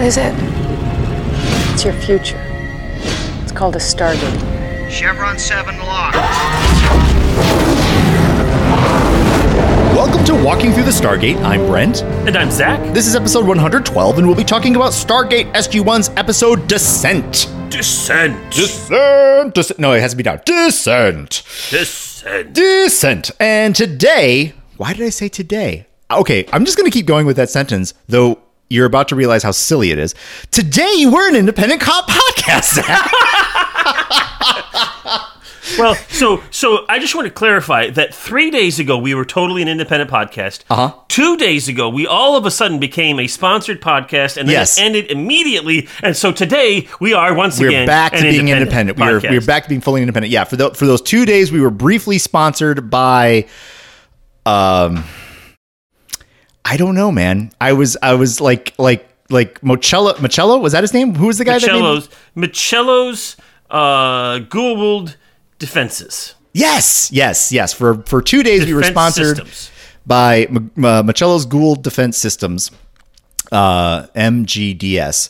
What 0.00 0.06
is 0.06 0.16
it? 0.16 0.34
It's 1.74 1.84
your 1.84 1.92
future. 1.92 2.40
It's 3.42 3.52
called 3.52 3.76
a 3.76 3.78
Stargate. 3.78 4.90
Chevron 4.90 5.38
7 5.38 5.76
locked. 5.80 6.16
Welcome 9.94 10.24
to 10.24 10.42
Walking 10.42 10.72
Through 10.72 10.84
the 10.84 10.90
Stargate. 10.90 11.36
I'm 11.42 11.66
Brent. 11.66 12.02
And 12.26 12.34
I'm 12.34 12.50
Zach. 12.50 12.80
This 12.94 13.06
is 13.06 13.14
episode 13.14 13.46
112, 13.46 14.16
and 14.16 14.26
we'll 14.26 14.34
be 14.34 14.42
talking 14.42 14.74
about 14.74 14.92
Stargate 14.92 15.52
SG1's 15.52 16.08
episode 16.16 16.66
Descent. 16.66 17.50
Descent. 17.68 18.54
Descent. 18.54 19.54
Descent. 19.54 19.78
No, 19.78 19.92
it 19.92 20.00
has 20.00 20.12
to 20.12 20.16
be 20.16 20.22
down. 20.22 20.40
Descent. 20.46 21.42
Descent. 21.68 22.54
Descent. 22.54 23.32
And 23.38 23.76
today, 23.76 24.54
why 24.78 24.94
did 24.94 25.04
I 25.04 25.10
say 25.10 25.28
today? 25.28 25.88
Okay, 26.10 26.46
I'm 26.54 26.64
just 26.64 26.78
going 26.78 26.90
to 26.90 26.98
keep 26.98 27.04
going 27.04 27.26
with 27.26 27.36
that 27.36 27.50
sentence, 27.50 27.92
though 28.08 28.40
you're 28.70 28.86
about 28.86 29.08
to 29.08 29.16
realize 29.16 29.42
how 29.42 29.50
silly 29.50 29.90
it 29.90 29.98
is. 29.98 30.14
Today, 30.50 31.04
we're 31.06 31.28
an 31.28 31.36
independent 31.36 31.82
cop 31.82 32.08
podcast. 32.08 32.80
Well, 35.78 35.94
so 36.08 36.42
so 36.50 36.84
I 36.88 36.98
just 36.98 37.14
want 37.14 37.26
to 37.26 37.32
clarify 37.32 37.90
that 37.90 38.12
three 38.14 38.50
days 38.50 38.78
ago 38.80 38.98
we 38.98 39.14
were 39.14 39.24
totally 39.24 39.62
an 39.62 39.68
independent 39.68 40.10
podcast. 40.10 40.62
Uh-huh. 40.68 40.92
Two 41.08 41.36
days 41.36 41.68
ago 41.68 41.88
we 41.88 42.06
all 42.06 42.36
of 42.36 42.44
a 42.44 42.50
sudden 42.50 42.80
became 42.80 43.20
a 43.20 43.26
sponsored 43.28 43.80
podcast, 43.80 44.36
and 44.36 44.48
then 44.48 44.54
Yes. 44.54 44.78
it 44.78 44.82
ended 44.82 45.10
immediately. 45.10 45.88
And 46.02 46.16
so 46.16 46.32
today 46.32 46.88
we 46.98 47.14
are 47.14 47.32
once 47.34 47.60
we're 47.60 47.68
again 47.68 47.86
back 47.86 48.12
to 48.12 48.22
being 48.22 48.48
independent. 48.48 48.98
We 48.98 49.04
are, 49.04 49.20
we're 49.20 49.40
back 49.40 49.62
to 49.62 49.68
being 49.68 49.80
fully 49.80 50.02
independent. 50.02 50.32
Yeah, 50.32 50.44
for 50.44 50.56
the, 50.56 50.70
for 50.70 50.86
those 50.86 51.00
two 51.00 51.24
days, 51.24 51.52
we 51.52 51.60
were 51.60 51.70
briefly 51.70 52.18
sponsored 52.18 52.90
by, 52.90 53.46
um, 54.46 55.04
I 56.70 56.76
don't 56.76 56.94
know, 56.94 57.10
man. 57.10 57.50
I 57.60 57.72
was 57.72 57.96
I 58.00 58.14
was 58.14 58.40
like 58.40 58.74
like 58.78 59.08
like 59.28 59.60
Mocello 59.62 60.14
Mocello 60.20 60.58
was 60.58 60.72
that 60.72 60.84
his 60.84 60.94
name? 60.94 61.16
Who 61.16 61.26
was 61.26 61.38
the 61.38 61.44
guy 61.44 61.58
that? 61.58 61.66
Michello's 61.66 62.08
Michello's 62.36 63.36
uh, 63.70 64.38
Goa'uld 64.38 65.16
defenses. 65.58 66.34
Yes, 66.52 67.10
yes, 67.12 67.50
yes. 67.50 67.72
For 67.72 68.02
for 68.06 68.22
two 68.22 68.44
days, 68.44 68.66
we 68.66 68.74
were 68.74 68.84
sponsored 68.84 69.36
systems. 69.38 69.70
by 70.06 70.44
M- 70.44 70.70
uh, 70.84 71.02
Michello's 71.02 71.44
Goa'uld 71.44 71.82
Defense 71.82 72.16
Systems, 72.18 72.70
uh, 73.50 74.06
MGDS. 74.14 75.28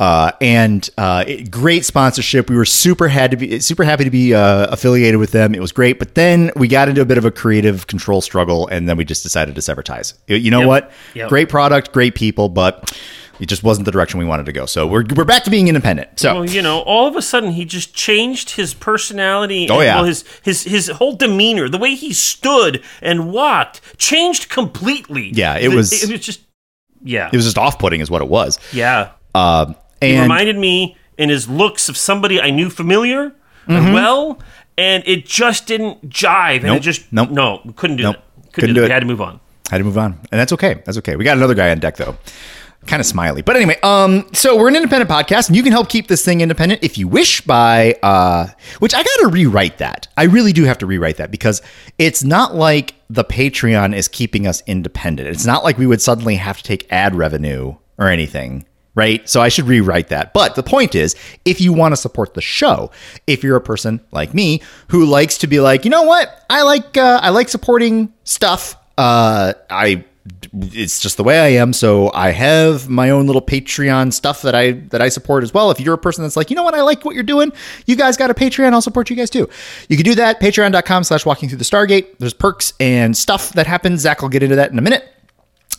Uh, 0.00 0.32
and 0.40 0.90
uh, 0.98 1.24
it- 1.26 1.50
great 1.50 1.84
sponsorship. 1.84 2.50
We 2.50 2.56
were 2.56 2.64
super 2.64 3.08
had 3.08 3.30
to 3.30 3.36
be 3.36 3.60
super 3.60 3.84
happy 3.84 4.04
to 4.04 4.10
be 4.10 4.34
uh, 4.34 4.66
affiliated 4.72 5.18
with 5.20 5.30
them. 5.32 5.54
It 5.54 5.60
was 5.60 5.72
great, 5.72 5.98
but 5.98 6.14
then 6.14 6.50
we 6.56 6.66
got 6.68 6.88
into 6.88 7.00
a 7.00 7.04
bit 7.04 7.16
of 7.18 7.24
a 7.24 7.30
creative 7.30 7.86
control 7.86 8.20
struggle, 8.20 8.66
and 8.68 8.88
then 8.88 8.96
we 8.96 9.04
just 9.04 9.22
decided 9.22 9.54
to 9.54 9.62
sever 9.62 9.82
ties. 9.82 10.14
You- 10.26 10.50
know 10.50 10.60
Yep. 10.60 10.68
what? 10.68 10.92
Yep. 11.14 11.28
Great 11.28 11.48
product, 11.48 11.92
great 11.92 12.14
people, 12.14 12.48
but 12.48 12.96
it 13.40 13.46
just 13.46 13.62
wasn't 13.64 13.84
the 13.84 13.90
direction 13.92 14.18
we 14.20 14.24
wanted 14.24 14.46
to 14.46 14.52
go. 14.52 14.66
So 14.66 14.86
we're 14.86 15.04
we're 15.14 15.24
back 15.24 15.44
to 15.44 15.50
being 15.50 15.68
independent. 15.68 16.20
So 16.20 16.34
Well, 16.34 16.44
you 16.50 16.62
know, 16.62 16.80
all 16.80 17.06
of 17.08 17.16
a 17.16 17.22
sudden 17.22 17.50
he 17.52 17.64
just 17.64 17.94
changed 17.94 18.50
his 18.50 18.74
personality. 18.74 19.68
Oh, 19.70 19.74
and, 19.80 19.84
yeah. 19.84 19.94
well, 19.96 20.04
his 20.04 20.24
his 20.42 20.62
his 20.64 20.88
whole 20.88 21.14
demeanor, 21.16 21.68
the 21.68 21.78
way 21.78 21.94
he 21.94 22.12
stood 22.12 22.82
and 23.02 23.32
walked, 23.32 23.80
changed 23.98 24.48
completely. 24.48 25.30
Yeah, 25.34 25.56
it 25.58 25.68
was- 25.72 25.92
It 25.92 26.10
was 26.10 26.20
just. 26.20 26.40
Yeah. 27.02 27.28
it 27.32 27.36
was 27.36 27.44
just 27.44 27.58
off 27.58 27.78
putting, 27.78 28.00
is 28.00 28.10
what 28.10 28.22
it 28.22 28.28
was. 28.28 28.58
yeah. 28.72 29.10
Um, 30.10 30.16
He 30.16 30.20
reminded 30.22 30.56
me 30.56 30.96
in 31.18 31.28
his 31.28 31.48
looks 31.48 31.88
of 31.88 31.96
somebody 31.96 32.40
I 32.40 32.50
knew 32.50 32.70
familiar 32.70 33.32
and 33.66 33.94
well, 33.94 34.38
and 34.76 35.02
it 35.06 35.24
just 35.26 35.66
didn't 35.66 36.08
jive. 36.10 36.56
And 36.56 36.64
Mm-hmm. 36.64 36.66
Nope. 36.66 36.76
it 36.76 36.80
just 36.80 37.12
Nope. 37.12 37.30
no, 37.30 37.72
couldn't 37.76 37.96
do 37.96 38.02
Nope. 38.04 38.16
that. 38.16 38.52
Couldn't 38.52 38.70
do, 38.70 38.74
do 38.74 38.80
it. 38.82 38.84
it. 38.84 38.88
We 38.88 38.92
had 38.92 39.00
to 39.00 39.06
move 39.06 39.20
on. 39.20 39.40
had 39.70 39.78
to 39.78 39.84
move 39.84 39.98
on 39.98 40.12
and 40.30 40.38
that's 40.40 40.52
okay 40.52 40.74
that's 40.84 40.98
okay 40.98 41.16
we 41.16 41.24
got 41.24 41.36
another 41.36 41.54
guy 41.54 41.70
on 41.70 41.78
deck 41.80 41.96
though 41.96 42.16
kind 42.86 43.00
of 43.00 43.06
smiley 43.06 43.40
but 43.42 43.56
anyway 43.56 43.76
um 43.82 44.26
so 44.34 44.56
we're 44.56 44.68
an 44.68 44.76
independent 44.76 45.10
podcast 45.10 45.48
and 45.48 45.56
you 45.56 45.62
can 45.62 45.72
help 45.72 45.88
keep 45.88 46.06
this 46.06 46.22
thing 46.24 46.42
independent 46.42 46.84
if 46.84 46.98
you 46.98 47.08
wish 47.08 47.40
by 47.40 47.96
uh 48.02 48.46
which 48.80 48.94
i 48.94 49.02
gotta 49.02 49.28
rewrite 49.32 49.78
that 49.78 50.06
i 50.18 50.24
really 50.24 50.52
do 50.52 50.64
have 50.64 50.76
to 50.78 50.84
rewrite 50.86 51.16
that 51.16 51.30
because 51.30 51.62
it's 51.98 52.22
not 52.22 52.54
like 52.54 52.94
the 53.08 53.24
patreon 53.24 53.96
is 53.96 54.06
keeping 54.06 54.46
us 54.46 54.62
independent 54.66 55.26
it's 55.28 55.46
not 55.46 55.64
like 55.64 55.78
we 55.78 55.86
would 55.86 56.02
suddenly 56.02 56.36
have 56.36 56.58
to 56.58 56.62
take 56.62 56.86
ad 56.92 57.14
revenue 57.16 57.74
or 57.98 58.08
anything 58.08 58.64
right? 58.94 59.28
So 59.28 59.40
I 59.40 59.48
should 59.48 59.66
rewrite 59.66 60.08
that. 60.08 60.32
But 60.32 60.54
the 60.54 60.62
point 60.62 60.94
is, 60.94 61.14
if 61.44 61.60
you 61.60 61.72
want 61.72 61.92
to 61.92 61.96
support 61.96 62.34
the 62.34 62.40
show, 62.40 62.90
if 63.26 63.42
you're 63.42 63.56
a 63.56 63.60
person 63.60 64.00
like 64.12 64.34
me 64.34 64.62
who 64.88 65.04
likes 65.04 65.38
to 65.38 65.46
be 65.46 65.60
like, 65.60 65.84
you 65.84 65.90
know 65.90 66.02
what, 66.02 66.44
I 66.50 66.62
like 66.62 66.96
uh, 66.96 67.20
I 67.22 67.30
like 67.30 67.48
supporting 67.48 68.12
stuff. 68.24 68.76
Uh, 68.96 69.54
I 69.70 70.04
it's 70.54 71.00
just 71.00 71.16
the 71.18 71.24
way 71.24 71.38
I 71.38 71.60
am. 71.60 71.72
So 71.72 72.10
I 72.14 72.30
have 72.30 72.88
my 72.88 73.10
own 73.10 73.26
little 73.26 73.42
Patreon 73.42 74.12
stuff 74.12 74.42
that 74.42 74.54
I 74.54 74.72
that 74.90 75.02
I 75.02 75.08
support 75.08 75.42
as 75.42 75.52
well. 75.52 75.70
If 75.70 75.80
you're 75.80 75.94
a 75.94 75.98
person 75.98 76.22
that's 76.22 76.36
like, 76.36 76.50
you 76.50 76.56
know 76.56 76.62
what, 76.62 76.74
I 76.74 76.82
like 76.82 77.04
what 77.04 77.14
you're 77.14 77.24
doing, 77.24 77.52
you 77.86 77.96
guys 77.96 78.16
got 78.16 78.30
a 78.30 78.34
Patreon, 78.34 78.72
I'll 78.72 78.80
support 78.82 79.10
you 79.10 79.16
guys 79.16 79.30
too. 79.30 79.48
You 79.88 79.96
can 79.96 80.04
do 80.04 80.14
that, 80.14 80.40
patreon.com 80.40 81.04
slash 81.04 81.26
walking 81.26 81.48
through 81.48 81.58
the 81.58 81.64
Stargate. 81.64 82.18
There's 82.18 82.34
perks 82.34 82.72
and 82.80 83.16
stuff 83.16 83.52
that 83.52 83.66
happens. 83.66 84.00
Zach 84.00 84.22
will 84.22 84.28
get 84.30 84.42
into 84.42 84.56
that 84.56 84.70
in 84.70 84.78
a 84.78 84.82
minute 84.82 85.13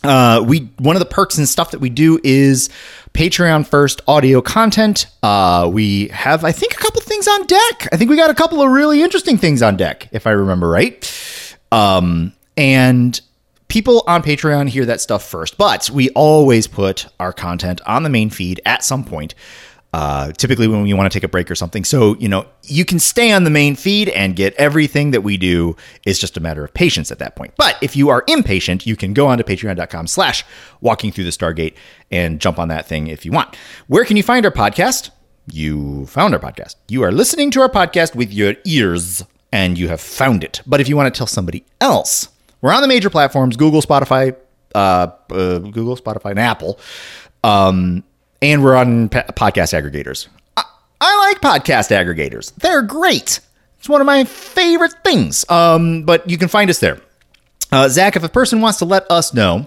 uh, 0.08 0.42
we 0.42 0.70
one 0.78 0.96
of 0.96 1.00
the 1.00 1.06
perks 1.06 1.38
and 1.38 1.48
stuff 1.48 1.70
that 1.72 1.80
we 1.80 1.90
do 1.90 2.20
is 2.22 2.68
Patreon 3.12 3.66
first 3.66 4.00
audio 4.06 4.40
content. 4.40 5.06
Uh, 5.22 5.68
we 5.72 6.08
have 6.08 6.44
I 6.44 6.52
think 6.52 6.74
a 6.74 6.76
couple 6.76 7.00
things 7.00 7.26
on 7.26 7.46
deck. 7.46 7.88
I 7.92 7.96
think 7.96 8.10
we 8.10 8.16
got 8.16 8.30
a 8.30 8.34
couple 8.34 8.62
of 8.62 8.70
really 8.70 9.02
interesting 9.02 9.38
things 9.38 9.62
on 9.62 9.76
deck, 9.76 10.08
if 10.12 10.26
I 10.26 10.30
remember 10.30 10.68
right. 10.68 11.52
Um, 11.72 12.32
and 12.56 13.20
people 13.68 14.04
on 14.06 14.22
Patreon 14.22 14.68
hear 14.68 14.84
that 14.86 15.00
stuff 15.00 15.24
first, 15.24 15.58
but 15.58 15.90
we 15.90 16.10
always 16.10 16.66
put 16.66 17.06
our 17.18 17.32
content 17.32 17.80
on 17.86 18.02
the 18.02 18.10
main 18.10 18.30
feed 18.30 18.60
at 18.64 18.84
some 18.84 19.04
point. 19.04 19.34
Uh, 19.92 20.30
typically 20.32 20.68
when 20.68 20.82
we 20.82 20.92
want 20.92 21.10
to 21.10 21.16
take 21.16 21.24
a 21.24 21.28
break 21.28 21.50
or 21.50 21.54
something. 21.54 21.82
So, 21.82 22.16
you 22.16 22.28
know, 22.28 22.44
you 22.64 22.84
can 22.84 22.98
stay 22.98 23.32
on 23.32 23.44
the 23.44 23.50
main 23.50 23.76
feed 23.76 24.10
and 24.10 24.36
get 24.36 24.52
everything 24.54 25.12
that 25.12 25.22
we 25.22 25.38
do. 25.38 25.74
It's 26.04 26.18
just 26.18 26.36
a 26.36 26.40
matter 26.40 26.62
of 26.62 26.74
patience 26.74 27.10
at 27.10 27.18
that 27.20 27.34
point. 27.34 27.54
But 27.56 27.78
if 27.80 27.96
you 27.96 28.10
are 28.10 28.22
impatient, 28.26 28.84
you 28.84 28.94
can 28.94 29.14
go 29.14 29.26
on 29.26 29.38
to 29.38 29.44
patreon.com 29.44 30.06
slash 30.08 30.44
walking 30.82 31.12
through 31.12 31.24
the 31.24 31.30
Stargate 31.30 31.74
and 32.10 32.40
jump 32.40 32.58
on 32.58 32.68
that 32.68 32.86
thing 32.86 33.06
if 33.06 33.24
you 33.24 33.32
want. 33.32 33.56
Where 33.86 34.04
can 34.04 34.18
you 34.18 34.22
find 34.22 34.44
our 34.44 34.52
podcast? 34.52 35.10
You 35.50 36.04
found 36.06 36.34
our 36.34 36.40
podcast. 36.40 36.74
You 36.88 37.02
are 37.02 37.12
listening 37.12 37.50
to 37.52 37.62
our 37.62 37.70
podcast 37.70 38.14
with 38.14 38.32
your 38.32 38.54
ears 38.66 39.24
and 39.50 39.78
you 39.78 39.88
have 39.88 40.00
found 40.00 40.44
it. 40.44 40.60
But 40.66 40.80
if 40.82 40.88
you 40.88 40.96
want 40.96 41.14
to 41.14 41.16
tell 41.16 41.28
somebody 41.28 41.64
else, 41.80 42.28
we're 42.60 42.74
on 42.74 42.82
the 42.82 42.88
major 42.88 43.08
platforms 43.08 43.56
Google, 43.56 43.80
Spotify, 43.80 44.36
uh, 44.74 45.08
uh, 45.30 45.58
Google, 45.58 45.96
Spotify, 45.96 46.30
and 46.32 46.40
Apple. 46.40 46.78
Um, 47.44 48.04
and 48.42 48.62
we're 48.62 48.76
on 48.76 49.08
podcast 49.08 49.72
aggregators. 49.72 50.28
I, 50.56 50.64
I 51.00 51.18
like 51.28 51.40
podcast 51.40 51.90
aggregators. 51.90 52.54
They're 52.56 52.82
great. 52.82 53.40
It's 53.78 53.88
one 53.88 54.00
of 54.00 54.06
my 54.06 54.24
favorite 54.24 54.94
things. 55.04 55.48
Um, 55.50 56.02
but 56.02 56.28
you 56.28 56.38
can 56.38 56.48
find 56.48 56.70
us 56.70 56.80
there. 56.80 57.00
Uh, 57.72 57.88
Zach, 57.88 58.16
if 58.16 58.22
a 58.22 58.28
person 58.28 58.60
wants 58.60 58.78
to 58.78 58.84
let 58.84 59.10
us 59.10 59.34
know 59.34 59.66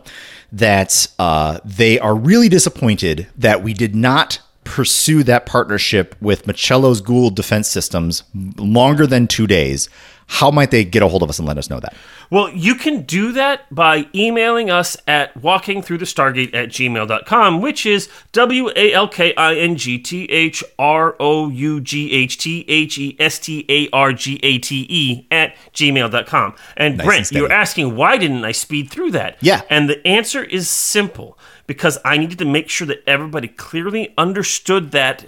that 0.52 1.08
uh, 1.20 1.60
they 1.64 2.00
are 2.00 2.16
really 2.16 2.50
disappointed 2.50 3.28
that 3.38 3.64
we 3.64 3.74
did 3.74 3.96
not 3.96 4.40
pursue 4.64 5.24
that 5.24 5.46
partnership 5.46 6.16
with 6.22 6.46
Michello's 6.46 7.02
Goa'uld 7.02 7.36
Defense 7.36 7.68
Systems 7.68 8.24
longer 8.58 9.08
than 9.08 9.28
two 9.28 9.48
days, 9.48 9.90
how 10.32 10.52
might 10.52 10.70
they 10.70 10.86
get 10.86 11.02
a 11.02 11.08
hold 11.08 11.24
of 11.24 11.30
us 11.30 11.40
and 11.40 11.48
let 11.48 11.58
us 11.58 11.72
know 11.72 11.80
that? 11.80 11.96
Well, 12.30 12.52
you 12.52 12.76
can 12.76 13.02
do 13.02 13.32
that 13.32 13.64
by 13.74 14.08
emailing 14.14 14.70
us 14.70 14.96
at 15.08 15.34
walkingthroughthestargate 15.34 16.54
at 16.54 16.70
gmail.com, 16.70 17.62
which 17.62 17.84
is 17.88 18.10
W 18.32 18.70
A 18.76 18.94
L 18.94 19.08
K 19.08 19.34
I 19.34 19.56
N 19.56 19.76
G 19.76 19.98
T 19.98 20.26
H 20.26 20.64
R 20.78 21.16
O 21.20 21.50
U 21.50 21.82
G 21.82 22.12
H 22.12 22.38
T 22.38 22.64
H 22.68 23.00
E 23.00 23.18
S 23.20 23.40
T 23.40 23.66
A 23.68 23.90
R 23.92 24.14
G 24.14 24.40
A 24.44 24.60
T 24.60 24.86
E 24.88 25.28
at 25.32 25.56
gmail.com. 25.74 26.54
And 26.78 26.98
Nice 26.98 27.08
Brent, 27.08 27.32
and 27.32 27.40
you're 27.40 27.52
asking 27.52 27.96
why 27.96 28.18
didn't 28.18 28.46
I 28.46 28.52
speed 28.52 28.92
through 28.92 29.12
that? 29.12 29.38
Yeah. 29.42 29.64
And 29.68 29.90
the 29.90 30.06
answer 30.08 30.44
is 30.44 30.70
simple 30.70 31.40
because 31.66 31.98
I 32.06 32.18
needed 32.18 32.38
to 32.38 32.46
make 32.46 32.70
sure 32.70 32.86
that 32.86 33.04
everybody 33.08 33.48
clearly 33.48 34.14
understood 34.16 34.92
that 34.92 35.26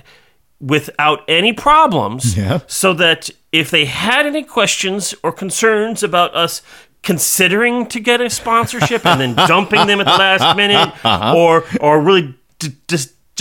without 0.62 1.20
any 1.28 1.52
problems 1.54 2.38
Yeah. 2.38 2.60
so 2.68 2.94
that 2.94 3.30
if 3.52 3.70
they 3.72 3.86
had 3.86 4.26
any 4.26 4.44
questions 4.44 5.14
or 5.24 5.32
concerns 5.32 6.04
about 6.04 6.34
us 6.36 6.62
considering 7.04 7.88
to 7.88 8.00
get 8.00 8.22
a 8.22 8.30
sponsorship 8.30 9.06
and 9.06 9.20
then 9.20 9.36
dumping 9.48 9.88
them 9.88 10.00
at 10.00 10.06
the 10.06 10.12
last 10.18 10.56
minute 10.56 10.94
Uh-huh. 11.04 11.36
or 11.36 11.64
or 11.82 12.00
really 12.00 12.36
d- 12.60 12.76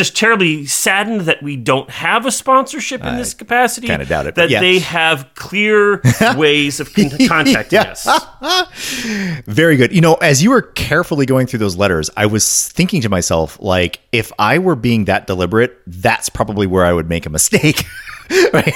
just 0.00 0.16
terribly 0.16 0.64
saddened 0.64 1.20
that 1.22 1.42
we 1.42 1.56
don't 1.56 1.90
have 1.90 2.24
a 2.24 2.30
sponsorship 2.30 3.04
in 3.04 3.18
this 3.18 3.34
capacity 3.34 3.86
kinda 3.86 4.06
doubt 4.06 4.26
it, 4.26 4.34
that 4.34 4.48
yeah. 4.48 4.58
they 4.58 4.78
have 4.78 5.28
clear 5.34 6.00
ways 6.38 6.80
of 6.80 6.90
con- 6.94 7.10
contacting 7.28 7.76
Yeah. 7.76 7.90
us 7.92 8.08
Very 9.46 9.76
good. 9.76 9.92
You 9.92 10.00
know, 10.00 10.14
as 10.14 10.42
you 10.42 10.48
were 10.50 10.62
carefully 10.62 11.26
going 11.26 11.46
through 11.46 11.58
those 11.58 11.76
letters, 11.76 12.08
I 12.16 12.24
was 12.24 12.68
thinking 12.68 13.02
to 13.02 13.10
myself, 13.10 13.60
like, 13.60 14.00
if 14.12 14.32
I 14.38 14.58
were 14.58 14.74
being 14.76 15.04
that 15.04 15.26
deliberate, 15.26 15.76
that's 15.86 16.30
probably 16.30 16.66
where 16.66 16.84
I 16.84 16.92
would 16.94 17.08
make 17.08 17.26
a 17.26 17.30
mistake. 17.30 17.84
right? 18.52 18.72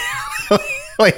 like 0.98 1.16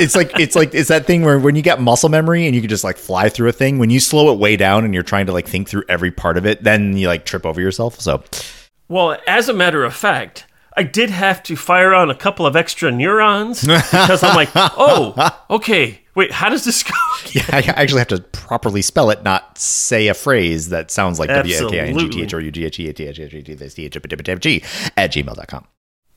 it's 0.00 0.14
like 0.14 0.38
it's 0.38 0.54
like 0.56 0.74
it's 0.74 0.88
that 0.88 1.06
thing 1.06 1.22
where 1.22 1.38
when 1.38 1.54
you 1.56 1.62
got 1.62 1.80
muscle 1.80 2.08
memory 2.08 2.46
and 2.46 2.54
you 2.54 2.60
can 2.62 2.70
just 2.70 2.84
like 2.84 2.96
fly 2.96 3.28
through 3.28 3.48
a 3.48 3.52
thing, 3.52 3.78
when 3.78 3.90
you 3.90 3.98
slow 4.00 4.32
it 4.32 4.38
way 4.38 4.56
down 4.56 4.84
and 4.84 4.94
you're 4.94 5.02
trying 5.02 5.26
to 5.26 5.32
like 5.32 5.48
think 5.48 5.68
through 5.68 5.84
every 5.88 6.10
part 6.10 6.36
of 6.36 6.46
it, 6.46 6.62
then 6.62 6.96
you 6.96 7.08
like 7.08 7.24
trip 7.24 7.44
over 7.44 7.60
yourself. 7.60 8.00
So 8.00 8.22
Well, 8.90 9.16
as 9.28 9.48
a 9.48 9.54
matter 9.54 9.84
of 9.84 9.94
fact, 9.94 10.46
I 10.76 10.82
did 10.82 11.10
have 11.10 11.44
to 11.44 11.54
fire 11.54 11.94
on 11.94 12.10
a 12.10 12.14
couple 12.14 12.44
of 12.44 12.56
extra 12.56 12.90
neurons 12.90 13.60
because 13.60 14.24
I'm 14.24 14.34
like, 14.34 14.48
oh, 14.54 15.30
okay, 15.48 16.00
wait, 16.16 16.32
how 16.32 16.48
does 16.48 16.64
this 16.64 16.82
go? 16.82 16.90
Yeah, 17.32 17.44
I 17.52 17.58
actually 17.76 18.00
have 18.00 18.08
to 18.08 18.20
properly 18.20 18.82
spell 18.82 19.10
it, 19.10 19.22
not 19.22 19.58
say 19.58 20.08
a 20.08 20.14
phrase 20.14 20.70
that 20.70 20.90
sounds 20.90 21.20
like 21.20 21.28
W 21.28 21.66
A 21.66 21.70
K 21.70 21.80
I 21.80 21.84
N 21.84 21.98
G 21.98 22.08
T 22.08 22.22
H 22.22 22.34
R 22.34 22.40
U 22.40 22.50
G 22.50 22.64
H 22.64 22.80
E 22.80 22.88
A 22.88 22.92
T 22.92 23.06
H 23.06 23.20
H 23.20 23.32
H 23.32 23.46
T 23.46 23.52
H 23.52 23.74
T 23.74 23.84
H 23.84 23.92
G 24.40 24.64
at 24.96 25.12
gmail.com. 25.12 25.66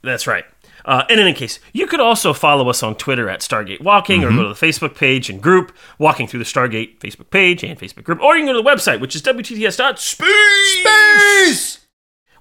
That's 0.01 0.25
right. 0.25 0.45
Uh, 0.85 1.03
in 1.09 1.19
any 1.19 1.33
case, 1.33 1.59
you 1.73 1.85
could 1.85 1.99
also 1.99 2.33
follow 2.33 2.69
us 2.69 2.81
on 2.81 2.95
Twitter 2.95 3.29
at 3.29 3.41
Stargate 3.41 3.81
Walking 3.81 4.23
or 4.23 4.31
go 4.31 4.41
to 4.43 4.49
the 4.49 4.55
Facebook 4.55 4.97
page 4.97 5.29
and 5.29 5.39
group 5.41 5.71
Walking 5.99 6.27
Through 6.27 6.39
the 6.39 6.45
Stargate 6.45 6.97
Facebook 6.97 7.29
page 7.29 7.63
and 7.63 7.79
Facebook 7.79 8.03
group, 8.03 8.19
or 8.19 8.35
you 8.35 8.43
can 8.43 8.53
go 8.53 8.59
to 8.59 8.63
the 8.63 8.69
website, 8.69 8.99
which 8.99 9.15
is 9.15 9.21
WTTS.space. 9.21 11.82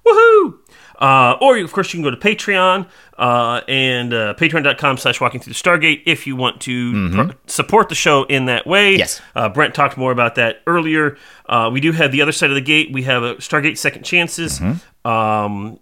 Woohoo! 0.05 0.59
Uh, 0.99 1.35
or, 1.41 1.57
of 1.57 1.71
course, 1.73 1.93
you 1.93 1.97
can 1.97 2.03
go 2.03 2.11
to 2.11 2.17
Patreon 2.17 2.87
uh, 3.17 3.61
and 3.67 4.13
uh, 4.13 4.33
patreon.com 4.35 4.97
slash 4.97 5.19
walking 5.19 5.41
through 5.41 5.51
the 5.53 5.59
Stargate 5.59 6.03
if 6.05 6.25
you 6.27 6.35
want 6.35 6.61
to 6.61 7.11
pro- 7.11 7.31
support 7.47 7.89
the 7.89 7.95
show 7.95 8.23
in 8.25 8.45
that 8.45 8.65
way. 8.67 8.95
Yes. 8.95 9.21
Uh, 9.35 9.49
Brent 9.49 9.73
talked 9.75 9.97
more 9.97 10.11
about 10.11 10.35
that 10.35 10.61
earlier. 10.67 11.17
Uh, 11.47 11.69
we 11.73 11.81
do 11.81 11.91
have 11.91 12.11
the 12.11 12.21
other 12.21 12.31
side 12.31 12.51
of 12.51 12.55
the 12.55 12.61
gate. 12.61 12.91
We 12.93 13.03
have 13.03 13.23
a 13.23 13.35
Stargate 13.35 13.77
Second 13.77 14.03
Chances. 14.03 14.61
Um, 15.03 15.79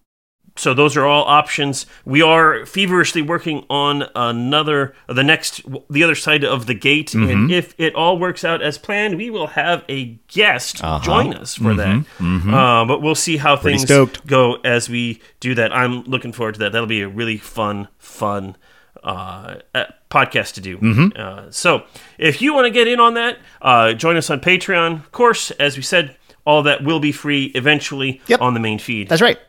so 0.58 0.74
those 0.74 0.98
are 0.98 1.06
all 1.06 1.24
options. 1.24 1.86
We 2.06 2.22
are 2.22 2.66
feverishly 2.66 3.22
working 3.22 3.66
on 3.70 4.04
another, 4.16 4.94
the 5.08 5.24
next, 5.24 5.62
the 5.90 6.04
other 6.04 6.16
side 6.16 6.44
of 6.44 6.66
the 6.66 6.74
gate, 6.74 7.12
Mm-hmm. 7.12 7.30
and 7.30 7.52
if 7.52 7.74
it 7.78 7.96
all 7.96 8.18
works 8.20 8.44
out 8.44 8.62
as 8.62 8.78
planned, 8.78 9.18
we 9.18 9.30
will 9.30 9.48
have 9.48 9.84
a 9.90 10.20
guest 10.28 10.84
Uh-huh. 10.84 11.04
join 11.04 11.34
us 11.34 11.56
for 11.56 11.74
that. 11.74 12.06
Uh, 12.20 12.86
but 12.86 13.02
we'll 13.02 13.16
see 13.16 13.38
how 13.38 13.56
things 13.56 13.82
stoked. 13.84 14.26
go 14.28 14.56
as 14.64 14.90
we 14.90 15.22
do 15.40 15.56
that. 15.56 15.72
I'm 15.76 16.04
looking 16.04 16.32
forward 16.34 16.54
to 16.56 16.60
that. 16.60 16.72
That'll 16.74 16.88
be 16.88 17.02
a 17.02 17.08
really 17.08 17.38
fun, 17.38 17.88
fun 17.98 18.56
uh, 19.04 19.56
uh, 19.74 19.86
podcast 20.10 20.54
to 20.56 20.62
do. 20.62 20.78
Mm-hmm. 20.78 21.08
Uh, 21.20 21.50
so 21.52 21.84
if 22.18 22.42
you 22.42 22.54
want 22.54 22.66
to 22.66 22.72
get 22.72 22.88
in 22.88 23.00
on 23.00 23.14
that, 23.16 23.38
uh, 23.62 23.94
join 23.94 24.18
us 24.18 24.30
on 24.30 24.40
Patreon. 24.42 24.96
Of 24.96 25.12
course, 25.12 25.52
as 25.52 25.76
we 25.78 25.82
said, 25.84 26.16
all 26.46 26.64
that 26.64 26.84
will 26.84 27.00
be 27.00 27.12
free 27.12 27.46
eventually 27.56 28.22
Yep. 28.28 28.42
on 28.42 28.54
the 28.54 28.60
main 28.60 28.80
feed. 28.80 29.08
That's 29.10 29.22
right. 29.22 29.40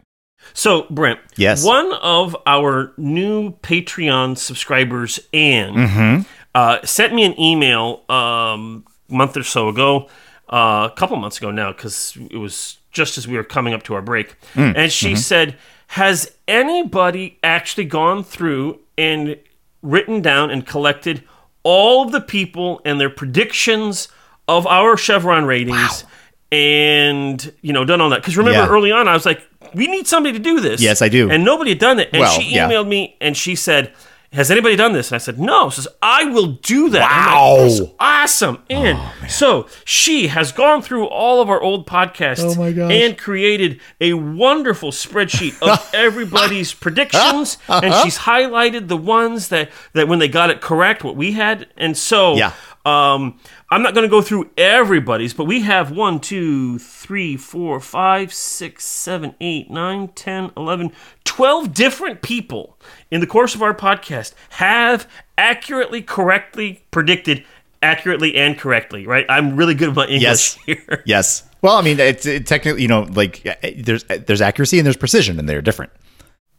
So, 0.55 0.87
Brent, 0.91 1.19
Yes. 1.37 1.65
one 1.65 1.93
of 2.03 2.37
our 2.47 2.93
new 2.97 3.53
Patreon 3.63 4.37
subscribers, 4.37 5.19
Anne, 5.33 5.75
Mm-hmm. 5.75 6.21
uh, 6.55 6.79
sent 6.85 7.15
me 7.15 7.25
an 7.25 7.39
email 7.41 8.03
um, 8.09 8.85
a 9.11 9.15
month 9.15 9.37
or 9.37 9.43
so 9.43 9.69
ago, 9.69 10.09
uh, 10.53 10.89
a 10.91 10.95
couple 10.97 11.17
months 11.17 11.39
ago 11.39 11.51
now, 11.51 11.73
because 11.73 12.17
it 12.31 12.37
was 12.37 12.79
just 12.91 13.17
as 13.17 13.27
we 13.27 13.37
were 13.37 13.45
coming 13.45 13.73
up 13.73 13.83
to 13.85 13.95
our 13.95 14.03
break. 14.03 14.35
Mm, 14.55 14.77
And 14.77 14.93
she 14.93 15.09
mm-hmm. 15.13 15.17
said, 15.17 15.57
Has 15.89 16.33
anybody 16.47 17.39
actually 17.43 17.87
gone 17.87 18.23
through 18.23 18.81
and 18.99 19.37
written 19.81 20.21
down 20.21 20.51
and 20.51 20.67
collected 20.67 21.23
all 21.63 22.05
of 22.05 22.13
the 22.13 22.21
people 22.21 22.81
and 22.85 23.01
their 23.01 23.09
predictions 23.11 24.09
of 24.47 24.67
our 24.67 24.97
Chevron 24.99 25.47
ratings? 25.47 26.05
And 26.51 27.51
you 27.63 27.73
know, 27.73 27.85
done 27.87 28.01
all 28.03 28.11
that 28.11 28.21
because 28.21 28.37
remember 28.37 28.61
Yeah. 28.61 28.69
early 28.69 28.93
on 28.93 29.09
I 29.09 29.15
was 29.15 29.25
like, 29.25 29.41
we 29.75 29.87
need 29.87 30.07
somebody 30.07 30.33
to 30.37 30.43
do 30.43 30.61
this. 30.61 30.81
Yes, 30.81 31.03
I 31.03 31.09
do. 31.09 31.31
And 31.31 31.45
nobody 31.45 31.71
had 31.71 31.79
done 31.79 31.99
it. 32.01 32.11
And 32.13 32.21
Well, 32.21 32.39
she 32.41 32.55
yeah. 32.55 32.69
emailed 32.69 32.89
me 32.89 33.17
and 33.21 33.37
she 33.37 33.55
said, 33.55 33.93
Has 34.33 34.51
anybody 34.51 34.77
done 34.77 34.93
this? 34.95 35.11
And 35.11 35.17
I 35.17 35.19
said, 35.19 35.39
No. 35.39 35.69
She 35.71 35.77
says, 35.83 35.89
I 36.01 36.25
will 36.25 36.53
do 36.63 36.89
that. 36.91 37.03
I'm 37.03 37.27
like, 37.27 37.35
Wow. 37.35 37.57
Oh, 37.59 37.63
"That's 37.69 37.93
awesome. 38.01 38.57
Oh, 38.71 38.75
and 38.75 39.31
so 39.31 39.67
she 39.85 40.29
has 40.29 40.53
gone 40.53 40.81
through 40.83 41.07
all 41.07 41.43
of 41.43 41.51
our 41.51 41.61
old 41.61 41.87
podcasts 41.87 42.57
Oh, 42.59 42.63
and 42.91 43.19
created 43.19 43.81
a 44.01 44.15
wonderful 44.15 44.91
spreadsheet 44.91 45.61
of 45.63 45.91
everybody's 45.95 46.73
predictions. 46.73 47.59
Uh-huh. 47.69 47.81
And 47.83 47.93
uh-huh. 47.93 48.05
she's 48.05 48.19
highlighted 48.19 48.89
the 48.89 48.97
ones 48.97 49.49
that, 49.49 49.71
that 49.93 50.09
when 50.09 50.19
they 50.19 50.29
got 50.29 50.49
it 50.51 50.61
correct, 50.61 51.05
what 51.05 51.15
we 51.17 51.33
had. 51.33 51.67
And 51.77 51.97
so 51.97 52.35
Yeah. 52.37 52.53
Um, 52.85 53.39
I'm 53.71 53.83
not 53.83 53.95
going 53.95 54.05
to 54.05 54.11
go 54.11 54.21
through 54.23 54.51
everybody's, 54.57 55.35
but 55.35 55.45
we 55.45 55.63
have 55.63 55.91
one, 55.91 56.19
two, 56.21 56.79
three, 56.79 57.37
four, 57.37 57.79
five, 57.81 58.33
six, 58.33 58.85
seven, 58.85 59.35
eight, 59.41 59.71
nine, 59.71 60.09
10, 60.09 60.51
11, 60.57 60.93
12 61.25 61.73
different 61.75 62.23
people 62.23 62.77
in 63.11 63.21
the 63.21 63.27
course 63.27 63.55
of 63.55 63.63
our 63.63 63.75
podcast 63.75 64.35
have 64.51 65.09
accurately, 65.39 66.03
correctly 66.03 66.83
predicted, 66.91 67.45
accurately 67.83 68.37
and 68.37 68.59
correctly, 68.59 69.07
right? 69.07 69.27
I'm 69.29 69.57
really 69.57 69.75
good 69.75 69.91
at 69.91 69.95
my 69.95 70.07
English 70.07 70.23
Yes. 70.23 70.59
here. 70.67 71.03
Yes. 71.07 71.45
Well, 71.63 71.77
I 71.77 71.83
mean, 71.83 72.01
it's 72.01 72.27
it 72.27 72.47
technically, 72.47 72.83
you 72.83 72.89
know, 72.89 73.03
like 73.03 73.47
there's 73.77 74.03
there's 74.03 74.41
accuracy 74.41 74.79
and 74.81 74.87
there's 74.87 74.97
precision, 74.97 75.39
and 75.39 75.49
they're 75.49 75.63
different. 75.63 75.93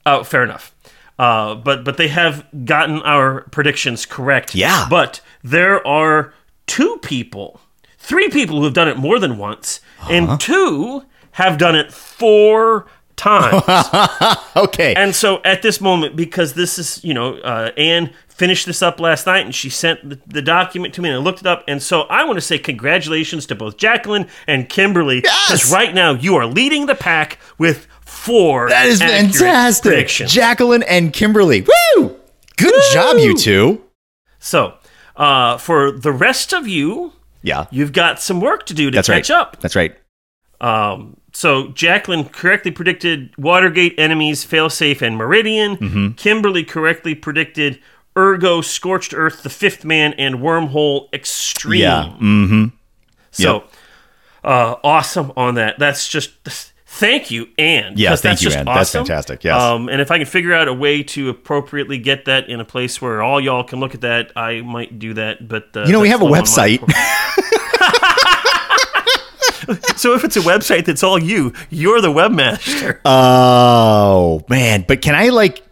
Oh, 0.06 0.24
fair 0.24 0.44
enough. 0.44 0.74
Uh, 1.20 1.56
but 1.56 1.84
but 1.84 1.98
they 1.98 2.08
have 2.08 2.46
gotten 2.64 3.02
our 3.02 3.42
predictions 3.52 4.06
correct. 4.06 4.56
Yeah. 4.56 4.88
But 4.90 5.20
there 5.44 5.86
are 5.86 6.34
two 6.68 6.98
people, 7.02 7.60
three 7.98 8.30
people 8.30 8.58
who 8.58 8.64
have 8.64 8.74
done 8.74 8.88
it 8.88 8.98
more 8.98 9.20
than 9.20 9.38
once, 9.38 9.80
and 10.10 10.40
two 10.40 11.04
have 11.32 11.58
done 11.58 11.76
it 11.76 11.92
four 11.94 12.88
times. 13.16 13.64
Okay. 14.56 14.94
and 14.96 15.16
so 15.16 15.42
at 15.44 15.62
this 15.64 15.82
moment, 15.82 16.16
because 16.16 16.54
this 16.54 16.78
is 16.78 17.04
you 17.04 17.14
know, 17.14 17.36
uh, 17.40 17.72
Anne 17.76 18.14
finished 18.28 18.66
this 18.68 18.82
up 18.82 19.00
last 19.00 19.26
night, 19.26 19.46
and 19.46 19.54
she 19.54 19.70
sent 19.70 20.08
the, 20.08 20.20
the 20.28 20.42
document 20.42 20.94
to 20.96 21.02
me, 21.02 21.10
and 21.10 21.18
I 21.18 21.22
looked 21.22 21.42
it 21.42 21.48
up, 21.48 21.64
and 21.68 21.82
so 21.82 22.02
I 22.04 22.24
want 22.24 22.38
to 22.38 22.42
say 22.42 22.58
congratulations 22.60 23.46
to 23.48 23.56
both 23.56 23.78
Jacqueline 23.78 24.28
and 24.48 24.70
Kimberly, 24.70 25.22
Yes! 25.24 25.48
because 25.48 25.72
right 25.72 25.94
now 25.94 26.14
you 26.14 26.36
are 26.36 26.46
leading 26.46 26.86
the 26.86 26.96
pack 26.96 27.40
with 27.58 27.88
four. 28.02 28.70
that 28.70 28.86
is 28.86 29.00
fantastic. 29.00 30.08
Jacqueline 30.08 30.84
and 30.84 31.12
Kimberly. 31.12 31.62
Woo! 31.96 32.16
Good 32.58 32.76
job, 32.94 33.18
you 33.18 33.36
two. 33.36 33.84
So, 34.40 34.76
uh, 35.16 35.58
for 35.58 35.92
the 35.92 36.12
rest 36.12 36.54
of 36.54 36.68
you, 36.68 37.14
Yeah. 37.42 37.66
you've 37.72 37.94
got 37.94 38.22
some 38.22 38.42
work 38.42 38.66
to 38.68 38.74
do 38.74 38.90
to 38.92 38.96
That's 38.96 39.08
catch 39.08 39.30
right. 39.30 39.40
up. 39.40 39.60
That's 39.60 39.76
right. 39.76 39.96
Um, 40.62 41.18
so, 41.34 41.70
Jacqueline 41.70 42.26
correctly 42.30 42.72
predicted 42.72 43.34
Watergate, 43.38 43.96
Enemies, 43.98 44.46
Failsafe, 44.46 45.02
and 45.02 45.18
Meridian. 45.18 45.78
Mm-hmm. 45.78 46.12
Kimberly 46.12 46.64
correctly 46.64 47.16
predicted 47.16 47.80
Ergo, 48.18 48.62
Scorched 48.62 49.14
Earth, 49.16 49.42
The 49.44 49.50
Fifth 49.50 49.84
Man, 49.84 50.14
and 50.14 50.36
Wormhole 50.36 51.12
Extreme. 51.12 51.82
Yeah. 51.82 52.14
Mm-hmm. 52.22 52.66
So, 53.32 53.64
uh, 54.44 54.76
awesome 54.84 55.32
on 55.36 55.56
that. 55.56 55.80
That's 55.80 56.08
just. 56.08 56.73
Thank 56.96 57.32
you, 57.32 57.50
Anne. 57.58 57.94
Yeah, 57.96 58.10
thank 58.10 58.40
that's 58.40 58.44
you, 58.44 58.52
Anne. 58.52 58.66
That's 58.66 58.92
fantastic, 58.92 59.44
yes. 59.44 59.60
Um, 59.60 59.90
and 59.90 60.00
if 60.00 60.12
I 60.12 60.20
can 60.20 60.28
figure 60.28 60.54
out 60.54 60.68
a 60.68 60.74
way 60.74 61.02
to 61.02 61.30
appropriately 61.30 61.98
get 61.98 62.26
that 62.26 62.50
in 62.50 62.60
a 62.60 62.66
place 62.66 63.02
where 63.02 63.24
all 63.24 63.42
y'all 63.42 63.64
can 63.64 63.80
look 63.80 63.96
at 63.96 64.02
that, 64.02 64.32
I 64.36 64.62
might 64.62 65.00
do 65.00 65.16
that. 65.16 65.48
But 65.48 65.76
uh, 65.76 65.86
You 65.86 65.92
know, 65.92 66.02
we 66.02 66.10
have 66.10 66.22
a 66.22 66.26
low 66.26 66.34
on 66.34 66.38
my 66.38 66.44
website. 66.44 66.78
so 69.98 70.14
if 70.14 70.24
it's 70.24 70.38
a 70.38 70.42
website 70.42 70.86
that's 70.86 71.02
all 71.02 71.18
you, 71.18 71.52
you're 71.72 72.00
the 72.00 72.10
webmaster. 72.10 73.00
Oh 73.06 74.46
man, 74.48 74.86
but 74.88 75.02
can 75.02 75.16
I 75.16 75.30
like? 75.30 75.64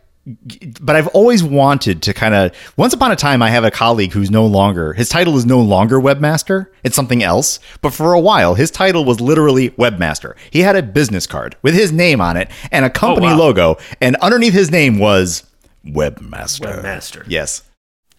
But 0.79 0.95
I've 0.95 1.07
always 1.07 1.43
wanted 1.43 2.03
to 2.03 2.13
kind 2.13 2.35
of. 2.35 2.51
Once 2.77 2.93
upon 2.93 3.11
a 3.11 3.15
time, 3.15 3.41
I 3.41 3.49
have 3.49 3.63
a 3.63 3.71
colleague 3.71 4.11
who's 4.11 4.29
no 4.29 4.45
longer. 4.45 4.93
His 4.93 5.09
title 5.09 5.35
is 5.35 5.45
no 5.45 5.59
longer 5.59 5.99
webmaster. 5.99 6.67
It's 6.83 6.95
something 6.95 7.23
else. 7.23 7.59
But 7.81 7.91
for 7.93 8.13
a 8.13 8.19
while, 8.19 8.53
his 8.53 8.69
title 8.69 9.03
was 9.03 9.19
literally 9.19 9.71
webmaster. 9.71 10.35
He 10.51 10.59
had 10.59 10.75
a 10.75 10.83
business 10.83 11.25
card 11.25 11.55
with 11.63 11.73
his 11.73 11.91
name 11.91 12.21
on 12.21 12.37
it 12.37 12.49
and 12.71 12.85
a 12.85 12.89
company 12.89 13.27
wow. 13.27 13.37
logo, 13.37 13.77
and 13.99 14.15
underneath 14.17 14.53
his 14.53 14.69
name 14.69 14.99
was 14.99 15.43
webmaster. 15.85 16.81
Webmaster. 16.81 17.23
Yes. 17.27 17.63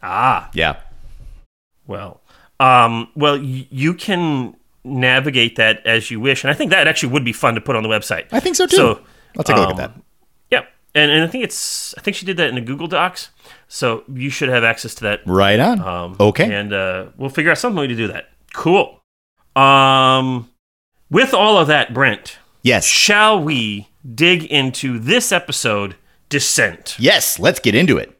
ah, 0.03 0.51
Yeah. 0.55 0.77
well, 1.87 2.21
um, 2.59 3.09
well, 3.15 3.39
y- 3.39 3.67
you 3.71 3.95
can 3.95 4.57
navigate 4.85 5.57
that 5.57 5.87
as 5.87 6.11
you 6.11 6.19
wish, 6.19 6.43
and 6.43 6.51
I 6.51 6.55
think 6.55 6.71
that 6.71 6.89
actually 6.89 7.13
would 7.13 7.25
be 7.25 7.33
fun 7.33 7.55
to 7.55 7.61
put 7.61 7.77
on 7.77 7.83
the 7.85 7.89
website. 7.89 8.27
I 8.33 8.41
think 8.41 8.57
so 8.57 8.67
too. 8.67 8.77
So, 8.77 9.01
I'll 9.37 9.45
take 9.45 9.57
a 9.57 9.61
look 9.61 9.71
at 9.71 9.73
um, 9.73 9.79
that. 9.79 9.93
And 10.95 11.11
and 11.11 11.25
I 11.25 11.27
think 11.27 11.45
it's 11.45 11.95
I 11.97 12.03
think 12.03 12.17
she 12.17 12.27
did 12.27 12.37
that 12.37 12.49
in 12.49 12.55
the 12.55 12.61
Google 12.61 12.87
Docs, 12.87 13.31
so 13.69 14.05
you 14.13 14.29
should 14.31 14.49
have 14.51 14.63
access 14.65 14.95
to 14.97 15.05
that 15.05 15.21
Right 15.27 15.59
on. 15.59 15.81
Um, 15.81 16.17
okay. 16.21 16.53
And 16.53 16.73
uh, 16.73 17.07
we'll 17.17 17.31
figure 17.31 17.51
out 17.51 17.59
some 17.59 17.75
way 17.75 17.87
to 17.87 17.95
do 17.95 18.09
that. 18.09 18.31
Cool. 18.53 19.01
Um, 19.57 20.51
with 21.11 21.33
all 21.35 21.57
of 21.59 21.69
that, 21.69 21.95
Brent, 21.95 22.39
yes. 22.63 22.85
shall 22.87 23.43
we 23.43 23.89
dig 24.15 24.45
into 24.45 24.99
this 24.99 25.33
episode, 25.33 25.97
Descent? 26.29 26.97
Yes. 26.99 27.39
Let's 27.39 27.61
get 27.61 27.75
into 27.75 27.97
it. 27.99 28.19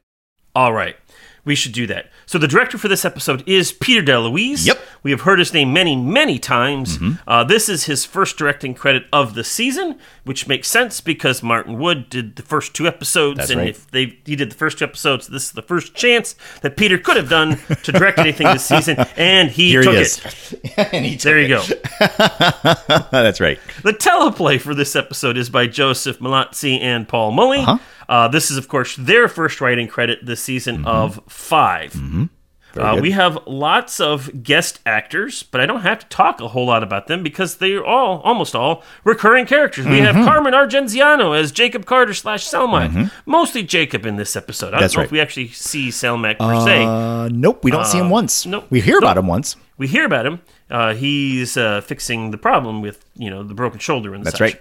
All 0.55 0.73
right. 0.73 0.97
We 1.45 1.57
should 1.57 1.73
do 1.73 1.89
that. 1.89 2.09
So 2.25 2.39
the 2.39 2.47
director 2.47 2.79
for 2.79 2.87
this 2.87 3.05
episode 3.05 3.43
is 3.49 3.73
Peter 3.73 4.01
DeLuise. 4.01 4.65
Yep. 4.65 4.79
We 5.03 5.11
have 5.11 5.23
heard 5.23 5.41
his 5.41 5.53
name 5.53 5.73
many, 5.73 5.97
many 5.97 6.39
times. 6.39 6.99
Mm-hmm. 6.99 7.29
Uh, 7.29 7.43
this 7.43 7.69
is 7.69 7.87
his 7.87 8.05
first 8.05 8.37
directing 8.37 8.75
credit 8.75 9.07
of 9.13 9.35
the 9.35 9.43
season, 9.43 9.99
which 10.23 10.47
makes 10.47 10.69
sense 10.69 11.01
because 11.01 11.43
Martin 11.43 11.81
Wood 11.81 12.09
did 12.09 12.37
the 12.37 12.43
first 12.43 12.75
two 12.75 12.87
episodes, 12.87 13.39
That's 13.39 13.51
and 13.51 13.59
right. 13.59 13.69
if 13.71 13.91
they 13.91 14.19
he 14.25 14.37
did 14.37 14.53
the 14.53 14.55
first 14.55 14.79
two 14.79 14.85
episodes, 14.85 15.27
this 15.27 15.47
is 15.47 15.51
the 15.53 15.63
first 15.63 15.95
chance 15.97 16.37
that 16.61 16.77
Peter 16.77 16.97
could 16.97 17.17
have 17.17 17.29
done 17.29 17.59
to 17.83 17.91
direct 17.91 18.21
anything 18.21 18.47
this 18.47 18.65
season, 18.65 18.97
and 19.17 19.51
he 19.51 19.71
Here 19.71 19.83
took 19.83 19.95
he 19.95 20.01
it. 20.01 20.71
and 20.93 21.05
he 21.05 21.17
took 21.17 21.23
There 21.25 21.41
you 21.41 21.57
it. 21.59 21.83
go. 21.89 23.03
That's 23.11 23.41
right. 23.41 23.59
The 23.83 23.93
teleplay 23.93 24.61
for 24.61 24.75
this 24.77 24.95
episode 24.95 25.37
is 25.37 25.51
by 25.51 25.67
Joseph 25.67 26.21
Mallozzi 26.21 26.81
and 26.81 27.09
Paul 27.09 27.33
Mullie. 27.33 27.59
Uh-huh. 27.61 27.79
Uh, 28.09 28.29
this 28.29 28.51
is, 28.51 28.57
of 28.57 28.69
course, 28.69 28.97
their 28.97 29.29
first 29.29 29.61
writing 29.61 29.89
credit 29.89 30.21
this 30.25 30.43
season 30.43 30.79
Mm-hmm. 30.79 30.87
of 30.87 31.21
5 31.29 32.29
Uh, 32.75 32.99
we 33.03 33.11
have 33.11 33.39
lots 33.47 34.01
of 34.01 34.43
guest 34.43 34.81
actors, 34.87 35.43
but 35.43 35.61
I 35.61 35.67
don't 35.67 35.83
have 35.83 35.99
to 35.99 36.07
talk 36.07 36.41
a 36.41 36.49
whole 36.49 36.65
lot 36.67 36.83
about 36.83 37.07
them 37.07 37.23
because 37.23 37.57
they're 37.59 37.85
all, 37.85 38.21
almost 38.23 38.55
all, 38.57 38.83
recurring 39.05 39.45
characters. 39.45 39.85
We 39.87 39.99
Mm-hmm. 40.01 40.17
have 40.17 40.25
Carmen 40.25 40.55
Argenziano 40.55 41.33
as 41.33 41.53
Jacob 41.53 41.85
Carter 41.85 42.15
slash 42.15 42.47
Selmak. 42.49 43.11
Mostly 43.27 43.63
Jacob 43.63 44.07
in 44.07 44.17
this 44.17 44.37
episode. 44.37 44.73
I 44.73 44.81
That's 44.81 44.95
don't 44.95 45.01
know 45.01 45.03
right. 45.03 45.07
if 45.09 45.13
we 45.13 45.21
actually 45.21 45.49
see 45.49 45.89
Selmak 45.91 46.39
per 46.39 46.61
se. 46.65 46.85
Uh, 46.85 47.29
nope, 47.31 47.63
we 47.63 47.71
don't 47.71 47.85
see 47.87 47.99
him 47.99 48.09
once. 48.09 48.47
nope. 48.47 48.67
We 48.71 48.81
hear 48.81 48.95
Nope. 48.95 49.03
about 49.03 49.19
him 49.19 49.27
once. 49.27 49.57
we 49.77 49.87
hear 49.87 50.07
about 50.07 50.25
him. 50.25 50.41
Uh, 50.71 50.95
he's 50.95 51.59
uh, 51.59 51.83
fixing 51.83 52.31
the 52.31 52.39
problem 52.39 52.81
with 52.81 53.05
you 53.17 53.29
know 53.29 53.43
the 53.43 53.53
broken 53.55 53.79
shoulder 53.81 54.15
and 54.15 54.25
That's 54.25 54.39
such. 54.39 54.55
right. 54.55 54.61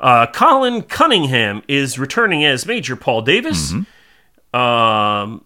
Uh, 0.00 0.26
Colin 0.26 0.82
Cunningham 0.82 1.62
is 1.68 1.98
returning 1.98 2.44
as 2.44 2.66
Major 2.66 2.96
Paul 2.96 3.22
Davis. 3.22 3.72
Mm-hmm. 3.72 4.56
Um, 4.58 5.44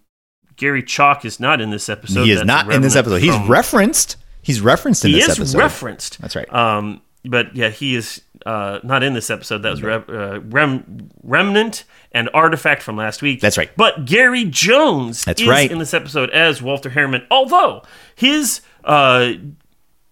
Gary 0.56 0.82
Chalk 0.82 1.25
is 1.25 1.40
not 1.40 1.61
in 1.61 1.71
this 1.71 1.88
episode. 1.88 2.25
he 2.25 2.32
is 2.32 2.38
That's 2.40 2.47
not 2.47 2.73
in 2.73 2.82
this 2.82 2.97
episode. 2.97 3.23
He's 3.23 3.35
from- 3.35 3.49
referenced. 3.50 4.16
He's 4.42 4.61
referenced 4.61 5.04
in 5.04 5.12
he 5.12 5.21
this 5.21 5.38
is 5.38 5.54
referenced. 5.56 6.21
That's 6.21 6.35
right. 6.37 6.52
Um, 6.52 7.00
but 7.25 7.54
yeah, 7.54 7.68
he 7.68 7.94
is 7.94 8.23
uh, 8.44 8.80
not 8.82 9.02
in 9.04 9.14
this 9.14 9.30
episode. 9.30 9.62
That 9.62 9.71
was 9.71 9.82
re- 9.82 9.94
uh, 9.94 10.40
rem- 10.40 11.11
remnant 11.23 11.85
and 12.11 12.28
artifact 12.35 12.82
from 12.82 12.97
last 12.97 13.23
week. 13.23 13.40
That's 13.40 13.56
right. 13.56 13.71
But 13.76 14.04
Gary 14.04 14.44
Jones 14.44 15.25
That's 15.25 15.40
is 15.40 15.47
right. 15.49 15.71
in 15.71 15.78
this 15.78 15.94
episode 15.94 16.30
as 16.30 16.61
Walter 16.61 16.90
Harriman, 16.90 17.25
although 17.30 17.82
his 18.16 18.62
uh, 18.85 19.32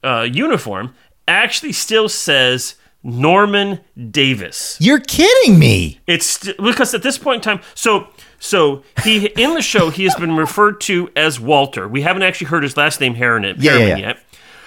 uh, 0.04 0.28
uniform 0.30 0.94
actually 1.26 1.72
still 1.72 2.08
says 2.08 2.76
Norman 3.02 3.80
Davis. 4.10 4.76
You're 4.80 5.00
kidding 5.00 5.58
me. 5.58 6.00
It's 6.06 6.26
st- 6.26 6.56
because 6.58 6.92
at 6.94 7.02
this 7.02 7.18
point 7.18 7.36
in 7.36 7.42
time, 7.56 7.64
so 7.74 8.08
so 8.38 8.82
he 9.04 9.26
in 9.26 9.54
the 9.54 9.62
show 9.62 9.90
he 9.90 10.04
has 10.04 10.14
been 10.16 10.36
referred 10.36 10.80
to 10.82 11.10
as 11.16 11.40
Walter. 11.40 11.88
We 11.88 12.02
haven't 12.02 12.22
actually 12.22 12.48
heard 12.48 12.62
his 12.62 12.76
last 12.76 13.00
name 13.00 13.14
Harriman, 13.14 13.56
Yeah, 13.58 13.76
yeah, 13.78 13.86
yeah. 13.86 13.96
yet. 13.96 14.18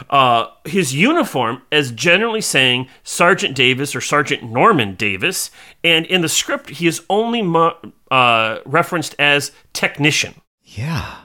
Uh, 0.09 0.47
his 0.65 0.93
uniform 0.93 1.61
is 1.71 1.91
generally 1.91 2.41
saying 2.41 2.87
Sergeant 3.03 3.55
Davis 3.55 3.95
or 3.95 4.01
Sergeant 4.01 4.43
Norman 4.43 4.95
Davis, 4.95 5.49
and 5.83 6.05
in 6.07 6.21
the 6.21 6.27
script 6.29 6.69
he 6.71 6.87
is 6.87 7.01
only 7.09 7.41
mo- 7.41 7.77
uh, 8.11 8.59
referenced 8.65 9.15
as 9.19 9.51
technician. 9.71 10.41
Yeah. 10.63 11.15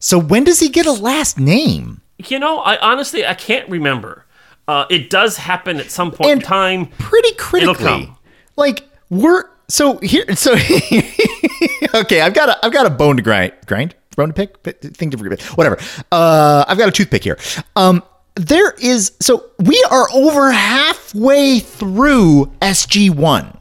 So 0.00 0.18
when 0.18 0.44
does 0.44 0.60
he 0.60 0.68
get 0.68 0.86
a 0.86 0.92
last 0.92 1.38
name? 1.38 2.00
You 2.26 2.38
know, 2.38 2.58
I 2.58 2.76
honestly 2.78 3.24
I 3.26 3.34
can't 3.34 3.68
remember. 3.68 4.24
Uh, 4.68 4.84
it 4.90 5.10
does 5.10 5.36
happen 5.38 5.78
at 5.80 5.90
some 5.90 6.12
point 6.12 6.30
in 6.30 6.40
time. 6.40 6.86
Pretty 6.98 7.32
critically. 7.34 8.12
Like 8.56 8.88
we're 9.10 9.44
so 9.68 9.98
here. 9.98 10.36
So 10.36 10.52
okay, 11.94 12.20
I've 12.20 12.34
got 12.34 12.50
a 12.50 12.64
I've 12.64 12.72
got 12.72 12.86
a 12.86 12.90
bone 12.90 13.16
to 13.16 13.22
grind. 13.22 13.54
Grind 13.66 13.94
bone 14.16 14.28
to 14.28 14.34
pick. 14.34 14.58
Thing 14.94 15.10
to 15.10 15.16
forget. 15.18 15.40
Whatever. 15.56 15.78
Uh, 16.12 16.64
I've 16.68 16.76
got 16.78 16.88
a 16.88 16.92
toothpick 16.92 17.24
here. 17.24 17.38
Um, 17.76 18.02
there 18.34 18.72
is 18.72 19.12
so 19.20 19.50
we 19.58 19.82
are 19.90 20.08
over 20.12 20.50
halfway 20.52 21.60
through 21.60 22.46
SG 22.60 23.10
one. 23.14 23.54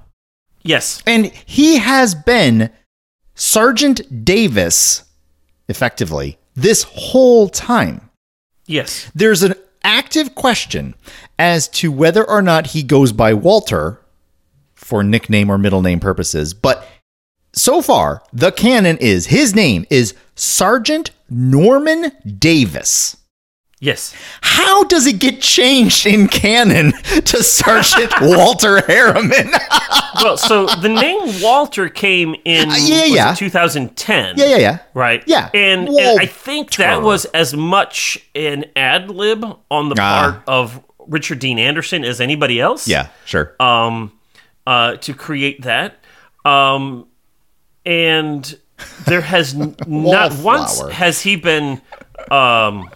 Yes, 0.64 1.02
And 1.08 1.28
he 1.46 1.78
has 1.78 2.14
been 2.14 2.70
Sergeant 3.36 4.26
Davis, 4.26 5.06
effectively, 5.70 6.38
this 6.56 6.84
whole 6.84 7.48
time. 7.48 8.10
yes, 8.66 9.10
There's 9.16 9.44
an 9.44 9.54
active 9.88 10.36
question 10.36 10.94
as 11.40 11.68
to 11.70 11.92
whether 11.92 12.30
or 12.30 12.42
not 12.42 12.68
he 12.68 12.84
goes 12.84 13.14
by 13.14 13.34
Walter 13.34 14.00
for 14.76 15.02
nickname 15.02 15.50
or 15.50 15.58
middle 15.58 15.82
name 15.82 16.00
purposes. 16.00 16.54
But 16.54 16.86
so 17.54 17.82
far, 17.82 18.22
the 18.34 18.52
canon 18.52 18.98
is 18.98 19.28
his 19.28 19.56
name 19.56 19.86
is 19.90 20.14
Sergeant 20.36 21.12
Norman 21.30 22.12
Davis. 22.38 23.18
Yes. 23.80 24.14
How 24.42 24.84
does 24.86 25.06
it 25.08 25.20
get 25.20 25.42
changed 25.42 26.06
in 26.06 26.28
canon 26.28 26.92
to 27.26 27.44
Sergeant 27.44 28.14
Walter 28.22 28.82
Harriman? 28.88 29.52
well, 30.24 30.38
so 30.38 30.66
the 30.68 30.90
name 30.90 31.42
Walter 31.42 31.90
came 31.90 32.36
in 32.46 32.70
Uh, 32.72 32.76
yeah, 32.80 33.06
yeah. 33.06 33.34
2010. 33.34 34.38
yeah, 34.38 34.46
yeah, 34.46 34.58
yeah. 34.58 34.80
Right. 34.94 35.24
Yeah. 35.28 35.50
And, 35.54 35.88
and 35.90 36.20
I 36.20 36.26
think 36.26 36.76
that 36.76 37.02
was 37.02 37.26
as 37.26 37.54
much 37.54 38.18
an 38.36 38.66
ad 38.76 39.10
lib 39.10 39.44
on 39.72 39.90
the 39.90 39.96
Ah. 40.00 40.32
part 40.32 40.44
of 40.48 40.84
Richard 41.08 41.40
Dean 41.40 41.58
Anderson 41.60 42.04
as 42.04 42.20
anybody 42.20 42.60
else. 42.60 42.88
Yeah, 42.88 43.08
sure. 43.26 43.56
Um, 43.60 44.12
uh, 44.66 44.98
to 44.98 45.14
create 45.14 45.62
that. 45.64 46.00
Um, 46.44 47.08
and 47.86 48.58
there 49.06 49.22
has 49.22 49.54
n- 49.56 49.76
not 49.88 50.34
once 50.40 50.82
has 50.90 51.22
he 51.22 51.36
been. 51.38 51.82
Um, 52.32 52.90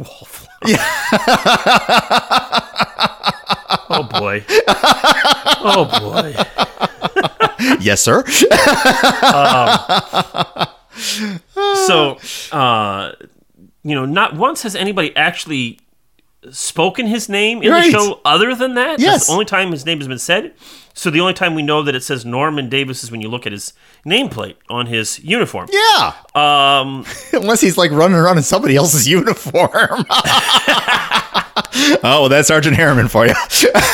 wallflower. 0.00 0.48
oh 3.90 4.02
boy. 4.10 4.44
Oh 5.62 5.84
boy. 6.00 6.34
yes, 7.80 8.00
sir. 8.02 8.24
so 11.86 12.18
uh 12.52 13.12
you 13.82 13.94
know 13.94 14.04
not 14.04 14.34
once 14.34 14.62
has 14.62 14.74
anybody 14.76 15.14
actually 15.16 15.78
spoken 16.50 17.06
his 17.06 17.28
name 17.28 17.62
in 17.62 17.70
Right. 17.70 17.84
the 17.92 17.98
show 17.98 18.20
other 18.24 18.54
than 18.54 18.74
that 18.74 18.92
That's 18.98 19.02
Yes. 19.02 19.26
the 19.26 19.32
only 19.34 19.44
time 19.44 19.72
his 19.72 19.84
name 19.84 19.98
has 19.98 20.08
been 20.08 20.18
said 20.18 20.54
so 20.94 21.10
the 21.10 21.20
only 21.20 21.34
time 21.34 21.54
we 21.54 21.62
know 21.62 21.82
that 21.82 21.94
it 21.94 22.02
says 22.02 22.24
norman 22.24 22.68
davis 22.70 23.04
is 23.04 23.10
when 23.12 23.20
you 23.20 23.28
look 23.28 23.44
at 23.46 23.52
his 23.52 23.74
nameplate 24.06 24.54
on 24.70 24.86
his 24.86 25.18
uniform 25.22 25.68
yeah. 25.70 26.14
um 26.34 27.04
Unless 27.34 27.60
he's 27.60 27.76
like 27.76 27.90
running 27.90 28.16
around 28.18 28.38
in 28.38 28.42
somebody 28.42 28.74
else's 28.76 29.06
uniform. 29.06 29.68
oh, 32.02 32.02
well, 32.02 32.28
that's 32.28 32.48
Sergeant 32.48 32.74
Harriman 32.76 33.08
for 33.08 33.26
you. 33.26 33.34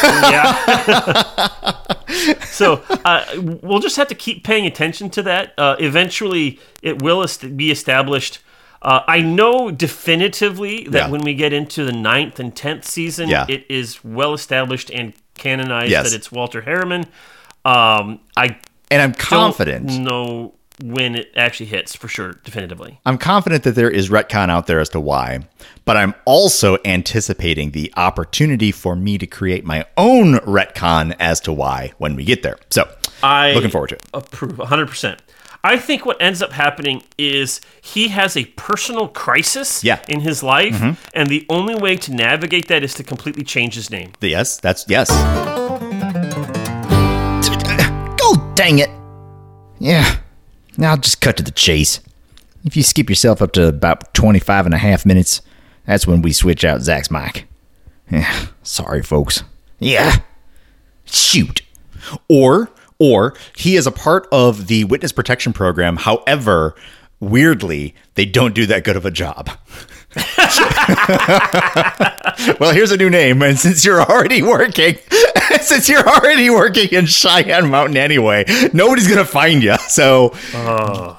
yeah 0.03 1.73
so 2.47 2.83
uh, 3.05 3.25
we'll 3.62 3.81
just 3.81 3.97
have 3.97 4.09
to 4.09 4.15
keep 4.15 4.45
paying 4.45 4.67
attention 4.67 5.11
to 5.11 5.23
that 5.23 5.53
uh, 5.59 5.76
eventually 5.81 6.59
it 6.83 7.03
will 7.03 7.23
est- 7.23 7.57
be 7.57 7.71
established 7.71 8.38
uh, 8.87 9.00
I 9.07 9.21
know 9.21 9.71
definitively 9.71 10.85
that 10.90 10.99
Yeah. 11.07 11.09
when 11.11 11.21
we 11.23 11.35
get 11.35 11.52
into 11.52 11.85
the 11.85 11.93
ninth 11.93 12.38
and 12.40 12.55
tenth 12.57 12.85
season, 12.87 13.28
Yeah. 13.28 13.45
it 13.49 13.66
is 13.69 14.02
well 14.05 14.33
established 14.33 14.90
and 14.90 15.12
canonized 15.35 15.90
Yes. 15.90 16.11
that 16.11 16.16
it's 16.16 16.33
Walter 16.33 16.62
Harriman. 16.62 17.05
Um, 17.64 18.21
I 18.37 18.57
and 18.90 19.02
I'm 19.02 19.12
confident. 19.12 19.90
know 19.99 20.55
when 20.83 21.16
it 21.16 21.33
actually 21.37 21.66
hits 21.66 21.97
for 21.97 22.07
sure, 22.07 22.35
definitively. 22.45 23.00
I'm 23.07 23.16
confident 23.19 23.64
that 23.64 23.75
there 23.75 23.90
is 23.90 24.11
retcon 24.11 24.50
out 24.50 24.66
there 24.66 24.78
as 24.78 24.90
to 24.90 25.00
why, 25.00 25.40
but 25.87 25.97
I'm 25.97 26.14
also 26.26 26.76
anticipating 26.85 27.71
the 27.73 27.93
opportunity 27.97 28.71
for 28.73 28.95
me 28.95 29.16
to 29.19 29.26
create 29.26 29.64
my 29.64 29.87
own 29.97 30.35
retcon 30.40 31.16
as 31.19 31.40
to 31.40 31.52
why 31.52 31.93
when 31.99 32.14
we 32.14 32.25
get 32.25 32.43
there. 32.43 32.59
So, 32.71 32.87
I 33.23 33.52
looking 33.55 33.71
forward 33.71 33.88
to 33.88 33.95
it. 33.97 34.02
approve 34.14 34.59
100%. 34.59 35.19
I 35.64 35.78
think 35.78 36.06
what 36.06 36.20
ends 36.20 36.42
up 36.42 36.52
happening 36.52 37.02
is 37.18 37.60
he 37.82 38.08
has 38.08 38.36
a 38.36 38.44
personal 38.56 39.08
crisis 39.08 39.82
Yeah. 39.82 39.96
Mm-hmm. 39.98 40.12
in 40.12 40.20
his 40.20 40.42
life, 40.42 40.80
and 41.14 41.28
the 41.28 41.44
only 41.48 41.75
way 41.75 41.96
to 41.96 42.12
navigate 42.14 42.68
that 42.68 42.82
is 42.84 42.94
to 42.94 43.02
completely 43.04 43.42
change 43.44 43.75
his 43.75 43.90
name. 43.90 44.12
Yes, 44.20 44.58
that's 44.58 44.84
yes. 44.88 45.10
Go 48.18 48.52
dang 48.54 48.78
it. 48.78 48.90
Yeah. 49.78 50.16
Now 50.76 50.90
I'll 50.90 50.96
just 50.98 51.20
cut 51.20 51.36
to 51.38 51.42
the 51.42 51.50
chase. 51.50 52.00
If 52.64 52.76
you 52.76 52.82
skip 52.82 53.08
yourself 53.08 53.40
up 53.40 53.52
to 53.52 53.68
about 53.68 54.12
25 54.14 54.66
and 54.66 54.75
a 54.75 54.78
half 54.78 55.06
minutes, 55.06 55.40
that's 55.86 56.06
when 56.06 56.22
we 56.22 56.32
switch 56.32 56.64
out 56.64 56.80
Zach's 56.82 57.10
mic. 57.10 57.46
Yeah, 58.10 58.46
sorry, 58.62 59.02
folks. 59.02 59.42
Yeah. 59.78 60.16
Shoot. 61.04 61.62
Or, 62.28 62.70
or 62.99 63.35
he 63.57 63.76
is 63.76 63.87
a 63.87 63.93
part 63.93 64.26
of 64.33 64.67
the 64.67 64.85
witness 64.85 65.12
protection 65.12 65.53
program. 65.53 65.97
However, 65.97 66.75
weirdly, 67.21 67.95
they 68.15 68.25
don't 68.26 68.55
do 68.55 68.67
that 68.67 68.85
good 68.85 68.97
of 68.97 69.05
a 69.07 69.11
job. 69.11 69.50
well, 72.59 72.73
here's 72.73 72.91
a 72.91 72.97
new 72.97 73.11
name, 73.11 73.43
and 73.43 73.59
since 73.59 73.85
you're 73.85 74.00
already 74.00 74.43
working, 74.43 74.97
since 75.61 75.88
you're 75.91 76.09
already 76.09 76.49
working 76.49 76.88
in 76.91 77.05
Cheyenne 77.07 77.71
Mountain 77.71 77.99
anyway, 77.99 78.45
nobody's 78.73 79.09
gonna 79.09 79.26
find 79.26 79.62
you. 79.62 79.76
So, 79.88 80.35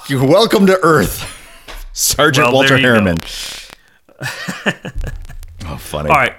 you're 0.10 0.26
welcome 0.26 0.66
to 0.68 0.80
Earth, 0.82 1.32
Sergeant 1.94 2.48
Well, 2.48 2.54
Walter 2.56 2.70
there 2.70 2.78
you 2.78 2.84
go. 2.84 2.90
Harriman. 2.94 3.18
oh, 5.68 5.78
funny. 5.78 6.10
All 6.10 6.16
right. 6.16 6.34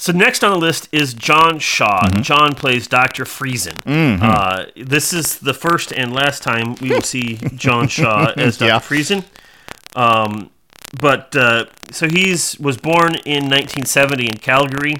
So 0.00 0.12
next 0.12 0.42
on 0.42 0.50
the 0.52 0.58
list 0.58 0.88
is 0.92 1.12
John 1.12 1.58
Shaw. 1.58 2.08
John 2.22 2.54
plays 2.54 2.86
Doctor 2.86 3.24
Friesen. 3.24 3.76
Uh, 4.22 4.64
this 4.74 5.12
is 5.12 5.38
the 5.40 5.52
first 5.52 5.92
and 5.92 6.14
last 6.14 6.42
time 6.42 6.74
we 6.80 6.88
will 6.90 7.02
see 7.02 7.36
John 7.56 7.86
Shaw 7.96 8.32
as 8.34 8.56
Doctor 8.56 8.66
Yeah. 8.66 8.78
Friesen. 8.78 9.24
Um, 9.94 10.50
but 10.98 11.36
uh, 11.36 11.66
so 11.90 12.08
he's 12.08 12.58
was 12.58 12.78
born 12.78 13.14
in 13.26 13.44
1970 13.44 14.24
in 14.26 14.38
Calgary. 14.38 14.94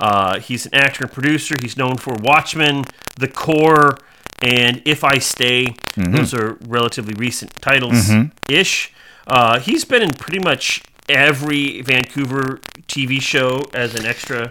Uh, 0.00 0.40
he's 0.40 0.66
an 0.66 0.74
actor 0.74 1.04
and 1.04 1.12
producer. 1.12 1.54
He's 1.62 1.76
known 1.76 1.96
for 1.96 2.14
Watchmen, 2.14 2.82
The 3.16 3.28
Core, 3.28 3.98
and 4.42 4.82
If 4.84 5.04
I 5.04 5.18
Stay. 5.18 5.76
Those 5.96 6.34
are 6.34 6.58
relatively 6.66 7.14
recent 7.14 7.52
titles 7.62 8.10
ish. 8.50 8.92
Uh, 9.28 9.60
he's 9.60 9.84
been 9.84 10.02
in 10.02 10.10
pretty 10.10 10.40
much 10.44 10.82
every 11.08 11.82
Vancouver 11.82 12.60
TV 12.88 13.20
show 13.20 13.62
as 13.74 13.94
an 13.94 14.06
extra. 14.06 14.50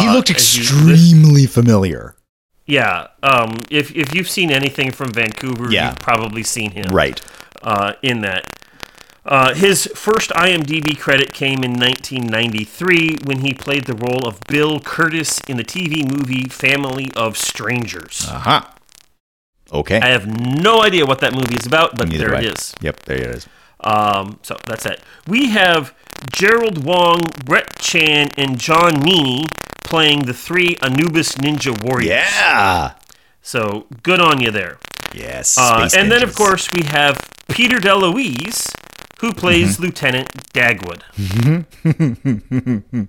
he 0.00 0.08
looked 0.10 0.28
you- 0.28 0.34
extremely 0.34 1.46
familiar. 1.46 2.14
Yeah. 2.66 3.08
Um, 3.22 3.58
if 3.70 3.94
if 3.96 4.14
you've 4.14 4.28
seen 4.30 4.50
anything 4.50 4.90
from 4.92 5.12
Vancouver, 5.12 5.70
Yeah. 5.70 5.88
you've 5.90 5.98
probably 5.98 6.42
seen 6.42 6.70
him. 6.72 6.86
Right. 6.94 7.20
uh, 7.62 7.92
in 8.02 8.22
that. 8.22 8.44
Uh, 9.24 9.54
his 9.54 9.86
first 9.94 10.30
IMDb 10.30 10.98
credit 10.98 11.32
came 11.32 11.62
in 11.62 11.74
1993 11.78 13.18
when 13.24 13.40
he 13.40 13.52
played 13.54 13.84
the 13.84 13.94
role 13.94 14.26
of 14.26 14.40
Bill 14.48 14.80
Curtis 14.80 15.40
in 15.46 15.58
the 15.58 15.62
TV 15.64 16.02
movie 16.04 16.48
Family 16.48 17.10
of 17.14 17.36
Strangers. 17.36 18.26
Uh 18.28 18.38
huh. 18.40 18.62
Okay. 19.72 20.00
I 20.00 20.08
have 20.08 20.26
no 20.26 20.82
idea 20.82 21.06
what 21.06 21.20
that 21.20 21.32
movie 21.34 21.54
is 21.54 21.66
about, 21.66 21.96
but 21.96 22.08
Neither 22.08 22.30
there 22.30 22.34
it 22.40 22.46
is. 22.46 22.74
Yep, 22.80 23.00
there 23.04 23.16
it 23.18 23.26
is. 23.36 23.46
Um, 23.82 24.38
so 24.42 24.56
that's 24.66 24.86
it. 24.86 25.00
We 25.26 25.50
have 25.50 25.94
Gerald 26.32 26.84
Wong, 26.84 27.22
Brett 27.44 27.78
Chan, 27.78 28.28
and 28.36 28.58
John 28.58 28.92
Meaney 28.94 29.44
playing 29.84 30.20
the 30.22 30.32
three 30.34 30.76
Anubis 30.82 31.32
Ninja 31.36 31.72
Warriors. 31.84 32.10
Yeah. 32.10 32.92
So 33.42 33.86
good 34.02 34.20
on 34.20 34.40
you 34.40 34.50
there. 34.50 34.78
Yes. 35.14 35.58
Uh, 35.58 35.88
and 35.96 36.10
then, 36.10 36.22
of 36.22 36.34
course, 36.34 36.68
we 36.72 36.84
have 36.84 37.20
Peter 37.48 37.76
DeLuise, 37.78 38.70
who 39.20 39.32
plays 39.32 39.74
Mm-hmm. 39.76 39.82
Lieutenant 39.82 40.28
Dagwood. 40.54 41.02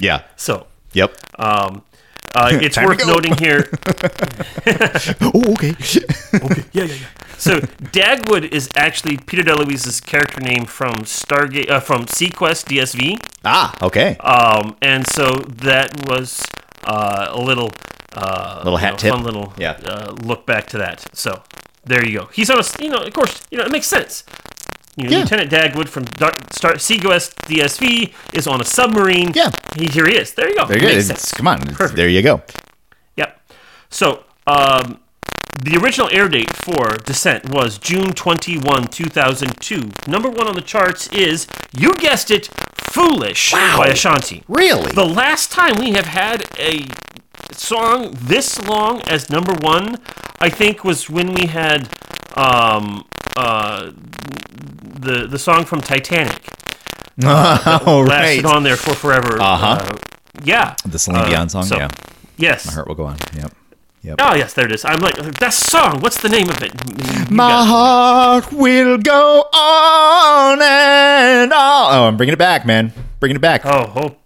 Yeah. 0.00 0.22
So, 0.36 0.66
Yep. 0.92 1.16
um, 1.38 1.82
uh, 2.34 2.50
it's 2.62 2.76
worth 2.76 3.06
noting 3.06 3.34
here. 3.36 3.68
oh, 5.22 5.52
okay. 5.54 5.74
Yeah, 6.72 6.84
yeah, 6.84 6.94
yeah. 6.94 7.06
So, 7.36 7.60
Dagwood 7.92 8.52
is 8.52 8.68
actually 8.76 9.16
Peter 9.18 9.42
DeLuise's 9.42 10.00
character 10.00 10.40
name 10.40 10.64
from 10.64 10.94
Stargate, 11.04 11.68
uh, 11.68 11.80
from 11.80 12.06
Seaquest 12.06 12.66
DSV. 12.66 13.18
ah, 13.44 13.74
okay. 13.82 14.16
Um, 14.18 14.76
and 14.80 15.06
so 15.08 15.32
that 15.62 16.06
was 16.08 16.44
uh, 16.84 17.28
a 17.30 17.40
little, 17.40 17.70
uh, 18.14 18.62
Little 18.64 18.72
you 18.78 18.78
hat 18.78 18.92
know, 18.92 18.96
tip. 18.98 19.12
fun 19.14 19.24
little 19.24 19.52
Yeah. 19.58 19.72
uh, 19.84 20.12
look 20.22 20.46
back 20.46 20.66
to 20.68 20.78
that. 20.78 21.04
So 21.16 21.42
there 21.84 22.06
you 22.06 22.20
go. 22.20 22.26
He's 22.32 22.48
on 22.50 22.60
a 22.60 22.64
you 22.82 22.88
know, 22.88 22.98
of 22.98 23.12
course, 23.12 23.42
you 23.50 23.58
know, 23.58 23.64
it 23.64 23.70
makes 23.72 23.86
sense. 23.88 24.24
You 24.96 25.04
know, 25.04 25.10
Yeah. 25.10 25.18
Lieutenant 25.24 25.50
Dagwood 25.50 25.88
from 25.88 26.06
Star- 26.52 26.74
Seaquest 26.76 27.34
DSV 27.48 28.12
is 28.32 28.46
on 28.46 28.60
a 28.60 28.64
submarine. 28.64 29.32
Yeah. 29.34 29.50
he, 29.76 29.86
here 29.86 30.06
he 30.06 30.16
is. 30.16 30.32
There 30.34 30.48
you 30.48 30.56
go. 30.56 30.66
There 30.66 30.80
makes 30.80 31.06
sense. 31.06 31.32
come 31.32 31.48
on. 31.48 31.58
Perfect. 31.60 31.96
There 31.96 32.08
you 32.08 32.22
go. 32.22 32.42
Yep. 33.16 33.40
So, 33.90 34.24
um, 34.46 35.00
the 35.62 35.76
original 35.80 36.08
air 36.12 36.28
date 36.28 36.54
for 36.56 36.96
Descent 37.04 37.48
was 37.48 37.78
June 37.78 38.12
21, 38.12 38.88
2002. 38.88 39.90
Number 40.08 40.28
one 40.28 40.46
on 40.48 40.54
the 40.54 40.60
charts 40.62 41.06
is, 41.12 41.46
you 41.72 41.92
guessed 41.94 42.30
it, 42.30 42.48
Foolish 42.76 43.52
Wow. 43.52 43.78
by 43.78 43.86
Ashanti. 43.88 44.42
Really? 44.48 44.90
The 44.92 45.04
last 45.06 45.50
time 45.52 45.76
we 45.78 45.92
have 45.92 46.06
had 46.06 46.44
a 46.58 46.86
song 47.52 48.16
this 48.20 48.60
long 48.66 49.00
as 49.08 49.30
number 49.30 49.54
one, 49.54 49.98
I 50.40 50.48
think, 50.50 50.84
was 50.84 51.08
when 51.10 51.32
we 51.34 51.46
had 51.46 51.88
um, 52.36 53.04
uh, 53.36 53.90
the 55.00 55.26
the 55.28 55.38
song 55.38 55.64
from 55.64 55.80
Titanic 55.80 56.38
oh, 57.24 58.02
right. 58.02 58.08
lasted 58.42 58.46
on 58.46 58.62
there 58.62 58.76
for 58.76 58.94
forever. 58.94 59.40
Uh-huh. 59.40 59.78
Uh, 59.80 59.96
yeah. 60.42 60.74
The 60.84 60.98
Celine 60.98 61.22
Uh, 61.24 61.28
Dion 61.28 61.48
song. 61.48 61.64
so- 61.64 61.76
yeah. 61.76 61.88
Yes. 62.36 62.66
My 62.66 62.72
heart 62.72 62.88
will 62.88 62.96
go 62.96 63.04
on. 63.06 63.16
Yep. 63.36 63.52
Yep. 64.02 64.16
Oh 64.20 64.34
yes, 64.34 64.52
there 64.54 64.66
it 64.66 64.72
is. 64.72 64.84
I'm 64.84 64.98
like 65.00 65.14
that 65.16 65.54
song. 65.54 66.00
What's 66.00 66.20
the 66.20 66.28
name 66.28 66.48
of 66.50 66.60
it? 66.62 66.72
You 67.30 67.34
My 67.34 67.62
it. 67.62 67.66
heart 67.66 68.52
will 68.52 68.98
go 68.98 69.44
on 69.52 70.60
and 70.60 71.52
on. 71.52 71.94
Oh, 71.94 72.04
I'm 72.08 72.16
bringing 72.18 72.34
it 72.34 72.38
back, 72.38 72.66
man. 72.66 72.92
Bringing 73.20 73.36
it 73.36 73.40
back. 73.40 73.62
Oh, 73.64 73.92
oh, 73.96 74.16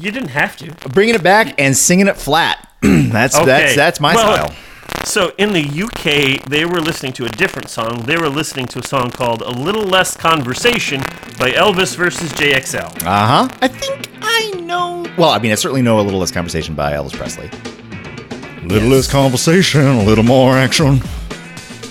you 0.00 0.10
didn't 0.10 0.30
have 0.30 0.56
to. 0.58 0.72
Bringing 0.88 1.14
it 1.16 1.22
back 1.22 1.54
and 1.60 1.76
singing 1.76 2.06
it 2.06 2.16
flat. 2.16 2.66
that's 2.80 3.36
Okay. 3.36 3.44
that's 3.44 3.76
that's 3.76 4.00
my 4.00 4.14
Well, 4.14 4.46
style. 4.48 4.56
So 5.04 5.32
in 5.38 5.52
the 5.52 5.62
UK, 5.64 6.44
they 6.48 6.64
were 6.64 6.80
listening 6.80 7.12
to 7.14 7.24
a 7.24 7.28
different 7.30 7.68
song. 7.68 8.02
They 8.04 8.16
were 8.16 8.28
listening 8.28 8.66
to 8.66 8.78
a 8.78 8.82
song 8.82 9.10
called 9.10 9.42
"A 9.42 9.50
Little 9.50 9.82
Less 9.84 10.16
Conversation" 10.16 11.00
by 11.38 11.50
Elvis 11.52 11.96
versus 11.96 12.32
JXL. 12.32 13.02
Uh 13.04 13.26
huh. 13.26 13.48
I 13.62 13.68
think 13.68 14.08
I 14.22 14.50
know. 14.60 15.06
Well, 15.18 15.30
I 15.30 15.38
mean, 15.38 15.52
I 15.52 15.56
certainly 15.56 15.82
know 15.82 15.98
a 16.00 16.02
little 16.02 16.20
less 16.20 16.30
conversation 16.30 16.74
by 16.74 16.92
Elvis 16.92 17.14
Presley. 17.14 17.50
Little 18.66 18.88
less 18.90 19.10
conversation, 19.10 19.80
a 19.86 20.02
little 20.04 20.22
more 20.24 20.56
action. 20.56 21.00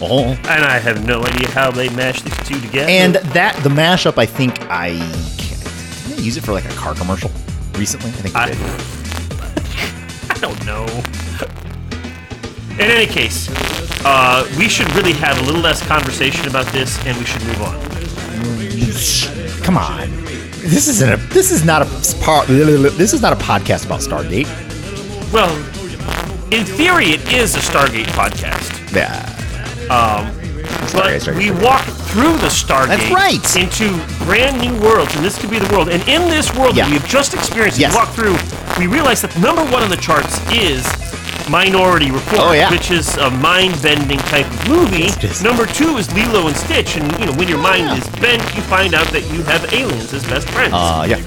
Oh. 0.02 0.24
And 0.48 0.64
I 0.64 0.78
have 0.80 1.06
no 1.06 1.22
idea 1.24 1.50
how 1.50 1.72
they 1.72 1.90
mashed 1.90 2.24
these 2.24 2.38
two 2.48 2.62
together. 2.62 2.90
And 2.90 3.16
that 3.16 3.62
the 3.64 3.70
mashup, 3.70 4.18
I 4.18 4.26
think 4.26 4.62
I 4.70 4.92
didn't 4.92 6.16
they 6.18 6.22
use 6.24 6.38
it 6.38 6.42
for 6.46 6.54
like 6.54 6.66
a 6.66 6.74
car 6.76 6.94
commercial 6.96 7.32
recently. 7.74 8.10
I 8.12 8.14
think 8.14 8.34
they 8.34 8.40
I- 8.40 8.48
did. 8.48 8.58
I 10.32 10.38
don't 10.40 10.66
know. 10.66 10.86
In 12.80 12.90
any 12.90 13.06
case, 13.06 13.50
uh, 14.06 14.48
we 14.58 14.70
should 14.70 14.90
really 14.96 15.12
have 15.14 15.38
a 15.40 15.42
little 15.44 15.62
less 15.62 15.86
conversation 15.86 16.48
about 16.48 16.66
this, 16.68 16.98
and 17.06 17.18
we 17.18 17.26
should 17.26 17.44
move 17.44 17.62
on. 17.62 17.76
Come 19.64 19.78
on, 19.78 20.10
this 20.62 20.88
isn't 20.88 21.12
a. 21.12 21.18
This 21.34 21.52
is 21.52 21.66
not 21.66 21.82
a 21.82 21.86
part. 22.24 22.48
This 22.48 23.14
is 23.14 23.22
not 23.22 23.34
a 23.34 23.36
podcast 23.36 23.86
about 23.86 24.00
Stargate. 24.00 24.48
Well, 25.34 25.54
in 26.54 26.66
theory, 26.66 27.08
it 27.12 27.34
is 27.34 27.56
a 27.56 27.60
Stargate 27.60 28.08
podcast. 28.16 28.72
Yeah. 28.96 29.26
Um, 29.94 30.34
But 30.94 31.20
Stargate, 31.22 31.36
we 31.36 31.48
Stargate. 31.50 31.64
walk 31.64 31.84
through 32.10 32.38
the 32.38 32.48
Stargate 32.48 32.88
That's 32.88 33.12
right. 33.12 33.56
into 33.58 33.90
brand 34.26 34.60
new 34.62 34.74
worlds, 34.82 35.14
and 35.16 35.24
this 35.26 35.38
could 35.38 35.50
be 35.52 35.60
the 35.60 35.72
world. 35.74 35.90
And 35.90 36.02
in 36.08 36.30
this 36.30 36.54
world 36.56 36.76
Yeah. 36.78 36.86
that 36.86 36.92
we've 36.92 37.08
just 37.08 37.34
experienced, 37.34 37.78
Yes. 37.78 37.92
we 37.92 37.98
walk 37.98 38.10
through, 38.14 38.38
we 38.80 38.88
realize 38.88 39.22
that 39.22 39.36
number 39.38 39.64
one 39.66 39.84
on 39.84 39.90
the 39.90 39.98
charts 39.98 40.40
is 40.52 40.86
Minority 41.50 42.12
Report, 42.12 42.42
Oh, 42.42 42.52
yeah. 42.54 42.70
which 42.72 42.92
is 42.92 43.18
a 43.18 43.30
mind-bending 43.32 44.20
type 44.30 44.46
of 44.46 44.68
movie. 44.70 45.06
Is. 45.26 45.42
Number 45.44 45.66
two 45.66 45.98
is 45.98 46.12
Lilo 46.14 46.48
and 46.48 46.56
Stitch, 46.56 46.96
and 46.98 47.12
you 47.20 47.26
know 47.26 47.34
when 47.34 47.48
your 47.48 47.58
mind 47.58 47.86
Yeah. 47.88 47.98
is 47.98 48.08
bent, 48.22 48.44
you 48.56 48.62
find 48.64 48.94
out 48.94 49.08
that 49.08 49.24
you 49.32 49.42
have 49.44 49.74
aliens 49.74 50.14
as 50.14 50.24
best 50.26 50.48
friends. 50.50 50.74
Uh, 50.74 51.06
yeah. 51.10 51.18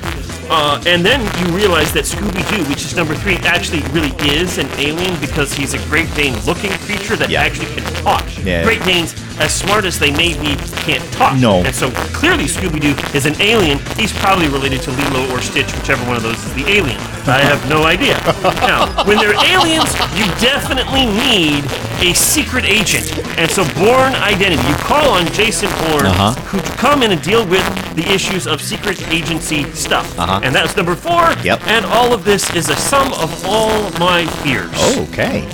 Uh, 0.51 0.81
and 0.87 1.05
then 1.05 1.21
you 1.41 1.47
realize 1.57 1.93
that 1.93 2.05
Scooby 2.05 2.43
Doo, 2.51 2.63
which 2.69 2.85
is 2.85 2.95
number 2.95 3.15
three, 3.15 3.37
actually 3.39 3.81
really 3.93 4.13
is 4.29 4.59
an 4.59 4.69
alien 4.79 5.19
because 5.21 5.53
he's 5.53 5.73
a 5.75 5.79
Great 5.89 6.13
Dane 6.15 6.37
looking 6.45 6.71
creature 6.87 7.17
that 7.17 7.31
Yeah. 7.31 7.41
actually 7.43 7.67
can 7.75 7.85
talk. 8.05 8.25
Yeah. 8.45 8.63
Great 8.63 8.85
Danes, 8.85 9.15
as 9.39 9.55
smart 9.55 9.85
as 9.85 9.99
they 9.99 10.11
may 10.13 10.35
be, 10.41 10.57
can't 10.85 11.03
talk. 11.13 11.37
No. 11.39 11.63
And 11.65 11.75
so 11.75 11.91
clearly 12.13 12.45
Scooby 12.45 12.81
Doo 12.81 12.95
is 13.17 13.27
an 13.27 13.41
alien. 13.41 13.79
He's 13.97 14.13
probably 14.13 14.49
related 14.49 14.83
to 14.83 14.91
Lilo 14.93 15.31
or 15.33 15.41
Stitch, 15.41 15.71
whichever 15.77 16.05
one 16.07 16.17
of 16.17 16.23
those 16.23 16.39
is 16.45 16.55
the 16.55 16.65
alien. 16.71 16.99
I 17.27 17.39
have 17.41 17.69
no 17.69 17.85
idea. 17.85 18.19
now, 18.67 19.05
when 19.07 19.19
they're 19.19 19.39
aliens, 19.51 19.93
you 20.19 20.27
definitely 20.43 21.07
need 21.07 21.63
a 22.03 22.13
secret 22.15 22.65
agent. 22.65 23.07
And 23.39 23.49
so 23.51 23.63
Born 23.79 24.13
Identity, 24.15 24.67
you 24.69 24.75
call 24.77 25.11
on 25.11 25.27
Jason 25.33 25.71
Bourne 25.87 26.07
Uh-huh. 26.07 26.33
who 26.51 26.61
come 26.77 27.03
in 27.03 27.13
and 27.13 27.23
deal 27.23 27.47
with 27.47 27.65
the 27.95 28.03
issues 28.13 28.47
of 28.47 28.61
secret 28.61 29.01
agency 29.09 29.65
stuff. 29.73 30.19
Uh-huh. 30.19 30.41
And 30.43 30.55
that's 30.55 30.77
number 30.77 30.95
four. 30.97 31.33
Yep. 31.45 31.63
And 31.67 31.85
all 31.87 32.13
of 32.13 32.25
this 32.25 32.53
is 32.55 32.69
a 32.71 32.77
sum 32.77 33.13
of 33.15 33.45
all 33.47 33.91
my 34.01 34.27
fears. 34.43 34.73
Okay. 35.09 35.47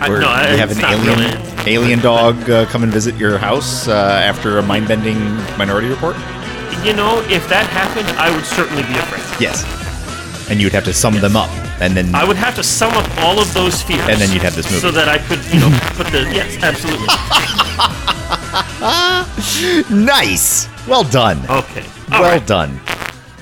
I, 0.00 0.08
Where 0.08 0.20
no, 0.20 0.28
I- 0.28 0.50
you 0.52 0.56
have 0.56 0.70
an 0.70 0.80
alien 0.84 1.18
really- 1.18 1.70
alien 1.70 2.00
dog 2.00 2.48
uh, 2.48 2.64
come 2.66 2.82
and 2.82 2.90
visit 2.92 3.14
your 3.16 3.36
house 3.38 3.86
uh, 3.86 3.92
after 4.24 4.58
a 4.58 4.62
mind 4.62 4.88
bending 4.88 5.18
Minority 5.58 5.88
Report. 5.88 6.16
You 6.84 6.94
know, 6.94 7.20
if 7.28 7.46
that 7.50 7.66
happened, 7.68 8.08
I 8.18 8.34
would 8.34 8.44
certainly 8.46 8.82
be 8.84 8.94
afraid. 8.96 9.22
Yes. 9.40 9.62
And 10.50 10.60
you'd 10.60 10.72
have 10.72 10.84
to 10.84 10.92
sum 10.94 11.14
them 11.20 11.36
up, 11.36 11.50
and 11.80 11.94
then 11.96 12.14
I 12.14 12.24
would 12.24 12.36
have 12.38 12.54
to 12.56 12.62
sum 12.62 12.92
up 12.94 13.06
all 13.18 13.38
of 13.38 13.52
those 13.52 13.82
fears. 13.82 14.00
And 14.08 14.18
then 14.20 14.32
you'd 14.32 14.42
have 14.42 14.56
this 14.56 14.66
movie. 14.70 14.80
So 14.80 14.90
that 14.90 15.08
I 15.08 15.18
could, 15.18 15.38
you 15.52 15.60
know, 15.60 15.70
put 15.94 16.06
the. 16.08 16.22
Yes, 16.32 16.56
absolutely. 16.62 17.06
nice. 20.04 20.66
Well 20.88 21.04
done. 21.04 21.38
Okay. 21.50 21.84
All 22.12 22.22
well 22.22 22.32
right. 22.38 22.46
done. 22.46 22.80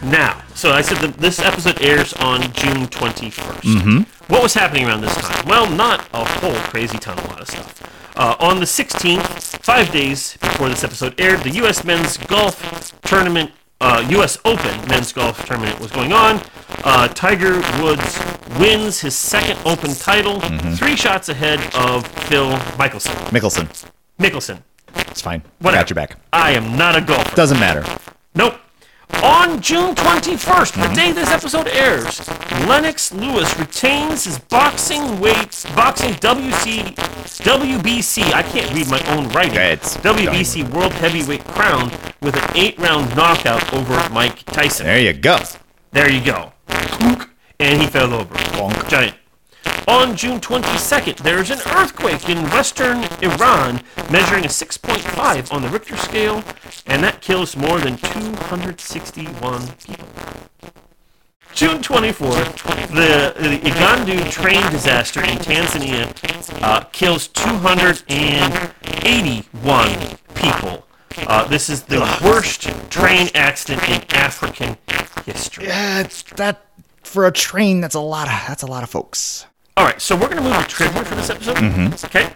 Now, 0.02 0.42
so 0.58 0.72
I 0.72 0.82
said 0.82 0.98
that 0.98 1.16
this 1.18 1.38
episode 1.38 1.80
airs 1.80 2.12
on 2.14 2.40
June 2.52 2.88
21st. 2.88 3.60
Mm-hmm. 3.60 4.32
What 4.32 4.42
was 4.42 4.54
happening 4.54 4.86
around 4.86 5.02
this 5.02 5.14
time? 5.16 5.46
Well, 5.46 5.70
not 5.70 6.08
a 6.12 6.24
whole 6.24 6.56
crazy 6.70 6.98
ton, 6.98 7.16
a 7.16 7.28
lot 7.28 7.40
of 7.40 7.48
stuff. 7.48 8.16
Uh, 8.16 8.34
on 8.40 8.58
the 8.58 8.64
16th, 8.64 9.62
five 9.62 9.92
days 9.92 10.36
before 10.38 10.68
this 10.68 10.82
episode 10.82 11.18
aired, 11.20 11.44
the 11.44 11.50
U.S. 11.50 11.84
men's 11.84 12.16
golf 12.16 13.00
tournament 13.02 13.52
uh, 13.80 14.04
U.S. 14.10 14.36
Open 14.44 14.88
men's 14.88 15.12
golf 15.12 15.44
tournament 15.46 15.78
was 15.78 15.92
going 15.92 16.12
on. 16.12 16.42
Uh, 16.82 17.06
Tiger 17.06 17.60
Woods 17.80 18.18
wins 18.58 19.00
his 19.00 19.16
second 19.16 19.56
Open 19.64 19.94
title, 19.94 20.40
three 20.74 20.96
shots 20.96 21.28
ahead 21.28 21.60
of 21.76 22.04
Phil 22.24 22.50
Mickelson. 22.76 23.14
Mickelson. 23.28 23.68
Mickelson. 24.18 24.62
It's 25.08 25.20
fine. 25.20 25.42
Whatever. 25.60 25.78
I 25.78 25.82
Got 25.82 25.90
your 25.90 25.94
back. 25.94 26.16
I 26.32 26.50
am 26.52 26.76
not 26.76 26.96
a 26.96 27.00
golfer. 27.00 27.36
Doesn't 27.36 27.60
matter. 27.60 27.84
Nope. 28.34 28.58
On 29.22 29.60
June 29.60 29.94
21st, 29.94 30.74
the 30.74 30.88
mhm. 30.88 30.94
day 30.94 31.12
this 31.12 31.28
episode 31.30 31.66
airs, 31.68 32.28
Lennox 32.68 33.12
Lewis 33.12 33.58
retains 33.58 34.24
his 34.24 34.38
boxing 34.38 35.18
weight, 35.18 35.64
boxing 35.74 36.14
WC, 36.14 36.94
WBC, 37.42 38.32
I 38.32 38.42
can't 38.42 38.72
read 38.72 38.88
my 38.88 39.00
own 39.16 39.28
writing, 39.30 39.56
WBC 39.56 40.72
World 40.72 40.92
Heavyweight 40.92 41.44
crown 41.48 41.90
with 42.20 42.36
an 42.36 42.56
eight 42.56 42.78
round 42.78 43.14
knockout 43.16 43.72
over 43.74 44.08
Mike 44.10 44.44
Tyson. 44.44 44.86
There 44.86 45.00
you 45.00 45.12
go. 45.14 45.38
There 45.92 46.10
you 46.10 46.24
go. 46.24 46.52
And 47.58 47.80
he 47.80 47.88
fell 47.88 48.14
over. 48.14 48.34
Giant. 48.88 49.16
On 49.88 50.14
June 50.14 50.38
22nd, 50.38 51.16
there's 51.20 51.51
an 51.51 51.61
earthquake 51.70 52.29
in 52.29 52.37
western 52.51 53.05
Iran 53.22 53.81
measuring 54.11 54.44
a 54.44 54.48
6.5 54.48 55.51
on 55.51 55.62
the 55.62 55.68
Richter 55.68 55.96
scale, 55.96 56.44
and 56.85 57.03
that 57.03 57.22
kills 57.22 57.57
more 57.57 57.81
than 57.81 57.96
261 57.96 59.66
people. 59.87 60.07
June 61.55 61.79
24th, 61.79 62.88
the, 62.88 63.33
the 63.40 63.59
Igandu 63.66 64.31
train 64.31 64.61
disaster 64.70 65.24
in 65.24 65.38
Tanzania 65.38 66.12
uh, 66.62 66.81
kills 66.92 67.29
281 67.29 70.18
people. 70.35 70.85
Uh, 71.27 71.48
this 71.48 71.70
is 71.70 71.85
the 71.85 72.01
worst 72.22 72.68
train 72.90 73.31
accident 73.35 73.88
in 73.88 74.05
African 74.14 74.77
history. 75.24 75.64
Yeah, 75.64 76.07
that 76.37 76.66
for 77.05 77.27
a 77.27 77.33
train. 77.33 77.81
That's 77.81 77.94
a 77.94 78.01
lot 78.01 78.29
of 78.29 78.35
that's 78.46 78.62
a 78.62 78.66
lot 78.66 78.83
of 78.83 78.90
folks. 78.90 79.46
All 79.78 79.84
right, 79.84 80.00
so 80.02 80.16
we're 80.16 80.28
going 80.28 80.38
to 80.38 80.42
move 80.42 80.58
to 80.58 80.64
trivia 80.66 81.04
for 81.04 81.14
this 81.14 81.30
episode. 81.30 81.56
Okay. 82.04 82.32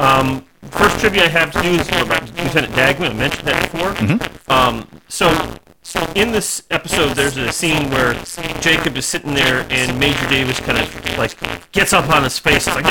Um, 0.00 0.46
first 0.70 0.98
trivia 0.98 1.24
I 1.24 1.28
have 1.28 1.50
to 1.52 1.60
do 1.62 1.68
is 1.68 1.86
about 1.88 2.22
Lieutenant 2.38 2.72
Dagman. 2.72 3.10
I 3.10 3.12
mentioned 3.12 3.46
that 3.48 3.70
before. 3.70 3.90
Um, 4.48 4.88
so, 5.08 5.28
in 6.14 6.32
this 6.32 6.62
episode, 6.70 7.14
there's 7.16 7.36
a 7.36 7.52
scene 7.52 7.90
where 7.90 8.14
Jacob 8.62 8.96
is 8.96 9.04
sitting 9.04 9.34
there 9.34 9.66
and 9.70 9.98
Major 10.00 10.26
Davis 10.28 10.58
kind 10.60 10.78
of 10.78 11.18
like 11.18 11.36
gets 11.72 11.92
up 11.92 12.08
on 12.08 12.22
his 12.22 12.38
face. 12.38 12.66
Like, 12.66 12.84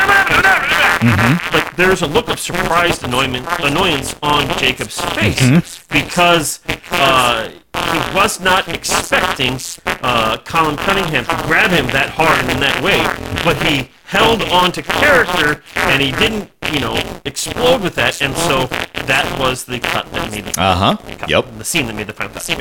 like 1.54 1.76
there's 1.76 2.04
a 2.04 2.08
look 2.08 2.28
of 2.30 2.40
surprised 2.40 3.04
annoyance, 3.04 3.48
annoyance 3.60 4.16
on 4.22 4.48
Jacob's 4.60 5.02
face 5.02 5.84
because 5.90 6.60
uh, 6.92 7.50
he 7.92 8.16
was 8.16 8.40
not 8.40 8.68
expecting 8.68 9.58
uh, 10.04 10.38
Colin 10.46 10.76
Cunningham 10.78 11.26
to 11.26 11.44
grab 11.48 11.72
him 11.72 11.88
that 11.88 12.10
hard 12.10 12.40
and 12.42 12.52
in 12.52 12.60
that 12.60 12.82
way, 12.84 13.00
but 13.44 13.62
he 13.68 13.90
held 14.06 14.42
on 14.44 14.72
to 14.72 14.82
character 14.82 15.62
and 15.76 16.02
he 16.02 16.12
didn't, 16.12 16.50
you 16.72 16.80
know, 16.80 16.96
explode 17.26 17.82
with 17.82 17.96
that, 17.96 18.22
and 18.22 18.36
so 18.36 18.66
that 19.06 19.40
was 19.40 19.66
the 19.66 19.80
cut 19.80 20.12
that 20.12 20.32
made 20.32 20.46
the 20.46 20.62
Uh 20.62 20.96
huh. 20.96 21.26
Yep. 21.28 21.58
the 21.58 21.64
scene 21.66 21.86
that 21.88 21.96
made 21.96 22.08
the 22.08 22.14
final 22.14 22.34
cut. 22.34 22.42
So, 22.44 22.56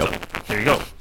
there 0.49 0.59
you 0.59 0.65
go. 0.65 0.83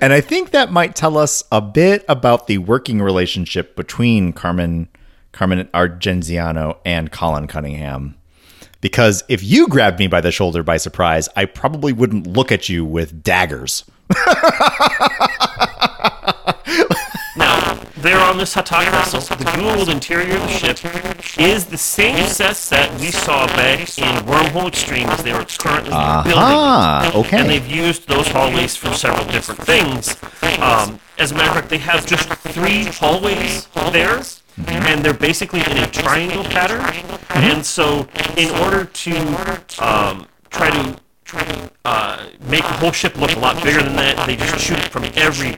And 0.00 0.12
I 0.12 0.20
think 0.20 0.50
that 0.50 0.72
might 0.72 0.96
tell 0.96 1.16
us 1.16 1.44
a 1.52 1.60
bit 1.60 2.04
about 2.08 2.46
the 2.46 2.58
working 2.58 3.00
relationship 3.00 3.76
between 3.76 4.32
Carmen 4.32 4.88
Carmen 5.30 5.68
Argenziano 5.72 6.78
and 6.84 7.12
Colin 7.12 7.46
Cunningham. 7.46 8.16
Because 8.80 9.24
if 9.28 9.42
you 9.42 9.66
grabbed 9.68 9.98
me 9.98 10.06
by 10.06 10.20
the 10.20 10.30
shoulder 10.30 10.62
by 10.62 10.76
surprise, 10.76 11.28
I 11.34 11.44
probably 11.46 11.92
wouldn't 11.92 12.26
look 12.26 12.52
at 12.52 12.68
you 12.68 12.84
with 12.84 13.22
daggers. 13.22 13.84
Now, 17.36 17.74
there 17.98 18.18
on 18.18 18.36
this 18.36 18.54
Ha'tak 18.54 18.90
vessel, 18.90 19.20
the 19.36 19.44
Goa'uld 19.44 19.88
interior 19.92 20.34
of 20.36 20.42
the 20.42 20.48
ship 20.48 21.38
is 21.38 21.66
the 21.66 21.78
same 21.78 22.26
set 22.26 22.56
that 22.70 23.00
we 23.00 23.12
saw 23.12 23.46
back 23.46 23.78
in 23.98 24.14
Wormhole 24.26 24.66
Extreme 24.66 25.06
as 25.08 25.22
they 25.22 25.32
were 25.32 25.44
currently 25.44 25.90
building. 25.90 26.32
Ah, 26.34 27.10
And 27.40 27.48
they've 27.48 27.66
used 27.66 28.08
those 28.08 28.26
hallways 28.28 28.74
for 28.76 28.92
several 28.92 29.24
different 29.26 29.62
things. 29.62 30.16
Um, 30.60 30.98
as 31.18 31.30
a 31.30 31.34
matter 31.36 31.50
of 31.50 31.54
fact, 31.56 31.68
they 31.70 31.78
have 31.78 32.04
just 32.06 32.28
three 32.28 32.86
hallways 32.86 33.66
there, 33.92 34.20
and 34.66 35.04
they're 35.04 35.14
basically 35.14 35.60
in 35.60 35.78
a 35.78 35.86
triangle 35.86 36.44
pattern. 36.44 36.80
And 37.30 37.64
so, 37.64 38.08
in 38.36 38.50
order 38.62 38.84
to 38.84 39.16
um, 39.78 40.26
try 40.50 40.70
to 40.70 40.98
uh, 41.84 42.26
make 42.48 42.62
the 42.62 42.68
whole 42.74 42.92
ship 42.92 43.16
look 43.18 43.34
a 43.34 43.38
lot 43.38 43.62
bigger 43.62 43.82
than 43.82 43.96
that, 43.96 44.26
they 44.26 44.36
just 44.36 44.58
shoot 44.64 44.78
it 44.78 44.88
from 44.90 45.04
every 45.16 45.56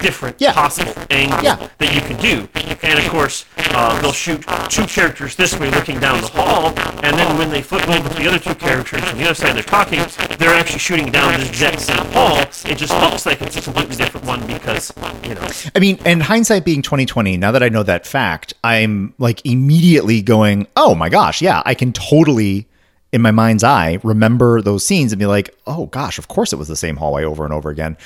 different 0.00 0.36
Yeah. 0.38 0.52
possible 0.52 0.94
angle 1.10 1.38
Yeah. 1.42 1.56
that 1.78 1.94
you 1.94 2.00
can 2.00 2.16
do. 2.16 2.48
And 2.82 2.98
of 2.98 3.08
course, 3.08 3.44
uh, 3.74 4.00
they'll 4.00 4.12
shoot 4.12 4.44
two 4.68 4.84
characters 4.86 5.36
this 5.36 5.56
way 5.58 5.70
looking 5.70 6.00
down 6.00 6.20
the 6.20 6.26
hall, 6.28 6.72
and 7.02 7.16
then 7.16 7.38
when 7.38 7.50
they 7.50 7.62
flip 7.62 7.88
over 7.88 8.08
to 8.08 8.14
the 8.14 8.26
other 8.28 8.38
two 8.38 8.54
characters 8.56 9.02
on 9.04 9.16
the 9.16 9.24
other 9.24 9.34
side 9.34 9.54
they're 9.54 9.62
talking, 9.62 10.00
they're 10.38 10.54
actually 10.54 10.80
shooting 10.80 11.10
down 11.12 11.38
the 11.38 11.46
exact 11.46 11.80
same 11.80 12.04
hall. 12.12 12.38
It 12.38 12.76
just 12.78 12.92
looks 13.00 13.26
like 13.26 13.40
it's 13.42 13.56
a 13.56 13.62
completely 13.62 13.96
different 13.96 14.26
one 14.26 14.44
because, 14.46 14.92
you 15.24 15.34
know, 15.34 15.46
I 15.74 15.78
mean, 15.78 15.98
and 16.04 16.22
hindsight 16.22 16.64
being 16.64 16.82
2020, 16.82 17.36
now 17.36 17.52
that 17.52 17.62
I 17.62 17.68
know 17.68 17.82
that 17.84 18.06
fact, 18.06 18.54
I'm 18.64 19.14
like 19.18 19.40
immediately 19.44 20.20
going, 20.22 20.66
"Oh 20.76 20.94
my 20.96 21.08
gosh, 21.08 21.40
yeah, 21.42 21.62
I 21.64 21.74
can 21.74 21.92
totally 21.92 22.66
in 23.12 23.20
my 23.22 23.30
mind's 23.30 23.62
eye 23.62 23.98
remember 24.02 24.60
those 24.62 24.84
scenes 24.86 25.12
and 25.12 25.18
be 25.18 25.26
like, 25.26 25.54
"Oh 25.66 25.86
gosh, 25.86 26.18
of 26.18 26.28
course 26.28 26.52
it 26.52 26.56
was 26.56 26.68
the 26.68 26.76
same 26.76 26.96
hallway 26.96 27.24
over 27.24 27.44
and 27.44 27.52
over 27.52 27.70
again." 27.70 27.96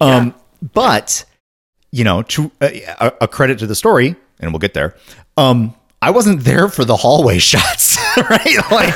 Um 0.00 0.34
but 0.74 1.24
you 1.90 2.04
know, 2.04 2.22
to 2.22 2.50
uh, 2.60 2.70
a, 3.00 3.12
a 3.22 3.28
credit 3.28 3.58
to 3.60 3.66
the 3.66 3.74
story, 3.74 4.14
and 4.40 4.52
we'll 4.52 4.58
get 4.58 4.74
there. 4.74 4.94
Um 5.36 5.74
I 6.00 6.10
wasn't 6.10 6.40
there 6.44 6.68
for 6.68 6.84
the 6.84 6.96
hallway 6.96 7.38
shots, 7.50 7.96
right? 8.16 8.70
Like 8.70 8.94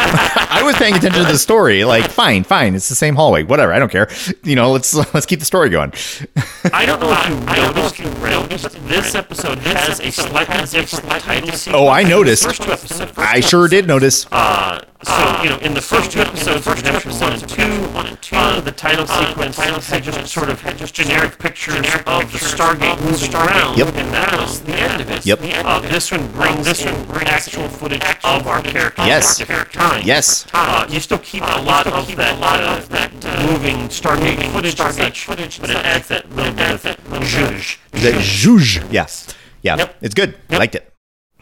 I 0.00 0.62
was 0.64 0.76
paying 0.76 0.94
attention 0.94 1.24
to 1.24 1.30
the 1.32 1.38
story. 1.38 1.84
Like, 1.84 2.10
fine, 2.10 2.44
fine, 2.44 2.74
it's 2.74 2.88
the 2.88 2.94
same 2.94 3.14
hallway, 3.14 3.42
whatever. 3.42 3.72
I 3.72 3.78
don't 3.78 3.90
care. 3.90 4.08
You 4.44 4.54
know, 4.56 4.70
let's 4.70 4.94
let's 5.14 5.26
keep 5.26 5.38
the 5.40 5.44
story 5.44 5.68
going. 5.70 5.92
I 6.72 6.86
don't 6.86 7.00
know 7.00 7.12
if 7.12 7.28
you 7.28 7.62
noticed, 7.62 7.98
Ray, 8.22 8.46
but 8.62 8.72
this 8.88 9.14
episode 9.14 9.58
has 9.58 10.00
a 10.00 10.10
slightly 10.10 10.80
different 10.80 11.22
title 11.22 11.50
sequence. 11.52 11.68
Oh, 11.68 11.88
I 11.88 12.02
noticed. 12.04 12.44
First 12.44 12.62
two 12.62 12.72
episodes. 12.72 13.12
I 13.16 13.40
sure 13.40 13.68
did 13.68 13.86
notice. 13.86 14.26
Uh, 14.30 14.80
so 15.02 15.42
you 15.42 15.50
know, 15.50 15.58
in 15.58 15.74
the 15.74 15.80
first 15.80 16.10
two 16.10 16.20
episodes, 16.20 16.66
Redemption 16.66 17.12
one 17.12 17.32
and 18.06 18.20
two, 18.20 18.36
uh, 18.36 18.60
the 18.60 18.72
title 18.72 19.06
sequence 19.06 19.56
had 19.58 20.02
just 20.02 20.26
sort 20.26 20.50
of 20.50 20.60
had 20.60 20.76
just 20.76 20.94
generic 20.94 21.38
pictures 21.38 21.76
of 22.06 22.32
the 22.32 22.38
Stargate 22.38 23.00
moving 23.02 23.34
around, 23.34 23.78
Yep. 23.78 23.88
and 23.94 24.12
that 24.14 24.32
was 24.40 24.60
the 24.60 24.74
end 24.74 25.00
of 25.00 25.10
it. 25.10 25.24
Yep. 25.24 25.38
Uh, 25.64 25.80
this 25.80 26.10
one 26.10 26.26
brings 26.32 26.64
this 26.64 26.84
one 26.84 27.04
brings 27.04 27.28
actual 27.30 27.68
footage 27.68 28.02
of 28.24 28.46
our 28.48 28.60
characters 28.62 29.06
Yes. 29.06 29.40
at 29.40 29.46
different 30.02 30.06
times. 30.06 30.06
Yes. 30.06 30.46
Uh, 30.52 30.86
you 30.88 31.00
still 31.00 31.18
keep 31.18 31.42
a 31.42 31.62
lot 31.62 31.86
of 31.86 32.16
that, 32.16 32.38
uh, 32.40 32.80
that 32.88 33.24
uh, 33.24 33.46
moving 33.46 33.76
Stargate 33.88 34.50
footage, 34.52 34.80
and 34.80 34.94
such, 34.94 35.60
but 35.60 35.70
it 35.70 35.76
adds 35.76 36.08
that 36.08 36.28
little 36.34 36.52
bit 36.52 36.70
of 36.70 36.82
zhuzh. 36.82 37.78
The 37.92 38.12
zhuzh. 38.12 38.92
Yes. 38.92 39.34
Yeah. 39.62 39.76
Yep. 39.76 39.96
It's 40.00 40.14
good. 40.14 40.36
I 40.50 40.58
liked 40.58 40.74
it. 40.74 40.92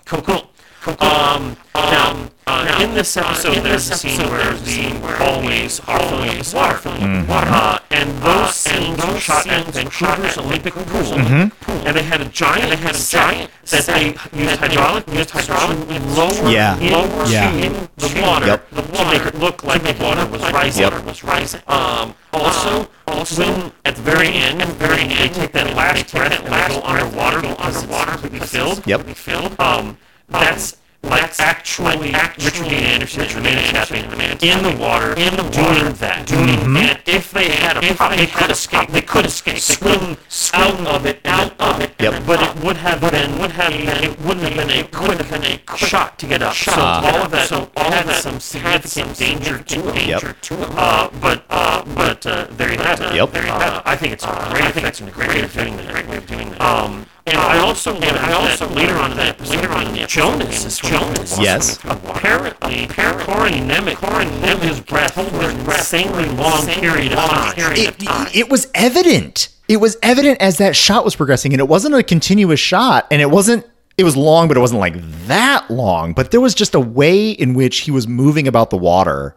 Cool, 0.04 0.22
cool. 0.22 0.50
Um, 0.86 1.56
now, 1.74 2.28
uh, 2.46 2.78
in 2.80 2.94
this 2.94 3.16
episode, 3.16 3.56
there's 3.64 3.90
a 3.90 3.94
scene 3.94 4.20
where 4.30 4.54
the 4.54 4.90
hallways 5.16 5.80
are 5.80 6.76
filling 6.76 7.02
with 7.18 7.28
water. 7.28 7.48
Uh, 7.50 7.78
and 7.90 8.08
those 8.22 8.54
scenes 8.54 9.04
were 9.04 9.18
shot 9.18 9.46
at 9.48 9.66
Vancouver's 9.66 10.38
Olympic 10.38 10.74
Pool. 10.74 11.14
And 11.14 11.96
they 11.96 12.02
had 12.02 12.20
a 12.20 12.26
giant, 12.26 12.70
they 12.70 12.76
had 12.76 12.94
a 12.94 12.98
giant 12.98 13.50
that 13.66 13.84
they 13.86 14.06
used 14.38 14.56
hydraulic, 14.60 15.08
used 15.08 15.30
hydraulic 15.30 15.88
to 15.88 15.98
lower 16.14 16.50
Yeah. 16.50 16.76
into 16.76 17.30
Yeah. 17.32 17.50
the 17.96 18.20
water 18.22 18.46
Yep. 18.46 18.70
to 18.70 19.04
make 19.06 19.26
it 19.26 19.38
look 19.40 19.64
like 19.64 19.82
the 19.82 20.04
water 20.04 20.24
was 20.26 20.42
rising. 20.52 20.82
Yep. 20.82 21.04
Was 21.04 21.24
rising. 21.24 21.60
Um, 21.66 22.14
also, 22.32 22.88
when 23.36 23.72
at 23.84 23.96
the 23.96 24.02
very 24.02 24.28
end, 24.28 24.62
at 24.62 24.68
the 24.68 24.74
very 24.74 25.00
end, 25.02 25.10
they 25.12 25.28
take 25.28 25.52
that 25.52 25.74
last 25.74 26.12
breath 26.12 26.38
and 26.44 26.52
they 26.52 26.74
go 26.74 26.80
underwater 26.84 27.40
because 27.40 27.82
it's 27.82 27.92
completely 27.92 28.40
filled. 28.46 28.82
Yep. 28.86 29.06
Filled. 29.16 29.60
Um, 29.60 29.98
that's 30.28 30.76
like 31.02 31.38
actually 31.38 32.12
Richard 32.12 32.64
Dean 32.64 32.84
Anderson 32.84 33.22
and 33.22 33.30
the 33.30 33.40
man 33.40 33.64
Chapman 33.64 34.38
in 34.40 34.62
the 34.62 34.76
water, 34.80 35.12
in 35.12 35.36
the 35.36 35.42
doing 35.50 35.92
that. 35.94 36.26
doing 36.26 36.76
And 36.76 36.98
if 37.06 37.30
they 37.30 37.48
had 37.48 37.76
a 37.76 37.94
problem, 37.94 38.18
they 38.18 38.26
could 38.26 38.50
escape. 38.50 38.90
They 38.90 39.02
could 39.02 39.26
escape. 39.26 39.58
Swim 39.58 40.16
out 40.52 40.86
of 40.86 41.06
it, 41.06 41.20
out 41.24 41.58
of 41.60 41.80
it. 41.80 41.92
Yep. 42.00 42.26
But 42.26 42.42
it 42.42 42.64
would 42.64 42.76
have 42.78 43.00
been, 43.00 43.38
would 43.38 43.52
have 43.52 43.72
been, 43.72 44.04
it 44.04 44.20
wouldn't 44.20 44.48
have 44.48 44.56
been 44.56 44.70
a, 44.70 44.88
could 44.88 45.20
have 45.20 45.30
been 45.30 45.44
a 45.44 45.76
shot 45.76 46.18
to 46.18 46.26
get 46.26 46.42
up. 46.42 46.54
So 46.54 46.72
all 46.72 47.22
of 47.22 47.30
that, 47.30 47.48
so 47.48 47.70
all 47.76 47.90
had 47.90 48.12
some 48.14 48.40
significant 48.40 49.16
danger 49.16 49.62
to 49.62 49.94
it. 49.94 50.06
Yep. 50.06 50.36
Uh, 50.50 51.10
but 51.20 51.44
uh, 51.50 51.84
but 51.94 52.26
uh, 52.26 52.46
there 52.52 52.72
you 52.72 52.78
have 52.78 53.00
it. 53.00 53.14
Yep. 53.14 53.32
There 53.32 53.46
you 53.46 53.52
have 53.52 53.76
it. 53.78 53.82
I 53.84 53.96
think 53.96 54.12
it's 54.12 54.24
a 54.24 54.48
great 54.50 54.64
effect 54.64 55.00
and 55.00 55.08
a 55.08 55.12
great 55.12 55.28
way 55.28 55.42
of 55.42 55.52
doing 55.52 55.76
that. 55.76 55.90
Great 55.92 56.08
way 56.08 56.16
of 56.16 56.26
doing 56.26 56.50
that. 56.50 56.60
Um, 56.60 57.06
And 57.28 57.36
I 57.38 57.58
also 57.58 57.94
and 57.94 58.16
I 58.16 58.32
also 58.32 58.68
later 58.68 58.94
on 58.94 59.16
that 59.16 59.40
later 59.48 59.68
on 59.72 59.96
in 59.96 60.06
Jonas 60.06 60.64
is 60.64 60.78
Jonas. 60.78 61.38
Yes. 61.40 61.82
Apparently, 61.84 62.86
Corin 62.86 63.68
Nemec 63.68 63.94
hold 63.94 64.62
his 64.62 64.80
breath 64.80 65.14
for 65.14 65.50
an 65.50 65.58
insanely 65.58 66.28
long 66.36 66.66
period 66.66 67.12
of 67.12 67.18
time. 67.18 67.54
it, 67.56 68.36
it 68.36 68.48
was 68.48 68.68
evident. 68.74 69.48
It 69.68 69.78
was 69.78 69.96
evident 70.02 70.40
as 70.40 70.58
that 70.58 70.76
shot 70.76 71.04
was 71.04 71.16
progressing, 71.16 71.52
and 71.52 71.58
it 71.58 71.66
wasn't 71.66 71.96
a 71.96 72.04
continuous 72.04 72.60
shot, 72.60 73.08
and 73.10 73.20
it 73.20 73.30
wasn't. 73.30 73.66
It 73.98 74.04
was 74.04 74.16
long, 74.16 74.46
but 74.46 74.56
it 74.56 74.60
wasn't 74.60 74.80
like 74.80 74.94
that 75.26 75.68
long. 75.68 76.12
But 76.12 76.30
there 76.30 76.40
was 76.40 76.54
just 76.54 76.76
a 76.76 76.80
way 76.80 77.30
in 77.30 77.54
which 77.54 77.78
he 77.78 77.90
was 77.90 78.06
moving 78.06 78.46
about 78.46 78.70
the 78.70 78.76
water, 78.76 79.34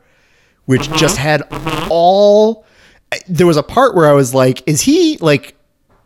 which 0.65 0.91
just 0.91 1.15
uh-huh. 1.15 1.23
had 1.23 1.41
uh-huh. 1.49 1.88
all. 1.89 2.65
There 3.28 3.47
was 3.47 3.58
a 3.58 3.63
part 3.63 3.95
where 3.95 4.08
I 4.08 4.13
was 4.13 4.36
like, 4.36 4.62
"Is 4.67 4.82
he 4.82 5.17
like?" 5.17 5.56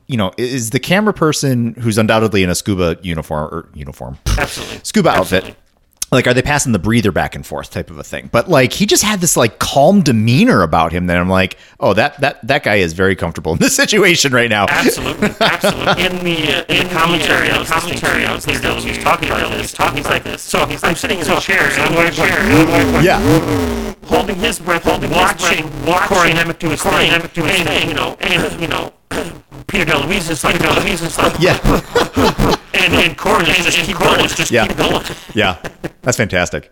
You 0.08 0.18
know, 0.18 0.32
is 0.38 0.72
the 0.72 0.80
camera 0.80 1.14
person 1.14 1.76
who's 1.76 1.98
undoubtedly 1.98 2.44
in 2.44 2.50
a 2.50 2.56
scuba 2.56 2.98
uniform 3.02 3.54
or 3.54 3.70
uniform? 3.74 4.18
Absolutely. 4.38 4.80
scuba 4.84 5.10
outfit 5.10 5.56
like 6.14 6.28
are 6.28 6.34
they 6.34 6.42
passing 6.42 6.72
the 6.72 6.80
breather 6.80 7.12
back 7.12 7.36
and 7.36 7.46
forth 7.46 7.72
type 7.72 7.90
of 7.90 7.98
a 7.98 8.04
thing 8.04 8.30
but 8.32 8.50
like 8.50 8.74
he 8.74 8.86
just 8.86 9.04
had 9.04 9.20
this 9.20 9.36
like 9.36 9.60
calm 9.60 10.02
demeanor 10.02 10.62
about 10.62 10.92
him 10.92 11.08
that 11.08 11.18
i'm 11.18 11.30
like 11.30 11.58
oh 11.80 11.94
that 11.94 12.20
that 12.22 12.46
that 12.46 12.64
guy 12.64 12.76
is 12.76 12.94
very 12.94 13.16
comfortable 13.16 13.54
in 13.54 13.60
this 13.60 13.76
situation 13.84 14.32
right 14.32 14.50
now 14.50 14.66
Absolutely, 14.70 15.30
absolutely. 15.40 16.06
In 16.06 16.24
the 16.24 16.54
uh, 16.54 16.74
in 16.74 16.88
the 16.88 16.94
commentary, 16.94 17.50
I 17.50 17.60
was 17.60 17.70
commentary, 17.70 18.26
I 18.26 18.34
was 18.34 18.48
listening 18.48 18.82
to 18.82 18.88
he's 18.88 19.04
talking 19.04 19.30
about 19.30 19.52
this. 19.52 19.72
Talking 19.72 20.04
like 20.04 20.24
this. 20.24 20.42
So 20.42 20.60
I'm 20.60 20.96
sitting 20.96 21.20
in 21.20 21.30
a 21.30 21.40
chair, 21.40 21.62
and 21.62 21.82
I'm 21.82 22.94
like, 22.94 23.04
yeah 23.04 23.94
holding 24.06 24.36
his 24.36 24.60
breath, 24.60 24.84
holding 24.84 25.10
watching, 25.12 25.66
watching 25.86 26.08
Corey 26.08 26.32
Nemec 26.32 26.60
do 26.60 26.70
his 26.70 26.82
thing, 26.82 27.12
Nemec 27.12 27.34
do 27.34 27.44
his 27.44 27.62
thing, 27.62 27.90
you 27.90 27.96
know, 27.96 28.18
and 28.20 28.62
you 28.62 28.68
know, 28.68 28.94
Peter 29.68 29.86
DeLuise 29.86 30.30
is 30.30 30.44
like, 30.44 30.58
Peter 30.58 30.70
DeLuise 30.70 31.06
is 31.06 31.18
like, 31.18 31.34
yeah 31.40 32.56
and 32.84 32.94
and 32.94 33.18
Corey 33.18 33.46
just 33.46 33.78
keep 33.80 33.98
going, 33.98 34.20
just 34.28 34.52
Yeah. 34.52 34.68
keep 34.68 34.78
going. 34.78 35.04
yeah 35.34 35.62
that's 36.02 36.18
fantastic 36.18 36.72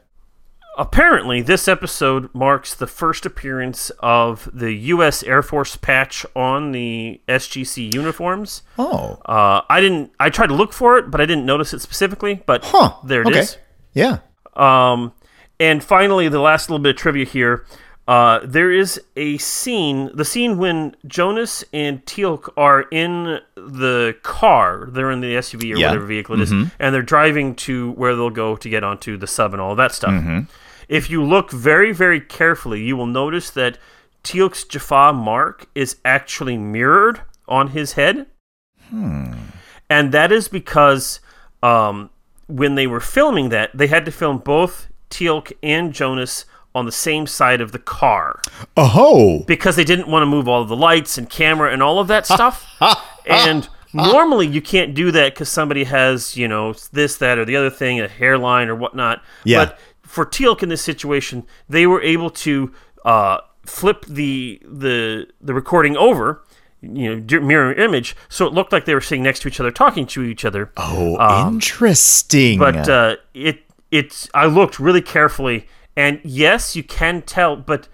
Apparently, 0.78 1.42
this 1.42 1.68
episode 1.68 2.34
marks 2.34 2.74
the 2.74 2.88
first 2.88 3.26
appearance 3.26 3.90
of 4.00 4.50
the 4.54 4.72
U.S. 4.74 5.22
Air 5.22 5.42
Force 5.44 5.76
patch 5.76 6.26
on 6.34 6.72
the 6.72 7.20
SGC 7.28 7.94
uniforms. 7.94 8.64
oh 8.80 9.20
Uh, 9.26 9.62
I 9.70 9.82
didn't. 9.82 10.12
I 10.18 10.30
tried 10.30 10.48
to 10.48 10.54
look 10.56 10.72
for 10.72 10.98
it, 10.98 11.12
but 11.12 11.20
I 11.20 11.26
didn't 11.26 11.46
notice 11.46 11.74
it 11.74 11.82
specifically. 11.82 12.42
But 12.46 12.64
huh 12.64 12.94
there 13.04 13.22
it 13.22 13.36
is. 13.36 13.52
okay 13.56 13.62
yeah 13.94 14.20
Um, 14.56 15.12
and 15.60 15.84
finally, 15.84 16.30
the 16.30 16.40
last 16.40 16.70
little 16.70 16.82
bit 16.82 16.92
of 16.92 16.96
trivia 16.96 17.26
here. 17.26 17.66
Uh, 18.12 18.42
there 18.44 18.70
is 18.72 19.00
a 19.16 19.38
scene, 19.38 20.10
the 20.14 20.26
scene 20.26 20.58
when 20.58 20.94
Jonas 21.08 21.64
and 21.72 22.06
Teal'c 22.06 22.50
are 22.58 22.82
in 22.92 23.40
the 23.56 24.16
car. 24.22 24.90
They're 24.92 25.12
in 25.12 25.22
the 25.22 25.36
SUV 25.38 25.74
or 25.74 25.78
Yeah. 25.78 25.88
whatever 25.88 26.06
vehicle 26.08 26.36
it 26.36 26.42
is, 26.42 26.52
and 26.52 26.94
they're 26.94 27.02
driving 27.16 27.56
to 27.68 27.92
where 27.92 28.14
they'll 28.16 28.30
go 28.30 28.58
to 28.58 28.68
get 28.70 28.84
onto 28.84 29.16
the 29.16 29.28
sub 29.28 29.54
and 29.54 29.62
all 29.62 29.76
that 29.76 29.94
stuff. 29.94 30.14
If 30.90 31.10
you 31.10 31.24
look 31.24 31.52
very, 31.52 31.94
very 31.94 32.20
carefully, 32.20 32.82
you 32.84 32.98
will 32.98 33.06
notice 33.08 33.50
that 33.52 33.78
Teal'c's 34.26 34.66
Jaffa 34.66 35.14
mark 35.14 35.68
is 35.74 35.96
actually 36.04 36.58
mirrored 36.58 37.22
on 37.48 37.70
his 37.70 37.94
head. 37.94 38.26
And 39.90 40.12
that 40.12 40.32
is 40.34 40.50
because 40.50 41.22
um, 41.64 42.10
when 42.48 42.76
they 42.76 42.88
were 42.88 43.00
filming 43.00 43.50
that, 43.50 43.70
they 43.74 43.88
had 43.88 44.04
to 44.06 44.12
film 44.12 44.40
both 44.40 44.88
Teal'c 45.10 45.54
and 45.64 45.94
Jonas 45.94 46.44
on 46.74 46.86
the 46.86 46.92
same 46.92 47.28
side 47.28 47.60
of 47.62 47.72
the 47.72 47.80
car 47.80 48.40
oh 48.78 49.44
because 49.46 49.76
they 49.76 49.84
didn't 49.84 50.08
want 50.08 50.22
to 50.22 50.26
move 50.26 50.48
all 50.48 50.62
of 50.62 50.70
the 50.70 50.76
lights 50.76 51.18
and 51.18 51.30
camera 51.30 51.72
and 51.72 51.84
all 51.84 52.00
of 52.00 52.08
that 52.08 52.26
stuff. 52.36 52.66
and 53.26 53.68
normally 53.94 54.48
you 54.48 54.62
can't 54.62 54.94
do 54.94 55.12
that 55.12 55.34
because 55.34 55.50
somebody 55.50 55.84
has, 55.84 56.38
you 56.38 56.48
know, 56.48 56.74
this, 56.94 57.18
that, 57.18 57.38
or 57.38 57.46
the 57.46 57.56
other 57.56 57.70
thing, 57.70 58.00
a 58.00 58.08
hairline 58.08 58.70
or 58.70 58.76
whatnot. 58.76 59.22
Yeah. 59.44 59.66
But 59.66 59.80
for 60.02 60.26
Teal'c 60.26 60.64
in 60.64 60.70
this 60.70 60.82
situation, 60.82 61.46
they 61.68 61.86
were 61.88 62.02
able 62.02 62.30
to 62.30 62.72
uh, 63.06 63.40
flip 63.66 64.06
the 64.06 64.62
the 64.66 65.28
the 65.42 65.54
recording 65.54 65.98
over. 65.98 66.44
You 66.84 67.16
know, 67.18 67.40
mirror 67.42 67.72
image, 67.74 68.16
so 68.28 68.48
it 68.48 68.54
looked 68.54 68.72
like 68.72 68.86
they 68.86 68.96
were 68.96 69.02
sitting 69.02 69.22
next 69.22 69.42
to 69.42 69.48
each 69.48 69.60
other, 69.60 69.70
talking 69.70 70.08
to 70.08 70.24
each 70.24 70.44
other. 70.44 70.72
oh 70.78 71.16
interesting 71.48 72.58
But 72.58 72.90
uh, 72.90 73.16
it 73.36 73.60
it's 73.92 74.28
I 74.34 74.48
looked 74.48 74.80
really 74.80 75.02
carefully, 75.04 75.68
and 75.96 76.20
yes, 76.24 76.76
you 76.76 76.84
can 76.84 77.22
tell. 77.22 77.56
But 77.56 77.88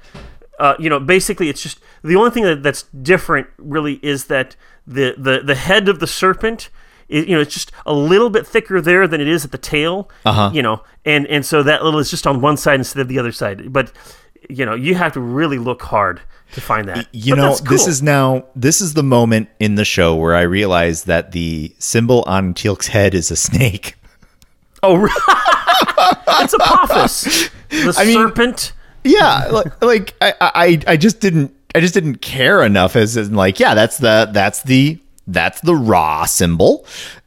uh, 0.59 0.75
you 0.79 0.89
know, 0.89 0.99
basically, 0.99 1.49
it's 1.49 1.61
just 1.61 1.79
the 2.03 2.15
only 2.15 2.31
thing 2.31 2.43
that, 2.43 2.63
that's 2.63 2.83
different 2.83 3.47
really 3.57 3.99
is 4.01 4.25
that 4.25 4.55
the 4.85 5.15
the 5.17 5.41
the 5.43 5.55
head 5.55 5.89
of 5.89 5.99
the 5.99 6.07
serpent. 6.07 6.69
Is, 7.09 7.25
you 7.25 7.35
know, 7.35 7.41
it's 7.41 7.53
just 7.53 7.71
a 7.85 7.93
little 7.93 8.29
bit 8.29 8.45
thicker 8.45 8.81
there 8.81 9.07
than 9.07 9.21
it 9.21 9.29
is 9.29 9.45
at 9.45 9.51
the 9.51 9.57
tail. 9.57 10.09
Uh-huh. 10.25 10.51
You 10.53 10.61
know, 10.61 10.83
and 11.05 11.25
and 11.27 11.45
so 11.45 11.63
that 11.63 11.83
little 11.83 11.99
is 11.99 12.09
just 12.09 12.27
on 12.27 12.41
one 12.41 12.57
side 12.57 12.79
instead 12.79 12.99
of 13.01 13.07
the 13.07 13.17
other 13.17 13.31
side. 13.31 13.71
But 13.71 13.91
you 14.49 14.65
know, 14.65 14.75
you 14.75 14.95
have 14.95 15.13
to 15.13 15.21
really 15.21 15.57
look 15.57 15.81
hard 15.81 16.21
to 16.53 16.61
find 16.61 16.87
that. 16.87 17.07
you 17.11 17.33
But 17.35 17.41
know 17.41 17.49
that's 17.49 17.61
this 17.61 17.87
is 17.87 18.01
now 18.01 18.45
this 18.55 18.81
is 18.81 18.93
the 18.93 19.03
moment 19.03 19.49
in 19.59 19.75
the 19.75 19.83
show 19.83 20.15
where 20.15 20.33
i 20.33 20.41
realize 20.41 21.03
that 21.03 21.33
the 21.33 21.75
symbol 21.77 22.23
on 22.25 22.53
teal'c's 22.53 22.87
head 22.87 23.13
is 23.13 23.29
a 23.31 23.35
snake 23.35 23.95
oh, 24.83 25.05
it's 26.41 26.53
Apophis, 26.53 27.49
the 27.69 27.95
I 27.97 28.05
mean- 28.05 28.15
serpent. 28.15 28.73
yeah 29.03 29.47
like, 29.51 29.81
like 29.83 30.15
I, 30.21 30.33
I 30.41 30.79
i 30.87 30.97
just 30.97 31.19
didn't 31.19 31.53
i 31.75 31.79
just 31.79 31.93
didn't 31.93 32.17
care 32.21 32.61
enough 32.63 32.95
as 32.95 33.15
in 33.17 33.33
like 33.35 33.59
yeah 33.59 33.73
that's 33.73 33.97
the 33.97 34.29
that's 34.33 34.63
the 34.63 34.99
that's 35.27 35.61
the 35.61 35.75
Ra 35.75 36.25
symbol 36.25 36.85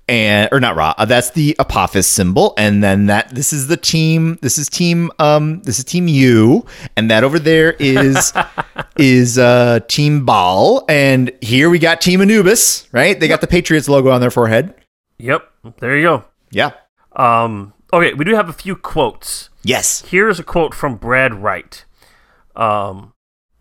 and 0.09 0.49
or 0.53 0.59
not 0.61 0.75
Ra 0.75 0.95
uh, 0.99 1.05
that's 1.05 1.31
the 1.31 1.55
apophis 1.61 2.07
symbol. 2.07 2.55
And 2.57 2.83
then 2.83 3.07
that 3.07 3.33
this 3.35 3.53
is 3.53 3.69
the 3.69 3.77
team 3.77 4.39
this 4.43 4.59
is 4.59 4.69
team 4.69 5.11
um 5.21 5.63
this 5.63 5.79
is 5.79 5.85
team 5.85 6.09
Yu 6.09 6.67
and 6.97 7.11
that 7.11 7.23
over 7.25 7.39
there 7.39 7.73
is 7.79 8.33
is 8.97 9.39
uh 9.39 9.81
team 9.87 10.27
Ba'al 10.27 10.85
and 10.89 11.31
here 11.41 11.71
we 11.71 11.79
got 11.79 12.01
team 12.01 12.21
anubis 12.23 12.89
right? 12.93 13.21
They 13.21 13.29
got 13.29 13.41
the 13.41 13.47
patriots 13.47 13.89
logo 13.89 14.11
on 14.11 14.21
their 14.21 14.31
forehead. 14.33 14.75
Yep, 15.19 15.49
there 15.79 15.97
you 15.97 16.03
go. 16.03 16.25
yeah. 16.51 16.71
Um, 17.15 17.73
okay, 17.93 18.15
we 18.15 18.25
do 18.25 18.35
have 18.35 18.49
a 18.49 18.53
few 18.55 18.77
quotes. 18.77 19.51
yes 19.63 20.03
Here's 20.03 20.41
a 20.41 20.45
quote 20.45 20.75
from 20.75 20.97
Brad 20.97 21.35
Wright. 21.35 21.85
Um, 22.57 23.13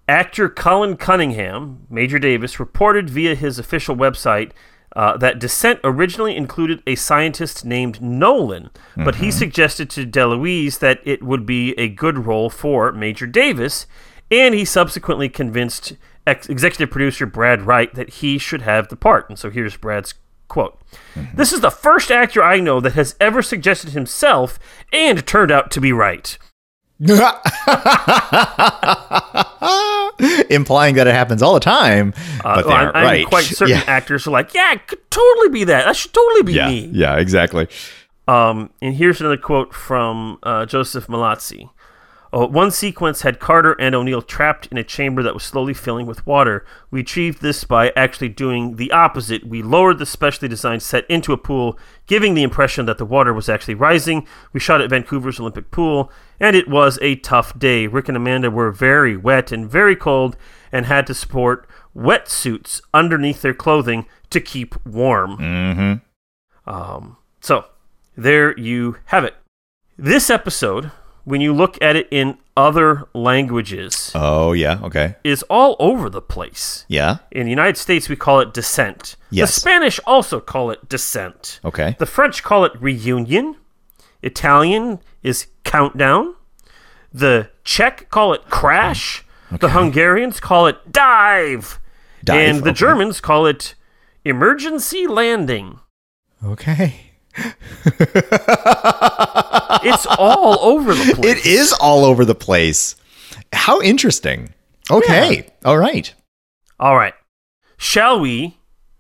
actor 0.08 0.50
Colin 0.50 0.98
Cunningham, 0.98 1.86
Major 1.90 2.20
Davis, 2.20 2.60
reported 2.60 3.10
via 3.10 3.36
his 3.36 3.60
official 3.60 3.96
website 3.96 4.52
uh, 4.96 5.16
that 5.18 5.40
Descent 5.40 5.80
originally 5.84 6.36
included 6.36 6.82
a 6.88 6.96
scientist 6.96 7.64
named 7.64 8.02
Nolan, 8.02 8.72
but 8.96 9.16
he 9.16 9.30
suggested 9.32 9.90
to 9.92 10.06
DeLuise 10.06 10.80
that 10.80 11.00
it 11.06 11.22
would 11.22 11.46
be 11.46 11.74
a 11.78 11.88
good 11.88 12.26
role 12.26 12.50
for 12.50 12.92
Major 12.92 13.28
Davis, 13.28 13.86
and 14.32 14.56
he 14.56 14.66
subsequently 14.66 15.30
convinced 15.30 15.94
ex- 16.26 16.50
executive 16.50 16.90
producer 16.90 17.26
Brad 17.26 17.62
Wright 17.62 17.94
that 17.94 18.10
he 18.16 18.38
should 18.38 18.64
have 18.64 18.88
the 18.88 18.96
part. 18.96 19.30
And 19.30 19.38
so 19.38 19.50
here's 19.50 19.78
Brad's 19.78 20.16
quote. 20.50 20.78
This 21.34 21.54
is 21.54 21.62
the 21.62 21.72
first 21.72 22.12
actor 22.12 22.44
I 22.44 22.60
know 22.60 22.80
that 22.82 22.94
has 22.94 23.16
ever 23.22 23.42
suggested 23.42 23.92
himself 23.92 24.60
and 24.92 25.26
turned 25.26 25.52
out 25.52 25.72
to 25.72 25.80
be 25.82 25.94
right. 25.94 26.38
implying 30.50 30.96
that 30.96 31.08
it 31.08 31.14
happens 31.14 31.42
all 31.42 31.54
the 31.54 31.60
time 31.62 32.14
Uh, 32.44 32.56
but 32.56 32.62
they 32.64 32.68
well, 32.68 32.78
aren't 32.78 32.96
I'm, 32.96 33.06
I'm 33.06 33.06
right 33.06 33.26
quite 33.26 33.46
certain 33.46 33.78
yeah. 33.78 33.84
actors 33.88 34.28
are 34.28 34.32
like, 34.32 34.54
yeah, 34.54 34.74
it 34.74 34.86
could 34.88 35.10
totally 35.10 35.50
be 35.50 35.64
that. 35.66 35.86
That 35.86 35.96
should 35.96 36.14
totally 36.14 36.44
be 36.44 36.54
yeah 36.54 36.68
me. 36.68 36.90
yeah 36.92 37.16
exactly 37.18 37.68
Um, 38.28 38.72
and 38.82 38.96
here's 38.96 39.22
another 39.22 39.38
quote 39.38 39.74
from 39.74 40.40
uh, 40.44 40.66
Joseph 40.66 41.08
Mallozzi. 41.08 41.70
Oh, 42.32 42.46
one 42.46 42.70
sequence 42.70 43.22
had 43.24 43.40
Carter 43.40 43.74
and 43.80 43.96
O'Neill 43.96 44.22
trapped 44.22 44.68
in 44.68 44.78
a 44.78 44.84
chamber 44.84 45.24
that 45.24 45.34
was 45.34 45.44
slowly 45.44 45.74
filling 45.74 46.06
with 46.06 46.28
water. 46.28 46.64
We 46.92 47.00
achieved 47.00 47.42
this 47.42 47.64
by 47.64 47.92
actually 47.96 48.30
doing 48.30 48.76
the 48.76 48.92
opposite. 48.92 49.48
We 49.48 49.64
lowered 49.64 49.98
the 49.98 50.06
specially 50.06 50.48
designed 50.48 50.84
set 50.84 51.10
into 51.10 51.34
a 51.34 51.38
pool, 51.38 51.80
giving 52.06 52.36
the 52.36 52.44
impression 52.44 52.86
that 52.86 53.00
the 53.00 53.06
water 53.06 53.34
was 53.34 53.50
actually 53.50 53.74
rising. 53.74 54.28
We 54.54 54.60
shot 54.60 54.80
at 54.80 54.92
Vancouver's 54.92 55.40
Olympic 55.40 55.72
pool, 55.72 56.12
and 56.40 56.56
it 56.56 56.68
was 56.68 57.00
a 57.02 57.16
tough 57.16 57.58
day. 57.58 57.88
Rick 57.88 58.08
and 58.10 58.18
Amanda 58.18 58.52
were 58.52 58.72
very 58.72 59.18
wet 59.18 59.52
and 59.52 59.70
very 59.70 59.96
cold 59.96 60.38
and 60.72 60.86
had 60.86 61.08
to 61.08 61.16
support 61.16 61.68
wetsuits 61.96 62.80
underneath 62.94 63.42
their 63.42 63.56
clothing 63.56 64.06
to 64.30 64.40
keep 64.40 64.76
warm. 64.86 65.38
mm-hmm 65.38 66.72
Um, 66.72 67.18
so 67.42 67.66
there 68.16 68.58
you 68.58 68.98
have 69.06 69.24
it. 69.24 69.34
This 69.98 70.30
episode, 70.30 70.92
when 71.30 71.42
you 71.42 71.54
look 71.54 71.78
at 71.82 71.96
it 71.96 72.08
in 72.12 72.38
other 72.58 73.08
languages, 73.14 74.12
oh 74.16 74.52
yeah 74.54 74.80
okay 74.84 75.16
is 75.24 75.44
all 75.50 75.76
over 75.80 76.10
the 76.10 76.22
place. 76.22 76.86
yeah 76.88 77.18
In 77.32 77.44
the 77.46 77.52
United 77.52 77.78
States, 77.78 78.10
we 78.10 78.16
call 78.16 78.40
it 78.42 78.54
descent. 78.54 79.16
Yes. 79.30 79.54
The 79.54 79.60
Spanish 79.62 80.00
also 80.06 80.40
call 80.40 80.72
it 80.72 80.90
descent. 80.90 81.60
okay 81.64 81.96
The 82.00 82.06
French 82.06 82.42
call 82.44 82.66
it 82.66 82.74
reunion. 82.82 83.56
Italian 84.22 85.00
is 85.24 85.48
countdown. 85.64 86.36
The 87.14 87.50
Czech 87.64 88.10
call 88.10 88.34
it 88.34 88.44
crash. 88.50 89.24
The 89.52 89.70
Hungarians 89.70 90.40
call 90.40 90.68
it 90.68 90.78
dive. 90.92 91.80
Dive, 92.24 92.38
And 92.50 92.58
the 92.64 92.72
okay. 92.72 92.78
Germans 92.86 93.22
call 93.22 93.46
it 93.46 93.76
emergency 94.26 95.08
landing. 95.08 95.80
Okay. 96.44 97.09
It's 99.82 100.06
all 100.18 100.60
over 100.60 100.94
the 100.94 101.14
place. 101.16 101.38
It 101.38 101.46
is 101.46 101.74
all 101.74 102.06
over 102.06 102.26
the 102.26 102.36
place. 102.36 102.96
How 103.54 103.82
interesting. 103.82 104.54
Okay. 104.92 105.48
All 105.64 105.78
right. 105.78 106.14
All 106.80 106.96
right. 106.96 107.14
Shall 107.78 108.20
we 108.20 108.58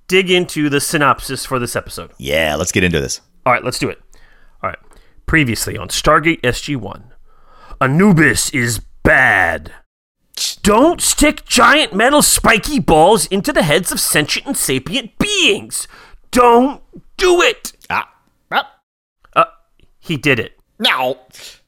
dig 0.08 0.32
into 0.32 0.70
the 0.70 0.80
synopsis 0.80 1.46
for 1.46 1.60
this 1.60 1.76
episode? 1.76 2.12
Yeah, 2.18 2.56
let's 2.56 2.72
get 2.72 2.84
into 2.84 3.00
this. 3.02 3.22
All 3.46 3.54
right, 3.54 3.64
let's 3.64 3.80
do 3.80 3.90
it. 3.90 4.02
All 4.62 4.70
right. 4.70 4.80
Previously 5.26 5.78
on 5.78 5.90
Stargate 5.90 6.42
SG 6.42 6.76
1, 6.78 7.14
Anubis 7.82 8.50
is 8.52 8.80
bad. 9.04 9.74
Don't 10.64 11.02
stick 11.02 11.46
giant 11.46 11.94
metal 11.94 12.22
spiky 12.22 12.80
balls 12.80 13.26
into 13.28 13.52
the 13.52 13.64
heads 13.64 13.92
of 13.92 14.00
sentient 14.00 14.48
and 14.48 14.58
sapient 14.58 15.18
beings. 15.18 15.88
Don't 16.32 16.82
do 17.18 17.42
it. 17.42 17.74
Ah. 17.90 18.10
He 20.10 20.18
did 20.18 20.40
it. 20.40 20.58
Now. 20.80 21.18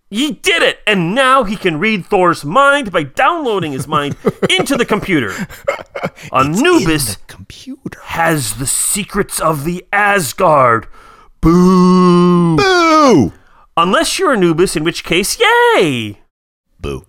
He 0.09 0.33
did 0.33 0.61
it, 0.61 0.79
and 0.85 1.15
now 1.15 1.45
he 1.45 1.55
can 1.55 1.79
read 1.79 2.05
Thor's 2.05 2.43
mind 2.43 2.91
by 2.91 3.03
downloading 3.03 3.71
his 3.71 3.87
mind 3.87 4.17
into 4.49 4.75
the 4.75 4.83
computer. 4.83 5.31
Anubis 6.33 7.15
The 7.15 7.25
computer. 7.27 7.99
has 8.03 8.55
the 8.55 8.65
secrets 8.67 9.39
of 9.39 9.63
the 9.63 9.85
Asgard. 9.93 10.87
Boo! 11.39 12.57
Boo. 12.57 13.31
Unless 13.77 14.19
you're 14.19 14.33
Anubis, 14.33 14.75
in 14.75 14.83
which 14.83 15.03
case, 15.05 15.39
yay! 15.39 16.19
Boo. 16.79 17.05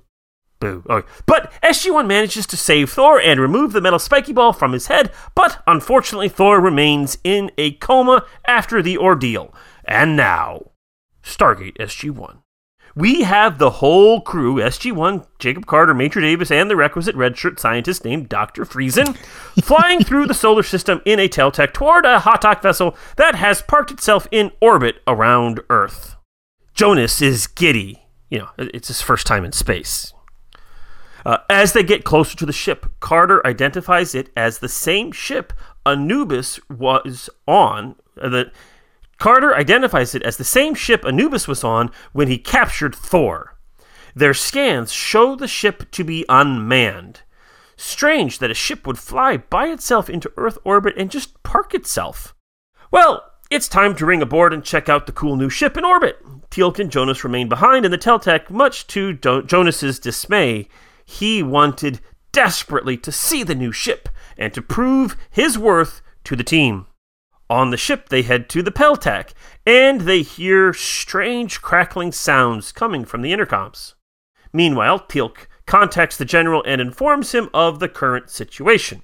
Boo. 0.61 0.85
Okay. 0.88 1.09
But 1.27 1.53
SG1 1.62 2.07
manages 2.07 2.47
to 2.47 2.57
save 2.57 2.90
Thor 2.90 3.21
and 3.21 3.40
remove 3.40 3.73
the 3.73 3.81
metal 3.81 3.99
spiky 3.99 4.33
ball 4.33 4.53
from 4.53 4.73
his 4.73 4.87
head, 4.87 5.11
but 5.35 5.61
unfortunately, 5.66 6.29
Thor 6.29 6.61
remains 6.61 7.18
in 7.25 7.51
a 7.59 7.73
coma 7.73 8.25
after 8.47 8.81
the 8.81 8.97
ordeal. 8.97 9.53
And 9.85 10.16
now, 10.16 10.71
Stargate 11.23 11.77
SG1. 11.79 12.43
We 12.95 13.23
have 13.23 13.59
the 13.59 13.71
whole 13.71 14.21
crew 14.21 14.57
SG1, 14.57 15.27
Jacob 15.39 15.65
Carter, 15.65 15.95
Major 15.95 16.21
Davis, 16.21 16.51
and 16.51 16.69
the 16.69 16.77
requisite 16.77 17.17
redshirt 17.17 17.59
scientist 17.59 18.05
named 18.05 18.29
Dr. 18.29 18.65
Friesen 18.65 19.17
flying 19.63 20.05
through 20.05 20.27
the 20.27 20.35
solar 20.35 20.63
system 20.63 21.01
in 21.07 21.19
a 21.19 21.29
Tel'tak 21.29 21.73
toward 21.73 22.05
a 22.05 22.21
Ha'tak 22.21 22.61
vessel 22.61 22.97
that 23.17 23.35
has 23.35 23.63
parked 23.63 23.91
itself 23.91 24.29
in 24.31 24.53
orbit 24.61 24.97
around 25.07 25.61
Earth. 25.71 26.17
Jonas 26.75 27.23
is 27.23 27.47
giddy. 27.47 28.03
You 28.29 28.41
know, 28.41 28.49
it's 28.59 28.89
his 28.89 29.01
first 29.01 29.27
time 29.27 29.45
in 29.45 29.53
space. 29.53 30.13
Uh, 31.25 31.39
as 31.49 31.73
they 31.73 31.83
get 31.83 32.05
closer 32.05 32.37
to 32.37 32.47
the 32.47 32.53
ship, 32.53 32.87
Carter 33.01 33.47
identifies 33.47 34.15
it 34.15 34.31
as 34.37 34.59
the 34.59 34.69
same 34.69 35.13
ship 35.13 35.53
Anubis 35.87 36.61
was 36.69 37.31
on. 37.47 37.97
Uh, 38.21 38.29
the, 38.29 38.53
Carter 39.23 39.55
identifies 39.55 40.17
it 40.17 40.23
as 40.25 40.37
the 40.37 40.43
same 40.43 40.75
ship 40.75 41.05
Anubis 41.05 41.47
was 41.47 41.63
on 41.63 41.93
when 42.11 42.27
he 42.27 42.39
captured 42.39 42.93
Thor. 42.93 43.57
Their 44.17 44.35
scans 44.35 44.91
show 44.91 45.37
the 45.37 45.47
ship 45.47 45.93
to 45.93 46.03
be 46.03 46.25
unmanned. 46.29 47.21
Strange 47.77 48.41
that 48.41 48.51
a 48.51 48.55
ship 48.55 48.85
would 48.85 48.99
fly 48.99 49.37
by 49.37 49.69
itself 49.69 50.11
into 50.11 50.33
Earth 50.37 50.59
orbit 50.65 50.95
and 50.97 51.09
just 51.09 51.41
park 51.45 51.73
itself. 51.73 52.35
Well, 52.91 53.23
it's 53.49 53.69
time 53.69 53.95
to 53.95 54.07
ring 54.07 54.23
aboard 54.23 54.53
and 54.53 54.65
check 54.65 54.89
out 54.89 55.07
the 55.07 55.13
cool 55.13 55.37
new 55.37 55.49
ship 55.49 55.77
in 55.77 55.85
orbit. 55.85 56.19
Teal'c 56.51 56.81
and 56.81 56.91
Jonas 56.91 57.23
remain 57.23 57.49
behind 57.49 57.85
in 57.85 57.93
the 57.93 57.99
Tel'tak, 57.99 58.51
much 58.51 58.89
to 58.89 59.13
Do- 59.13 59.45
Jonas's 59.45 60.01
dismay. 60.01 60.67
He 61.05 61.45
wanted 61.45 62.01
desperately 62.33 62.97
to 62.97 63.13
see 63.13 63.45
the 63.45 63.55
new 63.55 63.71
ship 63.71 64.09
and 64.37 64.53
to 64.53 64.61
prove 64.61 65.17
his 65.31 65.57
worth 65.57 66.03
to 66.25 66.35
the 66.35 66.43
team. 66.43 66.89
On 67.53 67.69
the 67.69 67.77
ship, 67.77 68.09
they 68.09 68.23
head 68.23 68.49
to 68.49 68.62
the 68.62 68.71
Pel'tak, 68.71 69.35
and 69.67 70.01
they 70.01 70.23
hear 70.23 70.73
strange 70.73 71.61
crackling 71.61 72.11
sounds 72.11 72.73
coming 72.73 73.05
from 73.05 73.21
the 73.21 73.31
intercoms. 73.31 73.93
Meanwhile, 74.55 75.01
Teal'c 75.01 75.49
contacts 75.67 76.17
the 76.17 76.25
general 76.25 76.65
and 76.67 76.81
informs 76.81 77.33
him 77.33 77.51
of 77.53 77.79
the 77.79 77.91
current 77.91 78.31
situation. 78.31 79.03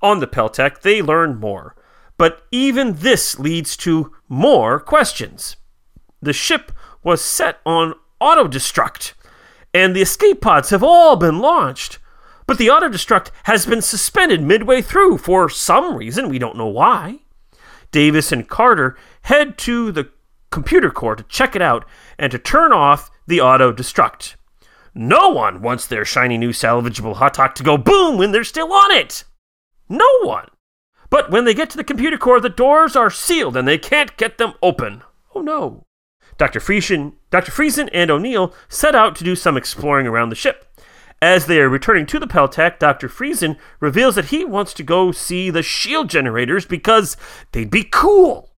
On 0.00 0.20
the 0.20 0.28
Pel'tak, 0.28 0.82
they 0.82 1.02
learn 1.02 1.40
more, 1.40 1.74
but 2.16 2.42
even 2.52 2.94
this 2.94 3.40
leads 3.40 3.76
to 3.78 4.12
more 4.28 4.78
questions. 4.78 5.56
The 6.22 6.32
ship 6.32 6.70
was 7.02 7.20
set 7.20 7.58
on 7.66 7.94
auto 8.20 8.46
destruct, 8.46 9.14
and 9.74 9.96
the 9.96 10.02
escape 10.02 10.40
pods 10.40 10.70
have 10.70 10.84
all 10.84 11.16
been 11.16 11.40
launched. 11.40 11.98
But 12.46 12.58
the 12.58 12.70
auto 12.70 12.88
destruct 12.88 13.32
has 13.46 13.66
been 13.66 13.82
suspended 13.82 14.42
midway 14.42 14.80
through 14.80 15.18
for 15.18 15.48
some 15.48 15.96
reason, 15.96 16.28
we 16.28 16.38
don't 16.38 16.56
know 16.56 16.68
why. 16.68 17.22
Davis 17.90 18.32
and 18.32 18.48
Carter 18.48 18.96
head 19.22 19.58
to 19.58 19.92
the 19.92 20.10
computer 20.50 20.90
core 20.90 21.16
to 21.16 21.22
check 21.24 21.54
it 21.54 21.62
out 21.62 21.84
and 22.18 22.30
to 22.32 22.38
turn 22.38 22.72
off 22.72 23.10
the 23.26 23.40
auto 23.40 23.72
destruct. 23.72 24.34
No 24.94 25.28
one 25.28 25.62
wants 25.62 25.86
their 25.86 26.04
shiny 26.04 26.36
new 26.36 26.50
salvageable 26.50 27.16
Ha'tak 27.16 27.54
to 27.54 27.62
go 27.62 27.76
boom 27.76 28.18
when 28.18 28.32
they're 28.32 28.44
still 28.44 28.72
on 28.72 28.90
it. 28.90 29.24
No 29.88 30.08
one. 30.22 30.48
But 31.10 31.30
when 31.30 31.44
they 31.44 31.54
get 31.54 31.70
to 31.70 31.76
the 31.76 31.84
computer 31.84 32.18
core, 32.18 32.40
the 32.40 32.48
doors 32.48 32.96
are 32.96 33.10
sealed 33.10 33.56
and 33.56 33.66
they 33.66 33.78
can't 33.78 34.16
get 34.16 34.38
them 34.38 34.54
open. 34.62 35.02
Oh 35.34 35.40
no. 35.40 35.84
Dr. 36.38 36.60
Friesen, 36.60 37.14
Dr. 37.30 37.52
Friesen 37.52 37.90
and 37.92 38.10
O'Neill 38.10 38.54
set 38.68 38.94
out 38.94 39.14
to 39.16 39.24
do 39.24 39.36
some 39.36 39.56
exploring 39.56 40.06
around 40.06 40.30
the 40.30 40.36
ship. 40.36 40.69
As 41.22 41.46
they 41.46 41.60
are 41.60 41.68
returning 41.68 42.06
to 42.06 42.18
the 42.18 42.26
Pel'tak, 42.26 42.78
Dr. 42.78 43.08
Friesen 43.08 43.58
reveals 43.78 44.14
that 44.14 44.26
he 44.26 44.44
wants 44.44 44.72
to 44.74 44.82
go 44.82 45.12
see 45.12 45.50
the 45.50 45.62
shield 45.62 46.08
generators 46.08 46.64
because 46.64 47.16
they'd 47.52 47.70
be 47.70 47.84
cool. 47.84 48.50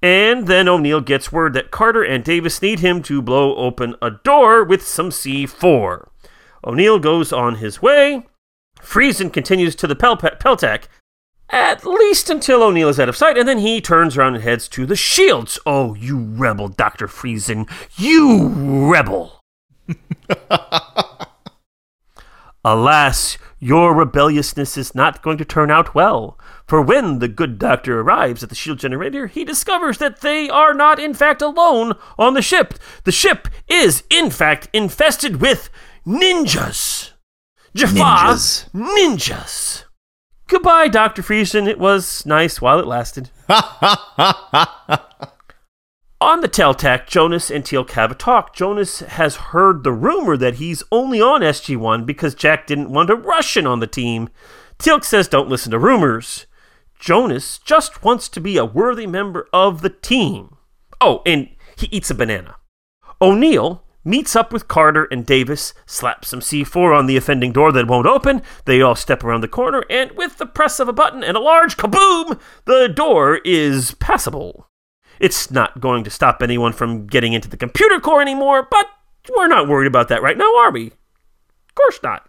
And 0.00 0.46
then 0.46 0.68
O'Neill 0.68 1.00
gets 1.00 1.32
word 1.32 1.54
that 1.54 1.70
Carter 1.70 2.04
and 2.04 2.22
Davis 2.22 2.62
need 2.62 2.80
him 2.80 3.02
to 3.04 3.22
blow 3.22 3.56
open 3.56 3.96
a 4.00 4.10
door 4.10 4.62
with 4.62 4.86
some 4.86 5.10
C4. 5.10 6.08
O'Neill 6.64 6.98
goes 6.98 7.32
on 7.32 7.56
his 7.56 7.82
way. 7.82 8.26
Friesen 8.78 9.32
continues 9.32 9.74
to 9.76 9.86
the 9.86 9.96
Pel- 9.96 10.18
at 11.50 11.84
least 11.84 12.30
until 12.30 12.62
O'Neill 12.62 12.88
is 12.88 13.00
out 13.00 13.08
of 13.08 13.16
sight, 13.16 13.36
and 13.38 13.48
then 13.48 13.58
he 13.58 13.80
turns 13.80 14.16
around 14.16 14.34
and 14.34 14.44
heads 14.44 14.68
to 14.68 14.86
the 14.86 14.96
shields. 14.96 15.58
Oh, 15.66 15.94
you 15.94 16.18
rebel, 16.18 16.68
Dr. 16.68 17.06
Friesen. 17.06 17.68
You 17.96 18.48
rebel! 18.90 19.40
Alas, 22.64 23.36
your 23.58 23.94
rebelliousness 23.94 24.76
is 24.78 24.94
not 24.94 25.22
going 25.22 25.36
to 25.38 25.44
turn 25.44 25.70
out 25.70 25.94
well. 25.94 26.38
For 26.66 26.80
when 26.80 27.18
the 27.18 27.28
good 27.28 27.58
doctor 27.58 28.00
arrives 28.00 28.42
at 28.42 28.48
the 28.48 28.54
shield 28.54 28.78
generator, 28.78 29.26
he 29.26 29.44
discovers 29.44 29.98
that 29.98 30.22
they 30.22 30.48
are 30.48 30.72
not, 30.72 30.98
in 30.98 31.12
fact, 31.12 31.42
alone 31.42 31.92
on 32.18 32.32
the 32.34 32.40
ship. 32.42 32.74
The 33.04 33.12
ship 33.12 33.48
is, 33.68 34.02
in 34.08 34.30
fact, 34.30 34.68
infested 34.72 35.40
with 35.40 35.68
ninjas. 36.06 37.10
Jaffa 37.74 37.94
Ninjas. 37.94 38.70
ninjas. 38.72 39.84
Goodbye, 40.46 40.88
Dr. 40.88 41.22
Friesen. 41.22 41.68
It 41.68 41.78
was 41.78 42.24
nice 42.24 42.60
while 42.60 42.78
it 42.78 42.86
lasted. 42.86 43.30
On 46.24 46.40
the 46.40 46.48
Tel'tak, 46.48 47.06
Jonas 47.06 47.50
and 47.50 47.68
have 47.68 48.10
a 48.10 48.14
talk. 48.14 48.56
Jonas 48.56 49.00
has 49.00 49.36
heard 49.36 49.84
the 49.84 49.92
rumor 49.92 50.38
that 50.38 50.54
he's 50.54 50.82
only 50.90 51.20
on 51.20 51.42
SG1 51.42 52.06
because 52.06 52.34
Jack 52.34 52.66
didn't 52.66 52.90
want 52.90 53.10
a 53.10 53.14
Russian 53.14 53.66
on 53.66 53.80
the 53.80 53.86
team. 53.86 54.30
Teal'c 54.78 55.04
says 55.04 55.28
don't 55.28 55.50
listen 55.50 55.70
to 55.72 55.78
rumors. 55.78 56.46
Jonas 56.98 57.58
just 57.58 58.02
wants 58.02 58.30
to 58.30 58.40
be 58.40 58.56
a 58.56 58.64
worthy 58.64 59.06
member 59.06 59.46
of 59.52 59.82
the 59.82 59.90
team. 59.90 60.56
Oh, 60.98 61.20
and 61.26 61.50
he 61.76 61.88
eats 61.88 62.10
a 62.10 62.14
banana. 62.14 62.56
O'Neill 63.20 63.84
meets 64.02 64.34
up 64.34 64.50
with 64.50 64.66
Carter 64.66 65.04
and 65.10 65.26
Davis, 65.26 65.74
slaps 65.84 66.28
some 66.28 66.40
C4 66.40 66.98
on 66.98 67.04
the 67.04 67.18
offending 67.18 67.52
door 67.52 67.70
that 67.72 67.86
won't 67.86 68.06
open. 68.06 68.40
They 68.64 68.80
all 68.80 68.94
step 68.94 69.22
around 69.24 69.42
the 69.42 69.48
corner, 69.48 69.84
and 69.90 70.12
with 70.12 70.38
the 70.38 70.46
press 70.46 70.80
of 70.80 70.88
a 70.88 70.92
button 70.94 71.22
and 71.22 71.36
a 71.36 71.40
large 71.40 71.76
kaboom, 71.76 72.40
the 72.64 72.88
door 72.88 73.40
is 73.44 73.92
passable. 73.96 74.70
It's 75.20 75.50
not 75.50 75.80
going 75.80 76.04
to 76.04 76.10
stop 76.10 76.42
anyone 76.42 76.72
from 76.72 77.06
getting 77.06 77.32
into 77.32 77.48
the 77.48 77.56
computer 77.56 78.00
core 78.00 78.22
anymore, 78.22 78.66
but 78.70 78.86
we're 79.36 79.48
not 79.48 79.68
worried 79.68 79.86
about 79.86 80.08
that 80.08 80.22
right 80.22 80.36
now, 80.36 80.56
are 80.58 80.70
we? 80.70 80.86
Of 80.86 81.74
course 81.74 82.00
not. 82.02 82.28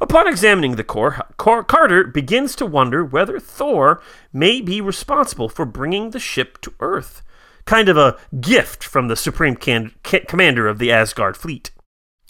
Upon 0.00 0.28
examining 0.28 0.76
the 0.76 0.84
core, 0.84 1.20
Car- 1.36 1.64
Carter 1.64 2.04
begins 2.04 2.54
to 2.56 2.66
wonder 2.66 3.04
whether 3.04 3.38
Thor 3.40 4.02
may 4.32 4.60
be 4.60 4.80
responsible 4.80 5.48
for 5.48 5.64
bringing 5.64 6.10
the 6.10 6.18
ship 6.18 6.60
to 6.62 6.74
Earth. 6.80 7.22
Kind 7.64 7.88
of 7.88 7.96
a 7.96 8.16
gift 8.40 8.84
from 8.84 9.08
the 9.08 9.16
Supreme 9.16 9.56
can- 9.56 9.92
ca- 10.04 10.24
Commander 10.26 10.68
of 10.68 10.78
the 10.78 10.92
Asgard 10.92 11.36
fleet. 11.36 11.70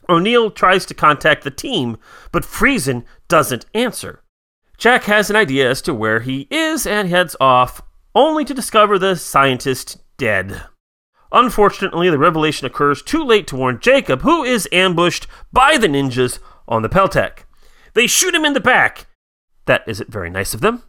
O'Neill 0.08 0.50
tries 0.50 0.84
to 0.86 0.94
contact 0.94 1.44
the 1.44 1.50
team, 1.50 1.96
but 2.32 2.42
Friesen 2.42 3.04
doesn't 3.28 3.66
answer. 3.74 4.22
Jack 4.76 5.04
has 5.04 5.30
an 5.30 5.36
idea 5.36 5.70
as 5.70 5.82
to 5.82 5.94
where 5.94 6.20
he 6.20 6.48
is 6.50 6.86
and 6.86 7.08
heads 7.08 7.36
off, 7.38 7.82
only 8.14 8.44
to 8.44 8.54
discover 8.54 8.98
the 8.98 9.16
scientist 9.16 9.98
dead. 10.16 10.62
Unfortunately, 11.32 12.10
the 12.10 12.18
revelation 12.18 12.66
occurs 12.66 13.02
too 13.02 13.24
late 13.24 13.46
to 13.48 13.56
warn 13.56 13.78
Jacob, 13.80 14.22
who 14.22 14.42
is 14.42 14.68
ambushed 14.72 15.26
by 15.52 15.76
the 15.76 15.86
ninjas 15.86 16.40
on 16.66 16.82
the 16.82 16.88
Pel'tak. 16.88 17.44
They 17.94 18.06
shoot 18.06 18.34
him 18.34 18.44
in 18.44 18.52
the 18.52 18.60
back. 18.60 19.06
That 19.66 19.82
isn't 19.86 20.10
very 20.10 20.30
nice 20.30 20.54
of 20.54 20.60
them. 20.60 20.82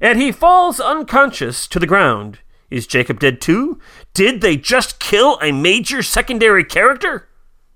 And 0.00 0.20
he 0.20 0.32
falls 0.32 0.80
unconscious 0.80 1.66
to 1.68 1.78
the 1.78 1.86
ground. 1.86 2.38
Is 2.70 2.86
Jacob 2.86 3.18
dead 3.18 3.40
too? 3.40 3.80
Did 4.14 4.40
they 4.40 4.56
just 4.56 5.00
kill 5.00 5.38
a 5.42 5.50
major 5.50 6.02
secondary 6.02 6.64
character? 6.64 7.28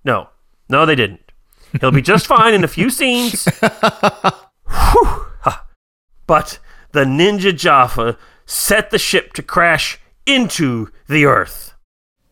No. 0.05 0.29
No, 0.69 0.87
they 0.87 0.95
didn't. 0.95 1.33
He'll 1.81 1.91
be 1.91 2.01
just 2.01 2.27
fine 2.29 2.55
in 2.55 2.63
a 2.65 2.69
few 2.69 2.91
scenes. 2.91 3.45
Whew. 4.71 5.27
But 6.27 6.59
the 6.93 7.05
Ninja 7.05 7.55
Jaffa 7.55 8.17
set 8.47 8.91
the 8.91 8.99
ship 8.99 9.33
to 9.35 9.43
crash 9.43 9.99
into 10.27 10.89
the 11.09 11.25
Earth. 11.25 11.75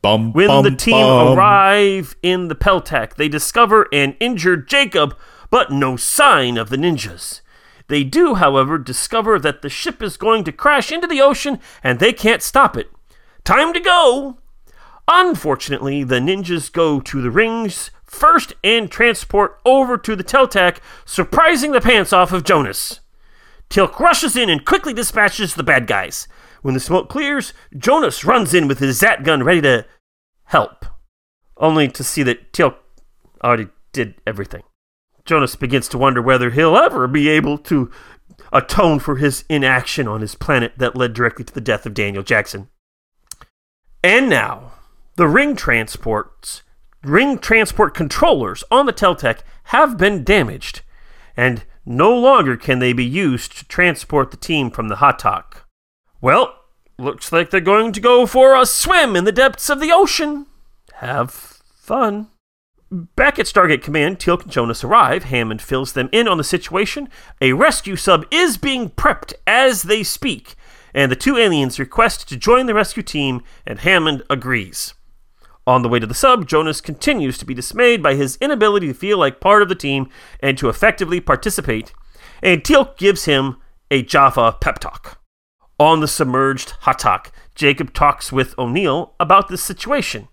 Bum, 0.03 0.33
When 0.33 0.49
bum, 0.49 0.65
the 0.65 0.75
team 0.75 1.07
bum. 1.07 1.39
arrive 1.39 2.17
in 2.23 2.49
the 2.49 2.57
Pel'tak, 2.57 3.15
they 3.15 3.29
discover 3.29 3.87
an 3.93 4.17
injured 4.19 4.69
Jacob, 4.69 5.17
but 5.49 5.71
no 5.71 5.97
sign 5.97 6.57
of 6.59 6.71
the 6.71 6.77
ninjas. 6.77 7.41
They 7.89 8.03
do, 8.03 8.35
however, 8.35 8.79
discover 8.79 9.39
that 9.39 9.63
the 9.63 9.69
ship 9.69 10.03
is 10.03 10.17
going 10.17 10.45
to 10.45 10.53
crash 10.53 10.91
into 10.91 11.07
the 11.07 11.21
ocean 11.21 11.61
and 11.85 11.99
they 11.99 12.13
can't 12.13 12.43
stop 12.43 12.77
it. 12.77 12.91
Time 13.45 13.73
to 13.73 13.81
go! 13.81 14.39
Unfortunately, 15.07 16.03
the 16.03 16.19
ninjas 16.21 16.73
go 16.73 17.01
to 17.01 17.21
the 17.21 17.31
rings 17.31 17.91
first 18.05 18.55
and 18.65 18.91
transport 18.91 19.61
over 19.65 19.99
to 19.99 20.17
the 20.17 20.25
Tel'tak, 20.25 20.79
surprising 21.05 21.73
the 21.73 21.81
pants 21.81 22.13
off 22.13 22.33
of 22.33 22.45
Jonas. 22.45 23.01
Teal'c 23.73 23.99
rushes 23.99 24.37
in 24.37 24.51
and 24.51 24.66
quickly 24.66 24.93
dispatches 24.93 25.55
the 25.55 25.62
bad 25.62 25.87
guys. 25.87 26.29
When 26.61 26.75
the 26.75 26.81
smoke 26.81 27.09
clears, 27.09 27.55
Jonas 27.75 28.23
runs 28.23 28.53
in 28.53 28.68
with 28.68 28.81
his 28.81 28.99
Zat 28.99 29.25
gun 29.25 29.43
ready 29.43 29.62
to 29.62 29.87
help, 30.45 30.85
only 31.57 31.89
to 31.89 32.05
see 32.05 32.23
that 32.23 32.53
Teal'c 32.53 32.77
already 33.43 33.68
did 33.95 34.16
everything. 34.27 34.62
Jonas 35.25 35.57
begins 35.57 35.89
to 35.89 35.97
wonder 35.97 36.20
whether 36.20 36.51
he'll 36.51 36.77
ever 36.77 37.09
be 37.09 37.31
able 37.31 37.57
to 37.59 37.91
atone 38.53 38.99
for 38.99 39.16
his 39.16 39.45
inaction 39.49 40.07
on 40.07 40.20
his 40.20 40.35
planet 40.35 40.75
that 40.77 40.95
led 40.95 41.14
directly 41.14 41.47
to 41.47 41.55
the 41.55 41.61
death 41.62 41.87
of 41.87 41.95
Daniel 41.95 42.23
Jackson. 42.23 42.68
And 44.05 44.29
now, 44.29 44.73
the 45.16 45.29
ring 45.29 45.57
transports, 45.57 46.62
ring 47.03 47.39
transport 47.39 47.95
controllers 47.95 48.64
on 48.70 48.85
the 48.85 48.93
Tel'tak 48.93 49.39
have 49.64 49.97
been 49.97 50.25
damaged, 50.25 50.83
and 51.39 51.64
no 51.85 52.16
longer 52.16 52.57
can 52.57 52.78
they 52.78 52.93
be 52.93 53.05
used 53.05 53.57
to 53.59 53.64
transport 53.66 54.30
the 54.30 54.37
team 54.37 54.70
from 54.70 54.89
the 54.89 54.97
Ha'tak. 54.97 55.64
Well, 56.20 56.55
looks 56.99 57.33
like 57.33 57.51
they're 57.51 57.61
going 57.61 57.93
to 57.93 58.01
go 58.01 58.26
for 58.26 58.55
a 58.55 58.64
swim 58.66 59.16
in 59.16 59.24
the 59.24 59.33
depths 59.33 59.68
of 59.68 59.80
the 59.80 59.93
ocean. 59.93 60.47
Have 60.95 61.30
fun. 61.33 62.28
Back 62.91 63.39
at 63.39 63.47
Stargate 63.47 63.83
Command, 63.83 64.18
Teal'c 64.18 64.43
and 64.43 64.53
Jonas 64.53 64.85
arrive. 64.85 65.24
Hammond 65.24 65.62
fills 65.62 65.95
them 65.95 66.11
in 66.12 66.28
on 66.28 66.37
the 66.37 66.45
situation. 66.45 67.09
A 67.41 67.55
rescue 67.55 67.97
sub 67.97 68.26
is 68.30 68.59
being 68.59 68.91
prepped 68.91 69.33
as 69.47 69.85
they 69.85 70.03
speak, 70.03 70.55
and 70.95 71.11
the 71.11 71.16
two 71.16 71.39
aliens 71.39 71.78
request 71.78 72.28
to 72.28 72.37
join 72.37 72.66
the 72.66 72.74
rescue 72.74 73.03
team, 73.03 73.43
and 73.66 73.78
Hammond 73.78 74.22
agrees. 74.28 74.93
On 75.67 75.83
the 75.83 75.89
way 75.89 76.01
to 76.01 76.07
the 76.07 76.15
sub, 76.15 76.49
Jonas 76.49 76.81
continues 76.81 77.39
to 77.39 77.45
be 77.45 77.55
dismayed 77.55 78.03
by 78.03 78.15
his 78.15 78.37
inability 78.41 78.89
to 78.89 78.95
feel 78.95 79.19
like 79.19 79.41
part 79.41 79.63
of 79.63 79.69
the 79.69 79.75
team 79.75 80.09
and 80.41 80.59
to 80.59 80.69
effectively 80.69 81.21
participate, 81.21 81.93
and 82.43 82.65
Teal'c 82.65 82.97
gives 82.97 83.27
him 83.27 83.57
a 83.91 84.03
Jaffa 84.03 84.57
pep 84.61 84.81
talk. 84.81 85.21
On 85.79 86.01
the 86.01 86.09
submerged 86.09 86.75
Ha'tak, 86.83 87.31
Jacob 87.55 87.93
talks 87.93 88.33
with 88.33 88.59
O'Neill 88.59 89.15
about 89.21 89.49
the 89.49 89.59
situation. 89.59 90.29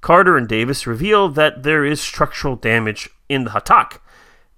Carter 0.00 0.36
and 0.36 0.48
Davis 0.48 0.86
reveal 0.86 1.28
that 1.28 1.62
there 1.62 1.84
is 1.84 2.00
structural 2.00 2.56
damage 2.56 3.08
in 3.28 3.44
the 3.44 3.50
Ha'tak. 3.50 4.00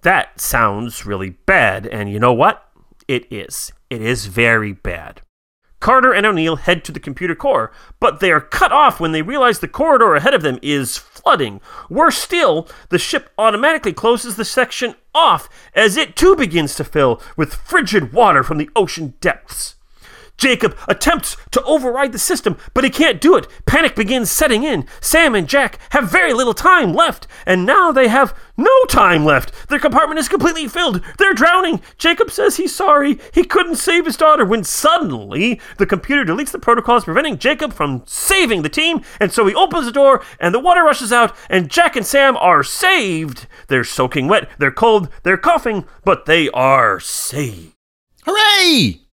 That 0.03 0.41
sounds 0.41 1.05
really 1.05 1.31
bad, 1.31 1.87
and 1.87 2.11
you 2.11 2.18
know 2.18 2.33
what? 2.33 2.66
It 3.09 3.31
is. 3.31 3.72
It 3.91 4.01
is 4.01 4.27
very 4.27 4.72
bad. 4.72 5.20
Carter 5.85 6.14
and 6.14 6.24
O'Neill 6.24 6.57
head 6.57 6.82
to 6.85 6.93
the 6.93 6.99
computer 6.99 7.35
core, 7.35 7.70
but 8.01 8.20
they 8.20 8.32
are 8.32 8.41
cut 8.41 8.72
off 8.72 9.01
when 9.01 9.12
they 9.12 9.20
realize 9.20 9.59
the 9.59 9.68
corridor 9.68 10.14
ahead 10.14 10.32
of 10.32 10.41
them 10.41 10.59
is 10.62 10.97
flooding. 10.97 11.61
Worse 11.91 12.16
still, 12.16 12.66
the 12.89 12.99
ship 12.99 13.28
automatically 13.37 13.93
closes 13.93 14.37
the 14.37 14.47
section 14.47 14.95
off 15.14 15.47
as 15.74 15.99
it 15.99 16.16
too 16.16 16.37
begins 16.37 16.74
to 16.76 16.85
fill 16.85 17.20
with 17.37 17.55
frigid 17.55 18.14
water 18.14 18.43
from 18.43 18.57
the 18.57 18.70
ocean 18.74 19.12
depths. 19.20 19.74
Jacob 20.45 20.76
attempts 20.88 21.38
to 21.53 21.62
override 21.62 22.12
the 22.12 22.18
system, 22.18 22.59
but 22.74 22.84
he 22.84 22.90
can't 22.90 23.18
do 23.18 23.34
it. 23.34 23.47
Panic 23.64 23.97
begins 23.97 24.30
setting 24.30 24.62
in. 24.62 24.86
Sam 25.01 25.34
and 25.34 25.49
Jack 25.49 25.78
have 25.92 26.11
very 26.11 26.34
little 26.34 26.53
time 26.53 26.92
left, 26.92 27.26
and 27.47 27.64
now 27.64 27.90
they 27.90 28.09
have 28.09 28.38
no 28.59 28.84
time 28.90 29.24
left. 29.24 29.70
Their 29.70 29.78
compartment 29.78 30.20
is 30.20 30.28
completely 30.28 30.68
filled. 30.68 31.01
They're 31.16 31.32
drowning. 31.32 31.80
Jacob 31.97 32.30
says 32.30 32.59
he's 32.59 32.76
sorry. 32.76 33.18
He 33.32 33.45
couldn't 33.45 33.76
save 33.76 34.05
his 34.05 34.18
daughter 34.18 34.45
when 34.45 34.64
suddenly 34.64 35.62
the 35.78 35.86
computer 35.86 36.26
deletes 36.26 36.51
the 36.51 36.59
protocols 36.59 37.05
preventing 37.05 37.38
Jacob 37.38 37.72
from 37.72 38.03
saving 38.05 38.61
the 38.61 38.68
team, 38.68 39.01
and 39.18 39.32
so 39.32 39.47
he 39.47 39.55
opens 39.55 39.86
the 39.86 39.92
door 39.92 40.22
and 40.38 40.55
the 40.55 40.61
water 40.61 40.84
rushes 40.84 41.11
out, 41.11 41.34
and 41.49 41.70
Jack 41.70 41.97
and 41.97 42.05
Sam 42.05 42.36
are 42.36 42.62
saved. 42.62 43.47
They're 43.68 43.82
soaking 43.82 44.28
wet, 44.28 44.51
they're 44.59 44.70
cold, 44.70 45.09
they're 45.22 45.38
coughing, 45.38 45.86
but 46.05 46.26
they 46.26 46.51
are 46.51 47.01
saved. 47.01 47.72
Hooray! 48.26 49.03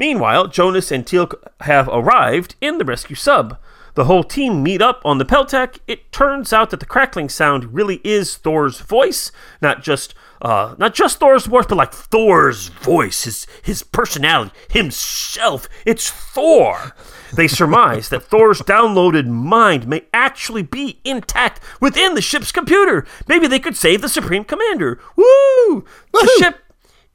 Meanwhile, 0.00 0.46
Jonas 0.46 0.90
and 0.90 1.04
Teal'c 1.04 1.34
have 1.60 1.86
arrived 1.92 2.54
in 2.62 2.78
the 2.78 2.86
rescue 2.86 3.14
sub. 3.14 3.58
The 3.94 4.06
whole 4.06 4.24
team 4.24 4.62
meet 4.62 4.80
up 4.80 5.02
on 5.04 5.18
the 5.18 5.26
Pel'tak. 5.26 5.78
It 5.86 6.10
turns 6.10 6.54
out 6.54 6.70
that 6.70 6.80
the 6.80 6.86
crackling 6.86 7.28
sound 7.28 7.74
really 7.74 8.00
is 8.02 8.36
Thor's 8.36 8.80
voice, 8.80 9.30
not 9.60 9.82
just 9.82 10.14
uh, 10.40 10.74
not 10.78 10.94
just 10.94 11.20
Thor's 11.20 11.44
voice, 11.44 11.66
but 11.68 11.76
like 11.76 11.92
Thor's 11.92 12.68
voice, 12.68 13.24
his 13.24 13.46
his 13.62 13.82
personality, 13.82 14.52
himself. 14.70 15.68
It's 15.84 16.10
Thor. 16.10 16.94
They 17.34 17.46
surmise 17.46 18.08
that 18.08 18.24
Thor's 18.24 18.62
downloaded 18.62 19.26
mind 19.26 19.86
may 19.86 20.06
actually 20.14 20.62
be 20.62 20.98
intact 21.04 21.60
within 21.78 22.14
the 22.14 22.22
ship's 22.22 22.52
computer. 22.52 23.06
Maybe 23.28 23.46
they 23.46 23.58
could 23.58 23.76
save 23.76 24.00
the 24.00 24.08
Supreme 24.08 24.44
Commander. 24.44 24.98
Woo! 25.14 25.84
The 26.12 26.36
ship 26.38 26.69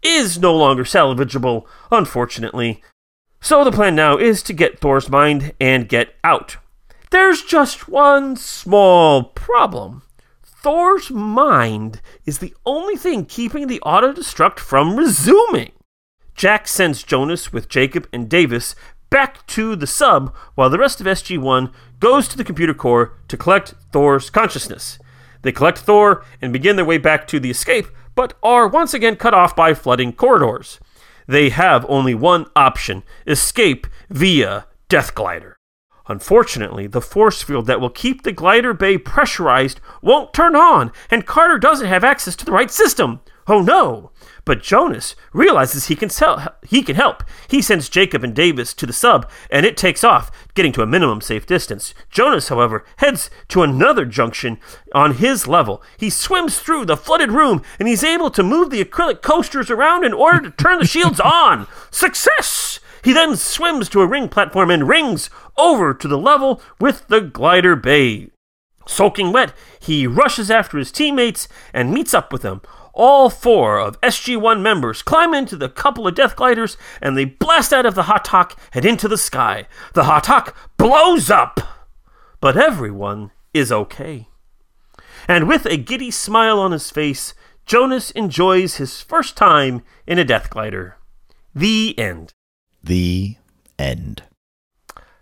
is 0.05 0.39
no 0.39 0.55
longer 0.55 0.83
salvageable, 0.83 1.65
unfortunately. 1.91 2.81
So 3.41 3.63
the 3.63 3.71
plan 3.71 3.95
now 3.95 4.17
is 4.17 4.41
to 4.43 4.53
get 4.53 4.79
Thor's 4.79 5.09
mind 5.09 5.53
and 5.59 5.89
get 5.89 6.15
out. 6.23 6.57
There's 7.11 7.43
just 7.43 7.87
one 7.87 8.35
small 8.35 9.23
problem. 9.23 10.03
Thor's 10.43 11.11
mind 11.11 12.01
is 12.25 12.39
the 12.39 12.53
only 12.65 12.95
thing 12.95 13.25
keeping 13.25 13.67
the 13.67 13.81
auto 13.81 14.13
destruct 14.13 14.59
from 14.59 14.95
resuming. 14.95 15.71
Jack 16.33 16.67
sends 16.67 17.03
Jonas 17.03 17.53
with 17.53 17.69
Jacob 17.69 18.07
and 18.11 18.27
Davis 18.27 18.75
back 19.09 19.45
to 19.47 19.75
the 19.75 19.87
sub 19.87 20.35
while 20.55 20.69
the 20.69 20.79
rest 20.79 20.99
of 20.99 21.07
SG 21.07 21.37
1 21.37 21.71
goes 21.99 22.27
to 22.27 22.37
the 22.37 22.43
computer 22.43 22.73
core 22.73 23.13
to 23.27 23.37
collect 23.37 23.75
Thor's 23.91 24.29
consciousness. 24.29 24.99
They 25.43 25.51
collect 25.51 25.77
Thor 25.77 26.25
and 26.41 26.51
begin 26.51 26.75
their 26.75 26.83
way 26.83 26.97
back 26.97 27.27
to 27.27 27.39
the 27.39 27.51
escape, 27.51 27.85
but 28.15 28.33
are 28.41 28.67
once 28.67 28.93
again 28.93 29.15
cut 29.15 29.33
off 29.33 29.55
by 29.55 29.73
flooding 29.73 30.13
corridors. 30.13 30.79
They 31.27 31.49
have 31.49 31.85
only 31.89 32.15
one 32.15 32.45
option 32.55 33.03
escape 33.27 33.87
via 34.09 34.67
Death 34.89 35.13
Glider. 35.13 35.57
Unfortunately, 36.07 36.87
the 36.87 37.01
force 37.01 37.41
field 37.41 37.65
that 37.65 37.81
will 37.81 37.89
keep 37.89 38.21
the 38.23 38.31
glider 38.31 38.73
bay 38.73 38.97
pressurized 38.97 39.81
won't 40.01 40.33
turn 40.33 40.55
on, 40.55 40.91
and 41.09 41.25
Carter 41.25 41.57
doesn't 41.57 41.87
have 41.87 42.03
access 42.03 42.35
to 42.35 42.45
the 42.45 42.51
right 42.51 42.69
system. 42.69 43.21
Oh 43.47 43.61
no! 43.61 44.11
But 44.43 44.63
Jonas 44.63 45.15
realizes 45.33 45.85
he 45.85 45.95
can 45.95 46.09
sell, 46.09 46.55
he 46.67 46.81
can 46.81 46.95
help. 46.95 47.23
He 47.47 47.61
sends 47.61 47.89
Jacob 47.89 48.23
and 48.23 48.35
Davis 48.35 48.73
to 48.75 48.85
the 48.85 48.93
sub, 48.93 49.29
and 49.51 49.65
it 49.65 49.77
takes 49.77 50.03
off, 50.03 50.31
getting 50.55 50.71
to 50.73 50.81
a 50.81 50.87
minimum 50.87 51.21
safe 51.21 51.45
distance. 51.45 51.93
Jonas, 52.09 52.49
however, 52.49 52.83
heads 52.97 53.29
to 53.49 53.61
another 53.61 54.05
junction 54.05 54.59
on 54.93 55.15
his 55.15 55.47
level. 55.47 55.83
He 55.97 56.09
swims 56.09 56.59
through 56.59 56.85
the 56.85 56.97
flooded 56.97 57.31
room, 57.31 57.61
and 57.79 57.87
he's 57.87 58.03
able 58.03 58.31
to 58.31 58.43
move 58.43 58.71
the 58.71 58.83
acrylic 58.83 59.21
coasters 59.21 59.69
around 59.69 60.05
in 60.05 60.13
order 60.13 60.41
to 60.41 60.51
turn 60.51 60.79
the 60.79 60.87
shields 60.87 61.19
on. 61.23 61.67
Success! 61.91 62.79
He 63.03 63.13
then 63.13 63.35
swims 63.35 63.89
to 63.89 64.01
a 64.01 64.07
ring 64.07 64.29
platform 64.29 64.71
and 64.71 64.87
rings 64.87 65.29
over 65.57 65.93
to 65.93 66.07
the 66.07 66.17
level 66.17 66.61
with 66.79 67.07
the 67.07 67.21
glider 67.21 67.75
bay. 67.75 68.31
Soaking 68.87 69.31
wet, 69.31 69.53
he 69.79 70.07
rushes 70.07 70.51
after 70.51 70.77
his 70.77 70.91
teammates 70.91 71.47
and 71.73 71.91
meets 71.91 72.13
up 72.13 72.31
with 72.31 72.41
them. 72.41 72.61
All 72.97 73.29
four 73.29 73.77
of 73.77 73.99
SG1 73.99 74.61
members 74.61 75.01
climb 75.01 75.33
into 75.33 75.57
the 75.57 75.67
couple 75.67 76.07
of 76.07 76.15
death 76.15 76.37
gliders 76.37 76.77
and 77.01 77.17
they 77.17 77.25
blast 77.25 77.73
out 77.73 77.85
of 77.85 77.93
the 77.93 78.03
Ha'tak 78.03 78.57
and 78.73 78.85
into 78.85 79.09
the 79.09 79.17
sky. 79.17 79.67
The 79.93 80.05
Ha'tak 80.05 80.55
blows 80.77 81.29
up! 81.29 81.59
But 82.39 82.55
everyone 82.55 83.31
is 83.53 83.69
okay. 83.69 84.29
And 85.27 85.45
with 85.47 85.65
a 85.65 85.75
giddy 85.75 86.09
smile 86.09 86.57
on 86.59 86.71
his 86.71 86.89
face, 86.89 87.33
Jonas 87.65 88.11
enjoys 88.11 88.75
his 88.77 89.01
first 89.01 89.35
time 89.35 89.81
in 90.07 90.17
a 90.17 90.23
death 90.23 90.49
glider. 90.49 90.97
The 91.53 91.97
end. 91.97 92.31
The 92.83 93.35
end. 93.77 94.23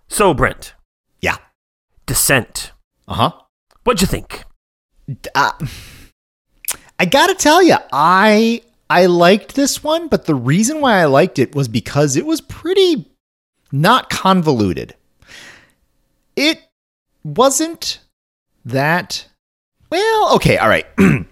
So, 0.07 0.33
Brent, 0.35 0.73
Yeah. 1.21 1.37
Descent. 2.05 2.71
Uh 3.07 3.13
huh. 3.15 3.31
What'd 3.83 4.01
you 4.01 4.07
think? 4.07 4.43
Uh, 5.33 5.51
I 7.03 7.05
gotta 7.05 7.35
tell 7.35 7.61
you, 7.61 7.75
I 7.91 8.61
I 8.89 9.07
liked 9.07 9.55
this 9.55 9.83
one, 9.83 10.07
but 10.07 10.23
the 10.23 10.35
reason 10.35 10.79
why 10.79 11.01
I 11.01 11.03
liked 11.03 11.37
it 11.37 11.53
was 11.53 11.67
because 11.67 12.15
it 12.15 12.25
was 12.25 12.39
pretty 12.39 13.11
not 13.73 14.09
convoluted. 14.09 14.95
It 16.37 16.61
wasn't 17.25 17.99
that 18.63 19.27
well, 19.89 20.33
okay, 20.35 20.57
all 20.57 20.69
right. 20.69 20.85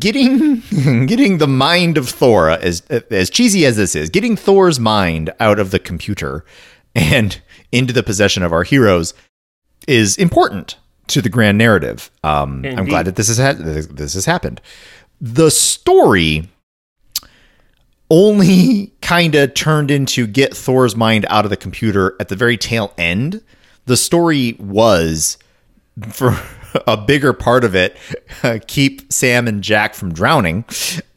getting 0.00 0.58
getting 1.06 1.38
the 1.38 1.46
mind 1.46 1.96
of 1.96 2.08
Thor 2.08 2.50
as 2.50 2.80
as 3.12 3.30
cheesy 3.30 3.64
as 3.64 3.76
this 3.76 3.94
is, 3.94 4.10
getting 4.10 4.34
Thor's 4.34 4.80
mind 4.80 5.32
out 5.38 5.60
of 5.60 5.70
the 5.70 5.78
computer 5.78 6.44
and 6.96 7.40
into 7.70 7.92
the 7.92 8.02
possession 8.02 8.42
of 8.42 8.52
our 8.52 8.64
heroes 8.64 9.14
is 9.86 10.16
important 10.16 10.78
to 11.08 11.20
the 11.20 11.28
grand 11.28 11.58
narrative. 11.58 12.10
Um, 12.22 12.64
I'm 12.64 12.86
glad 12.86 13.06
that 13.06 13.16
this 13.16 13.28
has 13.28 13.38
had 13.38 13.58
this 13.58 14.14
has 14.14 14.24
happened. 14.24 14.60
The 15.20 15.50
story 15.50 16.48
only 18.10 18.92
kind 19.02 19.34
of 19.34 19.54
turned 19.54 19.90
into 19.90 20.26
get 20.26 20.56
Thor's 20.56 20.96
mind 20.96 21.26
out 21.28 21.44
of 21.44 21.50
the 21.50 21.56
computer 21.56 22.14
at 22.20 22.28
the 22.28 22.36
very 22.36 22.56
tail 22.56 22.92
end. 22.98 23.42
The 23.86 23.96
story 23.96 24.56
was 24.58 25.36
for 26.10 26.38
a 26.86 26.96
bigger 26.96 27.32
part 27.32 27.64
of 27.64 27.74
it 27.74 27.96
keep 28.66 29.12
Sam 29.12 29.46
and 29.46 29.62
Jack 29.62 29.94
from 29.94 30.12
drowning, 30.12 30.64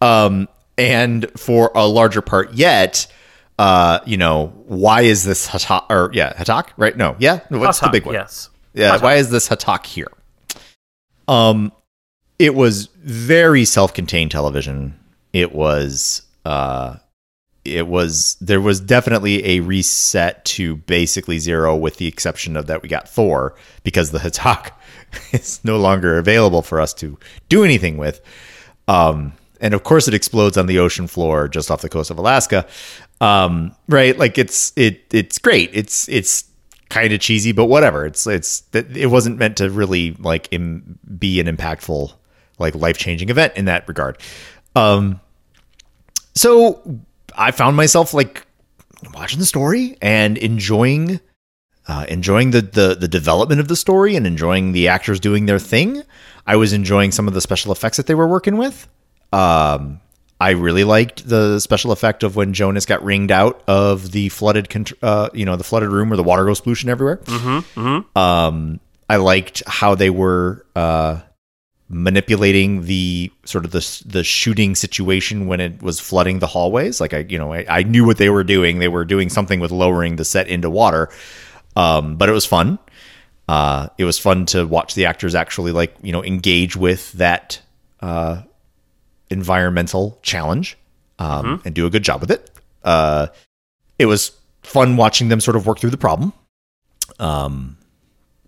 um, 0.02 0.48
and 0.78 1.30
for 1.38 1.72
a 1.76 1.88
larger 1.88 2.22
part 2.22 2.54
yet. 2.54 3.08
Uh, 3.60 4.00
you 4.06 4.18
know, 4.18 4.54
why 4.68 5.02
is 5.02 5.24
this 5.24 5.48
Ha'tak 5.48 5.88
or 5.90 6.12
yeah, 6.14 6.34
Ha'tak, 6.38 6.70
right? 6.78 6.96
No, 6.96 7.16
yeah, 7.18 7.40
what's 7.50 7.80
the 7.80 7.90
big 7.90 8.06
one? 8.06 8.14
Yes. 8.14 8.50
Yeah, 8.78 8.98
why 9.02 9.16
is 9.16 9.30
this 9.30 9.48
Ha'tak 9.48 9.86
here? 9.86 10.12
Um, 11.28 11.72
it 12.40 12.54
was 12.54 12.88
very 12.98 13.66
self-contained 13.66 14.32
television. 14.32 14.98
It 15.34 15.54
was 15.54 16.22
uh, 16.46 16.98
it 17.66 17.88
was 17.88 18.38
there 18.40 18.62
was 18.62 18.80
definitely 18.80 19.46
a 19.46 19.60
reset 19.62 20.46
to 20.46 20.78
basically 20.78 21.40
zero, 21.40 21.76
with 21.76 21.98
the 21.98 22.08
exception 22.08 22.56
of 22.56 22.68
that 22.68 22.82
we 22.82 22.90
got 22.90 23.10
Thor 23.10 23.56
because 23.84 24.12
the 24.12 24.20
Ha'tak 24.20 24.72
is 25.34 25.60
no 25.64 25.78
longer 25.78 26.18
available 26.18 26.62
for 26.62 26.80
us 26.80 26.94
to 26.96 27.18
do 27.50 27.64
anything 27.64 27.98
with. 27.98 28.22
Um, 28.88 29.34
and 29.60 29.74
of 29.74 29.84
course, 29.84 30.08
it 30.08 30.14
explodes 30.14 30.56
on 30.58 30.68
the 30.68 30.80
ocean 30.80 31.08
floor 31.08 31.48
just 31.48 31.72
off 31.72 31.82
the 31.82 31.90
coast 31.90 32.12
of 32.12 32.18
Alaska. 32.18 32.68
Um, 33.20 33.76
right? 33.90 34.18
Like 34.18 34.38
it's 34.38 34.72
it 34.76 35.04
it's 35.12 35.40
great. 35.40 35.72
It's 35.74 36.08
it's 36.10 36.44
kind 36.90 37.14
of 37.14 37.20
cheesy, 37.20 37.52
but 37.52 37.66
whatever. 37.66 38.06
It's 38.06 38.26
it's 38.28 38.64
it 38.74 39.10
wasn't 39.10 39.38
meant 39.38 39.58
to 39.58 39.70
really 39.70 40.14
like 40.14 40.48
Im- 40.52 41.00
be 41.18 41.40
an 41.40 41.48
impactful 41.48 42.14
like 42.60 42.76
life 42.76 42.98
changing 42.98 43.30
event 43.30 43.54
in 43.56 43.66
that 43.66 43.88
regard. 43.88 44.18
Um, 44.76 45.20
so 46.36 47.02
I 47.38 47.52
found 47.52 47.76
myself 47.76 48.14
like 48.14 48.46
watching 49.14 49.40
the 49.40 49.46
story 49.46 49.98
and 50.02 50.38
enjoying 50.38 51.20
uh, 51.88 52.06
enjoying 52.10 52.52
the, 52.52 52.62
the 52.62 52.96
the 52.96 53.08
development 53.08 53.62
of 53.62 53.68
the 53.68 53.76
story 53.76 54.16
and 54.16 54.28
enjoying 54.28 54.72
the 54.72 54.88
actors 54.88 55.20
doing 55.20 55.46
their 55.46 55.60
thing. 55.60 56.04
I 56.46 56.56
was 56.56 56.74
enjoying 56.74 57.12
some 57.12 57.28
of 57.28 57.34
the 57.34 57.42
special 57.42 57.72
effects 57.72 57.98
that 57.98 58.08
they 58.08 58.16
were 58.16 58.28
working 58.28 58.58
with. 58.58 58.88
Um, 59.34 60.00
I 60.40 60.52
really 60.52 60.84
liked 60.84 61.28
the 61.28 61.60
special 61.60 61.92
effect 61.92 62.22
of 62.24 62.36
when 62.36 62.54
Jonas 62.54 62.86
got 62.86 63.04
ringed 63.04 63.32
out 63.32 63.64
of 63.68 64.12
the 64.12 64.30
flooded, 64.30 64.68
uh, 65.02 65.30
you 65.34 65.46
know, 65.46 65.56
the 65.56 65.64
flooded 65.64 65.90
room 65.90 66.10
where 66.10 66.18
the 66.18 66.24
water 66.24 66.46
goes 66.46 66.62
splooshing 66.62 66.90
everywhere. 66.90 67.20
Um, 68.16 68.80
I 69.10 69.16
liked 69.16 69.64
how 69.66 69.96
they 69.96 70.10
were 70.12 70.66
uh, 70.76 71.22
manipulating 71.90 72.84
the 72.86 73.32
sort 73.46 73.66
of 73.66 73.72
the 73.72 74.04
the 74.06 74.24
shooting 74.24 74.76
situation 74.76 75.48
when 75.48 75.60
it 75.60 75.82
was 75.82 76.00
flooding 76.00 76.40
the 76.40 76.48
hallways. 76.48 77.00
Like 77.02 77.14
I, 77.14 77.20
you 77.20 77.38
know, 77.38 77.54
I, 77.54 77.66
I 77.68 77.84
knew 77.84 78.06
what 78.06 78.18
they 78.18 78.30
were 78.30 78.44
doing. 78.44 78.80
They 78.80 78.90
were 78.90 79.06
doing 79.06 79.30
something 79.30 79.60
with 79.60 79.72
lowering 79.72 80.18
the 80.18 80.26
set 80.26 80.48
into 80.48 80.70
water. 80.70 81.10
Um, 81.76 82.18
but 82.18 82.28
it 82.30 82.34
was 82.34 82.46
fun. 82.46 82.80
Uh, 83.48 83.88
it 83.98 84.04
was 84.04 84.20
fun 84.20 84.46
to 84.48 84.68
watch 84.68 84.94
the 84.94 85.06
actors 85.06 85.34
actually 85.34 85.72
like 85.72 85.96
you 86.02 86.12
know 86.12 86.24
engage 86.24 86.76
with 86.76 87.14
that 87.14 87.62
uh, 88.02 88.42
environmental 89.30 90.20
challenge 90.22 90.78
um, 91.20 91.62
and 91.66 91.74
do 91.74 91.86
a 91.86 91.90
good 91.90 92.04
job 92.04 92.22
with 92.22 92.32
it. 92.32 92.50
Uh, 92.84 93.28
it 94.00 94.06
was 94.06 94.32
fun 94.64 94.98
watching 94.98 95.30
them 95.30 95.40
sort 95.40 95.56
of 95.56 95.66
work 95.66 95.80
through 95.80 95.90
the 95.90 95.98
problem, 95.98 96.34
um, 97.20 97.78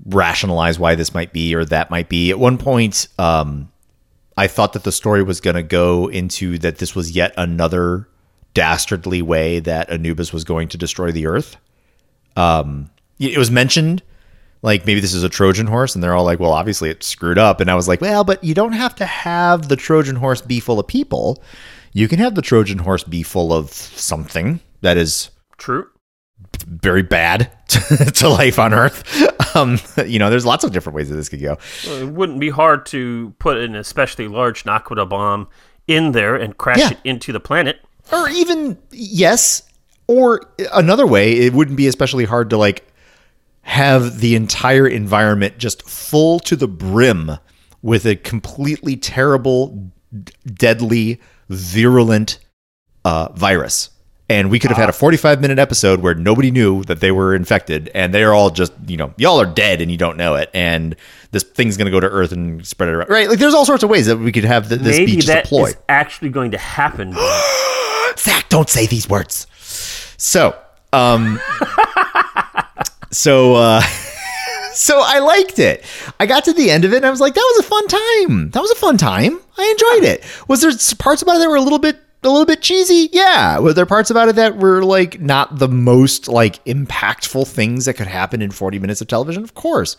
rationalize 0.05 0.79
why 0.79 0.95
this 0.95 1.13
might 1.13 1.33
be 1.33 1.55
or 1.55 1.65
that 1.65 1.89
might 1.89 2.09
be. 2.09 2.29
At 2.29 2.39
one 2.39 2.57
point, 2.57 3.07
um, 3.17 3.71
I 4.37 4.47
thought 4.47 4.73
that 4.73 4.83
the 4.83 4.91
story 4.91 5.23
was 5.23 5.41
going 5.41 5.55
to 5.55 5.63
go 5.63 6.07
into 6.07 6.57
that 6.59 6.77
this 6.77 6.95
was 6.95 7.11
yet 7.11 7.33
another 7.37 8.07
dastardly 8.53 9.21
way 9.21 9.59
that 9.59 9.89
Anubis 9.89 10.33
was 10.33 10.43
going 10.43 10.69
to 10.69 10.77
destroy 10.77 11.11
the 11.11 11.27
Earth. 11.27 11.57
Um, 12.35 12.89
it 13.19 13.37
was 13.37 13.51
mentioned 13.51 14.01
like 14.61 14.85
maybe 14.85 14.99
this 14.99 15.13
is 15.13 15.23
a 15.23 15.29
Trojan 15.29 15.67
horse, 15.67 15.95
and 15.95 16.03
they're 16.03 16.13
all 16.15 16.25
like, 16.25 16.39
well, 16.39 16.51
obviously 16.53 16.89
it's 16.89 17.07
screwed 17.07 17.37
up. 17.37 17.61
And 17.61 17.69
I 17.71 17.75
was 17.75 17.87
like, 17.87 18.01
well, 18.01 18.23
but 18.23 18.43
you 18.43 18.53
don't 18.53 18.73
have 18.73 18.95
to 18.95 19.05
have 19.05 19.69
the 19.69 19.75
Trojan 19.75 20.17
horse 20.17 20.41
be 20.41 20.59
full 20.59 20.79
of 20.79 20.87
people. 20.87 21.41
You 21.93 22.07
can 22.07 22.19
have 22.19 22.35
the 22.35 22.41
Trojan 22.41 22.79
horse 22.79 23.03
be 23.03 23.23
full 23.23 23.51
of 23.53 23.71
something 23.71 24.59
that 24.81 24.97
is 24.97 25.29
True. 25.57 25.87
very 26.65 27.01
bad 27.03 27.51
to 28.15 28.29
life 28.29 28.59
on 28.59 28.73
Earth. 28.73 29.55
Um, 29.55 29.79
you 30.05 30.19
know, 30.19 30.29
there's 30.29 30.45
lots 30.45 30.63
of 30.63 30.71
different 30.71 30.95
ways 30.95 31.09
that 31.09 31.15
this 31.15 31.29
could 31.29 31.41
go. 31.41 31.57
Well, 31.87 32.01
it 32.03 32.09
wouldn't 32.11 32.39
be 32.39 32.49
hard 32.49 32.85
to 32.87 33.33
put 33.39 33.57
an 33.57 33.75
especially 33.75 34.27
large 34.27 34.63
Naquadah 34.65 35.09
bomb 35.09 35.47
in 35.87 36.11
there 36.11 36.35
and 36.35 36.55
crash 36.57 36.77
Yeah. 36.79 36.91
it 36.91 36.99
into 37.03 37.31
the 37.31 37.39
planet. 37.39 37.79
or 38.11 38.29
even 38.29 38.77
yes 38.91 39.63
or 40.07 40.41
another 40.73 41.05
way 41.07 41.33
it 41.33 41.53
wouldn't 41.53 41.77
be 41.77 41.87
especially 41.87 42.25
hard 42.25 42.49
to 42.51 42.57
like 42.57 42.88
have 43.61 44.19
the 44.19 44.35
entire 44.35 44.87
environment 44.87 45.57
just 45.57 45.87
full 45.87 46.39
to 46.39 46.55
the 46.55 46.67
brim 46.67 47.31
with 47.81 48.05
a 48.05 48.15
completely 48.15 48.95
terrible 48.97 49.91
d- 50.23 50.33
deadly 50.53 51.19
virulent 51.49 52.39
uh, 53.05 53.29
virus 53.33 53.89
and 54.29 54.51
we 54.51 54.59
could 54.59 54.69
have 54.69 54.77
had 54.77 54.89
a 54.89 54.93
45 54.93 55.41
minute 55.41 55.57
episode 55.57 56.01
where 56.01 56.13
nobody 56.13 56.51
knew 56.51 56.83
that 56.83 56.99
they 56.99 57.11
were 57.11 57.33
infected 57.33 57.89
and 57.95 58.13
they're 58.13 58.33
all 58.33 58.49
just 58.51 58.73
you 58.87 58.97
know 58.97 59.13
y'all 59.17 59.41
are 59.41 59.45
dead 59.45 59.81
and 59.81 59.89
you 59.89 59.97
don't 59.97 60.17
know 60.17 60.35
it 60.35 60.49
and 60.53 60.95
this 61.31 61.43
thing's 61.43 61.77
going 61.77 61.85
to 61.85 61.91
go 61.91 61.99
to 61.99 62.09
earth 62.09 62.31
and 62.31 62.65
spread 62.65 62.89
it 62.89 62.93
around 62.93 63.09
right 63.09 63.29
like 63.29 63.39
there's 63.39 63.53
all 63.53 63.65
sorts 63.65 63.83
of 63.83 63.89
ways 63.89 64.05
that 64.05 64.17
we 64.17 64.31
could 64.31 64.43
have 64.43 64.69
th- 64.69 64.81
this 64.81 64.97
be 64.97 65.05
Maybe 65.05 65.15
just 65.15 65.27
that 65.27 65.45
a 65.45 65.47
ploy 65.47 65.69
is 65.69 65.77
actually 65.87 66.29
going 66.29 66.51
to 66.51 66.57
happen. 66.57 67.13
Zach, 68.17 68.49
don't 68.49 68.69
say 68.69 68.85
these 68.85 69.07
words. 69.07 69.47
So, 70.17 70.59
um, 70.91 71.39
so, 73.11 73.55
uh, 73.55 73.81
so 74.73 75.01
I 75.03 75.19
liked 75.19 75.59
it. 75.59 75.83
I 76.19 76.25
got 76.25 76.45
to 76.45 76.53
the 76.53 76.69
end 76.69 76.85
of 76.85 76.93
it 76.93 76.97
and 76.97 77.05
I 77.05 77.09
was 77.09 77.21
like, 77.21 77.33
that 77.33 77.53
was 77.55 77.65
a 77.65 77.69
fun 77.69 77.87
time. 77.87 78.51
That 78.51 78.61
was 78.61 78.71
a 78.71 78.75
fun 78.75 78.97
time. 78.97 79.39
I 79.57 79.63
enjoyed 79.71 80.09
it. 80.09 80.23
Was 80.47 80.61
there 80.61 80.71
parts 80.97 81.21
about 81.21 81.35
it 81.35 81.39
that 81.39 81.49
were 81.49 81.55
a 81.55 81.61
little 81.61 81.79
bit, 81.79 81.99
a 82.23 82.29
little 82.29 82.45
bit 82.45 82.61
cheesy? 82.61 83.09
Yeah. 83.11 83.59
Were 83.59 83.73
there 83.73 83.85
parts 83.85 84.09
about 84.09 84.29
it 84.29 84.35
that 84.35 84.57
were 84.57 84.83
like 84.83 85.19
not 85.19 85.59
the 85.59 85.67
most 85.67 86.27
like 86.27 86.63
impactful 86.65 87.47
things 87.47 87.85
that 87.85 87.95
could 87.95 88.07
happen 88.07 88.41
in 88.41 88.51
40 88.51 88.79
minutes 88.79 89.01
of 89.01 89.07
television? 89.07 89.43
Of 89.43 89.53
course. 89.53 89.97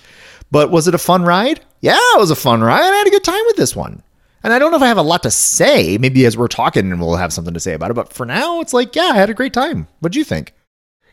But 0.51 0.71
was 0.71 0.89
it 0.89 0.95
a 0.95 0.99
fun 0.99 1.23
ride? 1.23 1.61
Yeah, 1.81 1.97
it 1.97 2.19
was 2.21 2.31
a 2.31 2.37
fun 2.37 2.61
ride. 2.61 2.81
I 2.81 2.97
had 2.97 3.07
a 3.07 3.11
good 3.11 3.25
time 3.25 3.43
with 3.47 3.57
this 3.57 3.77
one. 3.77 4.03
And 4.43 4.53
I 4.53 4.59
don't 4.59 4.71
know 4.71 4.79
if 4.79 4.83
I 4.83 4.89
have 4.89 4.97
a 4.97 5.03
lot 5.03 5.23
to 5.25 5.31
say. 5.31 5.99
Maybe 5.99 6.25
as 6.25 6.37
we're 6.37 6.49
talking, 6.49 6.91
and 6.91 7.01
we'll 7.01 7.17
have 7.17 7.33
something 7.33 7.55
to 7.55 7.61
say 7.61 7.75
about 7.75 7.91
it. 7.91 7.95
But 7.95 8.13
for 8.13 8.25
now, 8.25 8.61
it's 8.61 8.73
like, 8.73 8.97
yeah, 8.97 9.11
I 9.13 9.17
had 9.17 9.31
a 9.31 9.35
great 9.35 9.53
time. 9.53 9.87
What'd 10.01 10.17
you 10.17 10.25
think? 10.25 10.55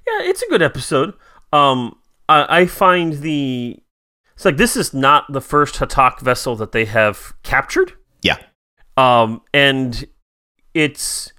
Yeah, 0.08 0.30
it's 0.30 0.42
a 0.42 0.50
good 0.50 0.62
episode. 0.62 1.14
Um, 1.54 1.98
I, 2.30 2.62
I 2.62 2.66
find 2.66 3.14
the 3.14 3.80
it's 4.36 4.46
like 4.46 4.58
this 4.58 4.76
is 4.78 4.94
not 4.94 5.26
the 5.32 5.42
first 5.42 5.78
Ha'tak 5.78 6.20
vessel 6.20 6.56
that 6.58 6.72
they 6.72 6.86
have 6.86 7.34
captured. 7.44 7.94
Yeah. 8.22 8.38
Um, 8.96 9.42
and 9.54 10.06
it's 10.74 11.32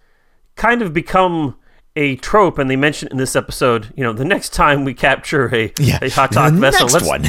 kind 0.56 0.82
of 0.82 0.92
become 0.92 1.56
a 1.94 2.16
trope, 2.16 2.58
and 2.58 2.68
they 2.70 2.76
mention 2.76 3.08
in 3.10 3.16
this 3.16 3.34
episode, 3.36 3.92
you 3.96 4.02
know, 4.04 4.12
the 4.12 4.24
next 4.24 4.52
time 4.52 4.84
we 4.84 4.94
capture 4.94 5.52
a, 5.54 5.72
Yeah. 5.78 5.98
a 6.02 6.08
Ha'tak 6.10 6.54
The 6.54 6.60
vessel, 6.60 6.88
let's, 6.88 7.06
one. 7.06 7.22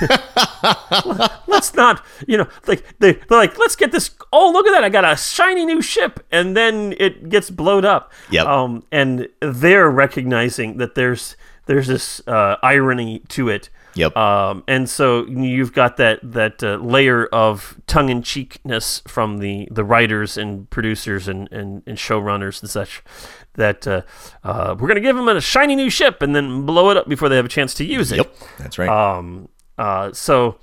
let's 1.46 1.74
not, 1.74 2.04
you 2.26 2.36
know, 2.36 2.48
like 2.66 2.84
they, 2.98 3.12
they're 3.12 3.38
like, 3.38 3.58
let's 3.58 3.76
get 3.76 3.92
this. 3.92 4.10
Oh, 4.32 4.50
look 4.50 4.66
at 4.66 4.72
that! 4.72 4.84
I 4.84 4.88
got 4.88 5.04
a 5.04 5.16
shiny 5.16 5.64
new 5.64 5.80
ship, 5.82 6.24
and 6.32 6.56
then 6.56 6.94
it 6.98 7.28
gets 7.28 7.50
blowed 7.50 7.84
up. 7.84 8.12
Yep. 8.30 8.46
Um, 8.46 8.82
and 8.90 9.28
they're 9.40 9.90
recognizing 9.90 10.78
that 10.78 10.94
there's 10.94 11.36
there's 11.66 11.86
this 11.86 12.20
uh, 12.26 12.56
irony 12.62 13.20
to 13.28 13.48
it. 13.48 13.70
Yep. 13.94 14.16
Um, 14.16 14.64
and 14.66 14.90
so 14.90 15.24
you've 15.26 15.72
got 15.72 15.96
that 15.98 16.18
that 16.22 16.62
uh, 16.64 16.76
layer 16.76 17.26
of 17.26 17.80
tongue 17.86 18.08
in 18.08 18.22
cheekness 18.22 19.02
from 19.06 19.38
the, 19.38 19.68
the 19.70 19.84
writers 19.84 20.36
and 20.36 20.68
producers 20.68 21.28
and, 21.28 21.50
and, 21.52 21.82
and 21.86 21.96
showrunners 21.96 22.60
and 22.60 22.68
such 22.68 23.02
that 23.54 23.86
uh, 23.86 24.02
uh, 24.42 24.74
we're 24.78 24.88
going 24.88 24.96
to 24.96 25.00
give 25.00 25.14
them 25.14 25.28
a 25.28 25.40
shiny 25.40 25.76
new 25.76 25.88
ship 25.88 26.22
and 26.22 26.34
then 26.34 26.66
blow 26.66 26.90
it 26.90 26.96
up 26.96 27.08
before 27.08 27.28
they 27.28 27.36
have 27.36 27.44
a 27.44 27.48
chance 27.48 27.72
to 27.74 27.84
use 27.84 28.10
it. 28.10 28.16
yep. 28.16 28.34
That's 28.58 28.78
right. 28.78 28.88
Um, 28.88 29.48
uh, 29.78 30.12
so 30.12 30.58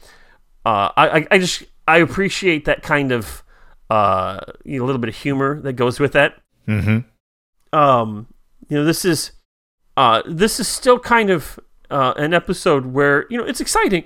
uh, 0.66 0.89
I, 0.97 1.20
I- 1.22 1.28
I 1.32 1.38
just 1.39 1.64
I 1.88 1.97
appreciate 1.99 2.66
that 2.66 2.84
kind 2.84 3.12
of 3.14 3.43
uh, 3.89 4.39
you 4.66 4.78
know, 4.80 4.86
a 4.86 4.88
little 4.88 4.99
bit 4.99 5.10
of 5.10 5.16
humor 5.16 5.60
that 5.62 5.74
goes 5.74 5.99
with 5.99 6.12
that. 6.14 6.36
mm-hmm. 6.68 6.99
Um, 7.78 8.28
you 8.70 8.78
know, 8.78 8.84
this 8.86 9.06
is 9.06 9.32
uh, 10.02 10.24
this 10.26 10.60
is 10.60 10.68
still 10.68 10.97
kind 10.97 11.30
of 11.30 11.60
uh, 11.91 12.14
an 12.18 12.34
episode 12.34 12.88
where 12.88 13.28
you 13.30 13.38
know 13.38 13.45
it's 13.45 13.62
exciting 13.62 14.06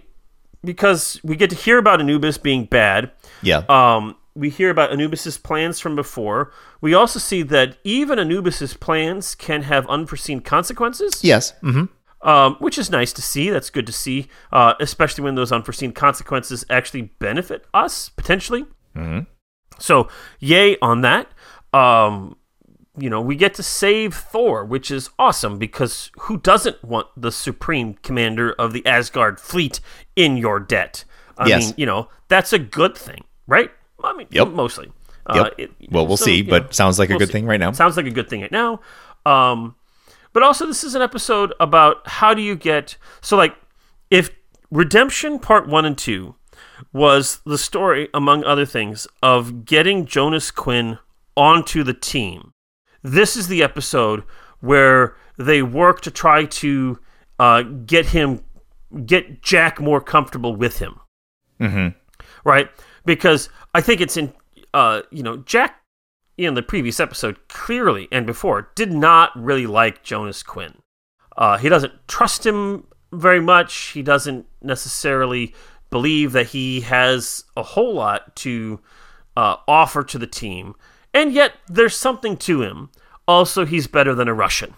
because 0.64 1.20
we 1.24 1.36
get 1.36 1.50
to 1.52 1.56
hear 1.56 1.78
about 1.78 2.02
Anubis 2.02 2.38
being 2.38 2.66
bad. 2.66 3.12
Yeah. 3.41 3.64
Um, 3.70 4.16
we 4.36 4.50
hear 4.50 4.70
about 4.70 4.91
Anubis's 4.91 5.38
plans 5.38 5.80
from 5.80 5.96
before. 5.96 6.52
We 6.82 6.93
also 6.93 7.20
see 7.20 7.41
that 7.43 7.78
even 7.86 8.20
Anubis's 8.20 8.74
plans 8.74 9.36
can 9.36 9.62
have 9.64 9.88
unforeseen 9.88 10.41
consequences. 10.41 11.24
yes. 11.24 11.54
hmm 11.62 11.86
um, 12.22 12.56
which 12.56 12.80
is 12.80 12.89
nice 12.89 13.14
to 13.14 13.22
see. 13.22 13.52
That's 13.52 13.70
good 13.70 13.86
to 13.86 13.93
see, 13.93 14.28
uh, 14.52 14.74
especially 14.80 15.24
when 15.24 15.36
those 15.36 15.52
unforeseen 15.52 15.91
consequences 15.91 16.66
actually 16.72 17.04
benefit 17.20 17.66
us 17.72 18.10
potentially. 18.10 18.66
So, 19.78 20.08
yay 20.39 20.78
on 20.82 21.02
that. 21.02 21.28
Um, 21.72 22.36
you 22.98 23.10
know, 23.10 23.22
we 23.22 23.36
get 23.36 23.54
to 23.56 23.64
save 23.64 24.14
Thor, 24.14 24.64
which 24.66 24.89
is 24.91 25.10
awesome 25.20 25.58
because 25.58 26.12
who 26.22 26.38
doesn't 26.38 26.84
want 26.84 27.08
the 27.18 27.32
supreme 27.32 27.96
commander 28.04 28.54
of 28.54 28.74
the 28.74 28.86
Asgard 28.86 29.39
fleet 29.39 29.80
in 30.16 30.38
your 30.38 30.60
debt? 30.60 31.04
I 31.38 31.48
Yes. 31.48 31.66
mean, 31.66 31.74
you 31.78 31.86
know, 31.86 32.10
that's 32.30 32.54
a 32.54 32.60
good 32.60 32.98
thing, 32.98 33.24
right? 33.48 33.72
I 34.04 34.14
mean, 34.14 34.28
Yep. 34.32 34.50
mostly. 34.50 34.91
Yep. 35.34 35.46
Uh, 35.46 35.50
it- 35.58 35.72
Well, 35.91 36.08
we'll 36.08 36.18
see, 36.18 36.38
you 36.38 36.43
but 36.50 36.74
sounds 36.76 37.00
like 37.00 37.10
a 37.10 37.18
good 37.18 37.28
see. 37.28 37.34
thing 37.34 37.46
right 37.46 37.60
now. 37.60 37.72
Sounds 37.72 37.98
like 37.98 38.06
a 38.06 38.12
good 38.12 38.30
thing 38.30 38.41
right 38.41 38.52
now. 38.52 38.80
Um, 39.26 39.76
but 40.34 40.43
also, 40.43 40.66
this 40.66 40.84
is 40.84 40.96
an 40.96 41.02
episode 41.02 41.54
about 41.60 42.08
how 42.08 42.34
do 42.34 42.41
you 42.41 42.56
get 42.56 42.98
so 43.22 43.36
like 43.36 43.56
if 44.12 44.30
Redemption 44.72 45.39
Part 45.39 45.68
One 45.68 45.86
and 45.86 45.98
Two 45.98 46.36
was 46.93 47.39
the 47.46 47.58
story, 47.58 48.10
among 48.14 48.43
other 48.43 48.66
things, 48.66 49.08
of 49.24 49.66
getting 49.66 50.06
Jonas 50.06 50.52
Quinn 50.52 51.00
onto 51.36 51.84
the 51.84 51.93
team. 51.93 52.52
This 53.06 53.36
is 53.36 53.47
the 53.47 53.64
episode 53.64 54.24
where 54.60 55.16
they 55.38 55.62
work 55.62 56.01
to 56.01 56.12
try 56.12 56.45
to 56.45 56.99
uh, 57.39 57.62
get 57.62 58.08
him, 58.08 58.43
get 59.06 59.41
Jack 59.41 59.80
more 59.80 60.01
comfortable 60.01 60.56
with 60.56 60.80
him 60.80 60.99
right? 62.45 62.70
Because 63.03 63.49
I 63.74 63.82
think 63.82 63.99
it's 63.99 64.16
in, 64.16 64.34
uh, 64.74 65.01
you 65.12 65.24
know, 65.24 65.38
Jack 65.38 65.82
in 66.38 66.53
the 66.53 66.64
previous 66.64 66.99
episode 66.99 67.38
clearly 67.49 68.08
and 68.12 68.26
before 68.26 68.70
did 68.76 68.91
not 68.91 69.32
really 69.36 69.68
like 69.68 70.03
Jonas 70.03 70.43
Quinn. 70.43 70.76
Uh, 71.38 71.58
he 71.58 71.68
doesn't 71.68 71.93
trust 72.08 72.45
him 72.45 72.88
very 73.12 73.41
much. 73.41 73.74
He 73.89 74.01
doesn't 74.01 74.45
necessarily 74.62 75.53
believe 75.89 76.32
that 76.32 76.47
he 76.47 76.82
has 76.82 77.43
a 77.58 77.64
whole 77.64 77.93
lot 77.93 78.36
to 78.38 78.80
uh, 79.36 79.58
offer 79.68 80.03
to 80.03 80.18
the 80.18 80.28
team, 80.28 80.76
and 81.16 81.34
yet 81.34 81.53
there's 81.68 81.95
something 81.95 82.38
to 82.38 82.61
him. 82.61 82.91
Also, 83.28 83.66
he's 83.66 83.88
better 83.88 84.13
than 84.13 84.28
a 84.28 84.34
Russian. 84.34 84.76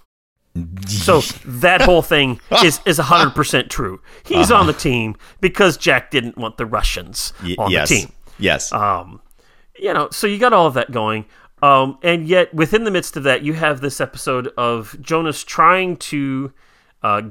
So 0.88 1.19
that 1.45 1.81
whole 1.81 2.01
thing 2.01 2.39
is 2.63 2.79
is 2.85 2.97
hundred 2.97 3.35
percent 3.35 3.69
true. 3.69 4.01
He's 4.25 4.51
on 4.51 4.67
the 4.67 4.73
team 4.73 5.17
because 5.41 5.75
Jack 5.75 6.11
didn't 6.11 6.38
want 6.38 6.57
the 6.57 6.65
Russians 6.65 7.33
Y- 7.43 7.55
on 7.57 7.71
yes. 7.71 7.89
the 7.89 7.95
team. 7.95 8.11
Yes. 8.39 8.71
Um, 8.71 9.21
you 9.77 9.93
know, 9.93 10.09
so 10.11 10.27
you 10.27 10.38
got 10.38 10.53
all 10.53 10.67
of 10.67 10.75
that 10.75 10.91
going. 10.91 11.25
Um, 11.61 11.97
and 12.03 12.27
yet 12.27 12.53
within 12.53 12.83
the 12.83 12.91
midst 12.91 13.17
of 13.17 13.23
that, 13.23 13.41
you 13.41 13.53
have 13.53 13.81
this 13.81 13.99
episode 13.99 14.47
of 14.57 14.95
Jonas 15.01 15.43
trying 15.43 15.97
to 15.97 16.53
uh, 17.01 17.21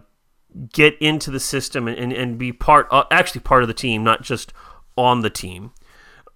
get 0.73 0.99
into 1.01 1.31
the 1.31 1.39
system 1.39 1.87
and, 1.87 1.97
and, 1.97 2.13
and 2.13 2.39
be 2.39 2.53
part, 2.53 2.89
uh, 2.91 3.05
actually 3.11 3.43
part 3.43 3.63
of 3.63 3.69
the 3.69 3.75
team, 3.75 4.03
not 4.03 4.23
just 4.23 4.53
on 4.97 5.21
the 5.21 5.31
team. 5.31 5.73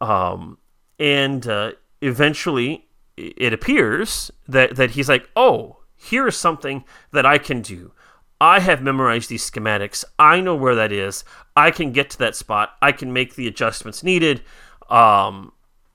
Um, 0.01 0.59
and 1.01 1.47
uh, 1.49 1.73
eventually, 2.01 2.87
it 3.17 3.53
appears 3.53 4.31
that 4.49 4.77
that 4.77 4.93
he's 4.93 5.09
like, 5.09 5.29
oh, 5.37 5.79
here 5.97 6.27
is 6.29 6.37
something 6.37 6.85
that 7.13 7.27
I 7.27 7.39
can 7.39 7.61
do. 7.63 7.93
I 8.41 8.61
have 8.61 8.81
memorized 8.83 9.29
these 9.29 9.49
schematics. 9.49 10.03
I 10.19 10.41
know 10.41 10.55
where 10.55 10.75
that 10.75 10.93
is. 10.93 11.25
I 11.55 11.71
can 11.71 11.93
get 11.93 12.09
to 12.11 12.19
that 12.19 12.35
spot. 12.35 12.71
I 12.81 12.91
can 12.93 13.13
make 13.13 13.35
the 13.35 13.47
adjustments 13.47 14.03
needed, 14.03 14.43
um, 14.89 15.53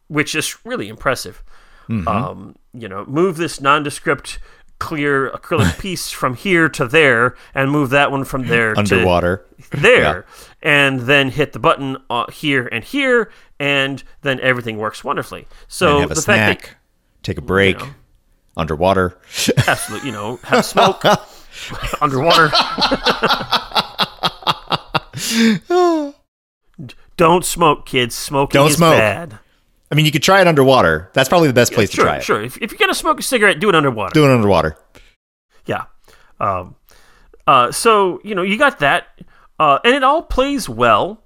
which 0.08 0.36
is 0.36 0.64
really 0.64 0.88
impressive. 0.88 1.44
Um, 2.08 2.56
you 2.74 2.88
know, 2.88 3.06
move 3.06 3.38
this 3.38 3.60
nondescript 3.62 4.40
clear 4.78 5.30
acrylic 5.32 5.80
piece 5.86 6.12
from 6.12 6.36
here 6.36 6.68
to 6.70 6.88
there, 6.88 7.36
and 7.54 7.72
move 7.72 7.90
that 7.92 8.12
one 8.12 8.26
from 8.26 8.48
there 8.48 8.74
to 8.74 8.80
Underwater. 8.80 9.46
there, 9.72 10.26
and 10.62 11.02
then 11.02 11.30
hit 11.30 11.54
the 11.54 11.60
button 11.60 11.98
uh, 12.10 12.30
here 12.32 12.68
and 12.72 12.84
here, 12.84 13.32
and 13.60 14.04
then 14.22 14.40
everything 14.40 14.78
works 14.78 15.04
wonderfully. 15.04 15.48
So 15.68 16.00
have 16.00 16.12
a 16.12 16.16
the 16.16 16.22
snack. 16.22 16.62
fact 16.68 16.76
take 17.24 17.38
a 17.38 17.42
break. 17.42 17.80
know. 17.80 17.90
Underwater. 18.58 19.18
absolutely, 19.68 20.08
you 20.08 20.14
know, 20.14 20.38
have 20.44 20.64
smoke 20.64 21.04
underwater. 22.02 22.50
Don't 27.18 27.46
smoke, 27.46 27.86
kids. 27.86 28.16
Smoking 28.16 28.60
Don't 28.60 28.70
is 28.70 28.78
smoke. 28.78 28.98
bad. 28.98 29.40
I 29.92 29.96
mean, 29.96 30.06
you 30.06 30.12
could 30.12 30.24
try 30.24 30.42
it 30.42 30.48
underwater. 30.48 31.10
That's 31.14 31.30
probably 31.30 31.48
the 31.48 31.54
best 31.54 31.74
place 31.74 31.92
sure, 31.92 32.06
to 32.06 32.10
try 32.10 32.18
it. 32.18 32.24
sure. 32.24 32.42
If, 32.42 32.58
if 32.62 32.72
you're 32.72 32.80
gonna 32.80 32.94
smoke 32.94 33.20
a 33.20 33.24
cigarette, 33.24 33.60
do 33.60 33.70
it 33.70 33.76
underwater. 33.76 34.14
Do 34.14 34.26
it 34.26 34.32
underwater. 34.32 34.78
Yeah. 35.66 35.86
Um, 36.40 36.76
uh, 37.48 37.72
so 37.72 38.20
you 38.24 38.36
know 38.36 38.42
you 38.42 38.58
got 38.58 38.80
that, 38.80 39.08
uh, 39.60 39.80
and 39.84 39.96
it 39.96 40.04
all 40.04 40.24
plays 40.24 40.68
well. 40.68 41.24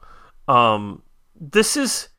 Um, 0.48 1.02
this 1.40 1.78
is 1.78 2.10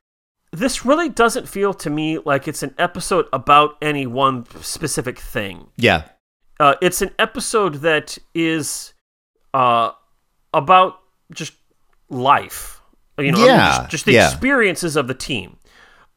this 0.53 0.85
really 0.85 1.09
doesn't 1.09 1.49
feel 1.49 1.73
to 1.75 1.91
me 1.91 2.19
like 2.19 2.49
it's 2.49 2.63
an 2.63 2.75
episode 2.79 3.27
about 3.33 3.77
any 3.81 4.07
one 4.07 4.47
specific 4.63 5.19
thing. 5.19 5.69
Yeah. 5.77 6.05
Uh, 6.59 6.75
it's 6.83 7.01
an 7.03 7.11
episode 7.19 7.77
that 7.77 8.19
is 8.35 8.93
uh, 9.55 9.93
about 10.53 11.01
just 11.33 11.55
life. 12.09 12.81
You 13.19 13.33
know, 13.33 13.39
I 13.39 13.47
mean, 13.47 13.57
just, 13.57 13.91
just 13.91 14.05
the 14.07 14.13
yeah. 14.13 14.31
experiences 14.31 14.97
of 14.97 15.07
the 15.07 15.15
team. 15.15 15.59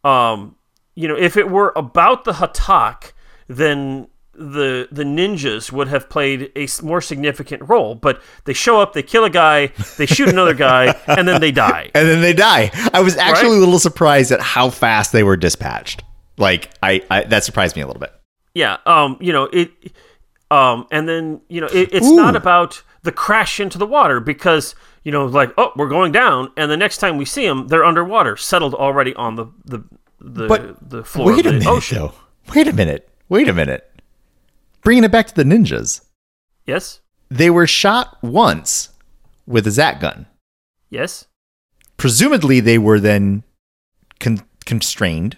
Um, 0.03 0.55
you 0.95 1.07
know, 1.07 1.17
if 1.17 1.37
it 1.37 1.49
were 1.49 1.73
about 1.75 2.23
the 2.23 2.33
Ha'tak, 2.33 3.13
then 3.47 4.07
the 4.35 4.87
the 4.91 5.03
ninjas 5.03 5.71
would 5.71 5.87
have 5.89 6.09
played 6.09 6.51
a 6.55 6.67
more 6.81 7.01
significant 7.01 7.67
role. 7.69 7.95
But 7.95 8.21
they 8.45 8.53
show 8.53 8.81
up, 8.81 8.93
they 8.93 9.03
kill 9.03 9.23
a 9.25 9.29
guy, 9.29 9.67
they 9.97 10.05
shoot 10.05 10.29
another 10.29 10.53
guy, 10.53 10.95
and 11.07 11.27
then 11.27 11.39
they 11.41 11.51
die. 11.51 11.91
And 11.93 12.07
then 12.07 12.21
they 12.21 12.33
die. 12.33 12.71
I 12.93 13.01
was 13.01 13.15
actually 13.17 13.49
Right? 13.51 13.57
a 13.57 13.59
little 13.59 13.79
surprised 13.79 14.31
at 14.31 14.41
how 14.41 14.69
fast 14.69 15.11
they 15.11 15.23
were 15.23 15.37
dispatched. 15.37 16.03
Like 16.37 16.69
I, 16.81 17.01
I 17.11 17.23
that 17.25 17.43
surprised 17.43 17.75
me 17.75 17.81
a 17.83 17.87
little 17.87 17.99
bit. 17.99 18.11
Yeah. 18.55 18.77
Um. 18.85 19.17
You 19.19 19.33
know 19.33 19.43
it. 19.53 19.71
Um. 20.49 20.87
And 20.91 21.07
then 21.07 21.41
you 21.49 21.61
know 21.61 21.67
it, 21.67 21.89
it's 21.93 22.07
Ooh. 22.07 22.15
not 22.15 22.35
about 22.35 22.81
the 23.03 23.11
crash 23.11 23.59
into 23.59 23.77
the 23.77 23.85
water 23.85 24.19
because 24.19 24.73
you 25.03 25.11
know 25.11 25.25
like 25.25 25.51
oh 25.57 25.71
we're 25.75 25.89
going 25.89 26.11
down 26.11 26.49
and 26.57 26.71
the 26.71 26.77
next 26.77 26.97
time 26.99 27.17
we 27.17 27.25
see 27.25 27.45
them 27.45 27.67
they're 27.67 27.83
underwater 27.83 28.37
settled 28.37 28.73
already 28.73 29.13
on 29.15 29.35
the 29.35 29.45
the 29.65 29.83
the, 30.21 30.47
But 30.47 30.89
the 30.89 31.03
floor 31.03 31.27
Wait 31.33 31.45
a 31.45 31.49
of 31.49 31.53
the 31.55 31.59
minute, 31.59 31.67
ocean. 31.67 31.97
though. 31.97 32.13
Wait 32.55 32.67
a 32.67 32.73
minute. 32.73 33.09
Wait 33.27 33.49
a 33.49 33.53
minute. 33.53 33.89
Bringing 34.83 35.03
it 35.03 35.11
back 35.11 35.27
to 35.27 35.35
the 35.35 35.43
ninjas. 35.43 36.01
Yes. 36.65 37.01
They 37.29 37.49
were 37.49 37.67
shot 37.67 38.17
once 38.21 38.89
with 39.47 39.65
a 39.67 39.71
Zat 39.71 39.99
gun. 39.99 40.25
Yes. 40.89 41.25
Presumably, 41.97 42.59
they 42.59 42.77
were 42.77 42.99
then 42.99 43.43
con- 44.19 44.43
constrained 44.65 45.37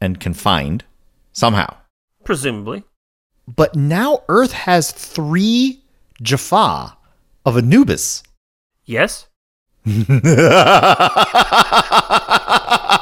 and 0.00 0.20
confined 0.20 0.84
somehow. 1.32 1.76
Presumably. 2.24 2.84
But 3.46 3.76
now 3.76 4.22
Earth 4.28 4.52
has 4.52 4.90
three 4.90 5.82
Jaffa 6.22 6.96
of 7.44 7.56
Anubis. 7.56 8.22
Yes. 8.84 9.26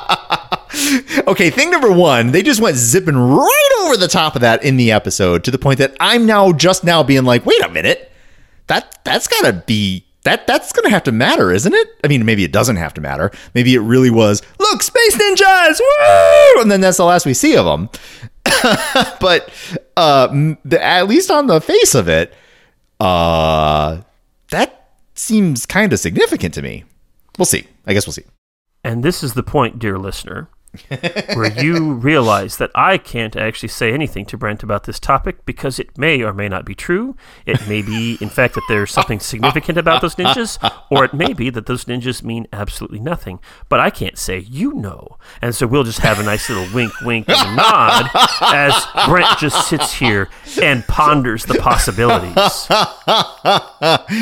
okay, 1.27 1.51
thing 1.51 1.71
number 1.71 1.93
one, 1.93 2.33
they 2.33 2.43
just 2.43 2.61
went 2.61 2.77
zipping 2.77 3.17
right 3.17 3.71
over 3.83 3.97
the 3.97 4.09
top 4.09 4.35
of 4.35 4.41
that 4.41 4.65
in 4.65 4.77
the 4.77 4.93
episode 4.93 5.45
to 5.45 5.51
the 5.51 5.59
point 5.59 5.79
that 5.79 5.97
I'm 6.01 6.27
now 6.27 6.53
just 6.53 6.85
now 6.85 7.03
being 7.03 7.25
like, 7.25 7.47
wait 7.47 7.61
a 7.63 7.69
minute, 7.69 8.11
that 8.67 8.99
that's 9.05 9.29
gotta 9.29 9.53
be 9.53 10.05
that 10.25 10.47
that's 10.47 10.73
gonna 10.73 10.91
have 10.91 11.05
to 11.05 11.13
matter, 11.13 11.51
isn't 11.51 11.75
it? 11.75 11.89
I 12.05 12.09
mean, 12.09 12.25
maybe 12.25 12.45
it 12.45 12.53
doesn't 12.53 12.77
have 12.77 12.95
to 12.95 13.01
matter. 13.01 13.31
Maybe 13.55 13.75
it 13.75 13.81
really 13.81 14.11
was. 14.11 14.43
Look, 14.59 14.83
space 14.83 15.17
ninjas, 15.17 15.81
woo! 15.81 16.63
And 16.63 16.71
then 16.71 16.81
that's 16.81 16.99
the 16.99 17.05
last 17.05 17.27
we 17.27 17.35
see 17.35 17.57
of 17.57 17.65
them. 17.65 17.89
but 19.21 19.51
uh, 19.97 20.55
at 20.79 21.09
least 21.09 21.31
on 21.31 21.47
the 21.47 21.61
face 21.61 21.95
of 21.95 22.09
it, 22.09 22.35
uh, 22.99 24.03
that 24.51 24.89
seems 25.15 25.67
kind 25.67 25.93
of 25.93 25.99
significant 25.99 26.55
to 26.55 26.63
me. 26.63 26.85
We'll 27.39 27.47
see. 27.47 27.67
I 27.87 27.95
guess 27.95 28.07
we'll 28.07 28.13
see. 28.13 28.25
And 28.83 29.03
this 29.03 29.23
is 29.23 29.35
the 29.35 29.43
point, 29.43 29.79
dear 29.79 29.99
listener. 29.99 30.49
Where 31.35 31.53
you 31.61 31.95
realize 31.95 32.57
that 32.59 32.71
I 32.75 32.97
can't 32.97 33.35
actually 33.35 33.71
say 33.71 33.93
anything 33.93 34.25
to 34.27 34.37
Brent 34.37 34.63
about 34.63 34.85
this 34.85 35.01
topic 35.01 35.45
because 35.45 35.79
it 35.81 35.99
may 35.99 36.23
or 36.23 36.33
may 36.33 36.49
not 36.49 36.65
be 36.65 36.75
true. 36.75 37.17
It 37.45 37.67
may 37.69 37.83
be, 37.83 38.19
in 38.21 38.29
fact, 38.29 38.55
that 38.55 38.63
there's 38.69 38.93
something 38.93 39.19
significant 39.19 39.79
about 39.79 40.01
those 40.01 40.15
ninjas, 40.15 40.59
or 40.91 41.05
it 41.05 41.13
may 41.13 41.33
be 41.33 41.51
that 41.51 41.67
those 41.67 41.87
ninjas 41.87 42.23
mean 42.23 42.47
absolutely 42.53 43.01
nothing. 43.01 43.41
But 43.69 43.81
I 43.81 43.91
can't 43.91 44.17
say, 44.17 44.39
you 44.39 44.73
know. 44.75 45.19
And 45.43 45.55
so 45.55 45.67
we'll 45.67 45.85
just 45.85 46.01
have 46.01 46.21
a 46.21 46.23
nice 46.23 46.49
little 46.49 46.73
wink, 46.73 46.93
wink, 47.01 47.29
and 47.29 47.57
nod 47.57 48.09
as 48.41 48.75
Brent 49.07 49.39
just 49.39 49.69
sits 49.69 49.93
here 49.93 50.29
and 50.63 50.87
ponders 50.87 51.45
the 51.47 51.55
possibilities. 51.55 52.69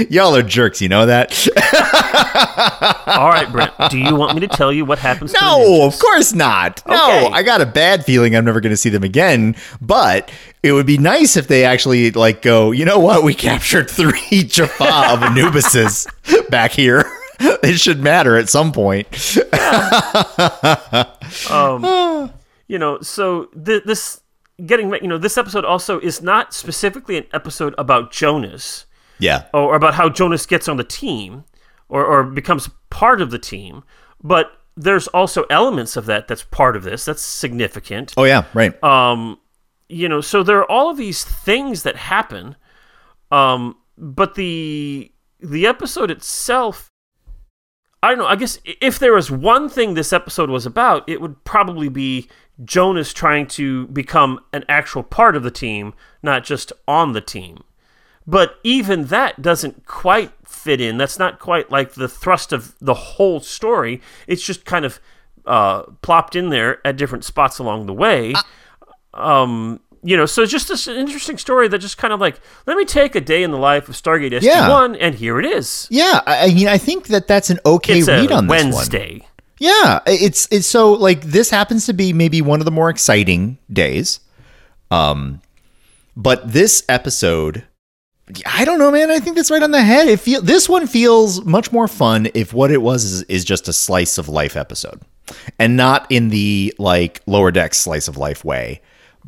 Y'all 0.11 0.35
are 0.35 0.43
jerks, 0.43 0.81
you 0.81 0.89
know 0.89 1.05
that? 1.07 1.31
All 3.07 3.29
right, 3.29 3.51
Brent, 3.51 3.73
do 3.91 3.99
you 3.99 4.15
want 4.15 4.35
me 4.35 4.41
to 4.41 4.49
tell 4.49 4.73
you 4.73 4.85
what 4.85 4.99
happens 4.99 5.35
No, 5.35 5.87
of 5.87 5.99
course 5.99 6.33
not. 6.39 6.83
No, 6.89 6.95
Okay. 6.95 7.27
I 7.35 7.43
got 7.43 7.61
a 7.61 7.67
bad 7.67 8.05
feeling 8.07 8.35
I'm 8.35 8.45
never 8.47 8.61
going 8.63 8.73
to 8.73 8.77
see 8.79 8.89
them 8.89 9.05
again. 9.05 9.55
But 9.83 10.31
it 10.63 10.73
would 10.73 10.87
be 10.87 10.97
nice 10.97 11.37
if 11.37 11.49
they 11.49 11.65
actually 11.65 12.11
like 12.13 12.41
go. 12.41 12.71
You 12.71 12.85
know 12.87 12.99
what? 12.99 13.23
We 13.25 13.35
captured 13.35 13.91
three 13.91 14.45
Jaffa 14.45 14.85
of 15.13 15.21
Anubises 15.21 16.07
back 16.51 16.71
here. 16.73 17.05
It 17.41 17.79
should 17.79 18.01
matter 18.01 18.37
at 18.37 18.49
some 18.49 18.73
point. 18.73 19.07
Um, 21.51 22.33
you 22.67 22.79
know 22.79 23.01
so 23.01 23.45
th- 23.65 23.85
this 23.85 24.21
getting 24.67 24.93
you 24.95 25.07
know 25.09 25.19
this 25.19 25.39
episode 25.39 25.65
also 25.65 26.01
is 26.01 26.21
not 26.21 26.53
specifically 26.53 27.17
an 27.17 27.27
episode 27.33 27.75
about 27.79 28.11
jonas 28.11 28.87
Yeah. 29.21 29.45
or 29.55 29.77
about 29.77 29.95
how 29.95 30.09
jonas 30.09 30.47
gets 30.47 30.69
on 30.69 30.77
the 30.79 30.85
team 30.85 31.45
or, 31.89 32.05
or 32.05 32.25
becomes 32.25 32.69
part 32.91 33.21
of 33.23 33.31
the 33.31 33.39
team 33.39 33.85
but 34.23 34.58
there's 34.81 35.09
also 35.09 35.45
elements 35.51 35.97
of 35.97 36.07
that 36.07 36.29
that's 36.29 36.45
part 36.45 36.77
of 36.77 36.85
this 36.85 37.05
that's 37.05 37.23
significant 37.23 38.15
Oh 38.17 38.25
yeah. 38.25 38.45
Right. 38.55 38.83
um 38.85 39.39
you 39.89 40.09
know 40.09 40.21
so 40.21 40.43
there 40.43 40.59
are 40.59 40.71
all 40.71 40.91
of 40.91 40.97
these 40.97 41.25
things 41.25 41.83
that 41.83 41.97
happen 41.97 42.57
um 43.33 43.77
but 43.97 44.35
the 44.37 45.11
the 45.41 45.67
episode 45.67 46.11
itself 46.11 46.91
i 48.03 48.09
don't 48.09 48.19
know 48.19 48.27
i 48.27 48.37
guess 48.37 48.59
if 48.65 48.99
there 48.99 49.15
was 49.15 49.31
one 49.31 49.69
thing 49.69 49.95
this 49.95 50.13
episode 50.13 50.51
was 50.51 50.67
about 50.67 51.09
it 51.09 51.21
would 51.21 51.43
probably 51.45 51.89
be 51.89 52.29
jonas 52.65 53.13
trying 53.13 53.47
to 53.47 53.87
become 53.89 54.39
an 54.53 54.65
actual 54.69 55.03
part 55.03 55.35
of 55.37 55.43
the 55.43 55.51
team 55.51 55.95
not 56.23 56.45
just 56.45 56.73
on 56.87 57.13
the 57.13 57.21
team 57.21 57.63
but 58.27 58.57
even 58.63 59.07
that 59.07 59.41
doesn't 59.41 59.87
quite 59.87 60.33
fit 60.59 60.81
in 60.81 60.99
that's 60.99 61.19
not 61.19 61.39
quite 61.39 61.71
like 61.71 61.95
the 61.95 62.09
thrust 62.09 62.53
of 62.53 62.75
the 62.81 62.95
whole 62.95 63.41
story 63.41 64.01
it's 64.27 64.43
just 64.43 64.65
kind 64.65 64.85
of 64.85 65.01
uh, 65.47 65.83
plopped 66.03 66.37
in 66.37 66.51
there 66.51 66.87
at 66.87 66.97
different 66.97 67.25
spots 67.25 67.59
along 67.59 67.87
the 67.87 67.95
way 67.95 68.35
um 69.15 69.81
you 70.03 70.17
know 70.17 70.27
so 70.27 70.43
it's 70.43 70.53
just 70.53 70.69
this 70.69 70.87
interesting 70.87 71.39
story 71.39 71.69
that 71.69 71.79
just 71.79 71.97
kind 71.97 72.13
of 72.13 72.21
like 72.21 72.39
let 72.67 72.77
me 72.77 72.85
take 72.85 73.15
a 73.15 73.21
day 73.21 73.43
in 73.43 73.51
the 73.51 73.59
life 73.59 73.89
of 73.89 73.95
stargate 73.95 74.33
sg1 74.33 74.97
and 75.01 75.15
here 75.15 75.39
it 75.41 75.47
is 75.47 75.89
yeah. 75.91 76.21
I, 76.27 76.45
I 76.47 76.55
mean, 76.55 76.69
I 76.69 76.77
think 76.79 77.07
that 77.07 77.27
that's 77.27 77.51
an 77.51 77.59
okay 77.65 77.99
it's 78.01 78.09
read 78.09 78.31
on 78.31 78.47
this 78.47 78.65
one. 78.65 78.73
wednesday 78.75 79.27
Yeah, 79.59 80.01
it's 80.07 80.47
it's 80.51 80.67
so 80.67 80.93
like 80.93 81.23
this 81.23 81.51
happens 81.51 81.87
to 81.87 81.93
be 81.93 82.13
maybe 82.13 82.41
one 82.43 82.61
of 82.61 82.65
the 82.65 82.71
more 82.71 82.91
exciting 82.91 83.59
days. 83.73 84.21
Um 84.91 85.41
but 86.17 86.53
this 86.53 86.85
episode 86.89 87.65
I 88.47 88.65
don't 88.65 88.79
know, 88.79 88.91
man. 88.91 89.11
I 89.11 89.21
think 89.21 89.37
that's 89.37 89.51
right 89.51 89.63
on 89.63 89.71
the 89.71 89.83
head. 89.83 90.09
It 90.09 90.21
feel 90.21 90.43
this 90.43 90.69
one 90.69 90.87
feels 90.87 91.45
much 91.45 91.73
more 91.73 91.89
fun 91.89 92.29
if 92.35 92.53
what 92.53 92.71
it 92.71 92.83
was 92.83 93.05
is, 93.05 93.23
is 93.25 93.45
just 93.45 93.69
a 93.69 93.73
slice 93.73 94.19
of 94.19 94.29
life 94.29 94.57
episode, 94.57 95.01
and 95.59 95.77
not 95.77 96.07
in 96.11 96.29
the 96.29 96.75
like 96.79 97.23
lower 97.27 97.51
deck 97.51 97.75
slice 97.75 98.09
of 98.09 98.17
life 98.17 98.45
way. 98.45 98.81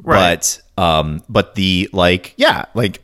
Right. 0.03 0.59
But 0.77 0.83
um, 0.83 1.23
but 1.29 1.55
the 1.55 1.89
like, 1.93 2.35
yeah, 2.37 2.67
like 2.75 3.01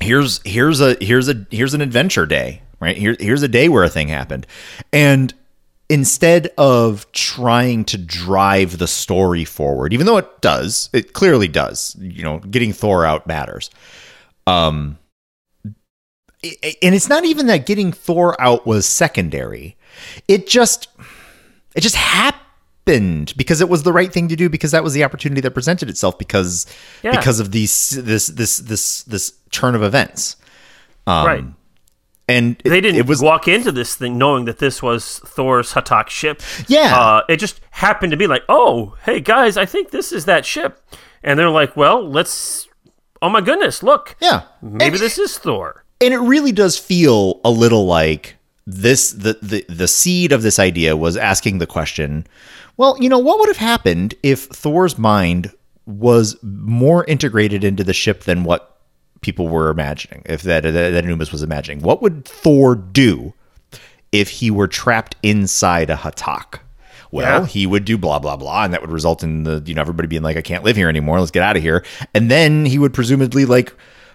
here's 0.00 0.40
here's 0.44 0.80
a 0.80 0.96
here's 1.00 1.28
a 1.28 1.46
here's 1.50 1.74
an 1.74 1.80
adventure 1.80 2.26
day 2.26 2.62
right 2.80 2.96
here 2.96 3.16
here's 3.18 3.42
a 3.42 3.48
day 3.48 3.68
where 3.68 3.84
a 3.84 3.88
thing 3.88 4.08
happened 4.08 4.46
and 4.92 5.34
instead 5.88 6.52
of 6.58 7.10
trying 7.12 7.84
to 7.84 7.98
drive 7.98 8.78
the 8.78 8.86
story 8.86 9.44
forward 9.44 9.92
even 9.92 10.06
though 10.06 10.16
it 10.16 10.40
does 10.40 10.90
it 10.92 11.12
clearly 11.12 11.48
does 11.48 11.96
you 11.98 12.22
know 12.22 12.38
getting 12.38 12.72
thor 12.72 13.04
out 13.04 13.26
matters 13.26 13.70
um 14.46 14.98
and 16.42 16.94
it's 16.94 17.08
not 17.08 17.24
even 17.24 17.46
that 17.46 17.66
getting 17.66 17.92
thor 17.92 18.40
out 18.40 18.66
was 18.66 18.86
secondary. 18.86 19.76
It 20.28 20.46
just 20.46 20.88
it 21.74 21.80
just 21.80 21.96
happened 21.96 23.34
because 23.36 23.60
it 23.60 23.68
was 23.68 23.82
the 23.82 23.92
right 23.92 24.12
thing 24.12 24.28
to 24.28 24.36
do 24.36 24.48
because 24.48 24.70
that 24.70 24.82
was 24.84 24.92
the 24.94 25.04
opportunity 25.04 25.40
that 25.42 25.50
presented 25.52 25.90
itself 25.90 26.16
because 26.18 26.66
Yeah. 27.02 27.10
because 27.10 27.40
of 27.40 27.50
these 27.52 27.90
this 27.90 28.28
this 28.28 28.58
this 28.58 29.02
this 29.02 29.32
turn 29.50 29.74
of 29.74 29.82
events. 29.82 30.36
Um, 31.06 31.26
right. 31.26 31.44
and 32.28 32.60
it, 32.64 32.68
they 32.68 32.80
didn't 32.82 33.00
it 33.00 33.06
was 33.06 33.22
walk 33.22 33.48
into 33.48 33.72
this 33.72 33.94
thing 33.96 34.18
knowing 34.18 34.44
that 34.44 34.58
this 34.58 34.82
was 34.82 35.20
thor's 35.20 35.72
Ha'tak 35.72 36.08
ship. 36.10 36.42
Yeah. 36.68 36.94
uh, 36.96 37.22
it 37.28 37.38
just 37.38 37.60
happened 37.70 38.10
to 38.12 38.16
be 38.16 38.26
like 38.26 38.42
oh 38.48 38.94
hey 39.04 39.18
guys 39.20 39.56
i 39.56 39.64
think 39.64 39.90
this 39.90 40.12
is 40.12 40.24
that 40.26 40.44
ship. 40.46 40.80
And 41.24 41.38
they're 41.38 41.50
like 41.50 41.76
well 41.76 42.06
let's 42.08 42.68
oh 43.20 43.28
my 43.28 43.40
goodness 43.40 43.82
look. 43.82 44.14
Yeah. 44.20 44.42
Maybe 44.62 44.84
and, 44.96 44.98
this 45.00 45.18
is 45.18 45.36
thor 45.36 45.84
and 46.00 46.14
it 46.14 46.18
really 46.18 46.52
does 46.52 46.78
feel 46.78 47.40
a 47.44 47.50
little 47.50 47.86
like 47.86 48.36
this 48.66 49.12
the, 49.12 49.38
the 49.42 49.64
the 49.68 49.88
seed 49.88 50.32
of 50.32 50.42
this 50.42 50.58
idea 50.58 50.96
was 50.96 51.16
asking 51.16 51.58
the 51.58 51.66
question 51.66 52.26
well 52.76 52.96
you 53.00 53.08
know 53.08 53.18
what 53.18 53.38
would 53.38 53.48
have 53.48 53.56
happened 53.56 54.14
if 54.22 54.44
thor's 54.46 54.98
mind 54.98 55.50
was 55.86 56.36
more 56.42 57.04
integrated 57.06 57.64
into 57.64 57.82
the 57.82 57.94
ship 57.94 58.24
than 58.24 58.44
what 58.44 58.76
people 59.22 59.48
were 59.48 59.70
imagining 59.70 60.22
if 60.26 60.42
that 60.42 60.62
that, 60.64 60.72
that 60.72 61.04
Anubis 61.04 61.32
was 61.32 61.42
imagining? 61.42 61.80
What 61.82 62.02
would 62.02 62.24
thor 62.26 62.74
do 62.76 63.32
if 64.12 64.28
he 64.28 64.50
were 64.50 64.68
trapped 64.68 65.16
inside 65.22 65.88
a 65.90 65.96
Ha'tak? 65.96 66.60
Well 67.10 67.40
Yeah. 67.40 67.46
he 67.46 67.66
would 67.66 67.86
do 67.86 67.96
blah 67.96 68.18
blah 68.18 68.36
blah 68.36 68.64
and 68.64 68.74
that 68.74 68.82
would 68.82 68.92
result 68.92 69.22
in 69.22 69.44
the 69.44 69.62
you 69.64 69.74
know 69.74 69.80
everybody 69.80 70.08
being 70.08 70.22
like 70.22 70.36
i 70.36 70.42
can't 70.42 70.62
live 70.62 70.76
here 70.76 70.90
anymore. 70.90 71.18
Let's 71.18 71.30
get 71.30 71.42
out 71.42 71.56
of 71.56 71.62
here. 71.62 71.84
And 72.14 72.30
then 72.30 72.66
he 72.66 72.78
would 72.78 72.92
presumably 72.92 73.46
like 73.46 73.72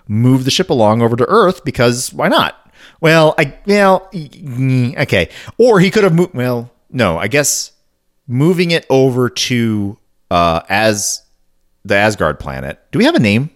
move 0.08 0.46
the 0.46 0.52
ship 0.52 0.70
along 0.70 1.02
over 1.02 1.16
to 1.16 1.26
earth 1.28 1.64
because 1.64 2.14
why 2.14 2.28
not? 2.28 2.60
Well 3.02 3.36
i 3.38 3.58
well 3.66 4.10
okay. 4.14 5.30
Or 5.58 5.80
he 5.80 5.92
could 5.92 6.04
have 6.04 6.14
moved 6.14 6.34
well 6.34 6.72
no 6.90 7.18
i 7.18 7.28
guess 7.28 7.72
moving 8.28 8.72
it 8.72 8.86
over 8.90 9.30
to 9.30 9.98
uh 10.32 10.62
as 10.70 11.22
the 11.86 11.96
asgard 11.96 12.40
planet. 12.40 12.80
Do 12.92 13.00
we 13.00 13.06
have 13.06 13.16
a 13.16 13.20
name 13.20 13.50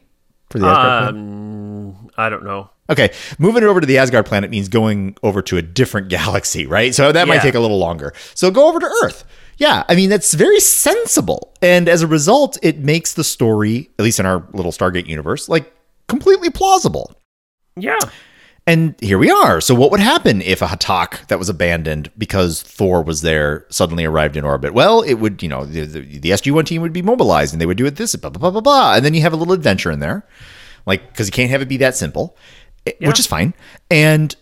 for 0.49 0.59
the 0.59 0.67
asgard 0.67 1.13
planet? 1.13 1.21
Um, 1.21 2.09
i 2.17 2.29
don't 2.29 2.43
know. 2.43 2.69
Okay, 2.89 3.13
moving 3.37 3.63
it 3.63 3.65
over 3.65 3.81
to 3.81 3.85
the 3.85 3.97
Asgard 3.97 4.25
planet 4.25 4.49
means 4.49 4.69
going 4.69 5.17
over 5.21 5.41
to 5.41 5.57
a 5.57 5.61
different 5.61 6.07
galaxy, 6.17 6.65
right? 6.65 6.95
So 6.95 7.11
that 7.11 7.27
might 7.27 7.41
take 7.41 7.55
a 7.55 7.59
little 7.59 7.79
longer. 7.79 8.13
So 8.33 8.49
go 8.49 8.69
over 8.69 8.79
to 8.79 8.85
Earth. 9.03 9.25
Yeah, 9.57 9.83
I 9.89 9.95
mean 9.95 10.09
that's 10.09 10.33
very 10.33 10.59
sensible, 10.59 11.53
and 11.61 11.89
as 11.89 12.01
a 12.03 12.07
result, 12.07 12.57
it 12.61 12.77
makes 12.77 13.13
the 13.13 13.23
story, 13.23 13.89
at 13.97 14.03
least 14.05 14.19
in 14.19 14.25
our 14.25 14.47
little 14.53 14.71
Stargate 14.71 15.07
universe, 15.07 15.49
like 15.49 15.73
completely 16.07 16.49
plausible. 16.49 17.13
yeah 17.75 17.99
And 18.65 18.95
here 18.99 19.17
we 19.17 19.31
are. 19.31 19.61
So 19.61 19.73
what 19.73 19.91
would 19.91 20.01
happen 20.01 20.41
if 20.41 20.61
a 20.61 20.67
Ha'tak 20.67 21.27
that 21.27 21.39
was 21.39 21.47
abandoned 21.47 22.11
because 22.17 22.61
Thor 22.61 23.01
was 23.01 23.21
there 23.21 23.65
suddenly 23.69 24.03
arrived 24.03 24.35
in 24.35 24.43
orbit? 24.43 24.73
Well, 24.73 25.01
it 25.03 25.15
would, 25.15 25.41
you 25.41 25.47
know, 25.47 25.63
the, 25.63 25.85
the, 25.85 26.19
the 26.19 26.31
SG-1 26.31 26.65
team 26.65 26.81
would 26.81 26.91
be 26.91 27.01
mobilized 27.01 27.53
and 27.53 27.61
they 27.61 27.65
would 27.65 27.77
do 27.77 27.85
it 27.85 27.95
this, 27.95 28.13
blah, 28.15 28.29
blah, 28.29 28.39
blah, 28.39 28.51
blah, 28.51 28.61
blah. 28.61 28.95
And 28.95 29.05
then 29.05 29.13
you 29.13 29.21
have 29.21 29.31
a 29.31 29.37
little 29.37 29.53
adventure 29.53 29.89
in 29.89 29.99
there. 29.99 30.27
Like, 30.85 31.07
because 31.07 31.27
you 31.27 31.31
can't 31.31 31.49
have 31.49 31.61
it 31.61 31.69
be 31.69 31.77
that 31.77 31.95
simple, 31.95 32.35
eh, 32.85 32.91
which 32.99 33.19
is 33.19 33.27
fine. 33.27 33.53
And 33.89 34.35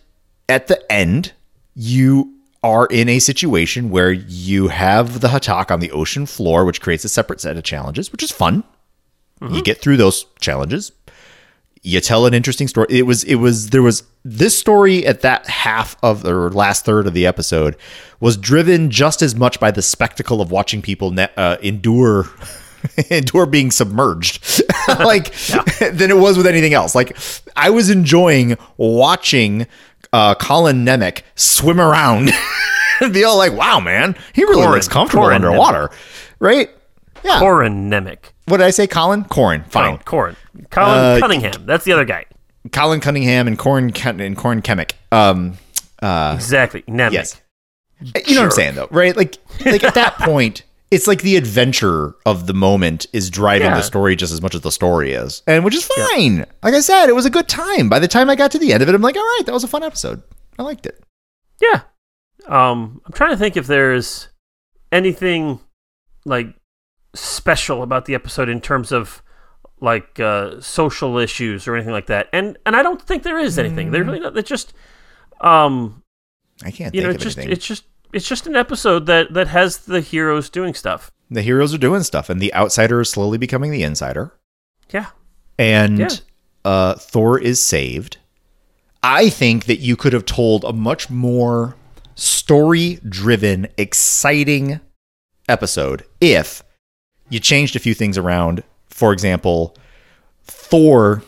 at 0.48 0.66
the 0.66 0.80
end, 0.90 1.32
you 1.74 2.34
are 2.64 2.86
in 2.86 3.08
a 3.08 3.20
situation 3.20 3.90
where 3.90 4.10
you 4.10 4.68
have 4.68 5.20
the 5.20 5.28
Ha'tak 5.28 5.70
on 5.70 5.78
the 5.78 5.92
ocean 5.92 6.26
floor, 6.26 6.64
which 6.64 6.80
creates 6.80 7.04
a 7.04 7.08
separate 7.08 7.40
set 7.40 7.56
of 7.56 7.62
challenges, 7.62 8.10
which 8.10 8.24
is 8.24 8.32
fun. 8.32 8.64
You 9.50 9.62
get 9.62 9.82
through 9.82 9.98
those 9.98 10.24
challenges 10.40 10.92
you 11.82 12.00
tell 12.00 12.26
an 12.26 12.34
interesting 12.34 12.68
story. 12.68 12.86
It 12.90 13.02
was 13.02 13.22
it 13.24 13.36
was 13.36 13.70
there 13.70 13.82
was 13.82 14.02
this 14.24 14.58
story 14.58 15.06
at 15.06 15.20
that 15.20 15.46
half 15.46 15.96
of 16.02 16.24
or 16.24 16.50
last 16.50 16.84
third 16.84 17.06
of 17.06 17.14
the 17.14 17.26
episode 17.26 17.76
was 18.20 18.36
driven 18.36 18.90
just 18.90 19.22
as 19.22 19.34
much 19.34 19.60
by 19.60 19.70
the 19.70 19.82
spectacle 19.82 20.40
of 20.40 20.50
watching 20.50 20.82
people 20.82 21.10
ne- 21.12 21.28
uh, 21.36 21.56
endure 21.62 22.26
endure 23.10 23.46
being 23.46 23.70
submerged 23.70 24.62
like 24.98 25.32
than 25.92 26.10
it 26.10 26.16
was 26.18 26.36
with 26.36 26.46
anything 26.46 26.74
else. 26.74 26.94
Like 26.94 27.16
I 27.56 27.70
was 27.70 27.88
enjoying 27.90 28.56
watching 28.76 29.66
uh, 30.12 30.34
Colin 30.34 30.84
Nemec 30.84 31.22
swim 31.34 31.80
around 31.80 32.30
and 33.00 33.12
be 33.12 33.22
all 33.24 33.36
like, 33.36 33.52
"Wow, 33.52 33.80
man, 33.80 34.16
he 34.32 34.42
really 34.44 34.56
Corin. 34.62 34.72
looks 34.72 34.88
comfortable 34.88 35.24
Corin 35.24 35.36
underwater." 35.36 35.90
Right? 36.38 36.70
Yeah. 37.24 37.38
Corin 37.38 37.90
Nemec. 37.90 38.18
what 38.46 38.58
did 38.58 38.66
I 38.66 38.70
say? 38.70 38.86
Colin? 38.86 39.24
Corin. 39.24 39.64
Fine. 39.64 39.98
Corin. 39.98 40.36
Colin 40.70 40.98
Uh, 40.98 41.18
Cunningham. 41.20 41.66
That's 41.66 41.84
the 41.84 41.92
other 41.92 42.04
guy. 42.04 42.24
Colin 42.72 43.00
Cunningham 43.00 43.46
and 43.46 43.58
Corn 43.58 43.92
and 44.04 44.36
Corin 44.36 44.62
Nemec. 44.62 44.92
Um, 45.12 45.56
exactly. 46.02 46.82
Nemec. 46.82 47.12
yes. 47.12 47.40
you 48.26 48.34
know 48.34 48.40
what 48.42 48.44
I'm 48.46 48.50
saying 48.50 48.74
though, 48.74 48.88
right? 48.90 49.16
Like, 49.16 49.36
like 49.64 49.84
at 49.84 49.94
that 49.94 50.14
point, 50.18 50.64
it's 50.90 51.06
like 51.06 51.22
the 51.22 51.36
adventure 51.36 52.14
of 52.26 52.46
the 52.46 52.54
moment 52.54 53.06
is 53.12 53.30
driving 53.30 53.68
Yeah. 53.68 53.76
the 53.76 53.82
story 53.82 54.14
just 54.16 54.32
as 54.32 54.40
much 54.42 54.54
as 54.54 54.60
the 54.60 54.70
story 54.72 55.12
is, 55.12 55.42
and 55.46 55.64
which 55.64 55.74
is 55.74 55.84
fine. 55.84 56.44
Like 56.62 56.74
I 56.74 56.80
said, 56.80 57.08
it 57.08 57.14
was 57.14 57.26
a 57.26 57.30
good 57.30 57.48
time. 57.48 57.88
By 57.88 57.98
the 57.98 58.08
time 58.08 58.28
I 58.30 58.36
got 58.36 58.50
to 58.52 58.58
the 58.58 58.72
end 58.72 58.82
of 58.82 58.88
it, 58.88 58.94
I'm 58.94 59.02
like, 59.02 59.16
all 59.16 59.22
right, 59.22 59.42
that 59.46 59.52
was 59.52 59.64
a 59.64 59.68
fun 59.68 59.82
episode. 59.82 60.22
I 60.58 60.62
liked 60.62 60.86
it. 60.86 61.02
Yeah. 61.60 61.82
Um, 62.46 63.00
I'm 63.04 63.12
trying 63.12 63.30
to 63.30 63.36
think 63.36 63.56
if 63.56 63.66
there's 63.66 64.28
anything 64.92 65.58
like 66.24 66.54
special 67.14 67.82
about 67.82 68.04
the 68.04 68.14
episode 68.14 68.48
in 68.48 68.60
terms 68.60 68.92
of 68.92 69.22
like 69.80 70.18
uh, 70.20 70.60
social 70.60 71.18
issues 71.18 71.66
or 71.68 71.74
anything 71.76 71.92
like 71.92 72.06
that. 72.06 72.28
And 72.32 72.56
and 72.66 72.74
I 72.76 72.82
don't 72.82 73.00
think 73.00 73.22
there 73.22 73.38
is 73.38 73.58
anything. 73.58 73.90
They're 73.90 74.04
really 74.04 74.20
not. 74.20 74.34
They're 74.34 74.42
just 74.42 74.72
um, 75.40 76.02
I 76.64 76.70
can't 76.70 76.94
you 76.94 77.02
think 77.02 77.04
know, 77.04 77.10
of 77.10 77.14
it's 77.16 77.24
just 77.24 77.38
anything. 77.38 77.52
it's 77.52 77.66
just 77.66 77.84
it's 78.12 78.28
just 78.28 78.46
an 78.46 78.56
episode 78.56 79.06
that 79.06 79.34
that 79.34 79.48
has 79.48 79.78
the 79.78 80.00
heroes 80.00 80.48
doing 80.50 80.72
stuff. 80.74 81.10
the 81.30 81.42
heroes 81.42 81.74
are 81.74 81.78
doing 81.78 82.02
stuff, 82.02 82.30
and 82.30 82.40
the 82.40 82.54
outsider 82.54 83.00
is 83.00 83.10
slowly 83.10 83.36
becoming 83.38 83.70
the 83.70 83.82
insider. 83.82 84.32
Yeah. 84.90 85.06
and 85.58 85.98
Yeah. 85.98 86.08
uh, 86.64 86.94
Thor 86.94 87.38
is 87.38 87.62
saved. 87.62 88.18
I 89.02 89.28
think 89.28 89.64
that 89.66 89.78
you 89.80 89.96
could 89.96 90.12
have 90.12 90.24
told 90.24 90.64
a 90.64 90.72
much 90.72 91.10
more 91.10 91.76
story 92.14 92.98
driven, 93.08 93.66
exciting 93.76 94.80
episode 95.48 96.04
if 96.20 96.62
you 97.28 97.38
changed 97.40 97.76
a 97.76 97.80
few 97.80 97.94
things 97.94 98.16
around. 98.16 98.62
For 98.96 99.12
example, 99.12 99.76
Thor 100.44 101.22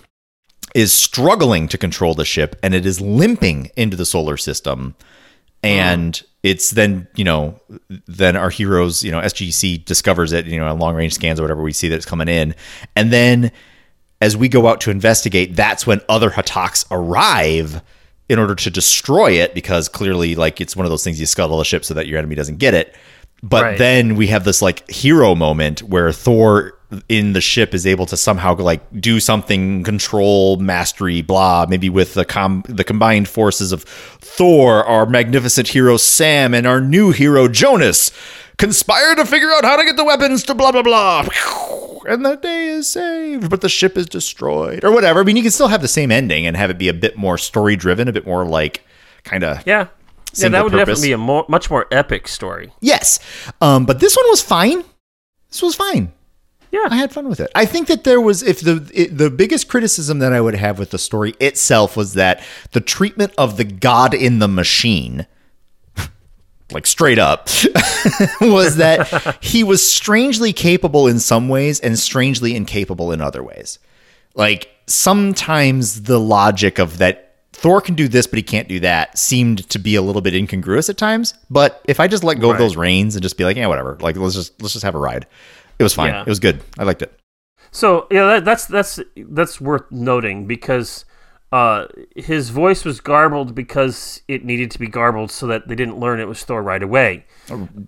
is 0.75 0.91
struggling 0.91 1.69
to 1.69 1.77
control 1.77 2.15
the 2.15 2.25
ship 2.25 2.57
and 2.63 2.75
it 2.75 2.87
is 2.87 2.99
limping 2.99 3.71
into 3.77 3.95
the 3.95 4.07
solar 4.07 4.39
system. 4.39 4.95
And 5.63 6.23
it's 6.43 6.71
then, 6.71 7.09
you 7.15 7.25
know, 7.25 7.61
then 8.07 8.37
our 8.37 8.49
heroes, 8.49 9.03
you 9.03 9.11
know, 9.11 9.21
SGC 9.21 9.85
discovers 9.85 10.33
it, 10.33 10.47
you 10.47 10.59
know, 10.59 10.67
on 10.67 10.79
long 10.79 10.95
range 10.95 11.13
scans 11.13 11.39
or 11.39 11.43
whatever, 11.43 11.63
we 11.63 11.75
see 11.75 11.89
that 11.89 11.97
it's 11.97 12.07
coming 12.07 12.27
in. 12.29 12.55
And 12.97 13.13
then 13.13 13.53
as 14.23 14.35
we 14.35 14.49
go 14.49 14.67
out 14.67 14.81
to 14.83 14.91
investigate, 14.91 15.55
that's 15.55 15.87
when 15.87 16.01
other 16.09 16.31
Ha'taks 16.31 16.87
arrive 16.91 17.83
in 18.31 18.39
order 18.39 18.55
to 18.55 18.71
destroy 18.71 19.33
it 19.33 19.53
because 19.53 19.91
clearly, 19.91 20.37
like, 20.37 20.59
it's 20.63 20.75
one 20.75 20.87
of 20.87 20.91
those 20.91 21.05
things 21.05 21.21
you 21.21 21.27
scuttle 21.27 21.59
the 21.59 21.65
ship 21.65 21.85
so 21.85 21.93
that 21.93 22.07
your 22.07 22.17
enemy 22.17 22.35
doesn't 22.35 22.57
get 22.57 22.73
it. 22.73 22.95
But 23.43 23.63
Right. 23.63 23.79
then 23.79 24.17
we 24.17 24.29
have 24.29 24.45
this 24.45 24.63
like 24.63 24.91
hero 24.91 25.35
moment 25.35 25.83
where 25.83 26.13
Thor 26.13 26.78
in 27.09 27.35
the 27.35 27.41
ship 27.41 27.75
is 27.75 27.87
able 27.87 28.07
to 28.07 28.17
somehow 28.17 28.57
like 28.57 28.81
do 29.01 29.21
something, 29.21 29.83
control, 29.83 30.57
mastery, 30.57 31.21
blah. 31.23 31.67
Maybe 31.69 31.91
with 31.91 32.15
the 32.15 32.25
com 32.25 32.65
the 32.67 32.85
combined 32.85 33.29
forces 33.29 33.73
of 33.73 33.83
Thor, 33.85 34.85
our 34.85 35.05
magnificent 35.07 35.69
hero 35.69 35.97
Sam, 35.97 36.55
and 36.55 36.67
our 36.67 36.81
new 36.81 37.11
hero 37.11 37.47
Jonas 37.49 38.11
conspire 38.57 39.15
to 39.15 39.25
figure 39.25 39.51
out 39.53 39.65
how 39.65 39.77
to 39.77 39.85
get 39.85 39.97
the 39.97 40.05
weapons 40.05 40.43
to 40.45 40.55
blah 40.55 40.73
blah 40.73 40.83
blah. 40.83 41.27
And 42.09 42.25
the 42.25 42.37
day 42.37 42.69
is 42.69 42.89
saved, 42.89 43.51
but 43.51 43.61
the 43.61 43.69
ship 43.69 43.99
is 43.99 44.07
destroyed, 44.07 44.83
or 44.83 44.91
whatever. 44.93 45.21
I 45.21 45.25
mean, 45.25 45.37
you 45.37 45.43
can 45.43 45.51
still 45.51 45.69
have 45.69 45.83
the 45.83 45.89
same 45.89 46.11
ending 46.11 46.47
and 46.47 46.57
have 46.57 46.71
it 46.71 46.79
be 46.79 46.89
a 46.89 46.95
bit 46.95 47.19
more 47.19 47.37
story 47.37 47.77
driven, 47.77 48.09
a 48.09 48.13
bit 48.13 48.27
more 48.27 48.47
like 48.47 48.83
kind 49.25 49.45
of 49.45 49.67
Yeah. 49.67 49.89
Yeah, 50.35 50.49
that 50.51 50.63
would 50.63 50.73
purpose. 50.73 50.87
definitely 51.01 51.09
be 51.09 51.13
a 51.13 51.19
more, 51.19 51.45
much 51.49 51.71
more 51.71 51.87
epic 51.91 52.29
story. 52.29 52.73
Yes. 52.81 53.19
Um, 53.61 53.85
but 53.87 53.99
this 53.99 54.17
one 54.17 54.27
was 54.31 54.41
fine. 54.41 54.85
This 55.51 55.63
was 55.63 55.75
fine. 55.75 56.13
Yeah. 56.71 56.87
I 56.91 56.97
had 56.97 57.13
fun 57.13 57.29
with 57.29 57.41
it. 57.41 57.51
I 57.55 57.65
think 57.65 57.89
that 57.89 58.05
there 58.05 58.21
was 58.21 58.43
if 58.43 58.61
the 58.61 58.91
it, 58.95 59.17
the 59.17 59.31
biggest 59.31 59.69
criticism 59.69 60.19
that 60.19 60.33
I 60.33 60.41
would 60.41 60.55
have 60.55 60.79
with 60.79 60.91
the 60.91 60.99
story 60.99 61.35
itself 61.41 61.97
was 61.97 62.15
that 62.15 62.43
the 62.73 62.81
treatment 62.81 63.33
of 63.39 63.57
the 63.57 63.65
god 63.65 64.15
in 64.15 64.39
the 64.39 64.49
machine 64.49 65.27
like 66.73 66.87
straight 66.87 67.19
up 67.19 67.49
was 68.41 68.77
that 68.77 69.39
he 69.41 69.65
was 69.65 69.91
strangely 69.91 70.53
capable 70.53 71.07
in 71.07 71.19
some 71.19 71.49
ways 71.49 71.81
and 71.81 71.99
strangely 71.99 72.55
incapable 72.55 73.11
in 73.13 73.21
other 73.21 73.43
ways. 73.43 73.79
Like 74.35 74.71
sometimes 74.87 76.03
the 76.03 76.21
logic 76.21 76.79
of 76.79 76.99
that 76.99 77.25
Thor 77.53 77.81
can 77.81 77.95
do 77.95 78.07
this 78.07 78.27
but 78.27 78.37
he 78.37 78.43
can't 78.43 78.69
do 78.69 78.81
that 78.81 79.19
seemed 79.19 79.69
to 79.71 79.79
be 79.79 79.95
a 79.97 80.03
little 80.03 80.23
bit 80.23 80.35
incongruous 80.35 80.91
at 80.91 80.99
times. 80.99 81.35
But 81.51 81.81
if 81.87 82.01
I 82.01 82.07
just 82.07 82.23
let 82.23 82.39
go 82.39 82.51
of 82.51 82.59
those 82.59 82.77
reins 82.77 83.17
and 83.17 83.23
just 83.23 83.39
be 83.39 83.45
like, 83.45 83.57
yeah, 83.57 83.67
whatever. 83.67 83.97
Like 84.01 84.17
let's 84.17 84.35
just 84.35 84.61
let's 84.61 84.75
just 84.75 84.85
have 84.85 84.95
a 84.95 84.99
ride. 84.99 85.27
It 85.79 85.83
was 85.83 85.95
fine. 85.95 86.11
Yeah. 86.11 86.23
It 86.23 86.29
was 86.29 86.41
good. 86.41 86.63
I 86.79 86.85
liked 86.85 87.03
it. 87.03 87.19
So 87.71 88.07
yeah, 88.11 88.27
that, 88.27 88.45
that's 88.45 88.67
that's 88.67 89.01
that's 89.17 89.61
worth 89.61 89.91
noting 89.91 90.47
because 90.47 91.05
uh, 91.51 91.87
his 92.15 92.51
voice 92.51 92.85
was 92.85 93.01
garbled 93.01 93.55
because 93.55 94.23
it 94.29 94.45
needed 94.45 94.71
to 94.73 94.79
be 94.79 94.87
garbled 94.87 95.31
so 95.31 95.47
that 95.47 95.69
they 95.69 95.75
didn't 95.75 95.99
learn 95.99 96.21
it 96.21 96.29
was 96.29 96.43
Thor 96.43 96.63
right 96.63 96.83
away. 96.83 97.25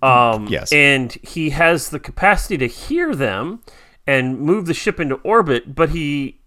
Um, 0.01 0.47
yes. 0.47 0.71
and 0.71 1.13
he 1.21 1.51
has 1.51 1.89
the 1.89 1.99
capacity 1.99 2.57
to 2.57 2.67
hear 2.67 3.15
them 3.15 3.61
and 4.07 4.39
move 4.39 4.65
the 4.65 4.73
ship 4.73 4.99
into 4.99 5.15
orbit, 5.15 5.75
but 5.75 5.89
he 5.91 6.39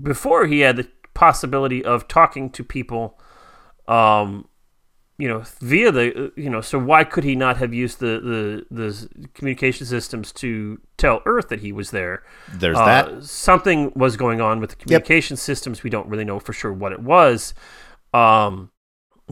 before 0.00 0.46
he 0.46 0.60
had 0.60 0.76
the 0.76 0.88
possibility 1.14 1.84
of 1.84 2.08
talking 2.08 2.50
to 2.50 2.62
people. 2.64 3.18
Um, 3.88 4.46
you 5.20 5.28
know, 5.28 5.42
via 5.60 5.90
the 5.92 6.06
uh, 6.26 6.28
you 6.36 6.48
know, 6.50 6.60
so 6.62 6.78
why 6.78 7.04
could 7.04 7.24
he 7.24 7.36
not 7.36 7.56
have 7.58 7.72
used 7.74 8.00
the 8.00 8.14
the 8.30 8.66
the 8.80 9.08
communication 9.34 9.86
systems 9.86 10.32
to 10.32 10.78
tell 10.96 11.20
Earth 11.26 11.48
that 11.50 11.60
he 11.60 11.72
was 11.72 11.90
there? 11.90 12.22
There's 12.52 12.78
Uh, 12.78 12.84
that. 12.86 13.24
something 13.24 13.92
was 13.94 14.16
going 14.16 14.40
on 14.40 14.60
with 14.60 14.70
the 14.70 14.76
communication 14.76 15.36
systems. 15.36 15.82
We 15.82 15.90
don't 15.90 16.08
really 16.08 16.24
know 16.24 16.38
for 16.40 16.52
sure 16.52 16.72
what 16.72 16.92
it 16.92 17.00
was. 17.00 17.54
Um, 18.14 18.70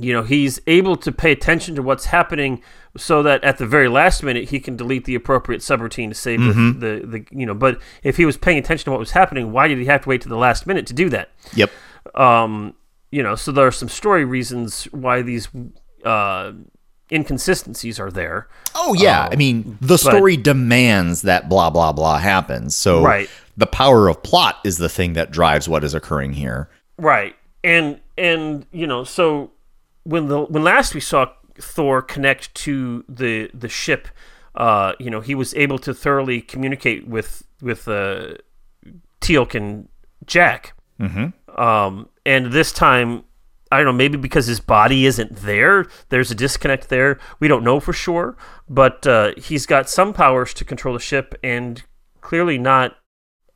you 0.00 0.12
know, 0.12 0.22
he's 0.22 0.60
able 0.68 0.96
to 0.96 1.10
pay 1.10 1.32
attention 1.32 1.74
to 1.74 1.82
what's 1.82 2.04
happening 2.06 2.62
so 2.96 3.22
that 3.24 3.42
at 3.42 3.58
the 3.58 3.66
very 3.66 3.88
last 3.88 4.22
minute 4.22 4.50
he 4.50 4.60
can 4.60 4.76
delete 4.76 5.04
the 5.06 5.16
appropriate 5.16 5.60
subroutine 5.60 6.08
to 6.08 6.14
save 6.14 6.38
Mm-hmm. 6.40 6.78
the, 6.78 6.86
the, 7.00 7.06
the, 7.18 7.26
you 7.32 7.46
know, 7.46 7.54
but 7.54 7.80
if 8.04 8.16
he 8.16 8.24
was 8.24 8.36
paying 8.36 8.58
attention 8.58 8.84
to 8.84 8.90
what 8.92 9.00
was 9.00 9.10
happening, 9.12 9.50
why 9.52 9.66
did 9.68 9.78
he 9.78 9.86
have 9.86 10.02
to 10.02 10.08
wait 10.08 10.20
to 10.22 10.28
the 10.28 10.36
last 10.36 10.66
minute 10.66 10.86
to 10.86 10.94
do 10.94 11.08
that? 11.10 11.30
Yep. 11.54 11.70
Um, 12.14 12.74
you 13.10 13.22
know, 13.22 13.34
so 13.34 13.52
there 13.52 13.66
are 13.66 13.72
some 13.72 13.88
story 13.88 14.24
reasons 14.24 14.84
why 14.92 15.22
these 15.22 15.48
uh, 16.04 16.52
inconsistencies 17.10 17.98
are 17.98 18.10
there. 18.10 18.48
Oh 18.74 18.94
yeah, 18.94 19.28
I 19.30 19.36
mean 19.36 19.78
the 19.80 19.98
story 19.98 20.36
demands 20.36 21.22
that 21.22 21.48
blah 21.48 21.70
blah 21.70 21.92
blah 21.92 22.18
happens. 22.18 22.76
So 22.76 23.02
Right. 23.02 23.28
the 23.56 23.66
power 23.66 24.08
of 24.08 24.22
plot 24.22 24.56
is 24.64 24.78
the 24.78 24.88
thing 24.88 25.14
that 25.14 25.30
drives 25.30 25.68
what 25.68 25.84
is 25.84 25.94
occurring 25.94 26.34
here. 26.34 26.68
Right. 26.98 27.34
And 27.64 28.00
and 28.16 28.66
you 28.72 28.86
know, 28.86 29.04
so 29.04 29.52
when 30.04 30.28
the 30.28 30.40
when 30.42 30.62
last 30.62 30.94
we 30.94 31.00
saw 31.00 31.26
Thor 31.60 32.02
connect 32.02 32.54
to 32.56 33.04
the 33.08 33.50
the 33.54 33.68
ship, 33.68 34.08
uh, 34.54 34.92
you 34.98 35.10
know, 35.10 35.20
he 35.20 35.34
was 35.34 35.54
able 35.54 35.78
to 35.80 35.94
thoroughly 35.94 36.40
communicate 36.40 37.06
with 37.08 37.42
with 37.60 37.88
uh, 37.88 38.34
Teal'c 39.20 39.54
and 39.54 39.88
Jack. 40.26 40.74
Mm-hmm. 41.00 41.28
Um, 41.58 42.08
and 42.24 42.52
this 42.52 42.72
time, 42.72 43.24
I 43.72 43.78
don't 43.78 43.86
know, 43.86 43.92
maybe 43.92 44.16
because 44.16 44.46
his 44.46 44.60
body 44.60 45.06
isn't 45.06 45.36
there, 45.36 45.86
there's 46.08 46.30
a 46.30 46.34
disconnect 46.34 46.88
there. 46.88 47.18
We 47.40 47.48
don't 47.48 47.64
know 47.64 47.80
for 47.80 47.92
sure, 47.92 48.36
but 48.68 49.06
uh, 49.06 49.32
he's 49.36 49.66
got 49.66 49.90
some 49.90 50.12
powers 50.12 50.54
to 50.54 50.64
control 50.64 50.94
the 50.94 51.00
ship, 51.00 51.34
and 51.42 51.82
clearly 52.20 52.58
not 52.58 52.96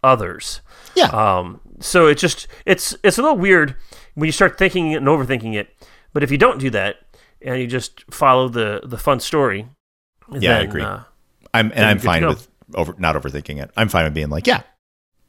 others. 0.03 0.61
Yeah. 0.95 1.07
Um, 1.07 1.61
so 1.81 2.07
it 2.07 2.19
just 2.19 2.49
it's 2.67 2.97
it's 3.03 3.19
a 3.19 3.23
little 3.23 3.39
weird 3.39 3.77
when 4.15 4.27
you 4.27 4.33
start 4.33 4.59
thinking 4.59 4.93
it 4.93 4.97
and 4.97 5.07
overthinking 5.07 5.55
it. 5.55 5.69
But 6.13 6.23
if 6.23 6.31
you 6.31 6.39
don't 6.39 6.59
do 6.59 6.71
that 6.71 6.97
and 7.41 7.61
you 7.61 7.67
just 7.67 8.05
follow 8.13 8.49
the 8.49 8.81
the 8.85 8.99
fun 8.99 9.21
story, 9.21 9.69
Yeah, 10.31 10.59
I 10.59 10.61
agree. 10.63 10.83
Uh, 10.83 11.01
I'm 11.55 11.73
and 11.75 11.85
I'm 11.85 11.99
fine 11.99 12.27
with 12.27 12.49
over 12.75 12.95
not 12.99 13.15
overthinking 13.17 13.63
it. 13.63 13.71
I'm 13.77 13.89
fine 13.89 14.05
with 14.05 14.15
being 14.15 14.31
like, 14.31 14.47
yeah, 14.47 14.63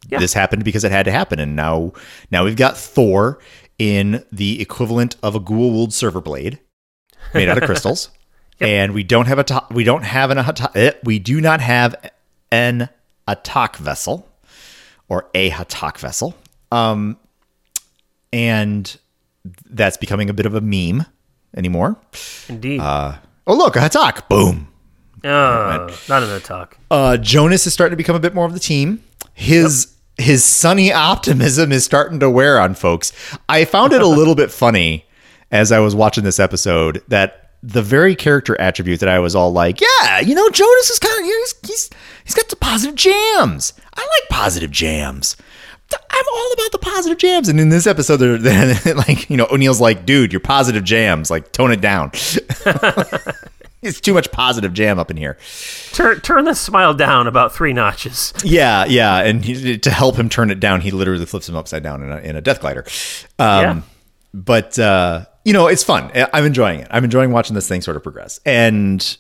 Yeah. 0.10 0.20
this 0.20 0.34
happened 0.34 0.64
because 0.66 0.84
it 0.84 0.92
had 0.92 1.06
to 1.06 1.12
happen, 1.12 1.40
and 1.40 1.56
now 1.56 1.94
now 2.32 2.44
we've 2.44 2.56
got 2.58 2.78
Thor 2.78 3.40
in 3.80 4.24
the 4.32 4.62
equivalent 4.62 5.16
of 5.24 5.34
a 5.36 5.40
Goa'uld 5.40 5.92
server 5.94 6.22
blade 6.22 6.60
made 7.34 7.48
out 7.50 7.58
of 7.58 7.64
crystals, 7.64 8.10
and 8.60 8.94
we 8.94 9.04
don't 9.04 9.28
have 9.28 9.40
a 9.40 9.44
to- 9.46 9.66
we 9.72 9.84
don't 9.84 10.04
have 10.04 10.30
an 10.30 10.38
atta- 10.40 10.72
eh, 10.76 10.92
we 11.04 11.20
do 11.20 11.40
not 11.42 11.62
have 11.62 11.96
an 12.52 12.90
attack 13.28 13.78
vessel 13.78 14.30
or 15.08 15.30
a 15.34 15.50
Ha'tak 15.50 15.98
vessel, 15.98 16.36
um, 16.72 17.18
and 18.32 18.98
that's 19.70 19.98
becoming 19.98 20.30
a 20.30 20.34
bit 20.34 20.46
of 20.46 20.56
a 20.56 20.62
meme 20.62 21.06
anymore. 21.56 21.98
indeed, 22.50 22.80
Uh, 22.80 23.16
oh 23.48 23.56
look, 23.56 23.76
a 23.76 23.82
Ha'tak, 23.82 24.28
boom. 24.28 24.68
uh, 25.24 25.90
not 26.10 26.24
an 26.24 26.42
talk. 26.42 26.78
Uh, 26.92 27.18
Jonas 27.18 27.66
is 27.68 27.74
starting 27.74 27.94
to 27.94 27.98
become 27.98 28.16
a 28.16 28.20
bit 28.20 28.34
more 28.36 28.46
of 28.46 28.54
the 28.54 28.60
team. 28.60 29.02
His 29.34 29.88
his 30.18 30.44
sunny 30.44 30.94
optimism 30.94 31.72
is 31.72 31.84
starting 31.84 32.20
to 32.20 32.30
wear 32.30 32.60
on 32.60 32.76
folks. 32.76 33.12
I 33.50 33.66
found 33.66 33.94
it 33.94 34.02
a 34.02 34.08
little 34.20 34.36
bit 34.36 34.52
funny 34.52 35.06
as 35.52 35.72
I 35.72 35.80
was 35.80 35.96
watching 35.96 36.24
this 36.24 36.40
episode 36.40 37.04
that 37.08 37.52
the 37.62 37.82
very 37.82 38.16
character 38.16 38.60
attribute 38.60 39.00
that 39.00 39.10
I 39.10 39.20
was 39.20 39.36
all 39.36 39.52
like, 39.52 39.80
yeah, 39.80 40.20
you 40.20 40.36
know, 40.36 40.50
Jonas 40.50 40.90
is 40.90 41.00
kind 41.00 41.20
of 41.20 41.26
he's 41.26 41.56
he's 41.64 41.90
he's 42.26 42.36
got 42.36 42.50
the 42.50 42.56
positive 42.56 42.96
jams. 42.96 43.74
I 43.96 44.02
like 44.02 44.30
positive 44.30 44.72
jams. 44.72 45.36
I'm 46.10 46.26
all 46.34 46.52
about 46.54 46.72
the 46.72 46.80
positive 46.80 47.18
jams. 47.18 47.50
And 47.50 47.60
in 47.60 47.70
this 47.70 47.86
episode, 47.88 48.18
they're, 48.18 48.38
they're 48.74 48.96
like, 48.96 49.30
you 49.30 49.38
know, 49.38 49.48
O'Neill's 49.52 49.82
like, 49.82 50.06
dude, 50.06 50.34
your 50.34 50.40
positive 50.40 50.84
jams, 50.84 51.30
like 51.30 51.52
tone 51.52 51.72
it 51.72 51.82
down. 51.82 52.12
it's 53.84 54.02
too 54.02 54.14
much 54.14 54.32
positive 54.32 54.74
jam 54.74 55.00
up 55.00 55.12
in 55.12 55.18
here. 55.18 55.38
Turn 55.92 56.20
turn 56.22 56.46
the 56.46 56.56
smile 56.56 56.94
down 56.94 57.28
about 57.28 57.54
three 57.54 57.74
notches. 57.74 58.34
Yeah, 58.44 58.86
yeah, 58.86 59.20
and 59.20 59.44
he, 59.44 59.78
to 59.78 59.90
help 59.90 60.16
him 60.18 60.30
turn 60.30 60.52
it 60.52 60.60
down, 60.60 60.82
he 60.82 60.92
literally 60.92 61.26
flips 61.26 61.48
him 61.48 61.56
upside 61.56 61.84
down 61.84 62.02
in 62.04 62.12
a, 62.12 62.18
in 62.18 62.36
a 62.36 62.42
death 62.42 62.62
glider. 62.62 62.86
Um, 63.40 63.62
Yeah. 63.62 63.82
But 64.34 64.80
uh, 64.80 65.26
you 65.46 65.54
know, 65.54 65.68
it's 65.68 65.84
fun. 65.84 66.12
I'm 66.34 66.46
enjoying 66.46 66.80
it. 66.80 66.88
I'm 66.90 67.04
enjoying 67.04 67.32
watching 67.32 67.54
this 67.54 67.68
thing 67.68 67.82
sort 67.82 67.98
of 67.98 68.04
progress, 68.04 68.40
and 68.46 69.18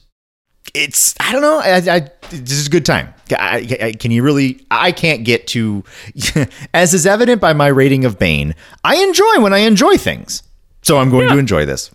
it's 0.74 1.14
I 1.20 1.32
don't 1.32 1.41
know. 1.41 1.59
I, 1.59 1.76
I 1.95 2.09
this 2.30 2.51
is 2.51 2.68
a 2.68 2.70
good 2.70 2.86
time. 2.86 3.14
I, 3.32 3.78
I, 3.82 3.91
can 3.93 4.11
you 4.11 4.24
really? 4.24 4.66
I 4.72 4.91
can't 4.91 5.24
get 5.24 5.47
to, 5.47 5.84
as 6.74 6.93
is 6.93 7.05
evident 7.05 7.41
by 7.41 7.53
my 7.53 7.68
rating 7.68 8.05
of 8.05 8.18
Bane. 8.18 8.55
I 8.84 8.95
enjoy 9.03 9.39
when 9.39 9.53
I 9.53 9.59
enjoy 9.59 9.97
things, 9.97 10.43
so 10.82 10.97
I'm 10.97 11.09
going 11.09 11.30
to 11.30 11.38
enjoy 11.38 11.66
this. 11.66 11.91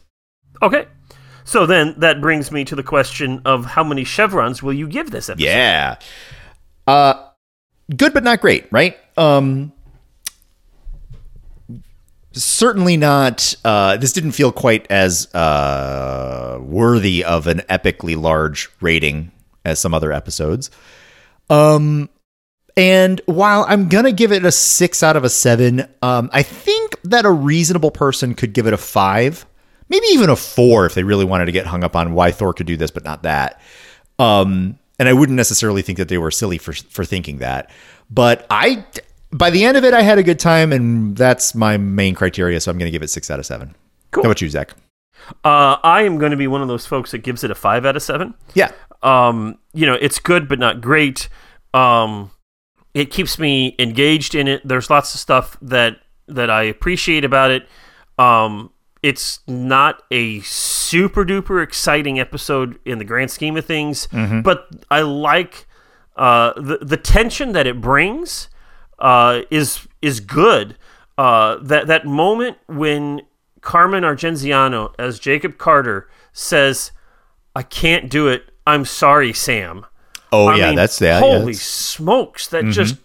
Okay. 0.62 0.86
So 1.48 1.64
then 1.64 1.94
that 1.96 2.20
brings 2.20 2.52
me 2.52 2.66
to 2.66 2.76
the 2.76 2.82
question 2.82 3.40
of 3.46 3.64
how 3.64 3.82
many 3.82 4.04
chevrons 4.04 4.62
will 4.62 4.74
you 4.74 4.86
give 4.86 5.10
this 5.10 5.30
episode? 5.30 5.46
Yeah. 5.46 5.96
Uh 6.86 7.24
good 7.96 8.12
but 8.12 8.22
not 8.22 8.42
great, 8.42 8.70
right? 8.70 8.98
Um 9.16 9.72
certainly 12.32 12.98
not 12.98 13.54
uh 13.64 13.96
this 13.96 14.12
didn't 14.12 14.32
feel 14.32 14.52
quite 14.52 14.86
as 14.90 15.34
uh 15.34 16.58
worthy 16.60 17.24
of 17.24 17.46
an 17.46 17.60
epically 17.70 18.20
large 18.20 18.68
rating 18.82 19.32
as 19.64 19.78
some 19.78 19.94
other 19.94 20.12
episodes. 20.12 20.70
Um 21.48 22.10
and 22.76 23.22
while 23.24 23.64
I'm 23.66 23.88
gonna 23.88 24.12
give 24.12 24.32
it 24.32 24.44
a 24.44 24.52
six 24.52 25.02
out 25.02 25.16
of 25.16 25.24
a 25.24 25.30
seven, 25.30 25.88
um, 26.02 26.28
I 26.30 26.42
think 26.42 27.00
that 27.04 27.24
a 27.24 27.30
reasonable 27.30 27.90
person 27.90 28.34
could 28.34 28.52
give 28.52 28.66
it 28.66 28.74
a 28.74 28.76
five, 28.76 29.46
maybe 29.88 30.06
even 30.08 30.30
a 30.30 30.36
four 30.36 30.86
if 30.86 30.94
they 30.94 31.02
really 31.04 31.24
wanted 31.24 31.46
to 31.46 31.52
get 31.52 31.66
hung 31.66 31.84
up 31.84 31.96
on 31.96 32.12
why 32.12 32.30
Thor 32.30 32.52
could 32.52 32.66
do 32.66 32.76
this 32.76 32.90
but 32.90 33.04
not 33.04 33.22
that. 33.22 33.60
Um, 34.18 34.78
and 34.98 35.08
I 35.08 35.12
wouldn't 35.12 35.36
necessarily 35.36 35.82
think 35.82 35.98
that 35.98 36.08
they 36.08 36.18
were 36.18 36.30
silly 36.30 36.58
for 36.58 36.72
for 36.72 37.04
thinking 37.04 37.38
that. 37.38 37.70
But 38.10 38.46
I, 38.50 38.84
by 39.32 39.50
the 39.50 39.64
end 39.64 39.76
of 39.76 39.84
it, 39.84 39.94
I 39.94 40.00
had 40.02 40.18
a 40.18 40.22
good 40.22 40.38
time, 40.40 40.72
and 40.72 41.16
that's 41.16 41.54
my 41.54 41.76
main 41.76 42.14
criteria. 42.14 42.58
So 42.60 42.70
I'm 42.70 42.78
going 42.78 42.86
to 42.88 42.90
give 42.90 43.02
it 43.02 43.08
six 43.10 43.30
out 43.30 43.38
of 43.38 43.46
seven. 43.46 43.74
Cool. 44.10 44.24
How 44.24 44.28
about 44.30 44.40
you, 44.40 44.48
Zach? 44.48 44.74
Uh, 45.44 45.76
I 45.84 46.02
am 46.02 46.16
going 46.18 46.30
to 46.30 46.36
be 46.36 46.46
one 46.46 46.62
of 46.62 46.68
those 46.68 46.86
folks 46.86 47.10
that 47.10 47.18
gives 47.18 47.44
it 47.44 47.50
a 47.50 47.54
five 47.54 47.84
out 47.84 47.96
of 47.96 48.02
seven. 48.02 48.34
Yeah, 48.54 48.72
Um, 49.02 49.58
you 49.74 49.84
know, 49.86 49.94
it's 49.94 50.18
good 50.18 50.48
but 50.48 50.58
not 50.58 50.80
great. 50.80 51.28
Um, 51.74 52.30
it 52.94 53.10
keeps 53.10 53.38
me 53.38 53.76
engaged 53.78 54.34
in 54.34 54.48
it. 54.48 54.66
There's 54.66 54.88
lots 54.90 55.14
of 55.14 55.20
stuff 55.20 55.56
that 55.60 55.98
that 56.26 56.50
I 56.50 56.62
appreciate 56.64 57.24
about 57.24 57.50
it. 57.50 57.68
Um, 58.18 58.70
it's 59.02 59.40
not 59.46 60.02
a 60.10 60.40
super 60.40 61.24
duper 61.24 61.62
exciting 61.62 62.18
episode 62.18 62.78
in 62.84 62.98
the 62.98 63.04
grand 63.04 63.30
scheme 63.30 63.56
of 63.56 63.64
things, 63.64 64.08
but 64.10 64.68
I 64.90 65.02
like 65.02 65.66
uh, 66.16 66.52
the 66.60 66.78
the 66.82 66.96
tension 66.96 67.52
that 67.52 67.66
it 67.66 67.80
brings 67.80 68.48
uh, 68.98 69.42
is 69.50 69.86
is 70.02 70.20
good. 70.20 70.76
Uh, 71.16 71.56
that 71.62 71.86
that 71.88 72.06
moment 72.06 72.58
when 72.66 73.22
Carmen 73.60 74.04
Argenziano 74.04 74.92
as 74.98 75.18
Jacob 75.18 75.58
Carter 75.58 76.08
says, 76.32 76.92
"I 77.56 77.62
can't 77.62 78.08
do 78.10 78.28
it. 78.28 78.50
I'm 78.66 78.84
sorry, 78.84 79.32
Sam." 79.32 79.84
Oh 80.32 80.46
I 80.46 80.56
yeah, 80.56 80.66
mean, 80.68 80.76
that's 80.76 80.98
that. 80.98 81.20
Holy 81.20 81.32
yeah, 81.32 81.38
that's- 81.40 81.60
smokes, 81.62 82.48
that 82.48 82.66
just 82.66 82.96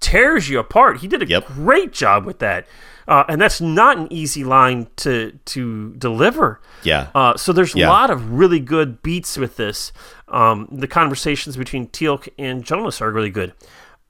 tears 0.00 0.48
you 0.48 0.58
apart. 0.58 0.98
He 0.98 1.08
did 1.08 1.22
a 1.22 1.26
Yep. 1.26 1.46
great 1.46 1.92
job 1.92 2.26
with 2.26 2.40
that, 2.40 2.66
uh, 3.08 3.24
and 3.28 3.40
that's 3.40 3.60
not 3.60 3.96
an 3.98 4.06
easy 4.12 4.44
line 4.44 4.86
to 4.96 5.32
to 5.46 5.94
deliver. 5.98 6.60
yeah. 6.82 7.08
Uh, 7.14 7.36
so 7.36 7.52
there's 7.52 7.74
Yeah. 7.74 7.88
a 7.88 7.90
lot 7.90 8.10
of 8.10 8.32
really 8.32 8.60
good 8.60 9.02
beats 9.02 9.36
with 9.36 9.56
this. 9.56 9.92
Um, 10.28 10.68
the 10.72 10.86
conversations 10.88 11.56
between 11.56 11.88
Teal'c 11.88 12.28
and 12.38 12.64
Jonas 12.64 13.00
are 13.00 13.10
really 13.10 13.30
good, 13.30 13.52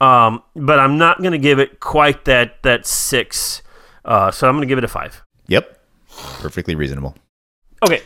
um, 0.01 0.41
but 0.55 0.79
I'm 0.79 0.97
not 0.97 1.19
going 1.19 1.33
to 1.33 1.37
give 1.37 1.59
it 1.59 1.79
quite 1.79 2.25
that 2.25 2.63
that 2.63 2.85
six. 2.85 3.61
Uh, 4.03 4.31
so 4.31 4.47
I'm 4.47 4.55
going 4.55 4.61
to 4.61 4.67
give 4.67 4.77
it 4.77 4.83
a 4.83 4.87
five. 4.87 5.23
yep. 5.47 5.79
Perfectly 6.39 6.75
reasonable. 6.75 7.15
Okay, 7.83 8.01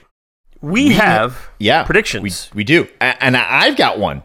we, 0.61 0.89
have 0.93 1.37
Yeah, 1.59 1.83
predictions. 1.83 2.49
We 2.53 2.59
we 2.59 2.63
do, 2.63 2.87
and 2.99 3.37
I've 3.37 3.75
got 3.77 3.99
one. 3.99 4.23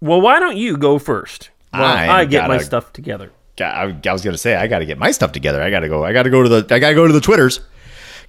well, 0.00 0.20
why 0.20 0.38
don't 0.40 0.56
you 0.56 0.76
go 0.78 0.98
first? 0.98 1.50
I 1.72 2.08
I 2.08 2.24
get 2.24 2.48
my 2.48 2.54
gotta- 2.54 2.64
stuff 2.64 2.92
together. 2.92 3.30
I, 3.60 3.96
I 4.08 4.12
was 4.12 4.22
gonna 4.22 4.38
say 4.38 4.54
I 4.56 4.66
got 4.66 4.80
to 4.80 4.86
get 4.86 4.98
my 4.98 5.10
stuff 5.10 5.32
together. 5.32 5.62
I 5.62 5.70
got 5.70 5.80
to 5.80 5.88
go. 5.88 6.04
I 6.04 6.12
got 6.12 6.24
to 6.24 6.30
go 6.30 6.42
to 6.42 6.48
the. 6.48 6.74
I 6.74 6.78
got 6.78 6.90
to 6.90 6.94
go 6.94 7.06
to 7.06 7.12
the 7.12 7.20
Twitters. 7.20 7.60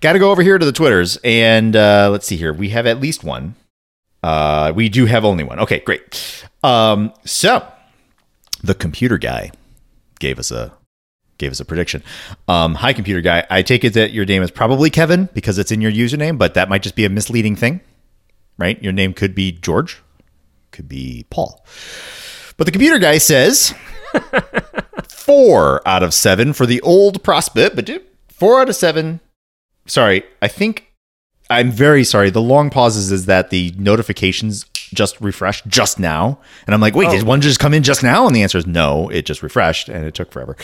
Got 0.02 0.14
to 0.14 0.20
go 0.20 0.32
over 0.32 0.42
here 0.42 0.58
to 0.58 0.66
the 0.66 0.72
Twitters, 0.72 1.18
and 1.24 1.76
uh, 1.76 2.10
let's 2.12 2.26
see 2.26 2.36
here. 2.36 2.54
We 2.54 2.70
have 2.70 2.88
at 2.88 3.00
least 3.00 3.24
one. 3.24 3.56
Uh, 4.24 4.72
we 4.76 4.90
do 4.90 5.06
have 5.06 5.26
only 5.26 5.44
one. 5.44 5.60
Okay, 5.60 5.80
great. 5.80 6.46
Um, 6.64 7.14
so 7.26 7.68
the 8.64 8.74
computer 8.74 9.18
guy 9.18 9.52
gave 10.20 10.40
us 10.40 10.52
a 10.52 10.74
gave 11.38 11.52
us 11.52 11.60
a 11.60 11.66
prediction. 11.66 12.04
Um, 12.48 12.76
hi, 12.76 12.94
computer 12.94 13.22
guy. 13.22 13.46
I 13.50 13.64
take 13.64 13.84
it 13.84 13.94
that 13.94 14.12
your 14.12 14.26
name 14.26 14.44
is 14.44 14.52
probably 14.52 14.90
Kevin 14.90 15.28
because 15.34 15.58
it's 15.58 15.72
in 15.72 15.82
your 15.82 15.92
username, 15.92 16.38
but 16.38 16.54
that 16.54 16.70
might 16.70 16.84
just 16.84 16.96
be 16.96 17.04
a 17.04 17.10
misleading 17.10 17.56
thing, 17.56 17.82
right? 18.58 18.82
Your 18.82 18.94
name 18.94 19.14
could 19.14 19.34
be 19.34 19.52
George, 19.52 20.02
could 20.70 20.88
be 20.88 21.26
Paul. 21.32 21.66
But 22.58 22.66
the 22.66 22.72
computer 22.72 23.00
guy 23.00 23.18
says 23.18 23.74
four 25.22 25.88
out 25.88 26.04
of 26.04 26.14
seven 26.14 26.54
for 26.54 26.66
the 26.66 26.82
old 26.82 27.24
prospect, 27.24 27.76
but 27.76 27.90
four 28.28 28.62
out 28.62 28.70
of 28.70 28.76
seven. 28.76 29.20
Sorry, 29.86 30.24
I 30.42 30.48
think 30.48 30.92
I'm 31.50 31.72
very 31.72 32.04
sorry. 32.04 32.30
The 32.30 32.42
long 32.42 32.70
pauses 32.70 33.12
is 33.12 33.26
that 33.26 33.50
the 33.50 33.74
notifications 33.78 34.66
just 34.74 35.20
refreshed 35.22 35.68
just 35.68 36.00
now, 36.00 36.40
and 36.66 36.74
I'm 36.74 36.82
like, 36.82 36.96
wait, 36.96 37.10
did 37.10 37.24
one 37.24 37.42
just 37.42 37.60
come 37.60 37.74
in 37.74 37.84
just 37.84 38.04
now? 38.04 38.28
And 38.28 38.36
the 38.36 38.44
answer 38.44 38.58
is 38.58 38.68
no, 38.68 39.10
it 39.10 39.26
just 39.26 39.44
refreshed, 39.44 39.90
and 39.90 40.06
it 40.06 40.14
took 40.14 40.32
forever. 40.32 40.56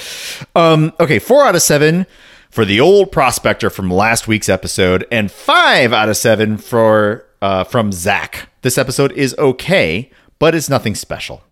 Um, 0.55 0.93
okay, 0.99 1.19
four 1.19 1.45
out 1.45 1.55
of 1.55 1.61
seven 1.61 2.05
for 2.49 2.65
the 2.65 2.79
old 2.79 3.11
prospector 3.11 3.69
from 3.69 3.91
last 3.91 4.27
week's 4.27 4.49
episode, 4.49 5.05
and 5.11 5.31
five 5.31 5.93
out 5.93 6.09
of 6.09 6.17
seven 6.17 6.57
for 6.57 7.25
uh, 7.41 7.63
from 7.63 7.91
Zach. 7.91 8.49
This 8.61 8.77
episode 8.77 9.11
is 9.13 9.35
okay, 9.37 10.09
but 10.39 10.55
it's 10.55 10.69
nothing 10.69 10.95
special. 10.95 11.43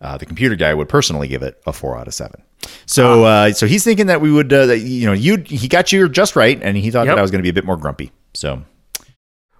Uh, 0.00 0.16
the 0.18 0.26
computer 0.26 0.54
guy 0.54 0.74
would 0.74 0.88
personally 0.88 1.28
give 1.28 1.42
it 1.42 1.60
a 1.66 1.72
four 1.72 1.96
out 1.96 2.06
of 2.06 2.14
seven. 2.14 2.42
So, 2.86 3.24
uh, 3.24 3.52
so 3.52 3.66
he's 3.66 3.84
thinking 3.84 4.06
that 4.06 4.20
we 4.20 4.30
would, 4.32 4.52
uh, 4.52 4.66
that, 4.66 4.78
you 4.80 5.06
know, 5.06 5.12
you 5.12 5.38
he 5.46 5.68
got 5.68 5.92
you 5.92 6.08
just 6.08 6.36
right, 6.36 6.58
and 6.62 6.76
he 6.76 6.90
thought 6.90 7.06
Yep. 7.06 7.14
that 7.16 7.18
I 7.18 7.22
was 7.22 7.30
going 7.30 7.38
to 7.38 7.42
be 7.42 7.48
a 7.50 7.52
bit 7.54 7.64
more 7.64 7.76
grumpy. 7.76 8.10
So 8.34 8.62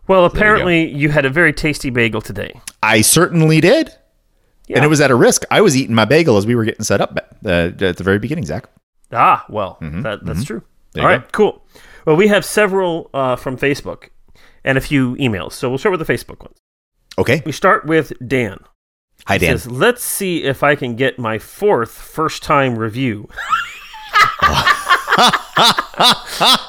Well, 0.08 0.20
you 0.20 0.26
apparently 0.26 0.90
you, 0.90 1.10
had 1.10 1.24
a 1.24 1.30
very 1.30 1.52
tasty 1.52 1.90
bagel 1.90 2.20
today. 2.20 2.60
I 2.82 3.00
certainly 3.02 3.60
did, 3.60 3.94
Yeah. 4.66 4.76
and 4.76 4.84
it 4.84 4.88
was 4.88 5.00
at 5.00 5.10
a 5.10 5.14
risk. 5.14 5.44
I 5.50 5.60
was 5.60 5.76
eating 5.76 5.94
my 5.94 6.04
bagel 6.04 6.36
as 6.36 6.46
we 6.46 6.54
were 6.54 6.64
getting 6.64 6.84
set 6.84 7.00
up 7.00 7.16
uh, 7.44 7.48
at 7.48 7.78
the 7.96 8.04
very 8.04 8.18
beginning, 8.18 8.44
Zach. 8.44 8.68
Ah, 9.12 9.44
well, 9.48 9.78
that, 9.80 10.24
that's 10.24 10.44
true. 10.44 10.60
Mm-hmm. 10.60 10.68
There 10.92 11.04
All 11.04 11.10
you 11.10 11.16
right, 11.18 11.32
cool. 11.32 11.62
Well, 12.06 12.16
we 12.16 12.28
have 12.28 12.44
several 12.44 13.10
uh, 13.14 13.36
from 13.36 13.56
Facebook 13.56 14.08
and 14.64 14.76
a 14.78 14.80
few 14.80 15.14
emails. 15.16 15.52
So 15.52 15.68
we'll 15.68 15.78
start 15.78 15.96
with 15.98 16.06
the 16.06 16.12
Facebook 16.12 16.40
ones. 16.40 16.56
Okay, 17.18 17.42
We 17.46 17.52
start 17.52 17.86
with 17.86 18.12
Dan. 18.26 18.58
Hi 19.26 19.38
Dan. 19.38 19.58
says, 19.58 19.70
"Let's 19.70 20.02
see 20.02 20.44
if 20.44 20.62
I 20.62 20.74
can 20.74 20.96
get 20.96 21.18
my 21.18 21.38
fourth 21.38 21.90
first-time 21.92 22.76
review." 22.78 23.28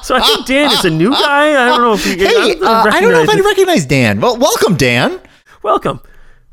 so 0.02 0.14
I 0.16 0.22
think 0.24 0.46
Dan 0.46 0.70
is 0.72 0.84
a 0.84 0.90
new 0.90 1.10
guy. 1.10 1.50
I 1.50 1.68
don't 1.68 1.80
know 1.80 1.94
if 1.94 2.06
you. 2.06 2.12
Hey, 2.16 2.54
don't 2.54 2.64
uh, 2.64 2.84
I 2.86 3.00
don't 3.00 3.12
know 3.12 3.22
if 3.22 3.28
I 3.28 3.34
recognize 3.34 3.44
recognize 3.44 3.86
Dan. 3.86 4.20
Well, 4.20 4.36
welcome, 4.36 4.76
Dan. 4.76 5.20
Welcome. 5.62 6.00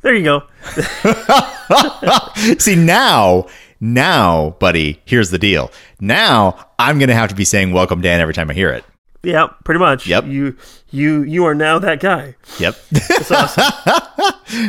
There 0.01 0.13
you 0.15 0.23
go. 0.23 0.43
See 2.59 2.75
now, 2.75 3.47
now, 3.79 4.57
buddy. 4.59 5.01
Here's 5.05 5.29
the 5.29 5.39
deal. 5.39 5.71
Now 6.01 6.67
I'm 6.77 6.99
going 6.99 7.09
to 7.09 7.15
have 7.15 7.29
to 7.29 7.35
be 7.35 7.45
saying 7.45 7.71
"Welcome, 7.71 8.01
Dan" 8.01 8.19
every 8.19 8.33
time 8.33 8.49
I 8.49 8.53
hear 8.53 8.69
it. 8.69 8.83
Yeah, 9.23 9.47
pretty 9.63 9.79
much. 9.79 10.05
Yep. 10.05 10.25
You 10.25 10.57
you 10.91 11.23
you 11.23 11.45
are 11.45 11.55
now 11.55 11.79
that 11.79 11.99
guy. 12.01 12.35
Yep. 12.59 12.75
That's 12.91 13.31
awesome. 13.31 13.63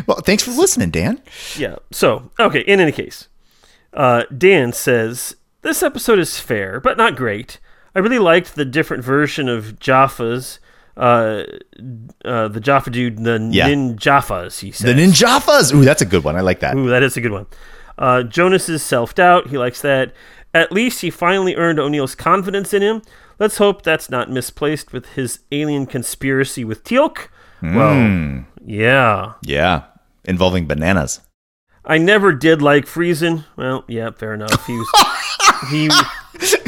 well, 0.07 0.20
thanks 0.20 0.44
for 0.44 0.52
listening, 0.52 0.90
Dan. 0.90 1.20
Yeah. 1.57 1.76
So, 1.90 2.30
okay, 2.38 2.61
in 2.61 2.78
any 2.80 2.92
case, 2.92 3.28
uh, 3.92 4.22
Dan 4.36 4.72
says, 4.72 5.34
This 5.62 5.82
episode 5.82 6.18
is 6.20 6.38
fair, 6.38 6.78
but 6.80 6.96
not 6.96 7.16
great. 7.16 7.59
I 7.96 7.98
really 7.98 8.18
liked 8.20 8.55
the 8.55 8.64
different 8.64 9.02
version 9.05 9.48
of 9.48 9.78
Jaffa's, 9.80 10.59
uh, 10.96 11.42
uh, 12.24 12.48
the 12.48 12.61
Jaffa 12.61 12.90
dude, 12.90 13.18
the 13.24 13.48
Yeah. 13.52 13.68
Ninjafas, 13.68 14.61
he 14.61 14.70
says. 14.70 14.86
The 14.86 15.00
Ninjafas. 15.00 15.74
Ooh, 15.74 15.84
that's 15.84 16.02
a 16.02 16.07
good 16.07 16.22
one. 16.24 16.36
I 16.36 16.40
like 16.40 16.61
that. 16.61 16.76
Ooh, 16.76 16.88
that 16.88 17.02
is 17.02 17.16
a 17.16 17.20
good 17.20 17.32
one. 17.32 17.46
Uh, 17.98 18.22
Jonas's 18.22 18.82
self 18.82 19.14
doubt, 19.16 19.48
he 19.48 19.59
likes 19.59 19.80
that. 19.82 20.12
At 20.52 20.70
least 20.70 21.00
he 21.00 21.11
finally 21.11 21.57
earned 21.57 21.80
O'Neill's 21.80 22.14
confidence 22.14 22.72
in 22.72 22.82
him. 22.82 23.02
Let's 23.39 23.59
hope 23.59 23.82
that's 23.82 24.11
not 24.11 24.30
misplaced 24.30 24.93
with 24.93 25.07
his 25.14 25.41
alien 25.51 25.87
conspiracy 25.87 26.64
with 26.64 26.85
Teal'c. 26.85 27.28
Hmm. 27.61 27.76
Well, 27.76 28.45
yeah. 28.64 29.35
Yeah, 29.43 29.85
involving 30.24 30.66
bananas. 30.66 31.20
I 31.85 31.99
never 31.99 32.32
did 32.32 32.62
like 32.62 32.87
Friesen. 32.87 33.45
Well, 33.57 33.85
yeah, 33.89 34.11
fair 34.11 34.35
enough. 34.35 34.66
He 34.66 34.72
was 34.72 34.89
he 35.70 35.91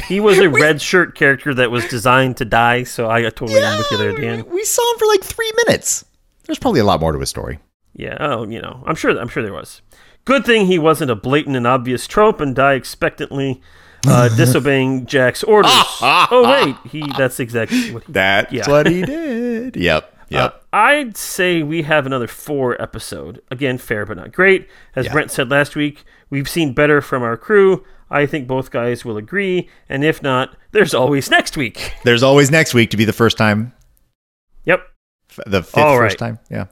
he 0.08 0.20
was 0.20 0.38
a 0.38 0.50
red 0.50 0.80
shirt 0.82 1.14
character 1.14 1.54
that 1.54 1.70
was 1.70 1.86
designed 1.88 2.36
to 2.38 2.44
die. 2.44 2.82
So 2.82 3.08
I 3.08 3.22
totally 3.22 3.60
am 3.60 3.78
with 3.78 3.90
you 3.90 3.98
there, 3.98 4.16
Dan. 4.16 4.44
We 4.50 4.64
saw 4.64 4.92
him 4.92 4.98
for 4.98 5.06
like 5.06 5.24
three 5.24 5.50
minutes. 5.64 6.04
There's 6.44 6.58
probably 6.58 6.80
a 6.80 6.84
lot 6.84 7.00
more 7.00 7.12
to 7.12 7.18
his 7.18 7.30
story. 7.30 7.58
Yeah, 7.94 8.16
oh, 8.20 8.46
you 8.46 8.60
know, 8.60 8.82
I'm 8.86 8.94
sure. 8.94 9.18
I'm 9.18 9.28
sure 9.28 9.42
there 9.42 9.52
was. 9.52 9.80
Good 10.26 10.44
thing 10.44 10.66
he 10.66 10.78
wasn't 10.78 11.10
a 11.10 11.16
blatant 11.16 11.56
and 11.56 11.66
obvious 11.66 12.06
trope 12.06 12.40
and 12.40 12.54
die 12.54 12.74
expectantly, 12.74 13.62
uh, 14.08 14.28
disobeying 14.36 15.06
Jack's 15.06 15.42
orders. 15.42 15.70
oh 15.74 16.64
wait, 16.66 16.76
he. 16.90 17.04
That's 17.18 17.40
exactly 17.40 17.92
what 17.92 18.04
he. 18.04 18.12
That's 18.12 18.52
Yeah. 18.52 18.68
what 18.68 18.86
he 18.86 19.02
did. 19.04 19.76
Yep. 19.76 20.12
Yep. 20.28 20.54
Uh, 20.54 20.76
I'd 20.76 21.16
say 21.16 21.62
we 21.62 21.82
have 21.82 22.04
another 22.04 22.26
four 22.26 22.80
episode. 22.82 23.40
Again, 23.50 23.78
fair 23.78 24.04
but 24.04 24.16
not 24.16 24.32
great. 24.32 24.68
As 24.96 25.06
Yeah. 25.06 25.12
Brent 25.12 25.30
said 25.30 25.50
last 25.50 25.76
week, 25.76 26.04
we've 26.30 26.48
seen 26.48 26.72
better 26.74 27.00
from 27.00 27.22
our 27.22 27.36
crew. 27.36 27.84
I 28.10 28.26
think 28.26 28.46
both 28.48 28.70
guys 28.70 29.04
will 29.04 29.16
agree, 29.16 29.68
and 29.88 30.04
if 30.04 30.22
not, 30.22 30.56
there's 30.72 30.94
always 30.94 31.30
next 31.30 31.56
week. 31.56 31.92
There's 32.04 32.22
always 32.22 32.50
next 32.50 32.72
week 32.74 32.90
to 32.90 32.96
be 32.96 33.04
the 33.04 33.12
first 33.12 33.36
time, 33.36 33.72
Yep. 34.64 34.80
f- 35.30 35.40
the 35.46 35.62
fifth 35.62 35.78
All 35.78 35.96
first 35.96 36.20
right. 36.20 36.28
time. 36.34 36.38
Yeah. 36.50 36.66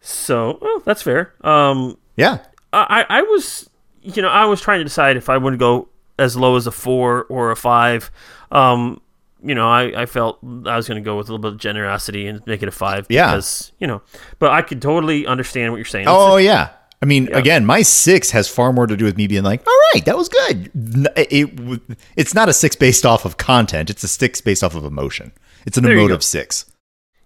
So, 0.00 0.58
well, 0.60 0.80
that's 0.84 1.02
fair. 1.02 1.34
Um, 1.42 1.98
Yeah. 2.16 2.38
I, 2.72 3.04
I 3.08 3.22
was, 3.22 3.68
you 4.02 4.22
know, 4.22 4.28
I 4.28 4.44
was 4.46 4.60
trying 4.60 4.78
to 4.80 4.84
decide 4.84 5.16
if 5.16 5.28
I 5.28 5.36
would 5.36 5.58
go 5.58 5.88
as 6.18 6.36
low 6.36 6.56
as 6.56 6.66
a 6.66 6.72
four 6.72 7.24
or 7.24 7.50
a 7.50 7.56
five. 7.56 8.10
Um, 8.50 9.00
you 9.44 9.54
know, 9.54 9.68
I, 9.68 10.02
I 10.02 10.06
felt 10.06 10.38
I 10.66 10.76
was 10.76 10.86
going 10.86 11.02
to 11.02 11.04
go 11.04 11.16
with 11.16 11.28
a 11.28 11.32
little 11.32 11.42
bit 11.42 11.52
of 11.52 11.58
generosity 11.58 12.26
and 12.28 12.46
make 12.46 12.62
it 12.62 12.68
a 12.68 12.72
five. 12.72 13.06
Yeah. 13.08 13.26
Because, 13.32 13.72
you 13.78 13.86
know, 13.86 14.02
but 14.38 14.52
I 14.52 14.62
could 14.62 14.80
totally 14.80 15.26
understand 15.26 15.72
what 15.72 15.78
you're 15.78 15.84
saying. 15.84 16.06
Oh 16.08 16.36
yeah. 16.36 16.70
I 17.00 17.04
mean, 17.04 17.32
again, 17.32 17.66
my 17.66 17.82
six 17.82 18.30
has 18.30 18.48
far 18.48 18.72
more 18.72 18.86
to 18.86 18.96
do 18.96 19.04
with 19.04 19.16
me 19.16 19.26
being 19.26 19.42
like, 19.42 19.66
all 19.66 19.78
right, 19.94 20.04
that 20.04 20.16
was 20.16 20.28
good. 20.28 20.70
It, 21.16 21.32
it- 21.32 21.98
it's 22.16 22.32
not 22.34 22.48
a 22.48 22.52
six 22.52 22.76
based 22.76 23.04
off 23.04 23.24
of 23.24 23.36
content. 23.38 23.90
It's 23.90 24.04
a 24.04 24.08
six 24.08 24.40
based 24.40 24.62
off 24.62 24.76
of 24.76 24.84
emotion. 24.84 25.32
It's 25.66 25.76
an 25.76 25.82
There 25.82 25.94
you 25.94 25.98
emotive 26.00 26.22
six. 26.22 26.66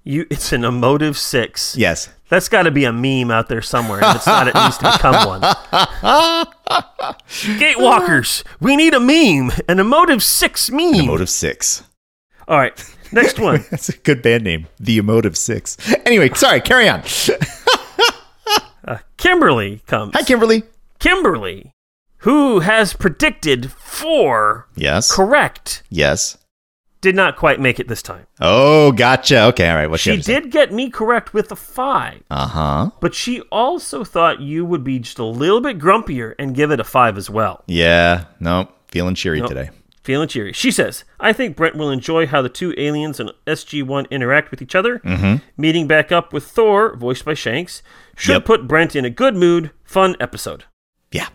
You, 0.03 0.27
it's 0.31 0.53
an 0.55 0.65
emotive 0.65 1.19
six. 1.19 1.77
Yes. 1.77 2.09
That's 2.29 2.49
got 2.49 2.63
to 2.65 2.71
be 2.71 2.85
a 2.85 2.93
meme 2.93 3.31
out 3.31 3.49
there 3.49 3.63
somewhere. 3.63 4.01
If 4.03 4.17
it's 4.17 4.27
not, 4.27 4.49
it 4.49 4.55
needs 4.55 4.79
to 4.79 4.91
become 4.93 5.27
one. 5.27 5.41
Gatewalkers, 7.59 8.43
we 8.61 8.77
need 8.77 8.95
a 8.95 9.01
meme, 9.01 9.53
an 9.69 9.79
emotive 9.79 10.23
six 10.23 10.71
meme. 10.71 10.95
An 10.95 11.01
Emotive 11.01 11.31
six. 11.31 11.85
All 12.49 12.59
right, 12.59 12.95
next 13.13 13.39
one. 13.39 13.65
That's 13.71 13.89
a 13.89 13.97
good 13.99 14.23
band 14.23 14.45
name. 14.45 14.67
The 14.79 14.99
Emotive 14.99 15.37
Six. 15.37 15.77
Anyway, 16.07 16.31
sorry, 16.35 16.61
carry 16.61 16.89
on. 16.89 17.03
Uh, 18.89 18.99
Kimberly 19.17 19.81
comes. 19.89 20.13
Hi, 20.15 20.23
Kimberly. 20.23 20.63
Kimberly, 21.01 21.73
who 22.19 22.61
has 22.61 22.93
predicted 22.95 23.73
four 23.73 24.69
Yes. 24.77 25.13
correct, 25.13 25.83
Yes. 25.91 26.39
Did 27.07 27.15
not 27.15 27.37
quite 27.37 27.61
make 27.61 27.79
it 27.79 27.87
this 27.87 28.03
time. 28.03 28.27
Oh, 28.41 28.91
gotcha. 28.91 29.45
Okay, 29.45 29.71
all 29.71 29.77
right. 29.77 29.87
What 29.89 30.01
She 30.01 30.17
did 30.17 30.51
get 30.51 30.73
me 30.73 30.91
correct 30.91 31.33
with 31.33 31.53
a 31.53 31.57
five, 31.57 32.23
Uh 32.31 32.49
huh. 32.49 32.91
but 33.01 33.15
she 33.15 33.41
also 33.53 34.03
thought 34.03 34.41
you 34.41 34.65
would 34.65 34.83
be 34.83 34.99
just 34.99 35.19
a 35.21 35.25
little 35.25 35.61
bit 35.61 35.79
grumpier 35.79 36.35
and 36.39 36.55
give 36.55 36.71
it 36.73 36.81
a 36.81 36.85
five 36.85 37.17
as 37.17 37.31
well. 37.31 37.63
Yeah. 37.69 38.25
No, 38.41 38.69
feeling 38.89 39.15
cheery 39.15 39.39
Nope. 39.41 39.49
today. 39.51 39.71
Feeling 40.03 40.29
cheery. 40.29 40.53
She 40.53 40.71
says, 40.71 41.05
I 41.21 41.33
think 41.33 41.57
Brent 41.57 41.77
will 41.77 41.91
enjoy 41.91 42.27
how 42.27 42.43
the 42.43 42.49
two 42.49 42.75
aliens 42.77 43.19
and 43.21 43.33
SG1 43.47 44.09
interact 44.11 44.51
with 44.51 44.61
each 44.63 44.75
other. 44.75 44.99
Mm-hmm. 45.01 45.37
Meeting 45.57 45.87
back 45.87 46.11
up 46.13 46.33
with 46.33 46.45
Thor, 46.45 46.97
voiced 46.97 47.25
by 47.25 47.35
Shanks, 47.35 47.83
should 48.17 48.33
Yep. 48.35 48.45
put 48.45 48.69
Brent 48.69 48.95
in 48.97 49.05
a 49.05 49.11
good 49.11 49.35
mood. 49.37 49.71
Fun 49.85 50.17
episode. 50.21 50.65
Yeah. 51.13 51.29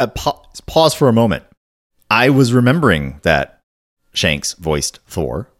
Uh, 0.00 0.06
pa- 0.08 0.42
pause 0.66 0.94
for 0.94 1.08
a 1.08 1.12
moment. 1.12 1.44
I 2.10 2.28
was 2.30 2.52
remembering 2.52 3.20
that 3.22 3.59
Shanks 4.12 4.54
voiced 4.54 4.98
Thor, 5.06 5.50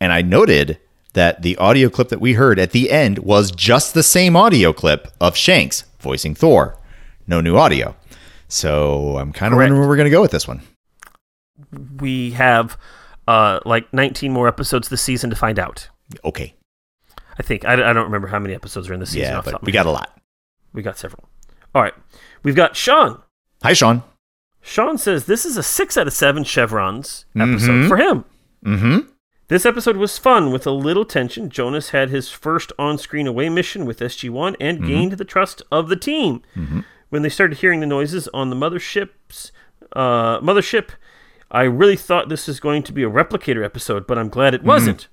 and 0.00 0.12
I 0.12 0.22
noted 0.22 0.78
that 1.14 1.42
the 1.42 1.56
audio 1.56 1.88
clip 1.88 2.08
that 2.10 2.20
we 2.20 2.34
heard 2.34 2.58
at 2.58 2.70
the 2.72 2.90
end 2.90 3.18
was 3.18 3.50
just 3.50 3.94
the 3.94 4.02
same 4.02 4.36
audio 4.36 4.72
clip 4.72 5.08
of 5.20 5.36
Shanks 5.36 5.84
voicing 5.98 6.34
Thor. 6.34 6.78
No 7.26 7.40
new 7.40 7.56
audio. 7.56 7.96
So 8.48 9.18
I'm 9.18 9.32
kind 9.32 9.52
of 9.52 9.58
wondering 9.58 9.80
where 9.80 9.88
we're 9.88 9.96
going 9.96 10.06
to 10.06 10.10
go 10.10 10.20
with 10.22 10.30
this 10.30 10.48
one. 10.48 10.62
We 11.98 12.30
have 12.32 12.78
uh, 13.26 13.60
like 13.66 13.92
19 13.92 14.32
more 14.32 14.48
episodes 14.48 14.88
this 14.88 15.02
season 15.02 15.28
to 15.30 15.36
find 15.36 15.58
out. 15.58 15.88
Okay. 16.24 16.54
I 17.38 17.42
think. 17.42 17.64
I, 17.64 17.74
I 17.74 17.92
don't 17.92 18.04
remember 18.04 18.28
how 18.28 18.38
many 18.38 18.54
episodes 18.54 18.88
are 18.88 18.94
in 18.94 19.00
this 19.00 19.10
season. 19.10 19.30
Yeah, 19.30 19.38
off 19.38 19.44
the 19.44 19.52
top 19.52 19.60
but 19.60 19.66
we 19.66 19.72
got 19.72 19.86
a 19.86 19.90
lot. 19.90 20.18
We 20.72 20.82
got 20.82 20.98
several. 20.98 21.28
All 21.74 21.82
right. 21.82 21.94
We've 22.42 22.56
got 22.56 22.74
Sean. 22.74 23.22
Hi, 23.62 23.72
Sean. 23.72 24.02
Sean 24.68 24.98
says 24.98 25.24
this 25.24 25.44
is 25.46 25.56
a 25.56 25.62
six 25.62 25.96
out 25.96 26.06
of 26.06 26.12
seven 26.12 26.44
chevrons 26.44 27.24
episode 27.34 27.84
Mhm. 27.84 27.88
for 27.88 27.96
him. 27.96 28.24
Mm-hmm. 28.64 28.98
This 29.48 29.64
episode 29.64 29.96
was 29.96 30.18
fun 30.18 30.52
with 30.52 30.66
a 30.66 30.70
little 30.70 31.06
tension. 31.06 31.48
Jonas 31.48 31.90
had 31.90 32.10
his 32.10 32.28
first 32.30 32.70
on 32.78 32.98
screen 32.98 33.26
away 33.26 33.48
mission 33.48 33.86
with 33.86 34.00
SG1 34.02 34.56
and 34.60 34.84
gained 34.86 35.12
the 35.12 35.24
trust 35.24 35.62
of 35.72 35.88
the 35.88 35.96
team. 35.96 36.42
When 37.08 37.22
they 37.22 37.30
started 37.30 37.58
hearing 37.58 37.80
the 37.80 37.86
noises 37.86 38.28
on 38.34 38.50
the 38.50 38.56
mothership's 38.56 39.50
uh, 39.96 40.38
mothership, 40.40 40.88
I 41.50 41.62
really 41.62 41.96
thought 41.96 42.28
this 42.28 42.46
was 42.46 42.60
going 42.60 42.82
to 42.82 42.92
be 42.92 43.02
a 43.02 43.08
replicator 43.10 43.64
episode, 43.64 44.06
but 44.06 44.18
I'm 44.18 44.28
glad 44.28 44.52
it 44.52 44.62
wasn't. 44.64 45.08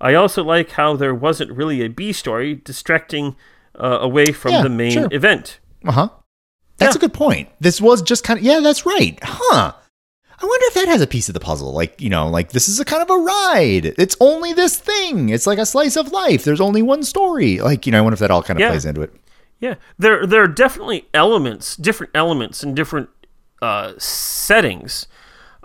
I 0.00 0.14
also 0.14 0.42
like 0.42 0.70
how 0.70 0.96
there 0.96 1.14
wasn't 1.14 1.52
really 1.52 1.82
a 1.82 1.88
B 1.88 2.14
story 2.14 2.54
distracting 2.54 3.36
uh, 3.78 3.98
away 4.00 4.32
from 4.32 4.52
Yeah, 4.52 4.62
the 4.62 4.70
main 4.70 4.92
sure. 4.92 5.08
event. 5.10 5.60
Uh 5.86 5.92
huh. 5.92 6.08
That's 6.78 6.94
Yeah. 6.94 6.98
a 6.98 7.00
good 7.00 7.14
point. 7.14 7.48
This 7.60 7.80
was 7.80 8.02
just 8.02 8.24
kind 8.24 8.38
of 8.38 8.44
yeah, 8.44 8.60
that's 8.60 8.84
right. 8.86 9.18
Huh. 9.22 9.72
I 10.36 10.46
wonder 10.46 10.66
if 10.66 10.74
that 10.74 10.88
has 10.88 11.00
a 11.00 11.06
piece 11.06 11.28
of 11.28 11.34
the 11.34 11.40
puzzle. 11.40 11.72
Like, 11.72 12.00
you 12.00 12.10
know, 12.10 12.28
like 12.28 12.50
this 12.50 12.68
is 12.68 12.80
a 12.80 12.84
kind 12.84 13.00
of 13.02 13.08
a 13.08 13.16
ride. 13.16 13.94
It's 13.98 14.16
only 14.20 14.52
this 14.52 14.76
thing. 14.76 15.28
It's 15.28 15.46
like 15.46 15.58
a 15.58 15.64
slice 15.66 15.96
of 15.96 16.10
life. 16.12 16.42
There's 16.44 16.60
only 16.60 16.82
one 16.82 17.02
story. 17.04 17.60
Like, 17.60 17.86
you 17.86 17.92
know, 17.92 17.98
I 17.98 18.00
wonder 18.02 18.14
if 18.14 18.20
that 18.20 18.30
all 18.32 18.42
kind 18.42 18.58
of 18.58 18.62
Yeah. 18.62 18.70
plays 18.70 18.84
into 18.84 19.02
it. 19.02 19.14
Yeah, 19.60 19.74
there 19.98 20.26
there 20.26 20.42
are 20.42 20.48
definitely 20.48 21.06
elements, 21.14 21.76
different 21.76 22.10
elements 22.14 22.62
in 22.64 22.74
different 22.74 23.08
uh, 23.62 23.92
settings, 23.98 25.06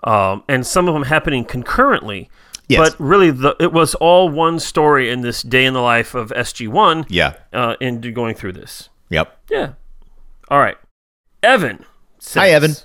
um, 0.03 0.43
and 0.47 0.65
some 0.65 0.87
of 0.87 0.93
them 0.93 1.03
happening 1.03 1.43
concurrently. 1.43 2.29
Yes. 2.69 2.91
But 2.91 2.99
really, 3.03 3.31
the 3.31 3.55
it 3.59 3.73
was 3.73 3.95
all 3.95 4.29
one 4.29 4.59
story 4.59 5.09
in 5.09 5.21
this 5.21 5.41
day 5.41 5.65
in 5.65 5.73
the 5.73 5.81
life 5.81 6.13
of 6.13 6.31
SG 6.35 6.67
One. 6.67 7.05
Yeah. 7.09 7.33
Uh, 7.51 7.75
in 7.81 7.99
going 8.13 8.35
through 8.35 8.53
this. 8.53 8.89
Yep. 9.09 9.35
Yeah. 9.49 9.69
All 10.49 10.59
right. 10.59 10.77
Evan. 11.43 11.85
Says, 12.19 12.41
Hi, 12.41 12.49
Evan. 12.49 12.75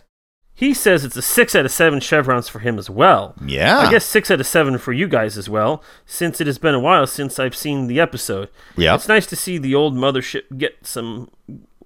He 0.57 0.73
says 0.73 1.05
it's 1.05 1.17
a 1.17 1.23
six 1.23 1.57
out 1.57 1.65
of 1.65 1.73
seven 1.73 1.99
chevrons 1.99 2.49
for 2.49 2.61
him 2.61 2.79
as 2.79 2.89
well. 2.89 3.35
Yeah. 3.45 3.79
I 3.79 3.91
guess 3.91 4.05
six 4.05 4.31
out 4.31 4.39
of 4.39 4.47
seven 4.47 4.79
for 4.79 4.93
you 4.93 5.09
guys 5.09 5.37
as 5.37 5.49
well, 5.49 5.83
since 6.07 6.41
it 6.41 6.47
has 6.47 6.59
been 6.59 6.77
a 6.77 6.81
while 6.81 7.09
since 7.09 7.41
I've 7.41 7.57
seen 7.57 7.89
the 7.89 7.99
episode. 7.99 8.49
Yeah. 8.77 8.95
It's 8.95 9.09
nice 9.09 9.27
to 9.27 9.37
see 9.37 9.59
the 9.59 9.75
old 9.75 9.97
mothership 9.97 10.57
get 10.57 10.87
some 10.87 11.31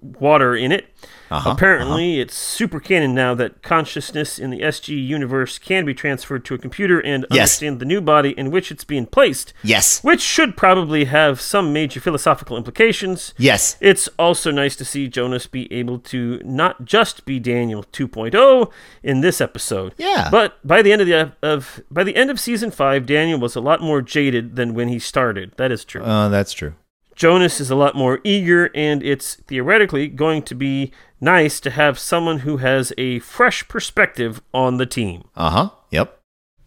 water 0.01 0.55
in 0.55 0.71
it. 0.71 0.85
Uh-huh, 1.31 1.51
Apparently, 1.51 2.19
it's 2.19 2.33
super 2.35 2.79
canon 2.79 3.13
now 3.13 3.35
that 3.35 3.61
consciousness 3.61 4.39
in 4.39 4.49
the 4.49 4.61
SG 4.61 4.89
universe 5.05 5.57
can 5.59 5.85
be 5.85 5.93
transferred 5.93 6.43
to 6.45 6.53
a 6.55 6.57
computer 6.57 6.99
and 6.99 7.25
Yes. 7.31 7.39
understand 7.61 7.79
the 7.79 7.85
new 7.85 8.01
body 8.01 8.31
in 8.37 8.49
which 8.51 8.71
it's 8.71 8.83
being 8.83 9.05
placed, 9.05 9.53
Yes. 9.63 10.03
which 10.03 10.21
should 10.21 10.57
probably 10.57 11.05
have 11.05 11.39
some 11.39 11.71
major 11.71 11.99
philosophical 11.99 12.57
implications. 12.57 13.33
Yes. 13.37 13.77
It's 13.79 14.09
also 14.17 14.51
nice 14.51 14.75
to 14.77 14.85
see 14.85 15.07
Jonas 15.07 15.45
be 15.47 15.71
able 15.71 15.99
to 15.99 16.41
not 16.43 16.85
just 16.85 17.25
be 17.25 17.39
Daniel 17.39 17.83
2.0 17.91 18.71
in 19.03 19.21
this 19.21 19.39
episode. 19.41 19.93
Yeah. 19.97 20.29
But 20.31 20.57
by 20.65 20.81
the 20.81 20.91
end 20.91 21.01
of 21.01 21.07
the 21.07 21.31
of 21.43 21.81
by 21.91 22.03
the 22.03 22.15
end 22.15 22.29
of 22.29 22.39
season 22.39 22.71
5, 22.71 23.05
Daniel 23.05 23.39
was 23.39 23.55
a 23.55 23.61
lot 23.61 23.81
more 23.81 24.01
jaded 24.01 24.55
than 24.55 24.73
when 24.73 24.87
he 24.87 24.99
started. 24.99 25.51
That 25.57 25.71
is 25.71 25.85
true. 25.85 26.01
Uh, 26.03 26.29
that's 26.29 26.53
true. 26.53 26.73
Jonas 27.19 27.59
is 27.59 27.69
a 27.69 27.75
lot 27.75 27.95
more 27.95 28.21
eager 28.23 28.71
and 28.73 29.03
it's 29.03 29.35
theoretically 29.35 30.07
going 30.07 30.41
to 30.43 30.55
be 30.55 30.93
nice 31.19 31.59
to 31.59 31.69
have 31.69 31.99
someone 31.99 32.39
who 32.39 32.57
has 32.57 32.93
a 32.97 33.19
fresh 33.19 33.67
perspective 33.67 34.41
on 34.53 34.77
the 34.77 34.85
team. 34.85 35.25
Uh 35.35 35.49
huh. 35.49 35.69
Yep. 35.91 36.17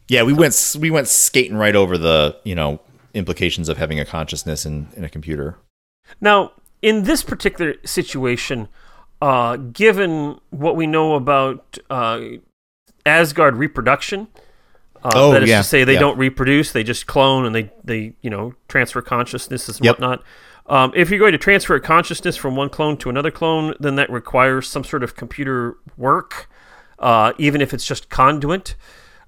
Yeah, 0.08 0.24
we 0.24 0.34
went 0.34 0.76
we 0.78 0.90
went 0.90 1.08
skating 1.08 1.56
right 1.56 1.74
over 1.74 1.96
the 1.96 2.36
you 2.44 2.54
know 2.54 2.80
implications 3.14 3.70
of 3.70 3.78
having 3.78 3.98
a 3.98 4.04
consciousness 4.04 4.66
in, 4.66 4.88
in 4.94 5.04
a 5.04 5.08
computer. 5.08 5.56
Now, 6.20 6.52
in 6.82 7.04
this 7.04 7.22
particular 7.22 7.76
situation, 7.86 8.68
uh, 9.22 9.56
given 9.56 10.38
what 10.50 10.76
we 10.76 10.86
know 10.86 11.14
about 11.14 11.78
uh, 11.88 12.20
Asgard 13.06 13.56
reproduction, 13.56 14.28
uh, 15.04 15.10
Oh, 15.14 15.32
that 15.32 15.42
is 15.42 15.48
yeah, 15.48 15.58
to 15.58 15.64
say, 15.64 15.84
they 15.84 15.94
yeah. 15.94 16.00
don't 16.00 16.18
reproduce; 16.18 16.72
they 16.72 16.82
just 16.84 17.06
clone 17.06 17.44
and 17.46 17.54
they 17.54 17.70
they 17.84 18.14
you 18.22 18.30
know 18.30 18.54
transfer 18.68 19.02
consciousnesses 19.02 19.78
and 19.78 19.84
Yep. 19.86 19.94
whatnot. 19.96 20.22
Um, 20.66 20.92
if 20.94 21.10
you're 21.10 21.18
going 21.18 21.32
to 21.32 21.38
transfer 21.38 21.78
consciousness 21.80 22.36
from 22.36 22.54
one 22.56 22.68
clone 22.68 22.96
to 22.98 23.10
another 23.10 23.30
clone, 23.32 23.74
then 23.80 23.96
that 23.96 24.08
requires 24.10 24.68
some 24.68 24.84
sort 24.84 25.02
of 25.02 25.16
computer 25.16 25.76
work, 25.96 26.48
uh, 27.00 27.32
even 27.36 27.60
if 27.60 27.74
it's 27.74 27.84
just 27.84 28.08
conduit 28.08 28.76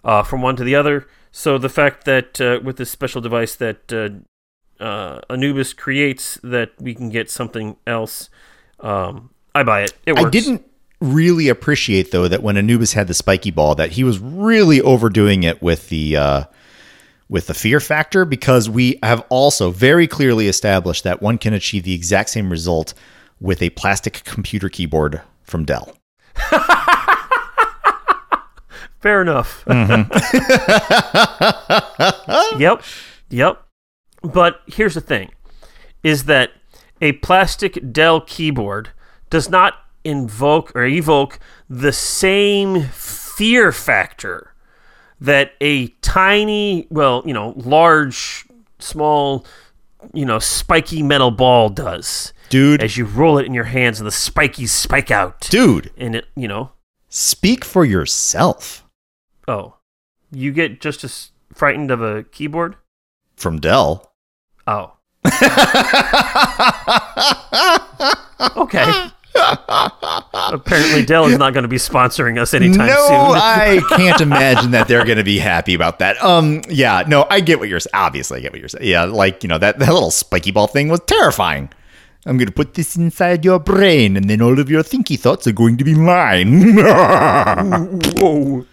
uh, 0.05 0.23
from 0.23 0.43
one 0.43 0.55
to 0.57 0.65
the 0.65 0.77
other. 0.77 1.09
So 1.33 1.59
the 1.59 1.69
fact 1.69 2.05
that 2.05 2.41
uh, 2.41 2.61
with 2.63 2.77
this 2.77 2.91
special 2.91 3.21
device 3.21 3.57
that 3.57 3.93
uh, 3.93 4.83
uh, 4.83 5.21
Anubis 5.29 5.73
creates, 5.73 6.39
that 6.45 6.71
we 6.81 6.95
can 6.95 7.09
get 7.11 7.29
something 7.31 7.77
else, 7.85 8.31
um, 8.79 9.31
I 9.57 9.65
buy 9.65 9.83
it. 9.83 9.93
It 10.07 10.13
works. 10.13 10.27
I 10.27 10.31
didn't 10.31 10.65
really 11.05 11.49
appreciate 11.49 12.11
though 12.11 12.29
that 12.29 12.43
when 12.43 12.57
Anubis 12.57 12.93
had 12.95 13.07
the 13.07 13.15
spiky 13.15 13.51
ball 13.51 13.75
that 13.75 13.93
he 13.93 14.05
was 14.05 14.19
really 14.19 14.81
overdoing 14.81 15.43
it 15.43 15.63
with 15.63 15.89
the 15.89 16.17
uh 16.17 16.45
with 17.29 17.47
the 17.47 17.55
fear 17.55 17.81
factor 17.81 18.25
because 18.25 18.69
we 18.69 18.99
have 19.03 19.25
also 19.29 19.71
very 19.71 20.07
clearly 20.07 20.47
established 20.49 21.05
that 21.05 21.23
one 21.23 21.39
can 21.39 21.53
achieve 21.55 21.85
the 21.85 21.95
exact 21.95 22.31
same 22.31 22.51
result 22.51 22.95
with 23.41 23.63
a 23.63 23.71
plastic 23.71 24.23
computer 24.25 24.69
keyboard 24.69 25.21
from 25.43 25.65
Dell. 25.65 25.97
Fair 29.01 29.21
enough. 29.23 29.65
Mm-hmm. 29.67 30.11
yep. 32.61 32.83
Yep. 33.31 33.67
But 34.23 34.61
here's 34.67 34.95
the 34.95 35.01
thing 35.01 35.31
is 36.03 36.25
that 36.25 36.53
a 37.01 37.13
plastic 37.13 37.93
Dell 37.93 38.21
keyboard 38.21 38.91
does 39.31 39.51
not 39.51 39.75
invoke 40.05 40.75
or 40.75 40.85
evoke 40.85 41.39
the 41.69 41.93
same 41.93 42.83
fear 42.85 43.73
factor 43.73 44.55
that 45.21 45.53
a 45.61 45.89
tiny, 46.03 46.87
well, 46.91 47.23
you 47.25 47.33
know, 47.35 47.55
large, 47.57 48.45
small, 48.79 49.47
you 50.13 50.25
know, 50.27 50.39
spiky 50.39 51.03
metal 51.03 51.31
ball 51.31 51.69
does. 51.69 52.33
Dude, 52.51 52.83
As 52.83 52.97
you 52.97 53.07
roll 53.07 53.39
it 53.39 53.47
in 53.47 53.55
your 53.55 53.65
hands 53.65 53.99
and 53.99 54.07
the 54.07 54.13
spikies 54.13 54.69
spike 54.69 55.11
out. 55.11 55.41
dude, 55.51 55.91
And 55.97 56.15
it, 56.17 56.27
you 56.37 56.47
know, 56.47 56.73
speak 57.09 57.65
for 57.65 57.85
yourself 57.85 58.85
oh, 59.49 59.75
you 60.31 60.53
get 60.53 60.81
just 60.81 61.05
as 61.05 61.31
frightened 61.53 61.91
of 61.91 62.01
a 62.03 62.25
keyboard? 62.25 62.77
from 63.37 63.59
Dell. 63.61 64.13
Oh. 64.67 64.93
okay. 68.57 69.11
Apparently, 69.35 71.05
Dell 71.05 71.27
is 71.27 71.39
not 71.39 71.53
going 71.55 71.63
to 71.63 71.69
be 71.69 71.77
sponsoring 71.77 72.39
us 72.39 72.55
anytime 72.55 72.87
no, 72.87 73.07
soon. 73.07 73.17
I 73.17 73.83
can't 73.97 74.21
imagine 74.21 74.71
that 74.73 74.87
they're 74.89 75.05
going 75.05 75.19
to 75.19 75.25
be 75.25 75.39
happy 75.39 75.75
about 75.75 75.99
that. 75.99 76.23
Um, 76.23 76.63
yeah, 76.69 77.05
no, 77.07 77.27
I 77.29 77.41
get 77.41 77.59
what 77.59 77.69
you're. 77.69 77.81
Obviously, 77.93 78.39
I 78.39 78.43
get 78.43 78.53
what 78.53 78.61
you're 78.61 78.69
saying. 78.69 78.89
Yeah, 78.89 79.05
like 79.05 79.43
you 79.43 79.49
know 79.49 79.59
that 79.59 79.79
that 79.79 79.93
little 79.93 80.11
spiky 80.11 80.53
ball 80.53 80.67
thing 80.67 80.89
was 80.89 81.01
terrifying. 81.07 81.71
I'm 82.27 82.39
going 82.39 82.47
to 82.47 82.53
put 82.53 82.75
this 82.75 82.97
inside 82.97 83.45
your 83.45 83.59
brain, 83.59 84.17
and 84.17 84.31
then 84.31 84.41
all 84.41 84.59
of 84.59 84.71
your 84.71 84.83
thinky 84.83 85.19
thoughts 85.19 85.47
are 85.47 85.53
going 85.53 85.77
to 85.77 85.85
be 85.85 85.95
mine. 85.95 86.77
Whoa. 86.77 88.67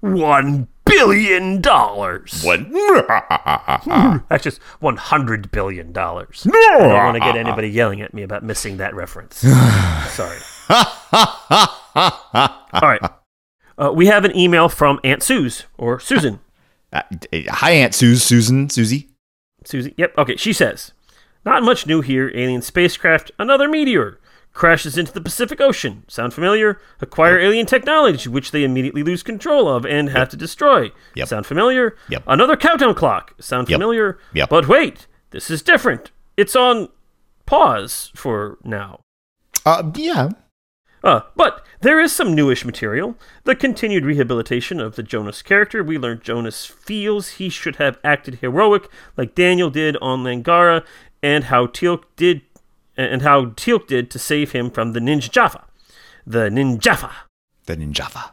One 0.00 0.68
billion 0.88 1.60
dollars. 1.60 2.42
what? 2.42 2.60
That's 4.28 4.42
just 4.44 4.60
one 4.80 4.96
hundred 4.96 5.50
billion 5.50 5.92
dollars. 5.92 6.46
No, 6.46 6.54
I 6.54 6.78
don't 6.78 7.04
want 7.04 7.14
to 7.16 7.20
get 7.20 7.36
anybody 7.36 7.68
yelling 7.68 8.00
at 8.00 8.12
me 8.14 8.22
about 8.22 8.42
missing 8.42 8.78
that 8.78 8.94
reference. 8.94 9.36
Sorry. 10.10 10.38
All 11.94 12.80
right. 12.82 13.00
Uh, 13.76 13.92
we 13.94 14.06
have 14.06 14.24
an 14.24 14.36
email 14.36 14.68
from 14.68 14.98
Aunt 15.04 15.22
Suze 15.22 15.64
or 15.76 16.00
Susan. 16.00 16.40
Uh, 16.90 17.02
hi, 17.50 17.72
Aunt 17.72 17.94
Suze, 17.94 18.22
Susan, 18.22 18.70
Susie. 18.70 19.10
Susie. 19.62 19.92
Yep. 19.98 20.16
Okay. 20.16 20.36
She 20.36 20.54
says, 20.54 20.92
"Not 21.44 21.62
much 21.62 21.86
new 21.86 22.00
here. 22.00 22.32
Alien 22.34 22.62
spacecraft, 22.62 23.30
another 23.38 23.68
meteor." 23.68 24.18
Crashes 24.58 24.98
into 24.98 25.12
the 25.12 25.20
Pacific 25.20 25.60
Ocean. 25.60 26.02
Sound 26.08 26.34
familiar? 26.34 26.80
Acquire 27.00 27.38
alien 27.38 27.64
technology, 27.64 28.28
which 28.28 28.50
they 28.50 28.64
immediately 28.64 29.04
lose 29.04 29.22
control 29.22 29.68
of 29.68 29.86
and 29.86 30.08
have 30.08 30.28
to 30.30 30.36
destroy. 30.36 30.90
Yep. 31.14 31.28
Sound 31.28 31.46
familiar? 31.46 31.96
Yep. 32.08 32.24
Another 32.26 32.56
countdown 32.56 32.96
clock. 32.96 33.34
Sound 33.40 33.68
Yep. 33.68 33.76
familiar? 33.76 34.18
Yep. 34.34 34.48
But 34.48 34.66
wait, 34.66 35.06
this 35.30 35.48
is 35.48 35.62
different. 35.62 36.10
It's 36.36 36.56
on 36.56 36.88
pause 37.46 38.10
for 38.16 38.58
now. 38.64 38.98
Uh, 39.64 39.92
yeah. 39.94 40.30
Uh, 41.04 41.20
but 41.36 41.64
there 41.82 42.00
is 42.00 42.10
some 42.10 42.34
newish 42.34 42.64
material. 42.64 43.14
The 43.44 43.54
continued 43.54 44.04
rehabilitation 44.04 44.80
of 44.80 44.96
the 44.96 45.04
Jonas 45.04 45.40
character. 45.40 45.84
We 45.84 45.98
learned 45.98 46.22
Jonas 46.22 46.66
feels 46.66 47.28
he 47.34 47.48
should 47.48 47.76
have 47.76 48.00
acted 48.02 48.40
heroic, 48.40 48.88
like 49.16 49.36
Daniel 49.36 49.70
did 49.70 49.96
on 50.02 50.24
Langara, 50.24 50.84
and 51.22 51.44
how 51.44 51.66
Teal'c 51.66 52.02
did, 52.16 52.42
and 52.98 53.22
how 53.22 53.46
Teal'c 53.46 53.86
did 53.86 54.10
to 54.10 54.18
save 54.18 54.52
him 54.52 54.70
from 54.70 54.92
the 54.92 55.00
Ninja 55.00 55.30
Jaffa, 55.30 55.64
the 56.26 56.50
Ninjafa. 56.50 57.12
The 57.66 57.76
Ninjava. 57.76 58.32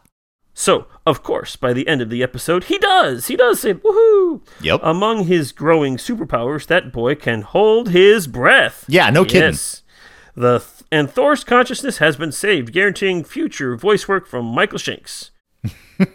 So, 0.58 0.88
of 1.06 1.22
course, 1.22 1.58
by 1.58 1.74
the 1.74 1.86
end 1.88 2.02
of 2.02 2.10
the 2.10 2.24
episode, 2.24 2.66
he 2.66 2.78
does. 2.78 3.28
He 3.28 3.36
does 3.36 3.60
say, 3.60 3.74
woohoo! 3.74 4.42
Yep. 4.62 4.80
Among 4.84 5.26
his 5.26 5.52
growing 5.52 5.98
superpowers, 5.98 6.66
that 6.68 6.94
boy 6.94 7.16
can 7.16 7.42
hold 7.42 7.90
his 7.90 8.26
breath. 8.28 8.86
Yeah, 8.88 9.10
no 9.10 9.26
kidding. 9.26 9.52
Yes. 9.52 9.84
The 10.34 10.60
th- 10.60 10.84
and 10.92 11.12
Thor's 11.12 11.44
consciousness 11.44 11.98
has 11.98 12.16
been 12.16 12.32
saved, 12.32 12.72
guaranteeing 12.72 13.26
future 13.26 13.76
voice 13.76 14.08
work 14.08 14.28
from 14.28 14.46
Michael 14.46 14.80
Shanks. 14.80 15.32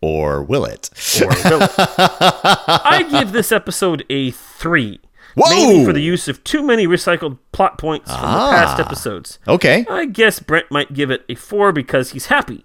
Or 0.00 0.42
will 0.42 0.64
it? 0.64 0.90
Or 1.20 1.28
will 1.28 1.62
it? 1.62 1.74
I 1.78 3.06
give 3.10 3.32
this 3.32 3.50
episode 3.50 4.04
a 4.08 4.30
three. 4.30 5.00
Whoa! 5.38 5.50
Mainly 5.50 5.84
for 5.84 5.92
the 5.92 6.02
use 6.02 6.28
of 6.28 6.42
too 6.44 6.62
many 6.62 6.86
recycled 6.86 7.38
plot 7.52 7.78
points 7.78 8.10
from 8.10 8.20
the 8.22 8.26
past 8.26 8.78
Ah. 8.78 8.84
episodes. 8.84 9.38
Okay. 9.46 9.86
I 9.88 10.06
guess 10.06 10.40
Brent 10.40 10.70
might 10.70 10.92
give 10.94 11.10
it 11.10 11.24
a 11.28 11.34
four 11.34 11.72
because 11.72 12.10
he's 12.12 12.26
happy. 12.26 12.64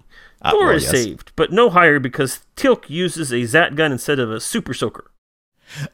Thor 0.50 0.66
well, 0.68 0.70
is 0.76 0.84
yes. 0.84 0.92
saved, 0.92 1.32
but 1.38 1.52
no 1.54 1.70
higher 1.70 2.00
because 2.00 2.42
Teal'c 2.58 2.90
uses 2.90 3.32
a 3.32 3.46
Zat 3.46 3.76
gun 3.76 3.92
instead 3.94 4.20
of 4.20 4.30
a 4.30 4.42
super 4.42 4.74
soaker. 4.74 5.10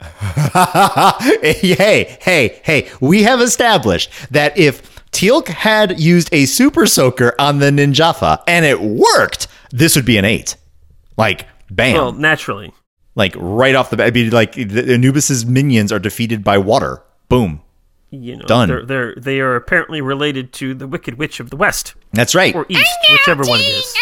hey, 1.41 2.17
hey, 2.19 2.59
hey, 2.63 2.89
we 2.99 3.23
have 3.23 3.41
established 3.41 4.09
that 4.31 4.57
if 4.57 5.03
Teal'c 5.11 5.47
had 5.47 5.99
used 5.99 6.29
a 6.33 6.45
super 6.45 6.85
soaker 6.85 7.33
on 7.39 7.59
the 7.59 7.67
Ninjafa 7.69 8.41
and 8.47 8.65
it 8.65 8.81
worked, 8.81 9.47
this 9.71 9.95
would 9.95 10.05
be 10.05 10.17
an 10.17 10.25
eight. 10.25 10.55
Like, 11.17 11.45
bam. 11.69 11.93
Well, 11.93 12.11
naturally. 12.13 12.73
Like, 13.19 13.35
right 13.37 13.75
off 13.75 13.91
the 13.91 13.97
bat. 13.97 14.07
It'd 14.07 14.13
be 14.15 14.29
like 14.31 14.53
the 14.53 14.93
Anubis's 14.93 15.45
minions 15.45 15.91
are 15.91 15.99
defeated 15.99 16.43
by 16.43 16.57
water. 16.57 17.03
Boom. 17.27 17.61
You 18.09 18.37
know, 18.37 18.45
Done. 18.45 18.67
They're, 18.69 18.85
they're 18.85 19.15
they 19.15 19.39
are 19.39 19.55
apparently 19.55 20.01
related 20.01 20.51
to 20.53 20.73
the 20.73 20.87
Wicked 20.87 21.19
Witch 21.19 21.39
of 21.39 21.51
the 21.51 21.55
West 21.55 21.93
That's 22.11 22.33
right. 22.33 22.55
or 22.55 22.65
East, 22.67 22.89
whichever 23.11 23.43
one 23.43 23.59
it 23.59 23.63
is. 23.63 23.95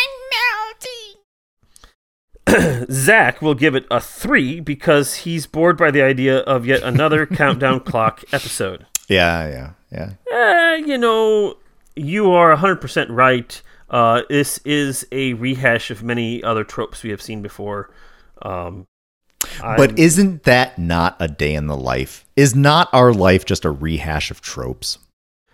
Zach 2.89 3.41
will 3.41 3.55
give 3.55 3.75
it 3.75 3.85
a 3.91 3.99
three 3.99 4.61
because 4.61 5.15
he's 5.15 5.45
bored 5.45 5.77
by 5.77 5.91
the 5.91 6.01
idea 6.01 6.37
of 6.39 6.65
yet 6.65 6.81
another 6.83 7.25
countdown 7.25 7.81
clock 7.81 8.23
episode. 8.31 8.85
Yeah, 9.09 9.49
yeah, 9.49 9.71
yeah. 9.91 10.13
Eh, 10.31 10.75
you 10.85 10.97
know, 10.97 11.57
you 11.95 12.31
are 12.31 12.55
100% 12.55 13.07
right. 13.09 13.61
Uh, 13.89 14.21
this 14.29 14.59
is 14.59 15.05
a 15.11 15.33
rehash 15.33 15.91
of 15.91 16.03
many 16.03 16.41
other 16.43 16.63
tropes 16.63 17.03
we 17.03 17.09
have 17.09 17.21
seen 17.21 17.41
before. 17.41 17.89
Um, 18.41 18.85
But 19.61 19.97
isn't 19.97 20.43
that 20.43 20.77
not 20.77 21.15
a 21.19 21.27
day 21.27 21.53
in 21.55 21.67
the 21.67 21.77
life? 21.77 22.25
Is 22.35 22.55
not 22.55 22.89
our 22.93 23.13
life 23.13 23.45
just 23.45 23.65
a 23.65 23.71
rehash 23.71 24.31
of 24.31 24.41
tropes? 24.41 24.97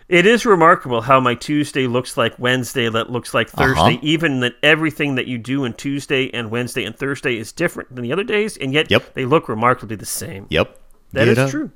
it 0.09 0.25
is 0.27 0.45
remarkable 0.45 1.01
how 1.01 1.19
my 1.19 1.33
Tuesday 1.33 1.87
looks 1.87 2.17
like 2.17 2.37
Wednesday, 2.37 2.87
that 2.89 3.09
looks 3.09 3.33
like 3.33 3.47
uh-huh. 3.47 3.63
Thursday, 3.63 3.95
Uh-huh. 3.95 3.99
even 4.01 4.41
that 4.41 4.53
everything 4.61 5.15
that 5.15 5.25
you 5.27 5.37
do 5.37 5.65
on 5.65 5.73
Tuesday 5.73 6.29
and 6.33 6.51
Wednesday 6.51 6.83
and 6.83 6.95
Thursday 6.95 7.37
is 7.37 7.51
different 7.51 7.95
than 7.95 8.03
the 8.03 8.11
other 8.13 8.23
days, 8.23 8.57
and 8.57 8.73
yet 8.73 8.91
Yep. 8.91 9.13
they 9.15 9.25
look 9.25 9.47
remarkably 9.49 9.95
the 9.95 10.05
same. 10.05 10.45
Yep. 10.49 10.77
That 11.13 11.25
Get 11.25 11.27
is 11.29 11.37
up, 11.39 11.49
true. 11.49 11.71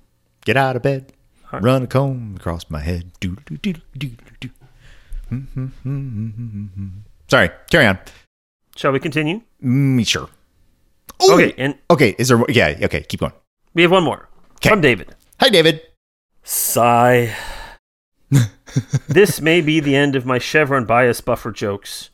Get 0.45 0.57
out 0.57 0.75
of 0.75 0.81
bed. 0.83 1.13
Huh. 1.45 1.59
Run 1.61 1.83
a 1.83 1.87
comb 1.87 2.35
across 2.37 2.69
my 2.69 2.81
head. 2.81 3.11
Do, 3.19 3.37
do, 3.45 3.57
do, 3.57 3.73
do, 3.73 4.09
do, 4.09 4.17
do. 4.41 4.49
Hmm, 5.29 5.39
hmm, 5.39 5.65
hmm, 5.67 6.87
Sorry, 7.29 7.49
carry 7.71 7.87
on. 7.87 7.97
Shall 8.75 8.91
we 8.91 8.99
continue? 8.99 9.41
Mm, 9.63 10.05
sure. 10.05 10.29
Ooh. 11.23 11.33
Okay, 11.33 11.53
and 11.57 11.75
Okay, 11.89 12.15
is 12.17 12.27
there 12.29 12.43
yeah, 12.49 12.77
okay, 12.83 13.01
keep 13.03 13.19
going. 13.19 13.33
we 13.73 13.81
have 13.81 13.91
one 13.91 14.03
more 14.03 14.29
'Kay. 14.61 14.69
from 14.69 14.81
David. 14.81 15.15
Hi 15.39 15.49
David. 15.49 15.81
Sigh. 16.43 17.35
this 19.07 19.41
may 19.41 19.61
be 19.61 19.79
the 19.79 19.95
end 19.95 20.15
of 20.15 20.25
my 20.25 20.37
Chevron 20.37 20.85
bias 20.85 21.21
buffer 21.21 21.51
jokes. 21.51 22.09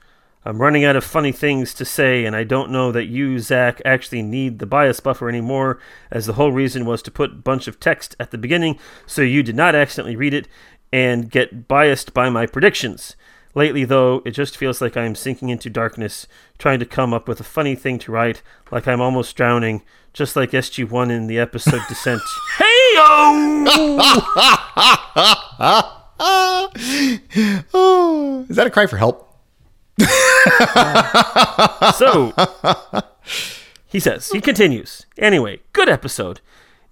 I'm 0.46 0.62
running 0.62 0.84
out 0.84 0.98
of 0.98 1.04
funny 1.06 1.32
things 1.32 1.74
to 1.76 1.86
say, 1.86 2.26
and 2.26 2.36
I 2.36 2.44
don't 2.44 2.70
know 2.70 2.92
that 2.92 3.06
you, 3.06 3.40
Zach, 3.40 3.82
actually 3.86 4.22
need 4.22 4.60
the 4.60 4.66
bias 4.66 5.00
buffer 5.00 5.30
anymore, 5.30 5.80
as 6.12 6.26
the 6.26 6.34
whole 6.34 6.52
reason 6.52 6.86
was 6.86 7.02
to 7.04 7.12
put 7.12 7.32
a 7.32 7.36
bunch 7.36 7.68
of 7.70 7.80
text 7.80 8.16
at 8.20 8.32
the 8.32 8.38
beginning 8.38 8.78
so 9.06 9.22
you 9.22 9.42
did 9.42 9.56
not 9.56 9.74
accidentally 9.74 10.18
read 10.18 10.34
it 10.34 10.48
and 10.92 11.32
get 11.32 11.68
biased 11.70 12.14
by 12.14 12.30
my 12.30 12.46
predictions. 12.46 13.16
Lately, 13.56 13.86
though, 13.86 14.24
it 14.26 14.32
just 14.32 14.58
feels 14.58 14.82
like 14.82 14.98
I'm 14.98 15.14
sinking 15.14 15.50
into 15.50 15.70
darkness, 15.70 16.28
trying 16.58 16.80
to 16.80 16.86
come 16.86 17.14
up 17.14 17.28
with 17.28 17.40
a 17.40 17.44
funny 17.44 17.76
thing 17.76 18.00
to 18.00 18.12
write, 18.12 18.42
like 18.72 18.88
I'm 18.88 19.00
almost 19.00 19.36
drowning, 19.36 19.84
just 20.12 20.36
like 20.36 20.52
SG1 20.52 21.12
in 21.12 21.28
the 21.28 21.38
episode 21.38 21.82
Descent. 21.88 22.22
hey 22.58 22.66
oh, 22.98 23.26
is 28.50 28.56
that 28.56 28.68
a 28.68 28.72
cry 28.72 28.88
for 28.88 28.98
help? 28.98 29.30
So, 31.96 32.34
he 33.88 34.00
says, 34.00 34.30
he 34.30 34.42
continues. 34.42 35.06
Anyway, 35.18 35.60
good 35.72 35.88
episode. 35.88 36.42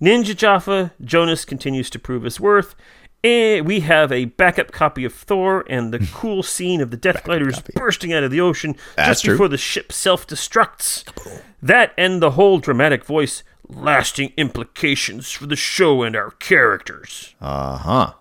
Ninja 0.02 0.36
Jaffa, 0.36 0.94
Jonas 1.04 1.44
continues 1.44 1.90
to 1.90 2.00
prove 2.00 2.24
his 2.24 2.40
worth, 2.40 2.76
And 3.24 3.68
we 3.68 3.82
have 3.82 4.12
a 4.12 4.26
backup 4.26 4.72
copy 4.72 5.06
of 5.06 5.14
Thor 5.14 5.64
and 5.70 5.94
the 5.94 6.00
cool 6.12 6.42
scene 6.42 6.82
of 6.82 6.90
the 6.90 6.98
Death 6.98 7.24
Gliders 7.24 7.60
bursting 7.76 8.12
out 8.14 8.24
of 8.24 8.32
the 8.32 8.42
ocean 8.42 8.76
That's 8.96 9.10
just 9.10 9.26
true. 9.26 9.34
before 9.36 9.48
the 9.48 9.58
ship 9.58 9.92
self 9.92 10.26
destructs. 10.26 11.04
That 11.62 11.94
and 11.98 12.22
the 12.22 12.32
whole 12.32 12.58
dramatic 12.58 13.06
voice, 13.06 13.44
lasting 13.68 14.34
implications 14.38 15.32
for 15.32 15.46
the 15.46 15.56
show 15.56 16.02
and 16.02 16.16
our 16.16 16.32
characters. 16.32 17.36
Uh 17.40 17.78
huh. 17.78 18.14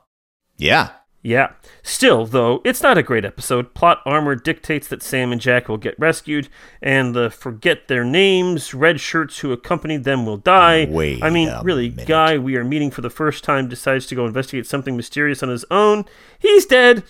Yeah. 0.59 0.91
Yeah. 1.23 1.53
Still, 1.83 2.25
though, 2.25 2.63
it's 2.65 2.83
not 2.83 2.97
a 2.97 3.03
great 3.03 3.25
episode. 3.27 3.75
Plot 3.75 4.01
armor 4.07 4.35
dictates 4.35 4.89
that 4.89 5.03
Sam 5.03 5.33
and 5.33 5.41
Jack 5.41 5.69
will 5.69 5.77
get 5.77 5.99
rescued, 5.99 6.49
and 6.81 7.15
the 7.15 7.29
forget 7.31 7.89
their 7.89 8.05
names 8.05 8.73
red 8.73 9.01
shirts 9.01 9.41
who 9.41 9.53
accompanied 9.53 10.05
them 10.05 10.25
will 10.25 10.39
die. 10.39 10.87
Wait 10.89 11.23
I 11.23 11.29
mean, 11.29 11.53
really, 11.63 11.91
minute. 11.91 12.09
guy 12.09 12.39
we 12.39 12.57
are 12.57 12.65
meeting 12.65 12.91
for 12.91 13.03
the 13.03 13.11
first 13.11 13.45
time 13.45 13.69
decides 13.69 14.07
to 14.07 14.15
go 14.15 14.25
investigate 14.27 14.67
something 14.67 14.97
mysterious 14.97 15.43
on 15.43 15.51
his 15.51 15.65
own. 15.71 16.07
He's 16.39 16.65
dead. 16.65 17.03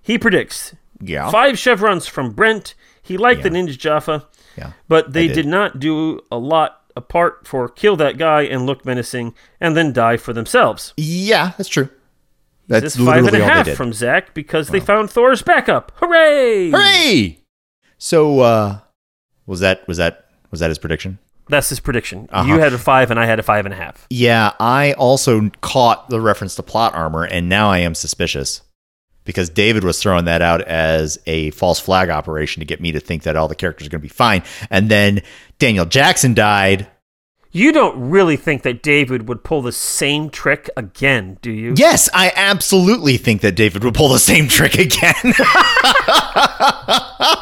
He 0.00 0.18
predicts 0.18 0.74
Yeah. 1.00 1.28
five 1.30 1.58
chevrons 1.58 2.06
from 2.06 2.32
Brent. 2.32 2.74
He 3.02 3.16
liked 3.16 3.42
the 3.42 3.50
Ninja 3.50 3.76
Jaffa, 3.76 4.26
Yeah. 4.56 4.72
but 4.88 5.12
they 5.14 5.26
did. 5.26 5.34
did 5.34 5.46
not 5.46 5.80
do 5.80 6.20
a 6.30 6.38
lot 6.38 6.82
apart 6.94 7.46
for 7.46 7.68
kill 7.68 7.96
that 7.96 8.18
guy 8.18 8.42
and 8.42 8.66
look 8.66 8.84
menacing, 8.84 9.34
and 9.60 9.76
then 9.76 9.92
die 9.92 10.16
for 10.16 10.32
themselves. 10.32 10.94
Yeah, 10.96 11.52
that's 11.56 11.68
true. 11.68 11.88
That's 12.68 12.82
This 12.82 12.96
five 12.96 13.16
and 13.16 13.24
literally 13.24 13.44
a 13.44 13.48
half 13.48 13.68
from 13.70 13.92
Zach 13.92 14.34
because 14.34 14.68
they 14.68 14.78
found 14.78 15.10
Thor's 15.10 15.40
backup. 15.42 15.92
Hooray! 15.96 16.70
Hooray! 16.70 17.38
So, 17.96 18.40
uh, 18.40 18.78
was 19.46 19.60
that 19.60 19.88
was 19.88 19.96
that 19.96 20.26
was 20.50 20.60
that 20.60 20.68
his 20.68 20.78
prediction? 20.78 21.18
That's 21.48 21.70
his 21.70 21.80
prediction. 21.80 22.28
Uh-huh. 22.30 22.46
You 22.46 22.60
had 22.60 22.74
a 22.74 22.78
five, 22.78 23.10
and 23.10 23.18
I 23.18 23.24
had 23.24 23.38
a 23.38 23.42
five 23.42 23.64
and 23.64 23.72
a 23.72 23.76
half. 23.76 24.06
Yeah, 24.10 24.52
I 24.60 24.92
also 24.92 25.50
caught 25.62 26.10
the 26.10 26.20
reference 26.20 26.54
to 26.56 26.62
plot 26.62 26.94
armor, 26.94 27.24
and 27.24 27.48
now 27.48 27.70
I 27.70 27.78
am 27.78 27.94
suspicious 27.94 28.60
because 29.24 29.48
David 29.48 29.82
was 29.82 30.00
throwing 30.00 30.26
that 30.26 30.42
out 30.42 30.60
as 30.62 31.18
a 31.26 31.50
false 31.52 31.80
flag 31.80 32.10
operation 32.10 32.60
to 32.60 32.66
get 32.66 32.80
me 32.80 32.92
to 32.92 33.00
think 33.00 33.22
that 33.22 33.36
all 33.36 33.48
the 33.48 33.54
characters 33.54 33.86
are 33.86 33.90
going 33.90 34.00
to 34.00 34.02
be 34.02 34.08
fine, 34.08 34.42
and 34.68 34.90
then 34.90 35.22
Daniel 35.58 35.86
Jackson 35.86 36.34
died. 36.34 36.86
You 37.50 37.72
don't 37.72 38.10
really 38.10 38.36
think 38.36 38.62
that 38.62 38.82
David 38.82 39.26
would 39.28 39.42
pull 39.42 39.62
the 39.62 39.72
same 39.72 40.28
trick 40.28 40.68
again, 40.76 41.38
do 41.40 41.50
you? 41.50 41.72
Yes, 41.76 42.08
I 42.12 42.30
absolutely 42.36 43.16
think 43.16 43.40
that 43.40 43.52
David 43.52 43.82
would 43.84 43.94
pull 43.94 44.10
the 44.10 44.18
same 44.18 44.48
trick 44.48 44.74
again. 44.78 45.14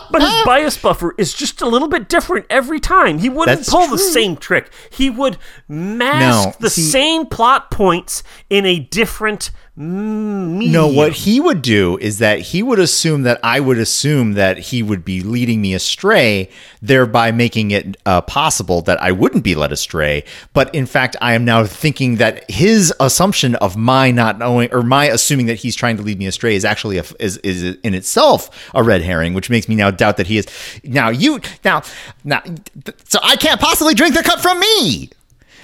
But 0.09 0.23
his 0.23 0.45
bias 0.47 0.78
buffer 0.78 1.15
is 1.19 1.35
just 1.35 1.61
a 1.61 1.66
little 1.66 1.89
bit 1.89 2.09
different 2.09 2.47
every 2.49 2.81
time. 2.81 3.19
He 3.19 3.28
wouldn't 3.28 3.59
That's 3.59 3.69
pull 3.70 3.87
the 3.89 3.99
same 3.99 4.37
trick. 4.37 4.70
He 4.89 5.11
would 5.11 5.37
mask 5.69 6.49
No, 6.49 6.55
the 6.61 6.70
see- 6.70 6.83
same 6.83 7.27
plot 7.27 7.70
points 7.70 8.23
in 8.49 8.65
a 8.65 8.78
different 8.78 9.51
mm, 9.78 10.59
medium. 10.59 10.73
No, 10.73 10.89
what 10.89 11.12
he 11.12 11.40
would 11.40 11.62
do 11.62 11.98
is 11.98 12.19
that 12.19 12.40
he 12.40 12.62
would 12.62 12.78
assume 12.78 13.23
that 13.23 13.39
I 13.43 13.61
would 13.61 13.78
assume 13.78 14.32
that 14.32 14.59
he 14.59 14.82
would 14.82 15.05
be 15.05 15.20
leading 15.23 15.61
me 15.61 15.74
astray, 15.74 16.51
thereby 16.81 17.32
making 17.32 17.70
it 17.70 17.97
uh, 18.07 18.20
possible 18.23 18.82
that 18.82 19.01
I 19.03 19.12
wouldn't 19.12 19.44
be 19.44 19.55
led 19.55 19.73
astray. 19.73 20.24
But 20.53 20.74
in 20.74 20.86
fact, 20.86 21.16
I 21.20 21.35
am 21.35 21.44
now 21.44 21.65
thinking 21.65 22.16
that 22.16 22.51
his 22.51 22.93
assumption 23.01 23.55
of 23.57 23.77
my 23.77 24.11
not 24.11 24.39
knowing 24.39 24.73
or 24.73 24.82
my 24.82 25.07
assuming 25.07 25.47
that 25.47 25.57
he's 25.57 25.77
trying 25.77 25.97
to 25.97 26.03
lead 26.03 26.19
me 26.19 26.27
astray 26.27 26.55
is 26.55 26.65
actually 26.65 26.98
a, 26.98 27.05
is 27.19 27.36
is 27.39 27.77
in 27.82 27.94
itself 27.94 28.70
a 28.74 28.82
red 28.82 29.03
herring, 29.03 29.35
which 29.35 29.51
makes 29.51 29.69
me 29.69 29.74
now 29.74 29.90
doubt 29.90 30.16
that 30.16 30.27
he 30.27 30.39
is. 30.39 30.47
Now 30.85 31.11
you 31.11 31.40
now 31.65 31.82
now 32.24 32.43
so 33.05 33.19
I 33.23 33.36
can't 33.36 33.61
possibly 33.61 33.94
drink 33.94 34.15
the 34.15 34.23
cup 34.23 34.40
from 34.40 34.61
me. 34.61 35.11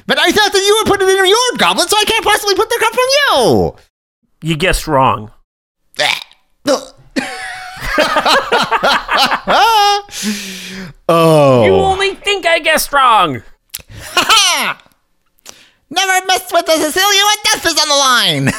But 0.06 0.18
I 0.18 0.32
thought 0.32 0.52
that 0.52 0.59
you 0.59 0.76
would 0.78 0.90
put 0.90 1.01
it 1.01 1.09
in 1.09 1.26
your 1.26 1.59
goblet, 1.59 1.89
so 1.89 1.97
I 1.97 2.05
can't 2.05 2.24
possibly 2.24 2.55
put 2.55 2.68
the 2.68 2.78
cup 2.80 2.93
from 2.93 3.05
you. 3.09 3.91
You 4.43 4.56
guessed 4.56 4.89
wrong. 4.89 5.31
oh. 11.09 11.64
You 11.64 11.73
only 11.74 12.14
think 12.16 12.44
I 12.47 12.59
guessed 12.60 12.93
wrong. 12.93 13.35
Never 15.90 16.27
mess 16.27 16.51
with 16.52 16.66
the 16.66 16.77
Sicilian 16.77 17.24
when 17.27 17.36
death 17.44 17.66
is 17.66 17.78
on 17.78 17.89
the 17.89 17.94
line. 17.94 18.51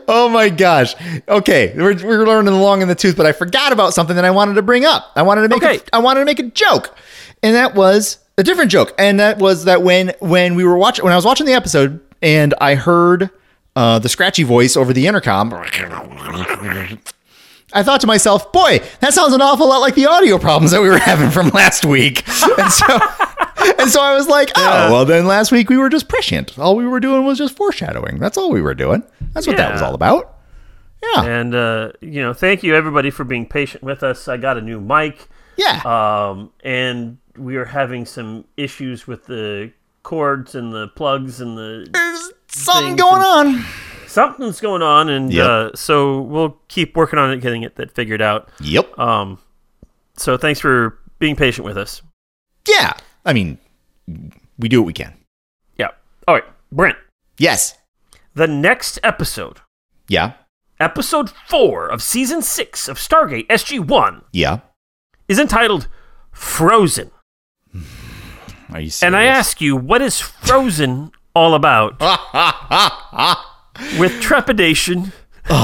oh 0.07 0.29
my 0.31 0.49
gosh. 0.49 0.95
Okay, 1.27 1.73
we're, 1.77 1.95
we're 2.05 2.25
learning 2.25 2.53
the 2.53 2.59
long 2.59 2.81
in 2.81 2.87
the 2.87 2.95
tooth, 2.95 3.15
but 3.15 3.25
I 3.25 3.31
forgot 3.31 3.71
about 3.71 3.93
something 3.93 4.15
that 4.15 4.25
I 4.25 4.31
wanted 4.31 4.55
to 4.55 4.61
bring 4.61 4.85
up. 4.85 5.11
I 5.15 5.21
wanted 5.21 5.43
to 5.43 5.49
make 5.49 5.63
Okay. 5.63 5.77
a, 5.77 5.95
I 5.95 5.99
wanted 5.99 6.21
to 6.21 6.25
make 6.25 6.39
a 6.39 6.43
joke, 6.49 6.95
and 7.41 7.55
that 7.55 7.75
was 7.75 8.17
a 8.37 8.43
different 8.43 8.71
joke, 8.71 8.93
and 8.97 9.19
that 9.19 9.37
was 9.39 9.65
that 9.65 9.81
when 9.83 10.13
when 10.19 10.55
we 10.55 10.63
were 10.63 10.77
watching 10.77 11.03
when 11.03 11.13
I 11.13 11.15
was 11.15 11.25
watching 11.25 11.45
the 11.45 11.53
episode 11.53 11.99
and 12.21 12.53
I 12.59 12.75
heard 12.75 13.29
uh, 13.75 13.99
the 13.99 14.09
scratchy 14.09 14.43
voice 14.43 14.75
over 14.77 14.93
the 14.93 15.07
intercom. 15.07 15.53
I 17.75 17.81
thought 17.81 18.01
to 18.01 18.07
myself, 18.07 18.51
boy, 18.51 18.79
that 18.99 19.13
sounds 19.15 19.33
an 19.33 19.41
awful 19.41 19.67
lot 19.67 19.79
like 19.79 19.95
the 19.95 20.05
audio 20.05 20.37
problems 20.37 20.71
that 20.71 20.81
we 20.81 20.89
were 20.89 20.99
having 20.99 21.31
from 21.31 21.49
last 21.49 21.85
week. 21.85 22.23
And 22.55 22.71
so, 22.71 22.85
and 23.79 23.89
so 23.89 23.99
I 24.01 24.13
was 24.15 24.27
like, 24.27 24.51
oh, 24.55 24.91
well, 24.91 25.05
then 25.05 25.25
last 25.25 25.51
week 25.51 25.69
we 25.69 25.77
were 25.77 25.89
just 25.89 26.07
prescient. 26.07 26.57
All 26.59 26.75
we 26.75 26.85
were 26.85 26.99
doing 26.99 27.25
was 27.25 27.37
just 27.39 27.55
foreshadowing. 27.57 28.19
That's 28.19 28.37
all 28.37 28.51
we 28.51 28.61
were 28.61 28.75
doing. 28.75 29.03
That's 29.33 29.47
what 29.47 29.57
that 29.57 29.71
was 29.73 29.81
all 29.81 29.95
about. 29.95 30.37
Yeah. 31.01 31.23
And 31.25 31.55
uh, 31.55 31.91
you 31.99 32.21
know, 32.21 32.33
thank 32.33 32.61
you 32.63 32.75
everybody 32.75 33.09
for 33.09 33.23
being 33.23 33.47
patient 33.47 33.83
with 33.83 34.03
us. 34.03 34.27
I 34.27 34.37
got 34.37 34.57
a 34.57 34.61
new 34.61 34.79
mic, 34.79 35.27
Yeah. 35.57 35.81
um, 35.83 36.51
and 36.63 37.17
we 37.37 37.55
are 37.57 37.65
having 37.65 38.05
some 38.05 38.45
issues 38.57 39.07
with 39.07 39.25
the 39.25 39.71
cords 40.03 40.55
and 40.55 40.73
the 40.73 40.87
plugs 40.89 41.39
and 41.41 41.57
the 41.57 41.87
There's 41.91 42.31
something 42.47 42.95
going 42.95 43.21
on. 43.21 43.65
something's 44.07 44.59
going 44.61 44.81
on, 44.81 45.09
and 45.09 45.31
Yep. 45.33 45.45
uh, 45.47 45.69
so 45.75 46.21
we'll 46.21 46.57
keep 46.67 46.95
working 46.95 47.17
on 47.19 47.31
it, 47.31 47.41
getting 47.41 47.63
it 47.63 47.75
that 47.77 47.91
figured 47.95 48.21
out. 48.21 48.49
Yep. 48.61 48.97
Um, 48.99 49.39
so 50.17 50.37
thanks 50.37 50.59
for 50.59 50.99
being 51.19 51.35
patient 51.35 51.65
with 51.65 51.77
us. 51.77 52.01
yeah. 52.67 52.93
I 53.25 53.31
mean, 53.33 53.57
we 54.59 54.67
do 54.67 54.81
what 54.81 54.87
we 54.87 54.93
can. 54.93 55.13
Yeah. 55.77 55.89
All 56.27 56.35
right, 56.35 56.43
Brent. 56.71 56.97
Yes. 57.37 57.75
The 58.35 58.47
next 58.47 58.99
episode, 59.01 59.61
Yeah. 60.09 60.33
episode 60.79 61.31
four 61.47 61.87
of 61.87 62.03
season 62.03 62.41
six 62.41 62.87
of 62.89 62.97
Stargate 62.97 63.47
SG 63.49 63.79
One, 63.79 64.23
Yeah. 64.33 64.59
is 65.29 65.39
entitled 65.39 65.87
"Frozen." 66.33 67.11
Are 68.73 68.81
you 68.81 68.89
serious? 68.89 69.03
And 69.03 69.15
I 69.15 69.25
ask 69.25 69.61
you, 69.61 69.75
what 69.75 70.01
is 70.01 70.19
Frozen 70.19 71.11
all 71.35 71.53
about? 71.53 71.99
With 73.99 74.19
trepidation. 74.19 75.13
All 75.49 75.59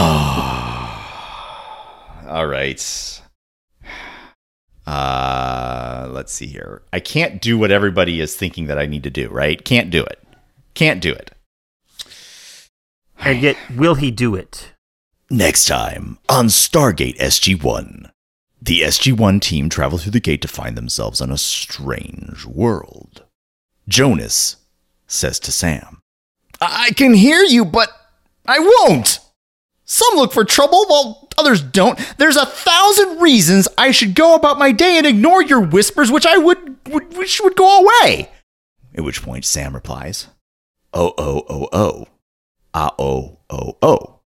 right. 2.48 3.22
Uh, 4.86 6.08
let's 6.12 6.34
see 6.34 6.48
here. 6.48 6.84
I 6.94 7.00
can't 7.00 7.42
do 7.42 7.58
what 7.58 7.72
everybody 7.72 8.20
is 8.20 8.36
thinking 8.36 8.68
that 8.68 8.78
I 8.78 8.86
need 8.86 9.04
to 9.04 9.10
do, 9.10 9.30
right? 9.30 9.64
Can't 9.64 9.90
do 9.90 10.04
it. 10.04 10.22
Can't 10.74 11.02
do 11.02 11.12
it. 11.12 11.32
And 13.20 13.42
yet, 13.42 13.58
will 13.76 13.96
he 13.96 14.12
do 14.12 14.36
it? 14.36 14.74
Next 15.30 15.66
time 15.66 16.18
on 16.28 16.48
Stargate 16.48 17.18
SG1. 17.18 18.10
The 18.62 18.82
SG1 18.82 19.42
team 19.42 19.70
travel 19.70 19.98
through 19.98 20.12
the 20.12 20.20
gate 20.20 20.42
to 20.42 20.48
find 20.48 20.78
themselves 20.78 21.22
on 21.22 21.32
a 21.32 21.38
strange 21.38 22.46
world. 22.46 23.24
Jonas 23.88 24.58
says 25.08 25.40
to 25.40 25.52
Sam, 25.52 26.02
I 26.62 26.92
can 26.92 27.14
hear 27.14 27.42
you, 27.44 27.64
but 27.64 27.90
I 28.46 28.60
won't. 28.60 29.20
Some 29.86 30.16
look 30.18 30.34
for 30.34 30.44
trouble 30.46 30.86
while 30.88 31.30
others 31.38 31.62
don't. 31.62 31.98
There's 32.18 32.36
a 32.36 32.46
thousand 32.46 33.22
reasons 33.22 33.68
I 33.78 33.92
should 33.92 34.14
go 34.14 34.36
about 34.36 34.60
my 34.60 34.72
day 34.72 34.98
and 34.98 35.08
ignore 35.08 35.42
your 35.42 35.62
whispers, 35.62 36.12
which 36.12 36.26
I 36.26 36.38
would, 36.38 36.78
would 36.90 37.18
which 37.18 37.42
would 37.42 37.56
go 37.56 37.82
away. 37.82 38.30
At 38.94 39.04
which 39.04 39.24
point 39.24 39.46
Sam 39.46 39.74
replies, 39.74 40.28
Oh, 40.94 41.14
oh, 41.18 41.44
oh, 41.50 41.70
oh. 41.72 42.08
Ah, 42.74 42.94
oh, 43.00 43.40
oh, 43.50 43.78
oh. 43.82 44.19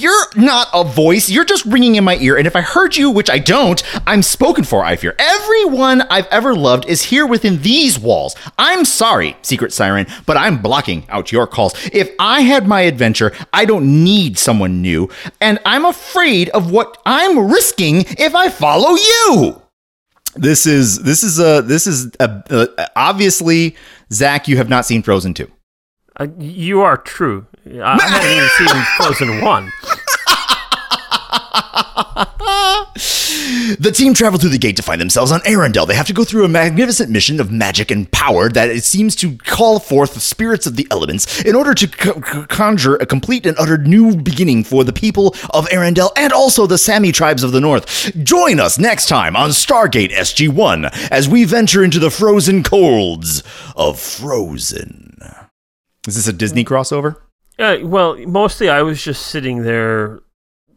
You're 0.00 0.26
not 0.36 0.68
a 0.72 0.84
voice. 0.84 1.28
You're 1.28 1.44
just 1.44 1.64
ringing 1.66 1.96
in 1.96 2.04
my 2.04 2.16
ear. 2.16 2.36
And 2.36 2.46
if 2.46 2.56
I 2.56 2.60
heard 2.60 2.96
you, 2.96 3.10
which 3.10 3.30
I 3.30 3.38
don't, 3.38 3.82
I'm 4.06 4.22
spoken 4.22 4.64
for, 4.64 4.84
I 4.84 4.96
fear. 4.96 5.14
Everyone 5.18 6.02
I've 6.02 6.26
ever 6.28 6.54
loved 6.54 6.86
is 6.86 7.02
here 7.02 7.26
within 7.26 7.62
these 7.62 7.98
walls. 7.98 8.34
I'm 8.58 8.84
sorry, 8.84 9.36
Secret 9.42 9.72
Siren, 9.72 10.06
but 10.26 10.36
I'm 10.36 10.60
blocking 10.60 11.06
out 11.08 11.32
your 11.32 11.46
calls. 11.46 11.74
If 11.92 12.10
I 12.18 12.40
had 12.40 12.66
my 12.66 12.82
adventure, 12.82 13.32
I 13.52 13.64
don't 13.64 14.04
need 14.04 14.38
someone 14.38 14.82
new. 14.82 15.10
And 15.40 15.58
I'm 15.64 15.84
afraid 15.84 16.48
of 16.50 16.70
what 16.70 17.00
I'm 17.04 17.50
risking 17.50 18.04
if 18.18 18.34
I 18.34 18.48
follow 18.48 18.96
you. 18.96 19.60
This 20.36 20.66
is 20.66 21.04
this 21.04 21.22
is 21.22 21.38
a 21.38 21.62
this 21.62 21.86
is 21.86 22.10
a, 22.18 22.90
obviously 22.96 23.76
Zach. 24.12 24.48
You 24.48 24.56
have 24.56 24.68
not 24.68 24.84
seen 24.84 25.02
Frozen 25.02 25.34
two. 25.34 25.50
Uh, 26.16 26.26
you 26.38 26.80
are 26.80 26.96
true. 26.96 27.46
I, 27.66 27.98
haven't 27.98 28.30
even 28.30 28.48
seen 28.58 28.84
Frozen 28.96 29.40
1. 29.40 29.72
The 33.78 33.90
team 33.92 34.14
travel 34.14 34.38
through 34.38 34.50
the 34.50 34.58
gate 34.58 34.76
to 34.76 34.82
find 34.82 35.00
themselves 35.00 35.32
on 35.32 35.40
Arendelle. 35.40 35.86
They 35.86 35.94
have 35.94 36.06
to 36.06 36.12
go 36.12 36.24
through 36.24 36.44
a 36.44 36.48
magnificent 36.48 37.10
mission 37.10 37.40
of 37.40 37.50
magic 37.50 37.90
and 37.90 38.10
power 38.10 38.48
that 38.50 38.68
it 38.68 38.84
seems 38.84 39.16
to 39.16 39.36
call 39.38 39.78
forth 39.80 40.14
the 40.14 40.20
spirits 40.20 40.66
of 40.66 40.76
the 40.76 40.86
elements 40.90 41.42
in 41.42 41.54
order 41.54 41.74
to 41.74 41.86
co- 41.88 42.20
co- 42.20 42.46
conjure 42.46 42.96
a 42.96 43.06
complete 43.06 43.46
and 43.46 43.56
utter 43.58 43.78
new 43.78 44.16
beginning 44.16 44.64
for 44.64 44.84
the 44.84 44.92
people 44.92 45.28
of 45.50 45.66
Arendelle 45.70 46.10
and 46.16 46.32
also 46.32 46.66
the 46.66 46.78
Sami 46.78 47.10
tribes 47.12 47.42
of 47.42 47.52
the 47.52 47.60
north. 47.60 48.12
Join 48.22 48.60
us 48.60 48.78
next 48.78 49.08
time 49.08 49.34
on 49.34 49.50
Stargate 49.50 50.12
SG-1 50.12 51.10
as 51.10 51.28
we 51.28 51.44
venture 51.44 51.82
into 51.82 51.98
the 51.98 52.10
frozen 52.10 52.62
colds 52.62 53.42
of 53.76 53.98
Frozen. 53.98 55.18
Is 56.06 56.16
this 56.16 56.28
a 56.28 56.32
Disney 56.32 56.64
crossover? 56.64 57.16
Uh, 57.58 57.76
well, 57.82 58.16
mostly 58.26 58.68
I 58.68 58.82
was 58.82 59.02
just 59.02 59.26
sitting 59.26 59.62
there 59.62 60.20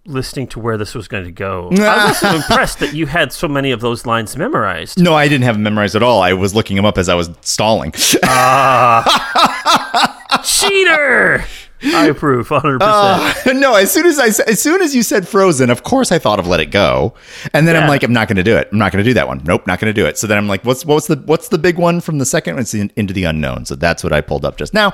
listening 0.05 0.47
to 0.47 0.59
where 0.59 0.77
this 0.77 0.95
was 0.95 1.07
going 1.07 1.25
to 1.25 1.31
go. 1.31 1.69
I 1.71 2.07
was 2.07 2.23
also 2.23 2.35
impressed 2.35 2.79
that 2.79 2.93
you 2.93 3.07
had 3.07 3.33
so 3.33 3.47
many 3.47 3.71
of 3.71 3.81
those 3.81 4.05
lines 4.05 4.37
memorized. 4.37 5.01
No, 5.01 5.13
I 5.13 5.27
didn't 5.27 5.43
have 5.43 5.55
them 5.55 5.63
memorized 5.63 5.95
at 5.95 6.03
all. 6.03 6.21
I 6.21 6.33
was 6.33 6.55
looking 6.55 6.75
them 6.75 6.85
up 6.85 6.97
as 6.97 7.09
I 7.09 7.15
was 7.15 7.29
stalling. 7.41 7.91
Cheater! 10.43 11.43
I 11.83 12.07
approve 12.07 12.49
100%. 12.49 12.79
Uh, 12.81 13.53
no, 13.53 13.75
as 13.75 13.91
soon 13.91 14.07
as 14.07 14.17
I 14.17 14.27
as 14.49 14.59
soon 14.59 14.81
as 14.81 14.95
you 14.95 15.03
said 15.03 15.27
Frozen, 15.27 15.69
of 15.69 15.83
course 15.83 16.11
I 16.11 16.17
thought 16.17 16.39
of 16.39 16.47
Let 16.47 16.59
It 16.59 16.71
Go, 16.71 17.13
and 17.53 17.67
then 17.67 17.75
I'm 17.75 17.87
like, 17.87 18.01
I'm 18.01 18.13
not 18.13 18.27
going 18.27 18.37
to 18.37 18.43
do 18.43 18.57
it. 18.57 18.67
I'm 18.71 18.79
not 18.79 18.91
going 18.91 19.03
to 19.03 19.07
do 19.07 19.13
that 19.13 19.27
one. 19.27 19.43
Nope, 19.45 19.67
not 19.67 19.79
going 19.79 19.93
to 19.93 20.01
do 20.01 20.07
it. 20.07 20.17
So 20.17 20.25
then 20.25 20.39
I'm 20.39 20.47
like, 20.47 20.65
what's 20.65 20.85
what's 20.85 21.05
the 21.05 21.17
what's 21.25 21.49
the 21.49 21.59
big 21.59 21.77
one 21.77 22.01
from 22.01 22.17
the 22.17 22.25
second? 22.25 22.55
one? 22.55 22.61
It's 22.61 22.73
in, 22.73 22.91
Into 22.95 23.13
the 23.13 23.25
Unknown. 23.25 23.65
So 23.65 23.75
that's 23.75 24.03
what 24.03 24.11
I 24.11 24.21
pulled 24.21 24.43
up 24.43 24.57
just 24.57 24.73
now, 24.73 24.93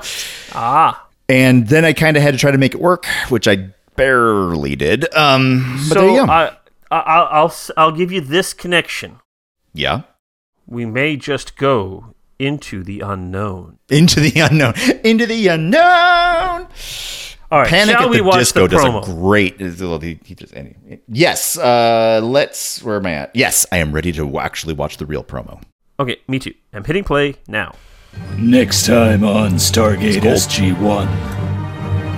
ah. 0.52 1.03
And 1.28 1.68
then 1.68 1.84
I 1.84 1.92
kind 1.92 2.16
of 2.16 2.22
had 2.22 2.32
to 2.32 2.38
try 2.38 2.50
to 2.50 2.58
make 2.58 2.74
it 2.74 2.80
work, 2.80 3.06
which 3.28 3.46
I 3.48 3.70
barely 3.96 4.76
did. 4.76 5.12
Um, 5.14 5.76
but 5.88 5.94
so 5.94 6.00
there 6.00 6.10
you 6.10 6.26
go. 6.26 6.32
I, 6.32 6.46
I, 6.90 6.98
I'll, 7.00 7.28
I'll, 7.30 7.54
I'll 7.76 7.92
give 7.92 8.12
you 8.12 8.20
this 8.20 8.52
connection. 8.54 9.20
yeah, 9.72 10.02
We 10.66 10.84
may 10.86 11.16
just 11.16 11.56
go 11.56 12.14
into 12.38 12.82
the 12.82 13.00
unknown. 13.00 13.78
Into 13.88 14.20
the 14.20 14.40
Unknown. 14.40 14.74
Into 15.04 15.26
the 15.26 15.46
Unknown. 15.48 16.68
All 17.50 17.60
right, 17.60 17.68
Panic 17.68 17.94
shall 17.96 18.04
at 18.04 18.10
we 18.10 18.16
the 18.18 18.24
watch 18.24 18.38
Disco 18.38 18.66
the 18.66 18.76
does 18.76 18.84
a 18.84 19.14
great. 19.14 19.60
he- 19.60 20.18
he 20.24 20.34
just- 20.34 20.54
yes. 21.08 21.56
Uh, 21.56 22.20
let's. 22.22 22.82
Where 22.82 22.96
am 22.96 23.06
I 23.06 23.12
at? 23.12 23.36
Yes, 23.36 23.64
I 23.70 23.78
am 23.78 23.92
ready 23.92 24.10
to 24.12 24.38
actually 24.40 24.74
watch 24.74 24.96
the 24.96 25.06
real 25.06 25.22
promo. 25.22 25.62
okay, 26.00 26.16
me 26.26 26.38
too. 26.40 26.54
I'm 26.72 26.82
hitting 26.84 27.04
play 27.04 27.36
now. 27.46 27.74
Next 28.38 28.86
time 28.86 29.24
on 29.24 29.52
Stargate. 29.52 30.22
SG 30.22 30.78
1. 30.80 31.08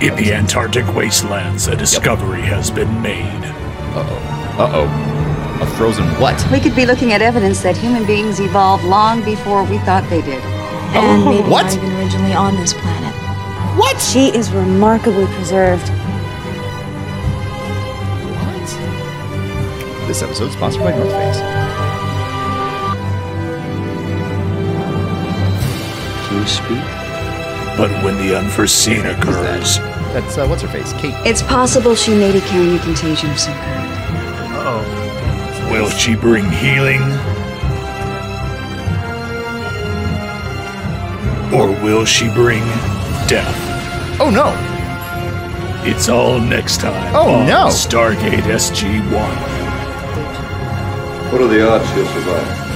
In 0.03 0.15
the 0.15 0.33
Antarctic 0.33 0.85
wastelands, 0.95 1.67
a 1.67 1.75
discovery 1.75 2.41
has 2.41 2.69
been 2.71 3.01
made. 3.01 3.23
Uh 3.23 4.05
oh. 4.07 4.57
Uh 4.57 4.71
oh. 4.73 5.61
A 5.61 5.65
frozen 5.75 6.05
what? 6.19 6.35
We 6.51 6.59
could 6.59 6.75
be 6.75 6.85
looking 6.85 7.13
at 7.13 7.21
evidence 7.21 7.61
that 7.61 7.75
human 7.77 8.05
beings 8.05 8.39
evolved 8.39 8.83
long 8.83 9.23
before 9.23 9.63
we 9.63 9.79
thought 9.79 10.07
they 10.09 10.21
did. 10.21 10.43
And 10.93 11.25
maybe 11.25 11.49
what? 11.49 11.63
not 11.63 11.75
even 11.75 11.91
originally 11.97 12.33
on 12.33 12.55
this 12.55 12.73
planet. 12.73 13.13
What? 13.77 13.99
She 13.99 14.29
is 14.29 14.51
remarkably 14.51 15.25
preserved. 15.33 15.87
What? 18.37 20.07
This 20.07 20.21
episode 20.21 20.49
is 20.49 20.53
sponsored 20.53 20.83
by 20.83 20.91
North 20.95 21.11
Face. 21.11 21.66
You 26.31 26.45
speak? 26.45 26.83
But 27.77 27.91
when 28.03 28.17
the 28.17 28.35
unforeseen 28.37 29.05
occurs, 29.05 29.77
That's 30.13 30.37
uh, 30.37 30.47
what's 30.47 30.61
her 30.63 30.67
face, 30.67 30.93
Kate. 30.93 31.13
It's 31.25 31.41
possible 31.43 31.93
she 31.95 32.11
may 32.15 32.31
be 32.31 32.41
carrying 32.41 32.75
a 32.75 32.79
contagion 32.79 33.29
of 33.29 33.39
some 33.39 33.53
kind. 33.53 33.91
Uh-oh. 34.55 35.69
will 35.71 35.89
she 35.89 36.15
bring 36.15 36.45
healing? 36.49 37.01
Or 41.53 41.67
will 41.83 42.03
she 42.05 42.29
bring 42.29 42.61
death? 43.27 43.55
Oh 44.19 44.29
no! 44.29 44.53
It's 45.89 46.09
all 46.09 46.39
next 46.39 46.81
time. 46.81 47.15
Oh, 47.15 47.35
on 47.35 47.45
no. 47.47 47.67
Stargate 47.67 48.41
SG 48.43 48.99
1. 48.99 49.11
What 51.31 51.41
are 51.41 51.47
the 51.47 51.65
odds 51.69 51.87
she'll 51.93 52.05
survive? 52.07 52.66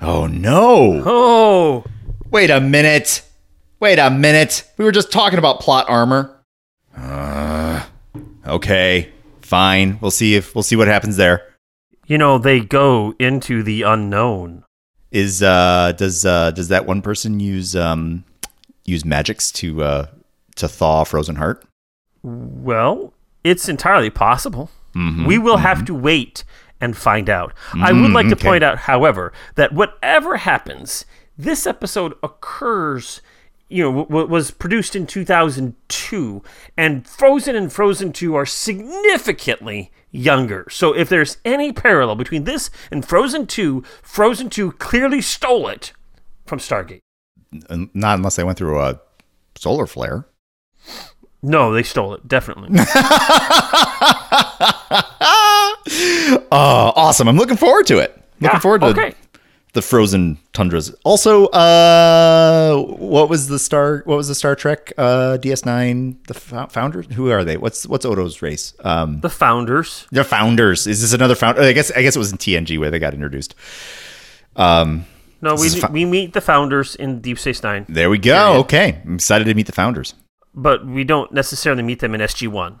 Oh 0.00 0.26
no! 0.26 1.02
Oh, 1.04 1.84
Wait 2.30 2.50
a 2.50 2.60
minute. 2.60 3.22
Wait 3.80 3.98
a 3.98 4.10
minute. 4.10 4.64
We 4.76 4.84
were 4.84 4.92
just 4.92 5.10
talking 5.12 5.38
about 5.38 5.60
plot 5.60 5.86
armor. 5.88 6.36
Uh, 6.96 7.84
okay, 8.46 9.10
fine. 9.40 9.98
We'll 10.00 10.10
see 10.10 10.34
if 10.34 10.54
we'll 10.54 10.62
see 10.62 10.76
what 10.76 10.88
happens 10.88 11.16
there. 11.16 11.42
you 12.06 12.18
know 12.18 12.38
they 12.38 12.60
go 12.60 13.14
into 13.18 13.62
the 13.62 13.82
unknown. 13.82 14.64
Is 15.10 15.42
uh 15.42 15.92
does 15.96 16.24
uh 16.26 16.50
does 16.52 16.68
that 16.68 16.86
one 16.86 17.02
person 17.02 17.40
use 17.40 17.74
um 17.74 18.24
use 18.84 19.04
magics 19.04 19.50
to 19.52 19.82
uh 19.82 20.06
to 20.56 20.68
thaw 20.68 21.04
frozen 21.04 21.36
heart? 21.36 21.64
Well, 22.22 23.14
it's 23.44 23.68
entirely 23.68 24.10
possible. 24.10 24.70
Mhm, 24.94 25.26
We 25.26 25.38
will 25.38 25.58
have 25.58 25.84
to 25.86 25.94
wait 25.94 26.44
and 26.80 26.96
find 26.96 27.28
out. 27.30 27.52
I 27.74 27.92
would 27.92 28.10
Mm, 28.10 28.14
like 28.14 28.28
to 28.28 28.36
point 28.36 28.62
out, 28.64 28.78
however, 28.78 29.32
that 29.56 29.72
whatever 29.72 30.36
happens, 30.38 31.04
this 31.36 31.66
episode 31.66 32.14
occurs. 32.22 33.20
You 33.70 33.82
know, 33.84 33.90
w- 33.90 34.06
w- 34.08 34.26
was 34.28 34.50
produced 34.50 34.96
in 34.96 35.06
2002, 35.06 36.42
and 36.76 37.06
Frozen 37.06 37.54
and 37.54 37.70
Frozen 37.70 38.12
2 38.14 38.34
are 38.34 38.46
significantly 38.46 39.90
younger. 40.10 40.66
So, 40.70 40.94
if 40.94 41.10
there's 41.10 41.36
any 41.44 41.70
parallel 41.72 42.14
between 42.16 42.44
this 42.44 42.70
and 42.90 43.04
Frozen 43.06 43.46
2, 43.48 43.82
Frozen 44.02 44.48
2 44.48 44.72
clearly 44.72 45.20
stole 45.20 45.68
it 45.68 45.92
from 46.46 46.58
Stargate. 46.60 47.00
Not 47.92 48.16
unless 48.18 48.36
they 48.36 48.44
went 48.44 48.56
through 48.56 48.80
a 48.80 49.00
solar 49.56 49.86
flare. 49.86 50.26
No, 51.42 51.72
they 51.72 51.82
stole 51.82 52.14
it, 52.14 52.26
definitely. 52.26 52.68
oh, 55.90 56.92
awesome! 56.96 57.28
I'm 57.28 57.36
looking 57.36 57.56
forward 57.56 57.86
to 57.88 57.98
it. 57.98 58.10
Looking 58.40 58.54
Yeah, 58.56 58.58
forward 58.60 58.80
to 58.82 58.86
okay. 58.88 59.14
the 59.72 59.82
frozen 59.82 60.38
tundras. 60.52 60.94
Also, 61.04 61.46
uh, 61.46 62.76
what 62.98 63.28
was 63.28 63.48
the 63.48 63.58
star? 63.58 64.02
What 64.04 64.16
was 64.16 64.28
the 64.28 64.34
Star 64.34 64.54
Trek 64.54 64.92
uh, 64.96 65.38
DS9? 65.40 66.26
The 66.26 66.34
fo- 66.34 66.66
founders? 66.68 67.06
Who 67.14 67.30
are 67.30 67.44
they? 67.44 67.56
What's 67.56 67.86
what's 67.86 68.04
Odo's 68.04 68.40
race? 68.42 68.74
Um, 68.84 69.20
The 69.20 69.30
founders. 69.30 70.06
the 70.12 70.24
founders. 70.24 70.86
Is 70.86 71.00
this 71.00 71.12
another 71.12 71.34
founder? 71.34 71.62
I 71.62 71.72
guess 71.72 71.90
I 71.90 72.02
guess 72.02 72.14
it 72.16 72.18
was 72.18 72.32
in 72.32 72.38
TNG 72.38 72.78
where 72.78 72.90
they 72.90 72.98
got 72.98 73.14
introduced. 73.14 73.54
Um, 74.56 75.04
No, 75.40 75.54
we, 75.54 75.68
fo- 75.68 75.90
we 75.92 76.04
meet 76.04 76.32
the 76.32 76.40
founders 76.40 76.96
in 76.96 77.20
Deep 77.20 77.38
Space 77.38 77.62
Nine. 77.62 77.86
there 77.88 78.10
we 78.10 78.18
go. 78.18 78.54
Okay, 78.60 79.00
I'm 79.04 79.14
excited 79.16 79.44
to 79.44 79.54
meet 79.54 79.66
the 79.66 79.72
founders. 79.72 80.14
but 80.54 80.84
we 80.86 81.04
don't 81.04 81.30
necessarily 81.32 81.82
meet 81.82 82.00
them 82.00 82.14
in 82.14 82.20
SG1. 82.20 82.72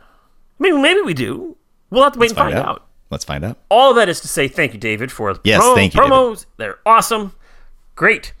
mean, 0.58 0.82
maybe 0.82 1.00
we 1.02 1.14
do. 1.14 1.56
We'll 1.90 2.02
have 2.02 2.14
to 2.14 2.18
wait 2.18 2.30
Let's 2.34 2.40
and 2.40 2.52
find 2.54 2.66
out. 2.66 2.87
Let's 3.10 3.24
find 3.24 3.44
out. 3.44 3.58
All 3.70 3.94
that 3.94 4.08
is 4.08 4.20
to 4.20 4.28
say, 4.28 4.48
thank 4.48 4.74
you, 4.74 4.78
David, 4.80 5.10
for 5.10 5.34
the 5.34 5.40
Yes, 5.44 5.62
thank 5.74 5.94
you, 5.94 6.00
promos. 6.00 6.46
They're 6.58 6.78
awesome. 6.84 7.32
Great. 7.94 8.34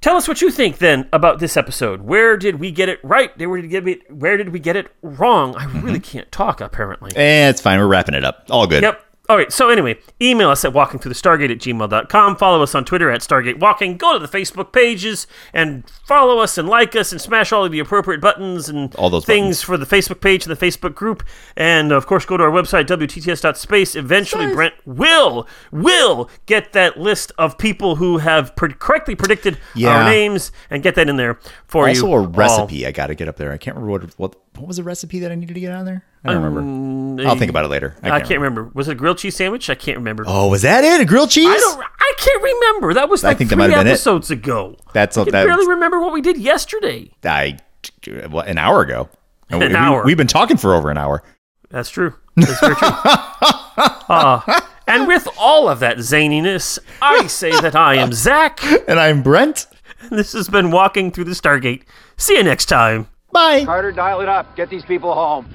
Tell 0.00 0.16
us 0.16 0.26
what 0.26 0.42
you 0.42 0.50
think 0.50 0.78
then 0.78 1.08
about 1.12 1.38
this 1.38 1.56
episode. 1.56 2.02
Where 2.02 2.36
did 2.36 2.58
we 2.58 2.72
get 2.72 2.88
it 2.88 2.98
right? 3.04 3.30
Where 3.38 3.60
did 3.60 3.62
we 3.62 3.68
get 3.68 3.88
it, 3.88 4.12
where 4.12 4.36
did 4.36 4.48
we 4.48 4.58
get 4.58 4.74
it 4.76 4.90
wrong? 5.00 5.54
I 5.54 5.64
really 5.80 6.00
can't 6.00 6.30
talk, 6.32 6.60
apparently. 6.60 7.12
Eh, 7.14 7.48
it's 7.48 7.60
fine. 7.60 7.78
We're 7.78 7.86
wrapping 7.86 8.14
it 8.16 8.24
up. 8.24 8.46
All 8.50 8.66
good. 8.66 8.82
Yep. 8.82 9.00
All 9.28 9.36
right. 9.36 9.52
So 9.52 9.68
anyway, 9.70 9.98
email 10.20 10.50
us 10.50 10.64
at 10.64 10.72
walkingthroughthestargate 10.72 11.50
at 11.50 11.58
gmail.com. 11.58 12.36
Follow 12.36 12.60
us 12.62 12.74
on 12.74 12.84
Twitter 12.84 13.08
at 13.10 13.20
Stargate 13.20 13.60
Walking. 13.60 13.96
Go 13.96 14.12
to 14.12 14.18
the 14.18 14.26
Facebook 14.26 14.72
pages 14.72 15.28
and 15.54 15.88
follow 16.04 16.38
us 16.40 16.58
and 16.58 16.68
like 16.68 16.96
us 16.96 17.12
and 17.12 17.20
smash 17.20 17.52
all 17.52 17.64
of 17.64 17.70
the 17.70 17.78
appropriate 17.78 18.20
buttons 18.20 18.68
and 18.68 18.94
All 18.96 19.10
those 19.10 19.24
things 19.24 19.62
for 19.62 19.76
the 19.78 19.86
Facebook 19.86 20.20
page 20.20 20.44
and 20.46 20.54
the 20.54 20.66
Facebook 20.66 20.94
group. 20.96 21.22
And 21.56 21.92
of 21.92 22.06
course, 22.06 22.24
go 22.26 22.36
to 22.36 22.42
our 22.42 22.50
website, 22.50 22.86
WTTS.space. 22.88 23.94
Eventually, 23.94 24.52
Brent 24.52 24.74
will, 24.84 25.46
will 25.70 26.28
get 26.46 26.72
that 26.72 26.98
list 26.98 27.30
of 27.38 27.56
people 27.58 27.96
who 27.96 28.18
have 28.18 28.54
pre- 28.56 28.74
correctly 28.74 29.14
predicted 29.14 29.56
Yeah. 29.74 29.98
our 30.02 30.10
names 30.10 30.50
and 30.68 30.82
get 30.82 30.96
that 30.96 31.08
in 31.08 31.16
there 31.16 31.38
for 31.66 31.84
you. 31.88 31.94
Also, 31.94 32.08
a 32.08 32.10
all. 32.22 32.26
recipe 32.26 32.86
I 32.86 32.90
got 32.90 33.06
to 33.06 33.14
get 33.14 33.28
up 33.28 33.36
there. 33.36 33.52
I 33.52 33.56
can't 33.56 33.76
remember 33.76 33.92
what 34.18 34.18
what 34.18 34.36
what 34.56 34.66
was 34.68 34.76
the 34.76 34.82
recipe 34.82 35.20
that 35.20 35.32
I 35.32 35.34
needed 35.34 35.54
to 35.54 35.60
get 35.60 35.72
on 35.72 35.84
there. 35.84 36.04
I 36.24 36.32
don't 36.32 36.42
remember. 36.42 37.26
I'll 37.28 37.36
think 37.36 37.50
about 37.50 37.64
it 37.64 37.68
later. 37.68 37.96
I 38.02 38.20
can't, 38.20 38.40
remember. 38.40 38.70
Was 38.74 38.88
it 38.88 38.92
a 38.92 38.94
grilled 38.94 39.18
cheese 39.18 39.34
sandwich? 39.34 39.68
I 39.68 39.74
can't 39.74 39.98
remember. 39.98 40.24
Oh, 40.26 40.48
was 40.48 40.62
that 40.62 40.84
it? 40.84 41.00
A 41.00 41.04
grilled 41.04 41.30
cheese? 41.30 41.48
I 41.48 41.56
don't. 41.56 41.80
I 41.82 42.12
can't 42.18 42.42
remember. 42.42 42.94
That 42.94 43.08
was 43.08 43.24
I 43.24 43.28
like 43.28 43.38
think 43.38 43.50
that 43.50 43.56
three 43.56 43.64
might 43.64 43.70
have 43.70 43.80
been 43.80 43.88
it. 43.88 43.90
episodes 43.90 44.30
ago. 44.30 44.76
That's 44.92 45.16
I 45.16 45.24
can 45.24 45.32
that- 45.32 45.46
barely 45.46 45.66
remember 45.66 46.00
what 46.00 46.12
we 46.12 46.20
did 46.20 46.38
yesterday. 46.38 47.10
I 47.24 47.58
well, 48.30 48.44
an 48.44 48.58
hour 48.58 48.82
ago. 48.82 49.08
An 49.50 49.58
we, 49.58 49.74
hour. 49.74 50.04
We, 50.04 50.12
have 50.12 50.18
been 50.18 50.26
talking 50.28 50.56
for 50.56 50.74
over 50.74 50.90
an 50.90 50.96
hour. 50.96 51.22
That's 51.68 51.90
true. 51.90 52.14
That's 52.36 52.60
very 52.60 52.74
true. 52.76 52.88
Uh, 54.08 54.60
and 54.86 55.08
with 55.08 55.26
all 55.38 55.68
of 55.68 55.80
that 55.80 55.96
zaniness, 55.96 56.78
I 57.00 57.26
say 57.26 57.50
that 57.60 57.74
I 57.74 57.94
am 57.94 58.12
Zach. 58.12 58.60
And 58.88 59.00
I'm 59.00 59.22
Brent. 59.22 59.66
and 60.00 60.18
This 60.18 60.32
has 60.34 60.48
been 60.48 60.70
walking 60.70 61.10
through 61.10 61.24
the 61.24 61.30
Stargate. 61.30 61.84
See 62.18 62.36
you 62.36 62.42
next 62.42 62.66
time. 62.66 63.08
Bye. 63.32 63.64
Carter, 63.64 63.92
dial 63.92 64.20
it 64.20 64.28
up. 64.28 64.54
Get 64.56 64.68
these 64.68 64.84
people 64.84 65.14
home. 65.14 65.48